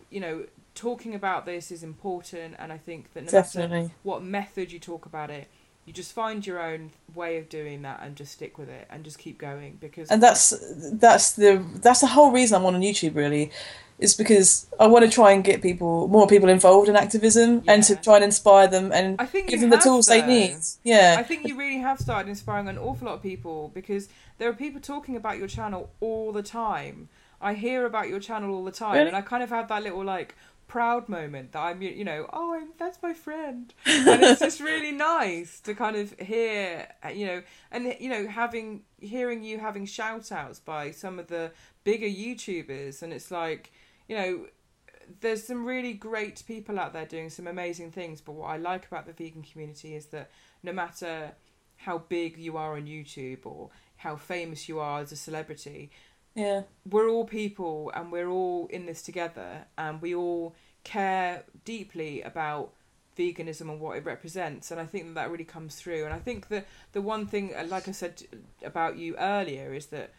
you 0.09 0.19
know 0.19 0.45
talking 0.73 1.13
about 1.13 1.45
this 1.45 1.71
is 1.71 1.83
important. 1.83 2.55
And 2.57 2.71
I 2.71 2.77
think 2.77 3.13
that 3.13 3.21
no 3.21 3.25
matter 3.25 3.37
Definitely. 3.37 3.91
what 4.03 4.23
method 4.23 4.71
you 4.71 4.79
talk 4.79 5.05
about 5.05 5.29
it, 5.29 5.47
you 5.85 5.93
just 5.93 6.13
find 6.13 6.45
your 6.47 6.61
own 6.61 6.91
way 7.13 7.37
of 7.37 7.49
doing 7.49 7.81
that 7.81 7.99
and 8.01 8.15
just 8.15 8.31
stick 8.31 8.57
with 8.57 8.69
it 8.69 8.87
and 8.89 9.03
just 9.03 9.19
keep 9.19 9.37
going 9.37 9.77
because 9.81 10.09
and 10.09 10.23
that's 10.23 10.53
that's 10.93 11.33
the 11.33 11.63
that's 11.75 11.99
the 11.99 12.07
whole 12.07 12.31
reason 12.31 12.55
I'm 12.55 12.65
on 12.65 12.81
YouTube 12.81 13.15
really 13.15 13.51
is 13.99 14.15
because 14.15 14.67
I 14.79 14.87
want 14.87 15.05
to 15.05 15.11
try 15.11 15.31
and 15.31 15.43
get 15.43 15.61
people 15.61 16.07
more 16.07 16.27
people 16.27 16.49
involved 16.49 16.89
in 16.89 16.95
activism 16.95 17.63
and 17.67 17.83
to 17.83 17.95
try 17.95 18.15
and 18.15 18.23
inspire 18.23 18.67
them 18.67 18.91
and 18.91 19.19
I 19.19 19.25
think 19.25 19.49
give 19.49 19.61
them 19.61 19.69
the 19.69 19.77
tools 19.77 20.07
they 20.07 20.25
need. 20.25 20.57
Yeah. 20.83 21.15
I 21.17 21.23
think 21.23 21.47
you 21.47 21.57
really 21.57 21.77
have 21.77 21.99
started 21.99 22.29
inspiring 22.29 22.67
an 22.67 22.77
awful 22.77 23.07
lot 23.07 23.15
of 23.15 23.21
people 23.21 23.71
because 23.73 24.09
there 24.43 24.49
are 24.49 24.55
people 24.55 24.81
talking 24.81 25.15
about 25.15 25.37
your 25.37 25.47
channel 25.47 25.89
all 26.01 26.33
the 26.33 26.43
time. 26.43 27.07
I 27.39 27.53
hear 27.53 27.85
about 27.85 28.09
your 28.09 28.19
channel 28.19 28.53
all 28.53 28.65
the 28.65 28.73
time, 28.73 28.95
Really? 28.95 29.07
and 29.07 29.15
I 29.15 29.21
kind 29.21 29.41
of 29.41 29.49
have 29.51 29.69
that 29.69 29.83
little 29.83 30.03
like 30.03 30.35
proud 30.67 31.07
moment 31.07 31.53
that 31.53 31.61
I'm, 31.61 31.81
you 31.81 32.03
know, 32.03 32.27
oh, 32.33 32.53
I'm, 32.53 32.73
that's 32.77 33.01
my 33.01 33.13
friend, 33.13 33.73
and 33.85 34.21
it's 34.21 34.41
just 34.41 34.59
really 34.59 34.91
nice 34.91 35.61
to 35.61 35.73
kind 35.73 35.95
of 35.95 36.19
hear, 36.19 36.89
uh, 37.05 37.07
you 37.07 37.25
know, 37.25 37.41
and 37.71 37.95
you 38.01 38.09
know, 38.09 38.27
having 38.27 38.81
hearing 38.99 39.45
you 39.45 39.59
having 39.59 39.85
shout 39.85 40.29
outs 40.29 40.59
by 40.59 40.91
some 40.91 41.19
of 41.19 41.27
the 41.27 41.51
bigger 41.85 42.05
YouTubers, 42.05 43.01
and 43.01 43.13
it's 43.13 43.31
like, 43.31 43.71
you 44.09 44.17
know, 44.17 44.47
there's 45.21 45.45
some 45.45 45.63
really 45.63 45.93
great 45.93 46.43
people 46.45 46.77
out 46.77 46.91
there 46.91 47.05
doing 47.05 47.29
some 47.29 47.47
amazing 47.47 47.91
things. 47.91 48.19
But 48.19 48.33
what 48.33 48.47
I 48.47 48.57
like 48.57 48.87
about 48.87 49.05
the 49.05 49.13
vegan 49.13 49.43
community 49.43 49.95
is 49.95 50.07
that 50.07 50.31
no 50.63 50.73
matter 50.73 51.31
how 51.77 51.97
big 51.97 52.37
you 52.37 52.57
are 52.57 52.75
on 52.75 52.85
YouTube 52.87 53.45
or 53.45 53.69
how 54.03 54.15
famous 54.15 54.67
you 54.69 54.79
are 54.79 54.99
as 55.01 55.11
a 55.11 55.15
celebrity. 55.15 55.89
Yeah. 56.35 56.63
We're 56.89 57.09
all 57.09 57.25
people 57.25 57.91
and 57.95 58.11
we're 58.11 58.29
all 58.29 58.67
in 58.67 58.85
this 58.85 59.01
together 59.01 59.65
and 59.77 60.01
we 60.01 60.13
all 60.13 60.55
care 60.83 61.43
deeply 61.63 62.21
about 62.21 62.73
veganism 63.17 63.69
and 63.69 63.79
what 63.79 63.95
it 63.95 64.03
represents 64.03 64.71
and 64.71 64.79
I 64.81 64.85
think 64.87 65.05
that 65.05 65.13
that 65.13 65.29
really 65.31 65.43
comes 65.45 65.75
through 65.75 66.03
and 66.03 66.13
I 66.13 66.17
think 66.17 66.47
that 66.47 66.65
the 66.93 67.01
one 67.01 67.27
thing 67.27 67.53
uh, 67.55 67.63
like 67.69 67.87
I 67.87 67.91
said 67.91 68.23
about 68.65 68.97
you 68.97 69.15
earlier 69.17 69.73
is 69.73 69.85
that 69.87 70.09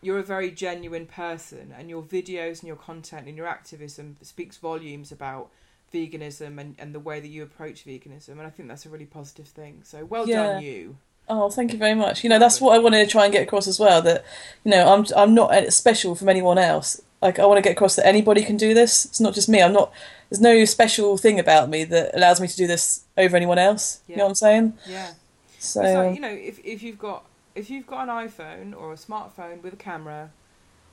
you're 0.00 0.18
a 0.18 0.22
very 0.22 0.50
genuine 0.50 1.06
person 1.06 1.74
and 1.78 1.90
your 1.90 2.02
videos 2.02 2.60
and 2.60 2.64
your 2.68 2.76
content 2.76 3.28
and 3.28 3.36
your 3.36 3.46
activism 3.46 4.16
speaks 4.22 4.56
volumes 4.56 5.12
about 5.12 5.50
veganism 5.92 6.58
and, 6.58 6.74
and 6.78 6.94
the 6.94 7.00
way 7.00 7.20
that 7.20 7.28
you 7.28 7.42
approach 7.42 7.84
veganism 7.84 8.30
and 8.30 8.42
I 8.42 8.50
think 8.50 8.68
that's 8.68 8.86
a 8.86 8.88
really 8.88 9.04
positive 9.04 9.46
thing 9.48 9.82
so 9.84 10.06
well 10.06 10.26
Yeah. 10.26 10.54
done 10.54 10.62
you 10.62 10.96
Oh, 11.34 11.48
thank 11.50 11.72
you 11.72 11.78
very 11.78 11.94
much. 11.94 12.22
You 12.24 12.30
know, 12.30 12.38
that's 12.38 12.60
what 12.60 12.74
I 12.74 12.78
wanted 12.78 13.04
to 13.04 13.10
try 13.10 13.24
and 13.24 13.32
get 13.32 13.42
across 13.42 13.66
as 13.66 13.78
well. 13.80 14.02
That 14.02 14.24
you 14.64 14.70
know, 14.70 14.92
I'm 14.92 15.06
I'm 15.16 15.34
not 15.34 15.72
special 15.72 16.14
from 16.14 16.28
anyone 16.28 16.58
else. 16.58 17.00
Like 17.22 17.38
I 17.38 17.46
want 17.46 17.58
to 17.58 17.62
get 17.62 17.72
across 17.72 17.96
that 17.96 18.06
anybody 18.06 18.42
can 18.44 18.56
do 18.56 18.74
this. 18.74 19.04
It's 19.06 19.20
not 19.20 19.34
just 19.34 19.48
me. 19.48 19.62
I'm 19.62 19.72
not. 19.72 19.92
There's 20.28 20.40
no 20.40 20.64
special 20.64 21.16
thing 21.16 21.38
about 21.38 21.68
me 21.70 21.84
that 21.84 22.14
allows 22.14 22.40
me 22.40 22.48
to 22.48 22.56
do 22.56 22.66
this 22.66 23.04
over 23.16 23.36
anyone 23.36 23.58
else. 23.58 24.02
You 24.08 24.16
know 24.16 24.24
what 24.24 24.30
I'm 24.30 24.34
saying? 24.34 24.78
yeah 24.84 25.14
So 25.58 25.82
like, 25.92 26.14
you 26.14 26.20
know, 26.20 26.28
if 26.30 26.58
if 26.64 26.82
you've 26.82 26.98
got 26.98 27.24
if 27.54 27.70
you've 27.70 27.86
got 27.86 28.08
an 28.08 28.28
iPhone 28.28 28.74
or 28.76 28.92
a 28.92 28.96
smartphone 28.96 29.62
with 29.62 29.74
a 29.74 29.76
camera, 29.76 30.30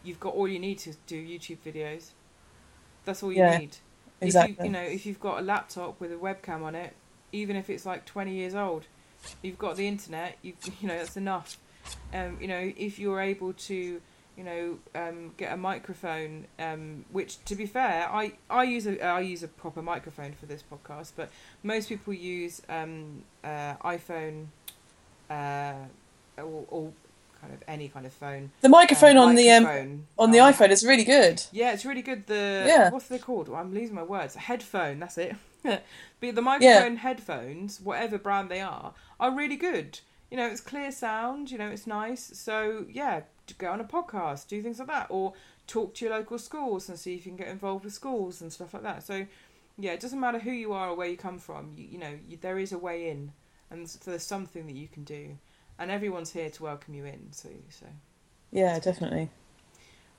you've 0.04 0.20
got 0.20 0.34
all 0.36 0.48
you 0.48 0.60
need 0.60 0.80
to 0.80 0.96
do 1.08 1.22
YouTube 1.22 1.60
videos. 1.66 2.12
That's 3.06 3.24
all 3.24 3.32
you 3.34 3.44
Yeah, 3.44 3.58
need. 3.60 3.78
If 4.22 4.26
exactly. 4.26 4.48
you, 4.48 4.58
you 4.60 4.70
know, 4.70 4.82
if 4.82 5.06
you've 5.06 5.20
got 5.20 5.40
a 5.40 5.42
laptop 5.42 6.00
with 6.00 6.12
a 6.12 6.16
webcam 6.16 6.64
on 6.64 6.76
it, 6.76 6.96
even 7.32 7.56
if 7.56 7.70
it's 7.70 7.86
like 7.86 8.06
twenty 8.06 8.34
years 8.36 8.56
old, 8.56 8.88
you've 9.42 9.58
got 9.58 9.76
the 9.76 9.88
internet. 9.88 10.38
You 10.42 10.54
you 10.82 10.88
know 10.88 10.98
that's 10.98 11.18
enough. 11.18 11.58
Um, 12.14 12.38
you 12.40 12.48
know, 12.48 12.72
if 12.78 13.00
you're 13.00 13.20
able 13.22 13.54
to, 13.54 14.02
you 14.38 14.44
know, 14.44 14.78
um, 14.94 15.34
get 15.38 15.52
a 15.52 15.58
microphone, 15.58 16.46
um, 16.60 17.06
which 17.12 17.44
to 17.46 17.56
be 17.56 17.66
fair, 17.66 18.08
I 18.12 18.34
I 18.50 18.64
use 18.64 18.86
a 18.88 19.04
I 19.04 19.22
use 19.22 19.44
a 19.44 19.48
proper 19.48 19.82
microphone 19.82 20.34
for 20.34 20.46
this 20.46 20.64
podcast, 20.72 21.14
but 21.16 21.30
most 21.64 21.90
people 21.90 22.14
use 22.14 22.62
um, 22.70 23.24
uh, 23.44 23.76
iPhone, 23.84 24.48
uh, 25.30 25.74
or, 26.38 26.66
or 26.70 26.92
kind 27.42 27.54
of 27.54 27.64
any 27.68 27.88
kind 27.88 28.06
of 28.06 28.14
phone. 28.14 28.52
the 28.62 28.70
microphone 28.70 29.18
on 29.18 29.36
the 29.36 29.50
um, 29.50 30.06
on 30.18 30.32
the 30.32 30.40
um, 30.40 30.54
iPhone 30.54 30.70
is 30.70 30.86
really 30.86 31.06
good. 31.06 31.42
Yeah, 31.52 31.72
it's 31.72 31.86
really 31.86 32.02
good. 32.02 32.28
The 32.28 32.66
Yeah. 32.68 32.90
what's 32.90 33.08
they 33.08 33.20
called? 33.20 33.50
I'm 33.50 33.74
losing 33.74 33.96
my 33.96 34.04
words. 34.04 34.36
Headphone. 34.36 35.00
That's 35.00 35.18
it. 35.18 35.36
but 35.64 35.84
the 36.22 36.42
microphone 36.42 36.98
headphones, 36.98 37.82
whatever 37.82 38.18
brand 38.18 38.50
they 38.50 38.62
are, 38.62 38.94
are 39.20 39.32
really 39.32 39.56
good. 39.56 40.00
You 40.32 40.38
know, 40.38 40.48
it's 40.48 40.62
clear 40.62 40.92
sound. 40.92 41.52
You 41.52 41.58
know, 41.58 41.70
it's 41.70 41.88
nice. 41.88 42.32
So 42.34 42.86
yeah, 42.90 43.22
go 43.58 43.72
on 43.72 43.82
a 43.82 43.86
podcast, 43.86 44.48
do 44.48 44.62
things 44.62 44.80
like 44.80 44.88
that, 44.88 45.08
or 45.10 45.34
talk 45.68 45.94
to 45.96 46.06
your 46.06 46.16
local 46.16 46.38
schools 46.38 46.90
and 46.90 46.98
see 46.98 47.16
if 47.16 47.26
you 47.26 47.32
can 47.32 47.38
get 47.38 47.48
involved 47.48 47.86
with 47.86 47.94
schools 47.94 48.42
and 48.42 48.52
stuff 48.52 48.74
like 48.74 48.84
that. 48.84 49.04
So 49.04 49.26
yeah, 49.78 49.92
it 49.92 50.00
doesn't 50.00 50.20
matter 50.20 50.40
who 50.40 50.52
you 50.52 50.74
are 50.74 50.90
or 50.90 50.96
where 50.96 51.08
you 51.08 51.18
come 51.18 51.40
from. 51.40 51.74
You, 51.76 51.88
you 51.92 51.98
know, 51.98 52.14
you, 52.28 52.38
there 52.40 52.60
is 52.60 52.72
a 52.72 52.78
way 52.78 53.10
in, 53.10 53.32
and 53.70 53.88
there's 54.06 54.24
something 54.24 54.66
that 54.68 54.76
you 54.76 54.88
can 54.88 55.04
do, 55.04 55.38
and 55.78 55.90
everyone's 55.90 56.32
here 56.32 56.50
to 56.50 56.64
welcome 56.64 56.94
you 56.94 57.06
in. 57.06 57.32
So 57.32 57.50
so. 57.70 57.86
Yeah, 58.52 58.80
definitely. 58.80 59.30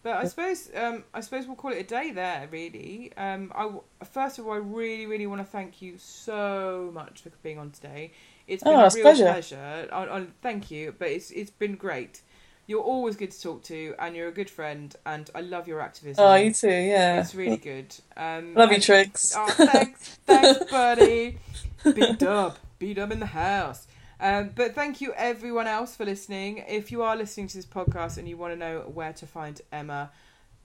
But 0.03 0.17
I 0.17 0.25
suppose 0.25 0.71
um, 0.75 1.05
I 1.13 1.21
suppose 1.21 1.47
we'll 1.47 1.57
call 1.57 1.73
it 1.73 1.79
a 1.79 1.83
day 1.83 2.11
there. 2.11 2.49
Really, 2.51 3.13
um, 3.17 3.53
I 3.55 3.63
w- 3.65 3.83
first 4.11 4.39
of 4.39 4.47
all, 4.47 4.55
I 4.55 4.57
really, 4.57 5.07
really 5.07 5.27
want 5.27 5.43
to 5.43 5.45
thank 5.45 5.83
you 5.83 5.99
so 5.99 6.91
much 6.95 7.21
for 7.21 7.31
being 7.43 7.59
on 7.59 7.71
today. 7.71 8.13
It's 8.51 8.63
been 8.65 8.75
Oh, 8.75 8.81
a 8.81 8.87
it's 8.87 8.95
a 8.97 8.99
real 8.99 9.05
pleasure. 9.05 9.25
pleasure. 9.25 9.89
I, 9.93 10.05
I, 10.19 10.27
thank 10.43 10.71
you, 10.71 10.95
but 10.99 11.09
it's 11.09 11.31
it's 11.31 11.51
been 11.51 11.77
great. 11.77 12.21
You're 12.67 12.83
always 12.83 13.17
good 13.17 13.31
to 13.33 13.41
talk 13.41 13.63
to, 13.65 13.95
and 13.99 14.15
you're 14.15 14.29
a 14.29 14.33
good 14.33 14.51
friend, 14.51 14.95
and 15.05 15.29
I 15.35 15.41
love 15.41 15.67
your 15.67 15.81
activism. 15.81 16.25
Oh, 16.25 16.35
you 16.37 16.53
too. 16.53 16.69
Yeah. 16.69 17.21
It's 17.21 17.35
really 17.35 17.57
good. 17.57 17.95
Um, 18.17 18.55
Love 18.55 18.69
you, 18.71 18.77
and- 18.77 18.83
Trix. 18.85 19.35
Oh, 19.37 19.47
thanks, 19.49 20.19
thanks, 20.27 20.71
buddy. 20.71 21.39
B 21.85 22.13
Dub, 22.17 22.57
B 22.79 22.95
Dub 22.95 23.11
in 23.13 23.19
the 23.21 23.27
house. 23.27 23.87
Um, 24.21 24.51
but 24.55 24.75
thank 24.75 25.01
you, 25.01 25.13
everyone 25.17 25.67
else, 25.67 25.97
for 25.97 26.05
listening. 26.05 26.59
If 26.69 26.93
you 26.93 27.03
are 27.03 27.17
listening 27.17 27.47
to 27.49 27.57
this 27.57 27.67
podcast 27.67 28.19
and 28.19 28.29
you 28.29 28.37
want 28.37 28.53
to 28.53 28.59
know 28.59 28.81
where 28.93 29.15
to 29.15 29.27
find 29.27 29.61
Emma, 29.73 30.11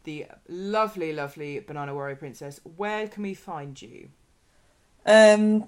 the 0.03 0.25
lovely, 0.49 1.13
lovely 1.13 1.59
Banana 1.59 1.93
Warrior 1.95 2.17
Princess, 2.17 2.59
where 2.75 3.07
can 3.07 3.23
we 3.23 3.33
find 3.33 3.81
you? 3.81 4.09
Um, 5.05 5.67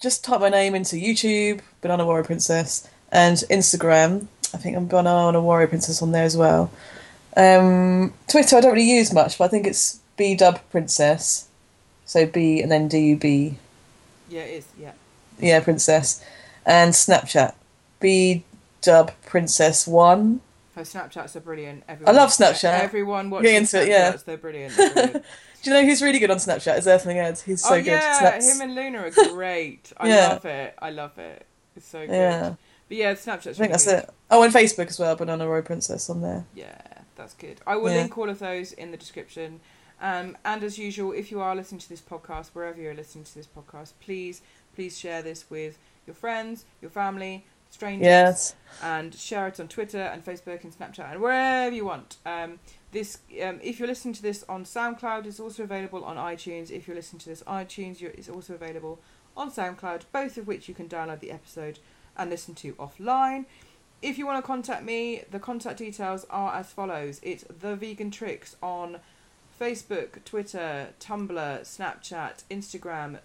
just 0.00 0.24
type 0.24 0.40
my 0.40 0.48
name 0.48 0.74
into 0.74 0.96
YouTube, 0.96 1.60
Banana 1.80 2.04
Warrior 2.04 2.24
Princess, 2.24 2.88
and 3.10 3.36
Instagram. 3.50 4.26
I 4.54 4.58
think 4.58 4.76
I'm 4.76 4.86
Banana 4.86 5.40
Warrior 5.40 5.66
Princess 5.68 6.02
on 6.02 6.12
there 6.12 6.24
as 6.24 6.36
well. 6.36 6.70
Um, 7.36 8.14
Twitter 8.28 8.56
I 8.56 8.60
don't 8.60 8.72
really 8.72 8.90
use 8.90 9.12
much, 9.12 9.38
but 9.38 9.44
I 9.44 9.48
think 9.48 9.66
it's 9.66 10.00
B 10.16 10.34
Dub 10.34 10.60
Princess. 10.70 11.48
So 12.04 12.26
B 12.26 12.62
and 12.62 12.70
then 12.70 12.88
D 12.88 12.98
U 13.08 13.16
B. 13.16 13.58
Yeah, 14.28 14.42
it 14.42 14.58
is. 14.58 14.66
Yeah. 14.78 14.92
Yeah, 15.38 15.60
Princess. 15.60 16.24
And 16.64 16.92
Snapchat. 16.92 17.54
B 18.00 18.44
Dub 18.80 19.12
Princess 19.26 19.86
One. 19.86 20.40
Her 20.74 20.82
Snapchats 20.82 21.34
are 21.36 21.40
brilliant. 21.40 21.84
Everyone, 21.88 22.14
I 22.14 22.18
love 22.18 22.30
Snapchat. 22.30 22.80
Everyone 22.80 23.30
watching 23.30 23.54
into 23.54 23.82
it, 23.82 23.88
yeah. 23.88 24.14
They're 24.24 24.36
brilliant. 24.36 24.76
They're 24.76 24.92
brilliant. 24.92 25.24
Do 25.62 25.70
you 25.70 25.76
know 25.76 25.84
who's 25.84 26.00
really 26.02 26.18
good 26.18 26.30
on 26.30 26.36
Snapchat? 26.36 26.78
Is 26.78 26.86
Earthling 26.86 27.18
Ed. 27.18 27.38
He's 27.44 27.62
so 27.62 27.74
oh 27.74 27.78
good. 27.78 27.86
yeah, 27.86 28.18
Snaps- 28.18 28.52
him 28.54 28.60
and 28.62 28.74
Luna 28.74 28.98
are 29.08 29.28
great. 29.30 29.92
I 29.98 30.08
Yeah. 30.08 30.28
love 30.28 30.44
it. 30.44 30.74
I 30.80 30.90
love 30.90 31.18
it. 31.18 31.46
It's 31.76 31.88
so 31.88 32.06
good. 32.06 32.12
Yeah. 32.14 32.54
But 32.88 32.96
yeah, 32.96 33.14
Snapchat's 33.14 33.26
I 33.28 33.50
really 33.50 33.54
think 33.58 33.70
that's 33.72 33.84
good. 33.86 33.98
it. 34.04 34.10
Oh, 34.30 34.42
and 34.44 34.54
Facebook 34.54 34.88
as 34.88 34.98
well, 34.98 35.16
Banana 35.16 35.44
Warrior 35.46 35.62
Princess 35.62 36.08
on 36.08 36.22
there. 36.22 36.44
Yeah, 36.54 36.80
that's 37.16 37.34
good. 37.34 37.60
I 37.66 37.76
will 37.76 37.90
Yeah. 37.90 37.98
link 38.02 38.16
all 38.16 38.30
of 38.30 38.38
those 38.38 38.72
in 38.72 38.92
the 38.92 38.96
description. 38.96 39.60
Um, 40.00 40.36
and 40.44 40.62
as 40.62 40.78
usual, 40.78 41.12
if 41.12 41.30
you 41.32 41.40
are 41.40 41.56
listening 41.56 41.80
to 41.80 41.88
this 41.88 42.00
podcast, 42.02 42.50
wherever 42.52 42.80
you're 42.80 42.94
listening 42.94 43.24
to 43.24 43.34
this 43.34 43.46
podcast, 43.48 43.92
please, 44.00 44.42
please 44.74 44.96
share 44.98 45.22
this 45.22 45.50
with 45.50 45.78
your 46.06 46.14
friends, 46.14 46.64
your 46.80 46.90
family, 46.90 47.44
strangers, 47.76 48.06
Yes. 48.06 48.54
and 48.82 49.14
share 49.14 49.46
it 49.48 49.60
on 49.60 49.68
Twitter 49.68 50.00
and 50.12 50.24
Facebook 50.24 50.64
and 50.64 50.72
Snapchat 50.76 51.12
and 51.12 51.20
wherever 51.20 51.74
you 51.74 51.84
want. 51.84 52.16
Um, 52.24 52.58
this, 52.92 53.18
um, 53.42 53.60
if 53.62 53.78
you're 53.78 53.88
listening 53.88 54.14
to 54.14 54.22
this 54.22 54.44
on 54.48 54.64
SoundCloud, 54.64 55.26
it's 55.26 55.38
also 55.40 55.62
available 55.62 56.02
on 56.04 56.16
iTunes. 56.16 56.70
If 56.70 56.86
you're 56.86 56.96
listening 56.96 57.20
to 57.20 57.28
this 57.28 57.42
on 57.46 57.64
iTunes, 57.64 58.00
you're, 58.00 58.12
it's 58.12 58.28
also 58.30 58.54
available 58.54 58.98
on 59.36 59.50
SoundCloud. 59.50 60.02
Both 60.12 60.38
of 60.38 60.46
which 60.46 60.68
you 60.68 60.74
can 60.74 60.88
download 60.88 61.20
the 61.20 61.30
episode 61.30 61.78
and 62.16 62.30
listen 62.30 62.54
to 62.56 62.72
offline. 62.74 63.44
If 64.02 64.18
you 64.18 64.26
want 64.26 64.42
to 64.42 64.46
contact 64.46 64.82
me, 64.84 65.22
the 65.30 65.38
contact 65.38 65.78
details 65.78 66.24
are 66.30 66.54
as 66.54 66.70
follows. 66.72 67.20
It's 67.22 67.44
the 67.44 67.76
Vegan 67.76 68.10
Trix 68.10 68.56
on 68.62 68.98
Facebook, 69.60 70.24
Twitter, 70.24 70.88
Tumblr, 71.00 71.60
Snapchat, 71.62 72.44
Instagram, 72.50 73.18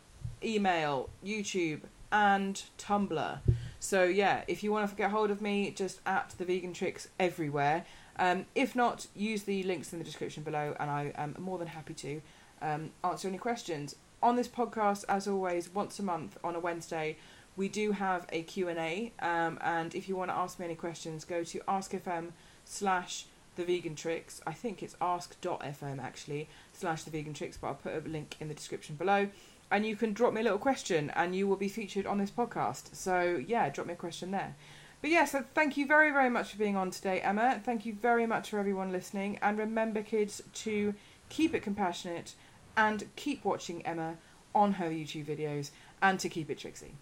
email, 0.43 1.09
YouTube, 1.23 1.81
and 2.11 2.63
Tumblr. 2.77 3.39
So 3.81 4.03
yeah, 4.03 4.43
if 4.47 4.63
you 4.63 4.71
want 4.71 4.87
to 4.87 4.95
get 4.95 5.09
hold 5.09 5.31
of 5.31 5.41
me, 5.41 5.71
just 5.71 6.01
at 6.05 6.35
the 6.37 6.45
Vegan 6.45 6.71
Trix 6.71 7.07
everywhere. 7.19 7.83
Um, 8.19 8.45
if 8.53 8.75
not, 8.75 9.07
use 9.15 9.43
the 9.43 9.63
links 9.63 9.91
in 9.91 9.97
the 9.97 10.05
description 10.05 10.43
below, 10.43 10.75
and 10.79 10.91
I 10.91 11.11
am 11.15 11.35
more 11.39 11.57
than 11.57 11.67
happy 11.67 11.95
to 11.95 12.21
um, 12.61 12.91
answer 13.03 13.27
any 13.27 13.39
questions. 13.39 13.95
On 14.21 14.35
this 14.35 14.47
podcast, 14.47 15.03
as 15.09 15.27
always, 15.27 15.73
once 15.73 15.97
a 15.97 16.03
month 16.03 16.37
on 16.43 16.55
a 16.55 16.59
Wednesday, 16.59 17.17
we 17.57 17.67
do 17.67 17.93
have 17.93 18.27
a 18.31 18.43
Q&A, 18.43 19.13
um, 19.17 19.57
and 19.61 19.95
if 19.95 20.07
you 20.07 20.15
want 20.15 20.29
to 20.29 20.37
ask 20.37 20.59
me 20.59 20.65
any 20.65 20.75
questions, 20.75 21.25
go 21.25 21.43
to 21.43 21.59
ask.fm 21.67 22.27
slash 22.63 23.25
the 23.55 23.65
vegan 23.65 23.95
trix. 23.95 24.41
I 24.45 24.53
think 24.53 24.83
it's 24.83 24.95
ask.fm 25.01 25.99
actually, 25.99 26.49
slash 26.71 27.01
the 27.01 27.09
vegan 27.09 27.33
trix, 27.33 27.57
but 27.57 27.67
I'll 27.67 27.73
put 27.73 27.95
a 27.95 28.07
link 28.07 28.35
in 28.39 28.47
the 28.47 28.53
description 28.53 28.93
below. 28.93 29.29
And 29.71 29.85
you 29.85 29.95
can 29.95 30.13
drop 30.13 30.33
me 30.33 30.41
a 30.41 30.43
little 30.43 30.59
question, 30.59 31.09
and 31.15 31.35
you 31.35 31.47
will 31.47 31.55
be 31.55 31.69
featured 31.69 32.05
on 32.05 32.17
this 32.17 32.29
podcast. 32.29 32.93
So, 32.93 33.41
yeah, 33.47 33.69
drop 33.69 33.87
me 33.87 33.93
a 33.93 33.95
question 33.97 34.31
there. 34.31 34.55
But 35.01 35.09
yeah, 35.09 35.25
so 35.25 35.43
thank 35.55 35.77
you 35.77 35.87
very, 35.87 36.11
very 36.11 36.29
much 36.29 36.51
for 36.51 36.57
being 36.57 36.75
on 36.75 36.91
today, 36.91 37.21
Emma. 37.21 37.59
Thank 37.63 37.85
you 37.85 37.93
very 37.93 38.27
much 38.27 38.49
for 38.49 38.59
everyone 38.59 38.91
listening. 38.91 39.39
And 39.41 39.57
remember, 39.57 40.03
kids, 40.03 40.43
to 40.55 40.93
keep 41.29 41.55
it 41.55 41.61
compassionate 41.61 42.33
and 42.77 43.05
keep 43.15 43.43
watching 43.43 43.85
Emma 43.85 44.17
on 44.53 44.73
her 44.73 44.89
YouTube 44.89 45.25
videos 45.25 45.71
and 46.01 46.19
to 46.19 46.29
keep 46.29 46.49
it 46.49 46.59
tricksy. 46.59 46.93